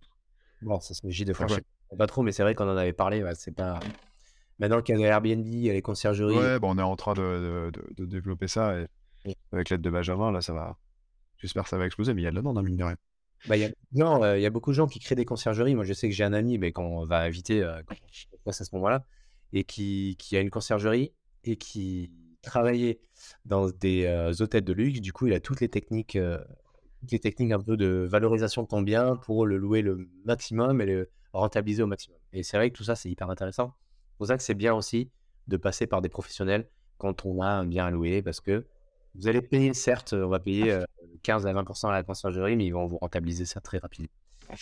Bon, 0.60 0.80
ça 0.80 0.94
se 0.94 1.06
met 1.06 1.12
de 1.24 1.32
Ah 1.32 1.34
France. 1.34 1.52
ouais. 1.52 1.62
sais 1.90 1.96
Pas 1.96 2.06
trop, 2.06 2.22
mais 2.22 2.32
c'est 2.32 2.42
vrai 2.42 2.54
qu'on 2.54 2.68
en 2.68 2.76
avait 2.76 2.92
parlé. 2.92 3.22
ouais, 3.22 3.34
c'est 3.34 3.52
pas. 3.52 3.80
Maintenant 4.58 4.82
qu'il 4.82 4.94
y 4.96 4.98
a 4.98 5.00
les 5.00 5.06
Airbnb, 5.08 5.46
il 5.46 5.58
y 5.60 5.70
a 5.70 5.72
les 5.72 5.82
conciergeries. 5.82 6.36
ouais, 6.36 6.58
bah, 6.58 6.68
on 6.68 6.78
est 6.78 6.82
en 6.82 6.96
train 6.96 7.14
de, 7.14 7.20
de- 7.20 7.70
de- 7.70 7.94
de 7.94 8.06
développer 8.06 8.48
ça. 8.48 8.78
Et 8.80 8.86
Oui. 9.24 9.34
avec 9.52 9.70
l'aide 9.70 9.80
de 9.80 9.90
Benjamin, 9.90 10.32
là, 10.32 10.40
ça 10.40 10.52
va. 10.52 10.76
J'espère 11.38 11.62
que 11.64 11.68
ça 11.68 11.78
va 11.78 11.86
exploser, 11.86 12.14
mais 12.14 12.22
il 12.22 12.24
y 12.24 12.28
a 12.28 12.30
de 12.30 12.34
la 12.34 12.40
demande, 12.40 12.58
hein, 12.58 12.62
mine 12.62 12.76
de 12.76 12.84
rien. 12.84 12.96
Bah, 13.46 13.56
il 13.56 13.60
y 13.60 13.64
a... 13.64 13.70
Non, 13.92 14.24
euh, 14.24 14.36
il 14.36 14.42
y 14.42 14.46
a 14.46 14.50
beaucoup 14.50 14.70
de 14.70 14.74
gens 14.76 14.88
qui 14.88 14.98
créent 14.98 15.14
des 15.14 15.24
conciergeries. 15.24 15.74
Moi, 15.76 15.84
je 15.84 15.92
sais 15.92 16.08
que 16.08 16.14
j'ai 16.14 16.24
un 16.24 16.32
ami, 16.32 16.58
mais 16.58 16.72
qu'on 16.72 17.04
va 17.04 17.20
inviter 17.20 17.62
euh, 17.62 17.80
quand 17.86 17.94
on 18.32 18.38
passe 18.44 18.60
à 18.60 18.64
ce 18.64 18.74
moment-là, 18.74 19.04
et 19.52 19.62
qui, 19.64 20.16
qui 20.18 20.36
a 20.36 20.40
une 20.40 20.50
conciergerie 20.50 21.12
et 21.44 21.56
qui 21.56 22.10
travaillait 22.42 22.98
dans 23.44 23.68
des 23.70 24.06
euh, 24.06 24.32
hôtels 24.40 24.64
de 24.64 24.72
luxe. 24.72 25.00
Du 25.00 25.12
coup, 25.12 25.28
il 25.28 25.32
a 25.34 25.40
toutes 25.40 25.60
les 25.60 25.68
techniques, 25.68 26.16
euh, 26.16 26.38
toutes 27.00 27.12
les 27.12 27.20
techniques 27.20 27.52
un 27.52 27.60
peu 27.60 27.76
de 27.76 28.06
valorisation 28.10 28.62
de 28.64 28.68
ton 28.68 28.82
bien 28.82 29.14
pour 29.16 29.46
le 29.46 29.56
louer 29.56 29.82
le 29.82 30.08
maximum 30.24 30.80
et 30.80 30.86
le 30.86 31.10
rentabiliser 31.32 31.82
au 31.84 31.86
maximum. 31.86 32.18
Et 32.32 32.42
c'est 32.42 32.56
vrai 32.56 32.70
que 32.70 32.76
tout 32.76 32.84
ça, 32.84 32.96
c'est 32.96 33.08
hyper 33.08 33.30
intéressant. 33.30 33.72
C'est 34.18 34.24
pour 34.24 34.26
ça 34.26 34.36
que 34.36 34.42
c'est 34.42 34.54
bien 34.54 34.74
aussi 34.74 35.10
de 35.46 35.56
passer 35.56 35.86
par 35.86 36.02
des 36.02 36.08
professionnels 36.08 36.66
quand 36.98 37.24
on 37.24 37.40
a 37.40 37.46
un 37.46 37.64
bien 37.64 37.86
à 37.86 37.90
louer, 37.90 38.20
parce 38.20 38.40
que 38.40 38.66
vous 39.14 39.28
allez 39.28 39.40
payer, 39.40 39.72
certes, 39.74 40.12
on 40.12 40.28
va 40.28 40.40
payer 40.40 40.72
euh, 40.72 40.84
15 41.22 41.46
à 41.46 41.52
20% 41.52 41.88
à 41.88 41.92
la 41.92 42.02
conciergerie, 42.02 42.56
mais 42.56 42.66
ils 42.66 42.72
vont 42.72 42.86
vous 42.88 42.98
rentabiliser 42.98 43.44
ça 43.44 43.60
très 43.60 43.78
rapidement. 43.78 44.08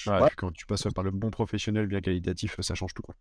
Ouais, 0.07 0.12
Ouais. 0.20 0.26
puis 0.26 0.36
quand 0.36 0.52
tu 0.52 0.66
passes 0.66 0.86
par 0.94 1.04
le 1.04 1.11
bon 1.11 1.30
professionnel 1.30 1.86
bien 1.86 2.02
qualitatif, 2.02 2.61
ça 2.61 2.74
change 2.74 2.92
tout. 2.92 3.02
Quoi. 3.02 3.14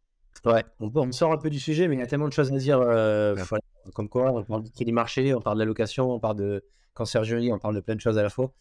Ouais, 0.46 0.64
on, 0.82 1.12
sort 1.14 1.32
un 1.32 1.38
peu 1.38 1.50
du 1.50 1.60
sujet, 1.60 1.88
mais 1.88 1.96
il 1.96 2.00
y 2.00 2.04
a 2.04 2.08
tellement 2.08 2.28
de 2.28 2.34
choses 2.34 2.52
à 2.52 2.58
dire. 2.58 2.80
euh, 2.82 3.34
voilà. 3.36 3.64
Comme 3.94 4.10
quoi, 4.10 4.32
on 4.34 4.44
parle 4.44 4.64
du 4.64 4.72
crédit 4.72 4.92
marché, 4.92 5.34
on 5.34 5.40
parle 5.42 5.56
de 5.58 5.60
la 5.62 5.66
location, 5.66 6.12
on 6.12 6.20
parle 6.20 6.36
de 6.36 6.64
conciergerie, 6.94 7.54
on 7.54 7.60
parle 7.60 7.76
de 7.76 7.80
plein 7.80 7.96
de 7.96 8.02
choses 8.02 8.18
à 8.18 8.24
la 8.24 8.30
fois. 8.30 8.52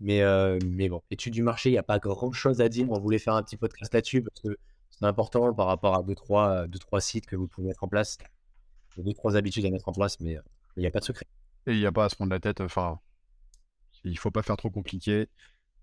Mais, 0.00 0.22
euh, 0.22 0.58
mais 0.66 0.88
bon, 0.88 1.00
étude 1.10 1.32
du 1.34 1.42
marché, 1.42 1.68
il 1.68 1.72
n'y 1.72 1.78
a 1.78 1.82
pas 1.84 1.98
grand 2.00 2.32
chose 2.32 2.60
à 2.60 2.68
dire. 2.68 2.90
On 2.90 2.98
voulait 2.98 3.18
faire 3.18 3.34
un 3.34 3.42
petit 3.42 3.56
podcast 3.56 3.92
là-dessus 3.94 4.22
parce 4.22 4.40
que 4.40 4.56
c'est 5.00 5.06
important 5.06 5.52
par 5.54 5.66
rapport 5.66 5.96
à 5.96 6.02
deux 6.02 6.14
trois, 6.14 6.66
deux, 6.66 6.78
trois 6.78 7.00
sites 7.00 7.26
que 7.26 7.36
vous 7.36 7.48
pouvez 7.48 7.68
mettre 7.68 7.84
en 7.84 7.88
place. 7.88 8.18
Deux, 8.96 9.12
trois 9.14 9.36
habitudes 9.36 9.64
à 9.64 9.70
mettre 9.70 9.88
en 9.88 9.92
place, 9.92 10.20
mais 10.20 10.36
euh, 10.36 10.42
il 10.76 10.80
n'y 10.80 10.86
a 10.86 10.90
pas 10.90 11.00
de 11.00 11.04
secret. 11.04 11.26
Et 11.66 11.72
il 11.72 11.78
n'y 11.78 11.86
a 11.86 11.92
pas 11.92 12.04
à 12.04 12.08
se 12.08 12.16
prendre 12.16 12.30
la 12.30 12.40
tête. 12.40 12.60
Enfin, 12.60 12.98
il 14.04 14.18
faut 14.18 14.30
pas 14.30 14.42
faire 14.42 14.56
trop 14.56 14.70
compliqué. 14.70 15.28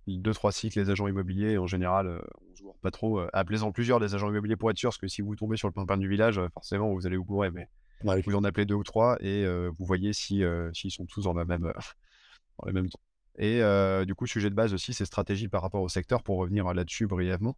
Deux, 0.08 0.34
trois 0.34 0.52
cycles, 0.52 0.80
les 0.80 0.90
agents 0.90 1.08
immobiliers, 1.08 1.58
en 1.58 1.68
général, 1.68 2.08
euh, 2.08 2.22
on 2.52 2.56
se 2.56 2.64
gourre 2.64 2.78
pas 2.80 2.92
trop. 2.92 3.20
Euh, 3.20 3.30
Appelez-en 3.34 3.72
plusieurs 3.72 4.00
des 4.00 4.16
agents 4.16 4.30
immobiliers 4.30 4.56
pour 4.56 4.72
être 4.72 4.78
sûr, 4.78 4.90
parce 4.90 4.98
que 4.98 5.08
si 5.08 5.22
vous 5.22 5.36
tombez 5.36 5.58
sur 5.58 5.68
le 5.68 5.74
pimpin 5.74 5.98
du 5.98 6.08
village, 6.08 6.38
euh, 6.38 6.48
forcément, 6.54 6.94
vous 6.94 7.06
allez 7.06 7.18
vous 7.18 7.26
gourer. 7.26 7.52
Mais 7.52 7.68
Ouais, 8.04 8.22
vous 8.22 8.36
en 8.36 8.44
appelez 8.44 8.66
deux 8.66 8.76
ou 8.76 8.84
trois 8.84 9.18
et 9.22 9.44
euh, 9.44 9.72
vous 9.78 9.86
voyez 9.86 10.14
si 10.14 10.44
euh, 10.44 10.72
s'ils 10.74 10.92
sont 10.92 11.06
tous 11.08 11.24
dans 11.24 11.34
la 11.34 11.46
même, 11.46 11.66
euh, 11.66 11.74
dans 12.60 12.68
le 12.68 12.74
même 12.74 12.90
temps. 12.90 13.00
Et 13.40 13.62
euh, 13.62 14.06
du 14.06 14.16
coup, 14.16 14.28
sujet 14.28 14.50
de 14.50 14.56
base 14.56 14.74
aussi, 14.74 14.94
c'est 14.94 15.06
stratégie 15.06 15.48
par 15.48 15.62
rapport 15.62 15.82
au 15.82 15.90
secteur. 15.90 16.24
Pour 16.24 16.38
revenir 16.38 16.74
là-dessus 16.74 17.08
brièvement, 17.08 17.58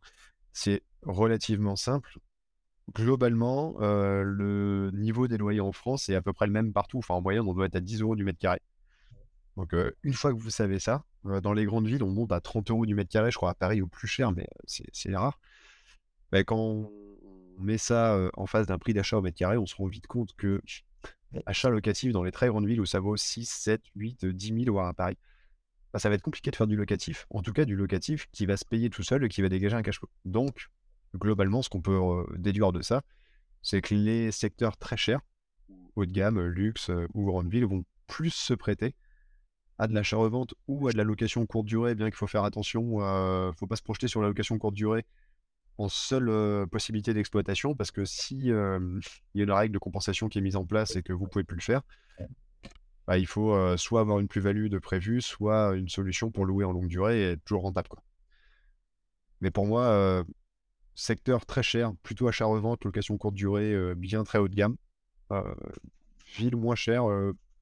c'est 0.53 0.83
relativement 1.03 1.75
simple. 1.75 2.19
Globalement, 2.93 3.75
euh, 3.81 4.23
le 4.23 4.91
niveau 4.93 5.27
des 5.27 5.37
loyers 5.37 5.61
en 5.61 5.71
France 5.71 6.09
est 6.09 6.15
à 6.15 6.21
peu 6.21 6.33
près 6.33 6.47
le 6.47 6.51
même 6.51 6.73
partout. 6.73 6.97
Enfin, 6.97 7.13
en 7.13 7.21
moyenne, 7.21 7.43
on 7.47 7.53
doit 7.53 7.67
être 7.67 7.75
à 7.75 7.81
10 7.81 8.01
euros 8.01 8.15
du 8.15 8.23
mètre 8.23 8.39
carré. 8.39 8.61
Donc, 9.57 9.73
euh, 9.73 9.91
une 10.03 10.13
fois 10.13 10.33
que 10.33 10.39
vous 10.39 10.49
savez 10.49 10.79
ça, 10.79 11.03
euh, 11.25 11.41
dans 11.41 11.53
les 11.53 11.65
grandes 11.65 11.87
villes, 11.87 12.03
on 12.03 12.11
monte 12.11 12.31
à 12.31 12.41
30 12.41 12.71
euros 12.71 12.85
du 12.85 12.95
mètre 12.95 13.11
carré. 13.11 13.31
Je 13.31 13.37
crois 13.37 13.51
à 13.51 13.53
Paris 13.53 13.81
au 13.81 13.87
plus 13.87 14.07
cher, 14.07 14.31
mais 14.31 14.47
c'est 14.65 15.15
rare. 15.15 15.39
Ben, 16.31 16.43
quand 16.43 16.57
on 16.57 16.91
met 17.59 17.77
ça 17.77 18.17
en 18.35 18.45
face 18.45 18.67
d'un 18.67 18.77
prix 18.77 18.93
d'achat 18.93 19.17
au 19.17 19.21
mètre 19.21 19.37
carré, 19.37 19.57
on 19.57 19.65
se 19.65 19.75
rend 19.75 19.87
vite 19.87 20.07
compte 20.07 20.33
que 20.35 20.61
achat 21.45 21.69
locatif 21.69 22.11
dans 22.11 22.23
les 22.23 22.31
très 22.31 22.47
grandes 22.47 22.65
villes 22.65 22.81
où 22.81 22.85
ça 22.85 22.99
vaut 22.99 23.17
6, 23.17 23.45
7, 23.49 23.81
8, 23.95 24.23
euh, 24.25 24.33
10 24.33 24.63
000, 24.63 24.71
voire 24.71 24.87
à 24.87 24.93
Paris, 24.93 25.17
ben, 25.93 25.99
ça 25.99 26.09
va 26.09 26.15
être 26.15 26.21
compliqué 26.21 26.51
de 26.51 26.55
faire 26.55 26.67
du 26.67 26.75
locatif. 26.75 27.25
En 27.29 27.41
tout 27.41 27.53
cas, 27.53 27.65
du 27.65 27.75
locatif 27.75 28.27
qui 28.31 28.45
va 28.45 28.57
se 28.57 28.65
payer 28.65 28.89
tout 28.89 29.03
seul 29.03 29.23
et 29.23 29.29
qui 29.29 29.41
va 29.41 29.49
dégager 29.49 29.75
un 29.75 29.81
cash 29.81 29.99
flow. 29.99 30.09
Donc, 30.25 30.69
globalement, 31.15 31.61
ce 31.61 31.69
qu'on 31.69 31.81
peut 31.81 31.99
euh, 31.99 32.25
déduire 32.37 32.71
de 32.71 32.81
ça, 32.81 33.01
c'est 33.61 33.81
que 33.81 33.95
les 33.95 34.31
secteurs 34.31 34.77
très 34.77 34.97
chers, 34.97 35.21
haut 35.95 36.05
de 36.05 36.11
gamme, 36.11 36.39
luxe 36.41 36.89
euh, 36.89 37.07
ou 37.13 37.25
grandes 37.25 37.49
villes, 37.49 37.65
vont 37.65 37.83
plus 38.07 38.31
se 38.31 38.53
prêter 38.53 38.95
à 39.77 39.87
de 39.87 39.93
l'achat-revente 39.93 40.53
ou 40.67 40.87
à 40.87 40.91
de 40.91 40.97
la 40.97 41.03
location 41.03 41.45
courte 41.45 41.65
durée, 41.65 41.95
bien 41.95 42.07
qu'il 42.07 42.17
faut 42.17 42.27
faire 42.27 42.43
attention, 42.43 42.99
ne 42.99 43.51
faut 43.57 43.67
pas 43.67 43.77
se 43.77 43.81
projeter 43.81 44.09
sur 44.09 44.21
la 44.21 44.27
location 44.27 44.57
courte 44.57 44.75
durée 44.75 45.05
en 45.77 45.87
seule 45.87 46.27
euh, 46.27 46.65
possibilité 46.65 47.13
d'exploitation, 47.13 47.73
parce 47.73 47.89
que 47.89 48.03
si 48.03 48.35
il 48.35 48.47
y 48.47 48.51
a 48.51 49.43
une 49.43 49.51
règle 49.51 49.73
de 49.73 49.79
compensation 49.79 50.27
qui 50.27 50.37
est 50.37 50.41
mise 50.41 50.57
en 50.57 50.65
place 50.65 50.97
et 50.97 51.03
que 51.03 51.13
vous 51.13 51.27
pouvez 51.27 51.45
plus 51.45 51.55
le 51.55 51.61
faire, 51.61 51.81
bah, 53.09 53.17
il 53.17 53.25
faut 53.25 53.75
soit 53.75 54.01
avoir 54.01 54.19
une 54.19 54.27
plus-value 54.27 54.67
de 54.67 54.77
prévu, 54.77 55.19
soit 55.19 55.75
une 55.75 55.89
solution 55.89 56.29
pour 56.29 56.45
louer 56.45 56.63
en 56.63 56.71
longue 56.71 56.87
durée 56.87 57.21
et 57.21 57.31
être 57.31 57.43
toujours 57.43 57.63
rentable. 57.63 57.87
Quoi. 57.87 58.03
Mais 59.41 59.49
pour 59.49 59.65
moi, 59.65 60.23
secteur 60.93 61.47
très 61.47 61.63
cher, 61.63 61.91
plutôt 62.03 62.27
achat-revente, 62.27 62.85
location 62.85 63.17
courte 63.17 63.33
durée, 63.33 63.95
bien 63.95 64.23
très 64.23 64.37
haut 64.37 64.47
de 64.47 64.53
gamme. 64.53 64.75
Ville 66.37 66.55
moins 66.55 66.75
chère, 66.75 67.05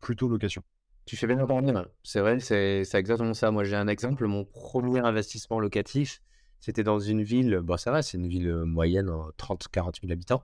plutôt 0.01 0.27
location. 0.27 0.63
Tu 1.05 1.15
fais 1.15 1.27
bien 1.27 1.37
d'en 1.37 1.61
là. 1.61 1.87
C'est 2.03 2.19
vrai, 2.19 2.41
c'est 2.41 2.83
exactement 2.95 3.33
ça. 3.33 3.49
Moi, 3.49 3.63
j'ai 3.63 3.77
un 3.77 3.87
exemple. 3.87 4.27
Mon 4.27 4.43
premier 4.43 4.99
investissement 4.99 5.61
locatif, 5.61 6.21
c'était 6.59 6.83
dans 6.83 6.99
une 6.99 7.23
ville, 7.23 7.61
bon, 7.63 7.77
ça 7.77 7.91
va, 7.91 8.01
c'est 8.01 8.17
une 8.17 8.27
ville 8.27 8.51
moyenne, 8.65 9.07
30-40 9.37 10.01
000 10.01 10.11
habitants. 10.11 10.43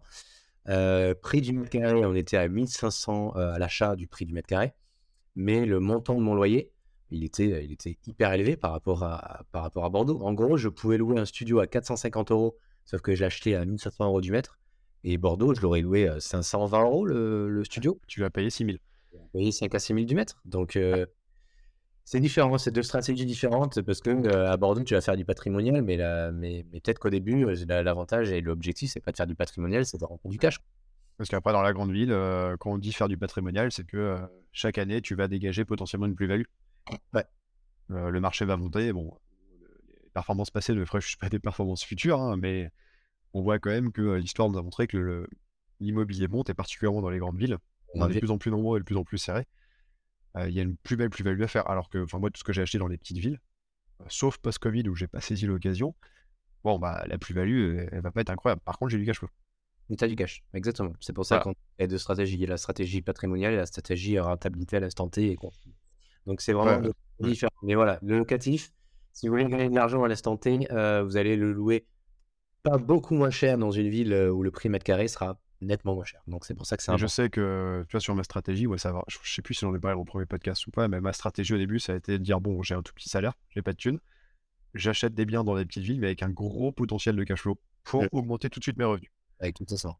Prix 1.21 1.41
du 1.41 1.51
mètre 1.51 1.71
carré, 1.71 2.05
on 2.05 2.15
était 2.15 2.37
à 2.37 2.47
1500 2.47 3.33
euh, 3.35 3.51
à 3.51 3.59
l'achat 3.59 3.97
du 3.97 4.07
prix 4.07 4.25
du 4.25 4.33
mètre 4.33 4.47
carré. 4.47 4.73
Mais 5.35 5.65
le 5.65 5.79
montant 5.79 6.15
de 6.15 6.21
mon 6.21 6.35
loyer, 6.35 6.71
il 7.11 7.23
était, 7.23 7.63
il 7.65 7.71
était 7.71 7.97
hyper 8.07 8.33
élevé 8.33 8.57
par 8.57 8.71
rapport, 8.71 9.03
à, 9.03 9.43
par 9.51 9.63
rapport 9.63 9.85
à 9.85 9.89
Bordeaux. 9.89 10.19
En 10.21 10.33
gros, 10.33 10.57
je 10.57 10.69
pouvais 10.69 10.97
louer 10.97 11.19
un 11.19 11.25
studio 11.25 11.59
à 11.59 11.67
450 11.67 12.31
euros, 12.31 12.57
sauf 12.85 13.01
que 13.01 13.15
j'ai 13.15 13.25
acheté 13.25 13.55
à 13.55 13.65
1700 13.65 14.05
euros 14.05 14.21
du 14.21 14.31
mètre. 14.31 14.59
Et 15.03 15.17
Bordeaux, 15.17 15.53
je 15.53 15.61
l'aurais 15.61 15.81
loué 15.81 16.07
à 16.07 16.19
520 16.19 16.83
euros 16.83 17.05
le, 17.05 17.49
le 17.49 17.63
studio. 17.65 17.99
Tu 18.07 18.21
vas 18.21 18.29
payer 18.29 18.49
6 18.49 18.63
000. 18.65 18.79
payer 19.33 19.51
5 19.51 19.73
à 19.75 19.79
6 19.79 19.93
000 19.93 20.05
du 20.07 20.15
mètre. 20.15 20.41
Donc, 20.45 20.75
euh, 20.75 21.05
c'est 22.05 22.19
différent, 22.19 22.57
c'est 22.57 22.71
deux 22.71 22.83
stratégies 22.83 23.25
différentes 23.25 23.81
parce 23.81 24.01
que 24.01 24.09
euh, 24.09 24.51
à 24.51 24.57
Bordeaux, 24.57 24.83
tu 24.83 24.93
vas 24.93 25.01
faire 25.01 25.15
du 25.15 25.23
patrimonial, 25.25 25.81
mais, 25.81 25.95
la- 25.97 26.31
mais, 26.31 26.65
mais 26.71 26.81
peut-être 26.81 26.99
qu'au 26.99 27.09
début, 27.09 27.45
euh, 27.45 27.55
la- 27.67 27.81
l'avantage 27.83 28.31
et 28.31 28.41
l'objectif, 28.41 28.91
c'est 28.91 28.99
pas 28.99 29.11
de 29.11 29.17
faire 29.17 29.27
du 29.27 29.35
patrimonial, 29.35 29.85
c'est 29.85 29.97
de 29.99 30.05
rentrer 30.05 30.29
du 30.29 30.37
cash. 30.37 30.59
Parce 31.17 31.29
qu'après, 31.29 31.53
dans 31.53 31.61
la 31.61 31.73
grande 31.73 31.91
ville, 31.91 32.11
euh, 32.11 32.57
quand 32.59 32.71
on 32.73 32.77
dit 32.77 32.91
faire 32.93 33.07
du 33.07 33.17
patrimonial, 33.17 33.71
c'est 33.71 33.85
que 33.85 33.97
euh, 33.97 34.17
chaque 34.53 34.77
année, 34.77 35.01
tu 35.01 35.15
vas 35.15 35.27
dégager 35.27 35.65
potentiellement 35.65 36.05
une 36.05 36.15
plus-value. 36.15 36.45
Ouais. 37.13 37.25
Euh, 37.91 38.09
le 38.09 38.19
marché 38.21 38.45
va 38.45 38.55
monter. 38.55 38.93
Bon, 38.93 39.17
les 40.03 40.09
performances 40.13 40.51
passées 40.51 40.73
ne 40.73 40.85
feraient 40.85 41.03
pas 41.19 41.29
des 41.29 41.39
performances 41.39 41.83
futures, 41.83 42.21
hein, 42.21 42.37
mais 42.37 42.71
on 43.33 43.41
voit 43.41 43.59
quand 43.59 43.71
même 43.71 43.91
que 43.91 44.01
euh, 44.01 44.19
l'histoire 44.19 44.49
nous 44.49 44.57
a 44.57 44.61
montré 44.61 44.87
que 44.87 45.27
l'immobilier 45.79 46.27
monte, 46.27 46.49
et 46.49 46.53
particulièrement 46.53 47.01
dans 47.01 47.09
les 47.09 47.17
grandes 47.17 47.37
villes. 47.37 47.57
On 47.95 48.09
est 48.09 48.13
de 48.13 48.19
plus 48.19 48.31
en 48.31 48.37
plus 48.37 48.51
nombreux 48.51 48.77
et 48.77 48.79
de 48.79 48.85
plus 48.85 48.97
en 48.97 49.03
plus 49.03 49.17
serrés. 49.17 49.47
Euh, 50.37 50.47
Il 50.47 50.55
y 50.55 50.59
a 50.59 50.63
une 50.63 50.77
plus 50.77 50.95
belle 50.95 51.09
plus-value 51.09 51.41
à 51.41 51.47
faire. 51.47 51.69
Alors 51.69 51.89
que, 51.89 52.03
enfin, 52.03 52.19
moi, 52.19 52.29
tout 52.29 52.39
ce 52.39 52.43
que 52.43 52.53
j'ai 52.53 52.61
acheté 52.61 52.77
dans 52.77 52.87
les 52.87 52.97
petites 52.97 53.17
villes, 53.17 53.39
sauf 54.07 54.37
post-Covid 54.37 54.87
où 54.87 54.95
j'ai 54.95 55.07
pas 55.07 55.21
saisi 55.21 55.45
l'occasion, 55.45 55.95
bon, 56.63 56.79
bah, 56.79 57.03
la 57.07 57.17
plus-value, 57.17 57.77
elle, 57.77 57.89
elle 57.91 58.01
va 58.01 58.11
pas 58.11 58.21
être 58.21 58.29
incroyable. 58.29 58.61
Par 58.65 58.77
contre, 58.77 58.91
j'ai 58.91 58.97
du 58.97 59.05
cash 59.05 59.19
flow. 59.19 59.29
As 60.01 60.07
du 60.07 60.15
cash, 60.15 60.43
exactement. 60.53 60.93
C'est 60.99 61.13
pour 61.13 61.25
ça 61.25 61.35
Voilà. 61.39 61.53
qu'on 61.77 61.83
a 61.83 61.87
deux 61.87 61.97
stratégies. 61.97 62.35
Il 62.35 62.41
y 62.41 62.45
a 62.45 62.49
la 62.49 62.57
stratégie 62.57 63.01
patrimoniale 63.01 63.53
et 63.53 63.57
la 63.57 63.65
stratégie 63.65 64.17
rentabilité 64.19 64.77
à 64.77 64.79
l'instant 64.79 65.07
T. 65.09 65.31
Et 65.31 65.35
quoi. 65.35 65.51
Donc 66.25 66.41
c'est 66.41 66.53
vraiment 66.53 66.77
Ouais, 66.77 66.81
deux 66.81 66.93
ouais. 67.19 67.29
différents. 67.29 67.51
Mais 67.61 67.75
voilà, 67.75 67.99
le 68.01 68.17
locatif, 68.17 68.71
si 69.11 69.27
vous 69.27 69.33
voulez 69.33 69.45
gagner 69.47 69.69
de 69.69 69.75
l'argent 69.75 70.03
à 70.03 70.07
l'instant 70.07 70.35
T, 70.37 70.67
euh, 70.71 71.03
vous 71.03 71.17
allez 71.17 71.35
le 71.35 71.51
louer 71.51 71.85
pas 72.63 72.77
beaucoup 72.77 73.13
moins 73.13 73.29
cher 73.29 73.57
dans 73.57 73.71
une 73.71 73.89
ville 73.89 74.13
euh, 74.13 74.31
où 74.31 74.41
le 74.41 74.49
prix 74.49 74.69
mètre 74.69 74.85
carré 74.85 75.07
sera 75.09 75.37
nettement 75.61 75.95
moins 75.95 76.05
cher. 76.05 76.21
Donc 76.27 76.45
c'est 76.45 76.53
pour 76.55 76.65
ça 76.65 76.75
que 76.77 76.83
c'est 76.83 76.97
je 76.97 77.07
sais 77.07 77.29
que, 77.29 77.83
tu 77.87 77.91
vois, 77.91 77.99
sur 78.01 78.15
ma 78.15 78.23
stratégie, 78.23 78.67
ouais, 78.67 78.77
ça 78.77 78.91
va. 78.93 79.03
Je, 79.09 79.17
je 79.21 79.33
sais 79.33 79.41
plus 79.41 79.53
si 79.53 79.61
j'en 79.65 79.75
ai 79.75 79.79
parlé 79.79 79.99
au 79.99 80.05
premier 80.05 80.25
podcast 80.25 80.65
ou 80.65 80.71
pas, 80.71 80.87
mais 80.87 81.01
ma 81.01 81.13
stratégie 81.13 81.53
au 81.53 81.57
début, 81.57 81.79
ça 81.79 81.93
a 81.93 81.95
été 81.97 82.13
de 82.17 82.23
dire 82.23 82.39
bon, 82.41 82.63
j'ai 82.63 82.73
un 82.73 82.81
tout 82.81 82.93
petit 82.93 83.09
salaire, 83.09 83.33
j'ai 83.49 83.61
pas 83.61 83.73
de 83.73 83.77
thunes, 83.77 83.99
j'achète 84.73 85.13
des 85.13 85.25
biens 85.25 85.43
dans 85.43 85.55
des 85.57 85.65
petites 85.65 85.83
villes, 85.83 85.99
mais 85.99 86.07
avec 86.07 86.23
un 86.23 86.29
gros 86.29 86.71
potentiel 86.71 87.15
de 87.17 87.23
cash 87.25 87.41
flow 87.41 87.59
pour 87.83 88.01
Ouais. 88.01 88.09
augmenter 88.13 88.49
tout 88.49 88.59
de 88.59 88.63
suite 88.63 88.77
mes 88.77 88.85
revenus. 88.85 89.11
Avec 89.43 89.55
tout 89.55 89.65
ça. 89.77 89.97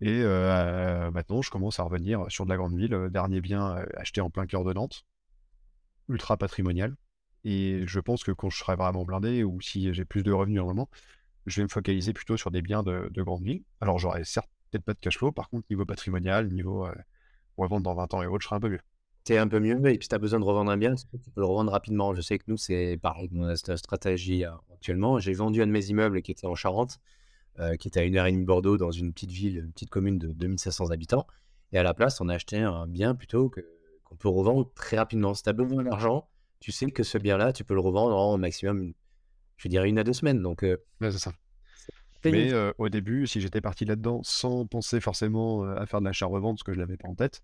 Et 0.00 0.20
euh, 0.22 1.10
maintenant, 1.10 1.40
je 1.40 1.50
commence 1.50 1.80
à 1.80 1.84
revenir 1.84 2.26
sur 2.28 2.44
de 2.44 2.50
la 2.50 2.56
grande 2.56 2.76
ville. 2.76 3.08
Dernier 3.10 3.40
bien 3.40 3.84
acheté 3.96 4.20
en 4.20 4.28
plein 4.28 4.46
cœur 4.46 4.64
de 4.64 4.72
Nantes, 4.72 5.06
ultra 6.08 6.36
patrimonial. 6.36 6.94
Et 7.44 7.82
je 7.86 8.00
pense 8.00 8.22
que 8.22 8.32
quand 8.32 8.50
je 8.50 8.58
serai 8.58 8.76
vraiment 8.76 9.04
blindé 9.04 9.44
ou 9.44 9.60
si 9.60 9.92
j'ai 9.94 10.04
plus 10.04 10.22
de 10.22 10.30
revenus 10.30 10.60
à 10.60 10.62
un 10.62 10.66
moment, 10.66 10.88
je 11.46 11.60
vais 11.60 11.64
me 11.64 11.68
focaliser 11.68 12.12
plutôt 12.12 12.36
sur 12.36 12.50
des 12.50 12.62
biens 12.62 12.82
de, 12.82 13.08
de 13.10 13.22
grande 13.22 13.42
ville. 13.42 13.64
Alors, 13.80 13.98
j'aurai 13.98 14.24
certes 14.24 14.50
peut-être 14.72 14.84
pas 14.84 14.94
de 14.94 14.98
cash 14.98 15.18
flow, 15.18 15.32
par 15.32 15.48
contre, 15.48 15.66
niveau 15.70 15.84
patrimonial, 15.84 16.48
niveau 16.48 16.86
euh, 16.86 16.94
revendre 17.56 17.82
dans 17.82 17.94
20 17.94 18.14
ans 18.14 18.22
et 18.22 18.26
autres, 18.26 18.42
je 18.42 18.46
serai 18.46 18.56
un 18.56 18.60
peu 18.60 18.70
mieux. 18.70 18.80
T'es 19.24 19.38
un 19.38 19.46
peu 19.46 19.60
mieux, 19.60 19.78
et 19.88 19.98
puis 19.98 20.08
tu 20.08 20.14
as 20.14 20.18
besoin 20.18 20.40
de 20.40 20.44
revendre 20.44 20.70
un 20.70 20.76
bien, 20.76 20.94
tu 20.96 21.06
peux 21.06 21.40
le 21.40 21.46
revendre 21.46 21.70
rapidement. 21.70 22.12
Je 22.14 22.20
sais 22.20 22.38
que 22.38 22.44
nous, 22.48 22.56
c'est 22.56 22.98
pareil, 23.00 23.30
on 23.34 23.44
a 23.44 23.54
cette 23.54 23.76
stratégie 23.76 24.44
euh, 24.44 24.50
actuellement. 24.72 25.18
J'ai 25.20 25.32
vendu 25.32 25.62
un 25.62 25.66
de 25.66 25.72
mes 25.72 25.86
immeubles 25.86 26.22
qui 26.22 26.32
était 26.32 26.46
en 26.46 26.54
Charente, 26.54 26.98
euh, 27.58 27.76
qui 27.76 27.88
était 27.88 28.00
à 28.00 28.04
une 28.04 28.16
heure 28.16 28.26
et 28.26 28.32
demie 28.32 28.42
de 28.42 28.46
Bordeaux, 28.46 28.76
dans 28.76 28.90
une 28.90 29.12
petite 29.12 29.30
ville, 29.30 29.58
une 29.58 29.72
petite 29.72 29.90
commune 29.90 30.18
de 30.18 30.28
2500 30.28 30.90
habitants. 30.90 31.26
Et 31.72 31.78
à 31.78 31.82
la 31.82 31.94
place, 31.94 32.20
on 32.20 32.28
a 32.28 32.34
acheté 32.34 32.58
un 32.58 32.86
bien 32.86 33.14
plutôt 33.14 33.48
que, 33.48 33.60
qu'on 34.04 34.16
peut 34.16 34.28
revendre 34.28 34.70
très 34.74 34.96
rapidement. 34.96 35.34
Si 35.34 35.42
tu 35.42 35.48
as 35.48 35.52
besoin 35.52 35.82
d'argent, 35.82 36.28
tu 36.60 36.72
sais 36.72 36.90
que 36.90 37.02
ce 37.02 37.18
bien-là, 37.18 37.52
tu 37.52 37.64
peux 37.64 37.74
le 37.74 37.80
revendre 37.80 38.16
en 38.16 38.38
maximum, 38.38 38.92
je 39.56 39.68
dirais, 39.68 39.88
une 39.88 39.98
à 39.98 40.04
deux 40.04 40.12
semaines. 40.12 40.42
Donc, 40.42 40.64
euh, 40.64 40.76
Ouais, 41.00 41.10
c'est 41.10 41.18
ça. 41.18 41.32
Mais 42.24 42.52
euh, 42.52 42.72
au 42.78 42.88
début, 42.88 43.26
si 43.26 43.40
j'étais 43.40 43.60
parti 43.60 43.84
là-dedans 43.84 44.20
sans 44.22 44.64
penser 44.64 45.00
forcément 45.00 45.64
à 45.64 45.86
faire 45.86 46.00
de 46.00 46.04
l'achat-revente, 46.04 46.58
parce 46.58 46.62
que 46.62 46.72
je 46.72 46.78
l'avais 46.78 46.96
pas 46.96 47.08
en 47.08 47.16
tête, 47.16 47.42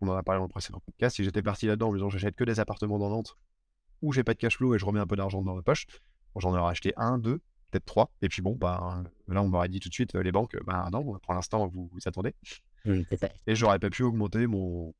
on 0.00 0.08
en 0.08 0.14
a 0.14 0.22
parlé 0.22 0.38
dans 0.38 0.44
le 0.46 0.50
précédent 0.50 0.80
podcast, 0.84 1.16
si 1.16 1.24
j'étais 1.24 1.42
parti 1.42 1.66
là-dedans 1.66 1.88
en 1.88 1.92
me 1.92 1.98
disant 1.98 2.10
j'achète 2.10 2.36
que 2.36 2.44
des 2.44 2.60
appartements 2.60 2.98
dans 2.98 3.08
Nantes, 3.08 3.36
où 4.02 4.12
j'ai 4.12 4.24
pas 4.24 4.34
de 4.34 4.38
cash 4.38 4.56
flow 4.56 4.74
et 4.74 4.78
je 4.78 4.84
remets 4.84 5.00
un 5.00 5.06
peu 5.06 5.16
d'argent 5.16 5.42
dans 5.42 5.54
ma 5.54 5.62
poche, 5.62 5.86
bon, 6.34 6.40
j'en 6.40 6.54
aurais 6.54 6.70
acheté 6.70 6.92
un, 6.96 7.18
deux, 7.18 7.40
peut-être 7.70 7.84
trois, 7.84 8.10
et 8.22 8.28
puis 8.28 8.42
bon, 8.42 8.54
bah, 8.54 9.04
là 9.28 9.42
on 9.42 9.48
m'aurait 9.48 9.68
dit 9.68 9.80
tout 9.80 9.88
de 9.88 9.94
suite, 9.94 10.14
euh, 10.14 10.22
les 10.22 10.32
banques, 10.32 10.56
bah 10.64 10.88
non, 10.92 11.18
pour 11.18 11.34
l'instant 11.34 11.66
vous 11.66 11.88
vous 11.92 11.98
attendez, 12.06 12.34
ça. 12.84 13.28
et 13.46 13.54
j'aurais 13.54 13.78
pas 13.78 13.90
pu 13.90 14.02
augmenter 14.02 14.46
mon, 14.46 14.94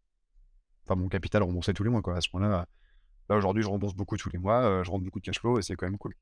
enfin, 0.85 1.01
mon 1.01 1.09
capital 1.09 1.43
remboursé 1.43 1.73
tous 1.75 1.85
les 1.85 1.91
mois, 1.91 2.03
quoi. 2.03 2.17
À 2.17 2.21
ce 2.21 2.29
moment-là, 2.35 2.67
là 3.29 3.37
aujourd'hui 3.37 3.63
je 3.63 3.69
rembourse 3.69 3.95
beaucoup 3.95 4.17
tous 4.17 4.31
les 4.31 4.39
mois, 4.39 4.63
euh, 4.65 4.85
je 4.85 4.91
rentre 4.91 5.05
beaucoup 5.05 5.21
de 5.21 5.25
cash 5.25 5.41
flow 5.41 5.59
et 5.59 5.63
c'est 5.63 5.77
quand 5.77 5.87
même 5.87 5.99
cool. 5.99 6.15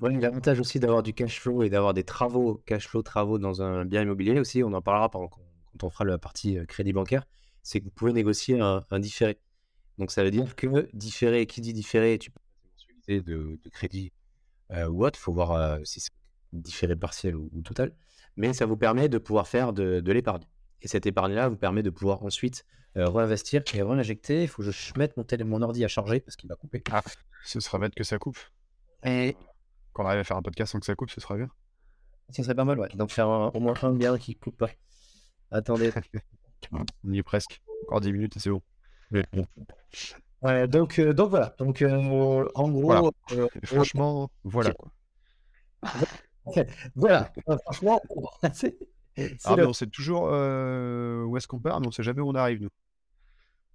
L'avantage 0.00 0.60
aussi 0.60 0.78
d'avoir 0.78 1.02
du 1.02 1.12
cash 1.12 1.40
flow 1.40 1.64
et 1.64 1.70
d'avoir 1.70 1.92
des 1.92 2.04
travaux, 2.04 2.62
cash 2.66 2.86
flow, 2.88 3.02
travaux 3.02 3.38
dans 3.38 3.62
un 3.62 3.84
bien 3.84 4.02
immobilier 4.02 4.38
aussi, 4.38 4.62
on 4.62 4.72
en 4.72 4.80
parlera 4.82 5.08
quand 5.10 5.84
on 5.84 5.90
fera 5.90 6.04
la 6.04 6.18
partie 6.18 6.58
euh, 6.58 6.64
crédit 6.66 6.92
bancaire, 6.92 7.24
c'est 7.62 7.80
que 7.80 7.84
vous 7.84 7.90
pouvez 7.90 8.12
négocier 8.12 8.60
un, 8.60 8.84
un 8.90 8.98
différé. 9.00 9.40
Donc 9.98 10.12
ça 10.12 10.22
veut 10.22 10.30
dire 10.30 10.54
que 10.54 10.88
différé, 10.94 11.46
qui 11.46 11.60
dit 11.60 11.72
différé, 11.72 12.18
tu 12.18 12.30
peux 12.30 12.38
mensualité 12.70 13.20
de, 13.20 13.58
de 13.62 13.70
crédit 13.70 14.12
ou 14.88 15.04
autre, 15.04 15.18
il 15.18 15.22
faut 15.22 15.32
voir 15.32 15.52
euh, 15.52 15.78
si 15.84 16.00
c'est 16.00 16.10
différé 16.52 16.96
partiel 16.96 17.36
ou, 17.36 17.48
ou 17.52 17.62
total, 17.62 17.92
mais 18.36 18.52
ça 18.52 18.66
vous 18.66 18.76
permet 18.76 19.08
de 19.08 19.18
pouvoir 19.18 19.46
faire 19.48 19.72
de, 19.72 20.00
de 20.00 20.12
l'épargne. 20.12 20.42
Et 20.82 20.88
cette 20.88 21.06
épargne-là 21.06 21.48
vous 21.48 21.56
permet 21.56 21.82
de 21.82 21.90
pouvoir 21.90 22.22
ensuite 22.22 22.64
euh, 22.96 23.08
réinvestir 23.08 23.62
et 23.74 23.82
réinjecter. 23.82 24.42
Il 24.42 24.48
faut 24.48 24.62
que 24.62 24.70
je 24.70 24.92
mette 24.96 25.16
mon, 25.16 25.24
télé, 25.24 25.44
mon 25.44 25.60
ordi 25.62 25.84
à 25.84 25.88
charger 25.88 26.20
parce 26.20 26.36
qu'il 26.36 26.48
va 26.48 26.54
couper. 26.56 26.80
Ce 27.44 27.60
serait 27.60 27.78
bête 27.78 27.94
que 27.94 28.04
ça 28.04 28.18
coupe. 28.18 28.38
Et 29.04 29.36
Quand 29.92 30.04
on 30.04 30.06
arrive 30.06 30.20
à 30.20 30.24
faire 30.24 30.36
un 30.36 30.42
podcast 30.42 30.72
sans 30.72 30.80
que 30.80 30.86
ça 30.86 30.94
coupe, 30.94 31.10
ce 31.10 31.20
serait 31.20 31.36
bien. 31.36 31.48
Ce 32.30 32.42
serait 32.42 32.54
pas 32.54 32.64
mal, 32.64 32.78
ouais. 32.78 32.88
Donc 32.94 33.10
faire 33.10 33.28
un- 33.28 33.48
au 33.48 33.60
moins 33.60 33.74
un 33.82 33.92
bien 33.92 34.16
qui 34.18 34.34
coupe 34.36 34.56
pas. 34.56 34.70
Attendez. 35.50 35.92
On 36.72 37.12
y 37.12 37.18
est 37.18 37.22
presque. 37.22 37.60
Encore 37.86 38.00
10 38.00 38.12
minutes 38.12 38.36
et 38.36 38.40
c'est 38.40 38.50
bon. 38.50 38.62
Ouais, 40.42 40.68
donc, 40.68 40.98
euh, 40.98 41.12
donc 41.12 41.30
voilà. 41.30 41.54
Donc 41.58 41.82
euh, 41.82 42.48
en 42.54 42.68
gros, 42.70 42.82
Voilà. 42.82 43.10
euh, 43.32 43.48
franchement, 43.64 44.30
voilà 44.44 44.72
quoi. 44.72 44.90
voilà. 46.94 47.32
Franchement, 47.64 48.00
c'est 48.52 48.76
Ah, 49.44 49.56
le- 49.56 49.62
mais 49.62 49.68
on 49.68 49.72
sait 49.72 49.86
toujours 49.86 50.28
euh, 50.32 51.24
où 51.24 51.36
est-ce 51.36 51.46
qu'on 51.48 51.58
part, 51.58 51.80
mais 51.80 51.88
on 51.88 51.90
sait 51.90 52.02
jamais 52.02 52.20
où 52.20 52.28
on 52.28 52.34
arrive, 52.34 52.62
nous. 52.62 52.70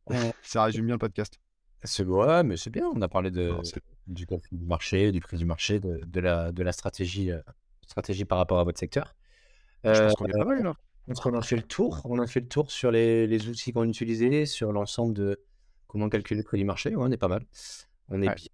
Ça 0.42 0.64
résume 0.64 0.86
bien 0.86 0.96
le 0.96 1.00
podcast. 1.00 1.40
c'est 1.84 2.06
ouais, 2.06 2.44
mais 2.44 2.58
c'est 2.58 2.70
bien. 2.70 2.88
On 2.94 3.02
a 3.02 3.08
parlé 3.08 3.30
de, 3.32 3.54
du 4.08 4.26
marché, 4.52 5.12
du 5.12 5.20
prix 5.22 5.38
du 5.38 5.46
marché, 5.46 5.80
de, 5.80 6.00
de 6.06 6.20
la, 6.20 6.52
de 6.52 6.64
la 6.64 6.72
stratégie, 6.72 7.32
euh, 7.32 7.42
stratégie 7.86 8.26
par 8.26 8.38
rapport 8.38 8.60
à 8.60 8.64
votre 8.64 8.80
secteur. 8.80 9.16
Je 9.84 9.90
pense 9.92 10.14
qu'on 10.16 10.26
est 10.28 10.32
pas 10.32 10.46
mal 10.46 10.64
là. 10.64 10.74
On 11.26 11.34
a 11.34 11.42
fait 11.42 11.58
le 11.58 11.64
tour. 11.64 12.02
On 12.06 12.18
a 12.20 12.28
fait 12.28 12.40
le 12.40 12.48
tour 12.48 12.72
sur 12.72 12.90
les, 12.90 13.28
les 13.28 13.50
outils 13.50 13.74
qu'on 13.74 13.84
utilisait, 13.88 14.46
sur 14.46 14.72
l'ensemble 14.72 15.14
de 15.14 15.42
comment 15.94 16.10
calculer 16.10 16.42
le 16.42 16.44
prix 16.46 16.58
du 16.58 16.66
marché. 16.66 16.90
Ouais, 16.96 17.06
on 17.08 17.12
est 17.12 17.18
pas 17.18 17.30
mal. 17.30 17.46
On 18.10 18.22
est 18.22 18.28
Ouais. 18.28 18.36
bien. 18.36 18.48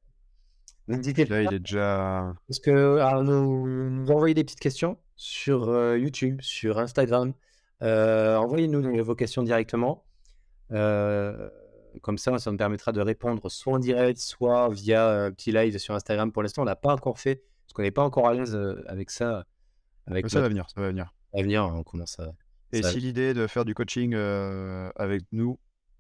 N'hésitez 0.88 1.26
Là, 1.26 1.30
pas. 1.30 1.42
il 1.44 1.54
est 1.56 1.60
déjà. 1.60 2.34
Parce 2.48 2.60
que 2.60 2.98
alors, 2.98 3.24
nous, 3.24 3.90
nous 3.90 4.12
envoyez 4.12 4.34
des 4.36 4.44
petites 4.44 4.60
questions 4.60 4.98
sur 5.16 5.70
euh, 5.70 5.98
YouTube, 5.98 6.42
sur 6.42 6.78
Instagram. 6.80 7.34
Euh, 7.82 8.36
Envoyez-nous 8.38 9.04
vos 9.04 9.16
questions 9.16 9.42
directement. 9.44 10.06
Euh, 10.72 11.50
comme 12.02 12.18
ça, 12.18 12.38
ça 12.40 12.52
me 12.52 12.58
permettra 12.58 12.92
de 12.92 13.02
répondre 13.02 13.50
soit 13.50 13.74
en 13.74 13.80
direct, 13.80 14.20
soit 14.20 14.70
via 14.70 15.10
un 15.26 15.32
petit 15.32 15.52
live 15.52 15.78
sur 15.80 15.96
Instagram. 15.96 16.32
Pour 16.32 16.44
l'instant, 16.44 16.62
on 16.64 16.66
l'a 16.66 16.76
pas 16.76 16.94
encore 16.94 17.20
fait 17.20 17.44
parce 17.66 17.74
qu'on 17.74 17.82
n'est 17.84 17.92
pas 17.92 18.04
encore 18.04 18.28
à 18.28 18.34
l'aise 18.34 18.56
avec 18.88 19.10
ça. 19.12 19.46
Avec 20.08 20.28
ça 20.30 20.40
notre 20.40 20.46
va 20.46 20.50
venir, 20.50 20.66
ça 20.74 20.82
va 20.82 20.88
venir. 20.88 21.14
avenir, 21.34 21.66
on 21.66 21.84
commence 21.84 22.20
à. 22.20 22.32
Et 22.72 22.82
ça- 22.82 22.92
si 22.92 23.00
l'idée 23.00 23.34
de 23.36 23.46
faire 23.48 23.64
du 23.66 23.74
coaching 23.76 24.16
avec 24.96 25.24
nous 25.32 25.60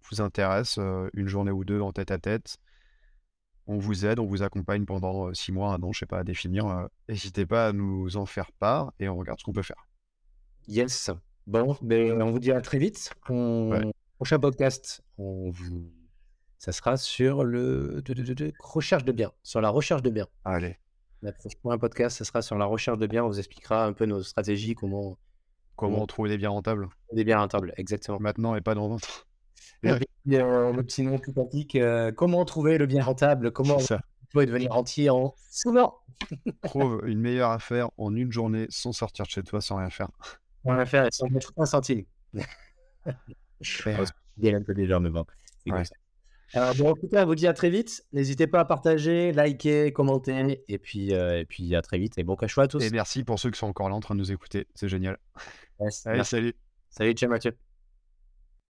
vous 0.09 0.21
intéresse, 0.21 0.79
une 1.13 1.27
journée 1.27 1.51
ou 1.51 1.63
deux 1.65 1.81
en 1.81 1.91
tête 1.91 2.11
à 2.11 2.17
tête, 2.17 2.57
on 3.67 3.77
vous 3.77 4.05
aide, 4.05 4.19
on 4.19 4.25
vous 4.25 4.41
accompagne 4.41 4.85
pendant 4.85 5.31
six 5.33 5.51
mois, 5.51 5.73
un 5.73 5.83
an, 5.83 5.91
je 5.91 5.99
sais 5.99 6.05
pas, 6.07 6.19
à 6.19 6.23
définir. 6.23 6.87
N'hésitez 7.07 7.45
pas 7.45 7.67
à 7.67 7.71
nous 7.73 8.17
en 8.17 8.25
faire 8.25 8.51
part 8.53 8.93
et 8.99 9.07
on 9.09 9.15
regarde 9.17 9.39
ce 9.39 9.43
qu'on 9.45 9.53
peut 9.53 9.61
faire. 9.61 9.87
Yes. 10.67 11.11
Bon, 11.47 11.77
ben, 11.81 12.21
on 12.21 12.31
vous 12.31 12.39
dit 12.39 12.51
à 12.51 12.61
très 12.61 12.77
vite. 12.79 13.13
On- 13.29 13.69
Ouais. 13.71 13.91
Prochain 14.17 14.37
podcast, 14.39 15.01
on 15.17 15.49
vous... 15.49 15.89
ça 16.57 16.71
sera 16.73 16.97
sur 16.97 17.43
le 17.45 18.01
de- 18.03 18.13
de- 18.13 18.21
de- 18.23 18.33
de- 18.33 18.53
recherche 18.59 19.05
de 19.05 19.11
biens, 19.13 19.31
sur 19.43 19.61
la 19.61 19.69
recherche 19.69 20.01
de 20.01 20.09
biens. 20.09 20.27
Allez, 20.43 20.77
Le 21.21 21.31
prochain 21.61 21.77
podcast, 21.77 22.17
ça 22.17 22.25
sera 22.25 22.41
sur 22.41 22.57
la 22.57 22.65
recherche 22.65 22.97
de 22.97 23.07
biens. 23.07 23.23
On 23.23 23.29
vous 23.29 23.39
expliquera 23.39 23.85
un 23.85 23.93
peu 23.93 24.05
nos 24.05 24.21
stratégies, 24.23 24.75
comment 24.75 25.17
comment 25.77 25.99
Bon. 25.99 26.05
trouver 26.07 26.29
des 26.29 26.37
biens 26.37 26.49
rentables 26.49 26.89
des 27.13 27.23
biens 27.23 27.39
rentables. 27.39 27.73
Exactement. 27.77 28.19
maintenant 28.19 28.55
et 28.55 28.61
pas 28.61 28.75
dans 28.75 28.89
20 28.89 28.97
Le, 29.81 29.97
petit, 29.97 30.35
euh, 30.35 30.73
le 30.73 30.83
petit 30.83 31.03
nom 31.03 31.17
tout 31.17 31.31
pratique. 31.33 31.75
euh, 31.75 32.11
comment 32.11 32.43
trouver 32.45 32.77
le 32.77 32.85
bien 32.85 33.03
rentable? 33.03 33.51
Comment 33.51 33.77
devenir 34.35 34.71
rentier 34.71 35.09
en 35.09 35.33
souvent 35.49 35.99
Trouve 36.63 37.01
une 37.05 37.19
meilleure 37.19 37.51
affaire 37.51 37.89
en 37.97 38.15
une 38.15 38.31
journée 38.31 38.67
sans 38.69 38.91
sortir 38.91 39.25
de 39.25 39.29
chez 39.29 39.43
toi, 39.43 39.61
sans 39.61 39.77
rien 39.77 39.89
faire. 39.89 40.09
On 40.65 40.75
va 40.75 40.85
faire 40.85 41.07
sans 41.11 41.29
mettre 41.29 41.53
un 41.57 41.65
centime. 41.65 42.03
Ouais. 42.33 42.43
Bien 44.37 44.55
un 44.55 44.63
peu 44.63 44.73
déjà, 44.73 44.99
mais 44.99 45.09
bon. 45.09 45.25
Ouais. 45.65 45.83
Alors, 46.53 46.73
bon, 46.75 46.91
en 46.91 46.93
tout 46.95 47.07
cas, 47.07 47.23
on 47.23 47.27
vous 47.27 47.35
dit 47.35 47.47
à 47.47 47.53
très 47.53 47.69
vite. 47.69 48.03
N'hésitez 48.11 48.47
pas 48.47 48.61
à 48.61 48.65
partager, 48.65 49.31
liker, 49.31 49.93
commenter. 49.93 50.63
Et 50.67 50.79
puis, 50.79 51.13
euh, 51.13 51.39
et 51.39 51.45
puis 51.45 51.75
à 51.75 51.81
très 51.81 51.99
vite. 51.99 52.17
Et 52.17 52.23
bon 52.23 52.35
cash 52.35 52.53
flow 52.53 52.63
à 52.63 52.67
tous. 52.67 52.83
Et 52.83 52.89
merci 52.89 53.23
pour 53.23 53.39
ceux 53.39 53.51
qui 53.51 53.59
sont 53.59 53.67
encore 53.67 53.89
là 53.89 53.95
en 53.95 53.99
train 53.99 54.15
de 54.15 54.19
nous 54.19 54.31
écouter. 54.31 54.67
C'est 54.73 54.89
génial. 54.89 55.17
Yes, 55.79 56.05
Allez, 56.07 56.17
merci. 56.17 56.29
salut. 56.31 56.53
Salut, 56.89 57.13
ciao 57.13 57.29
Mathieu. 57.29 57.68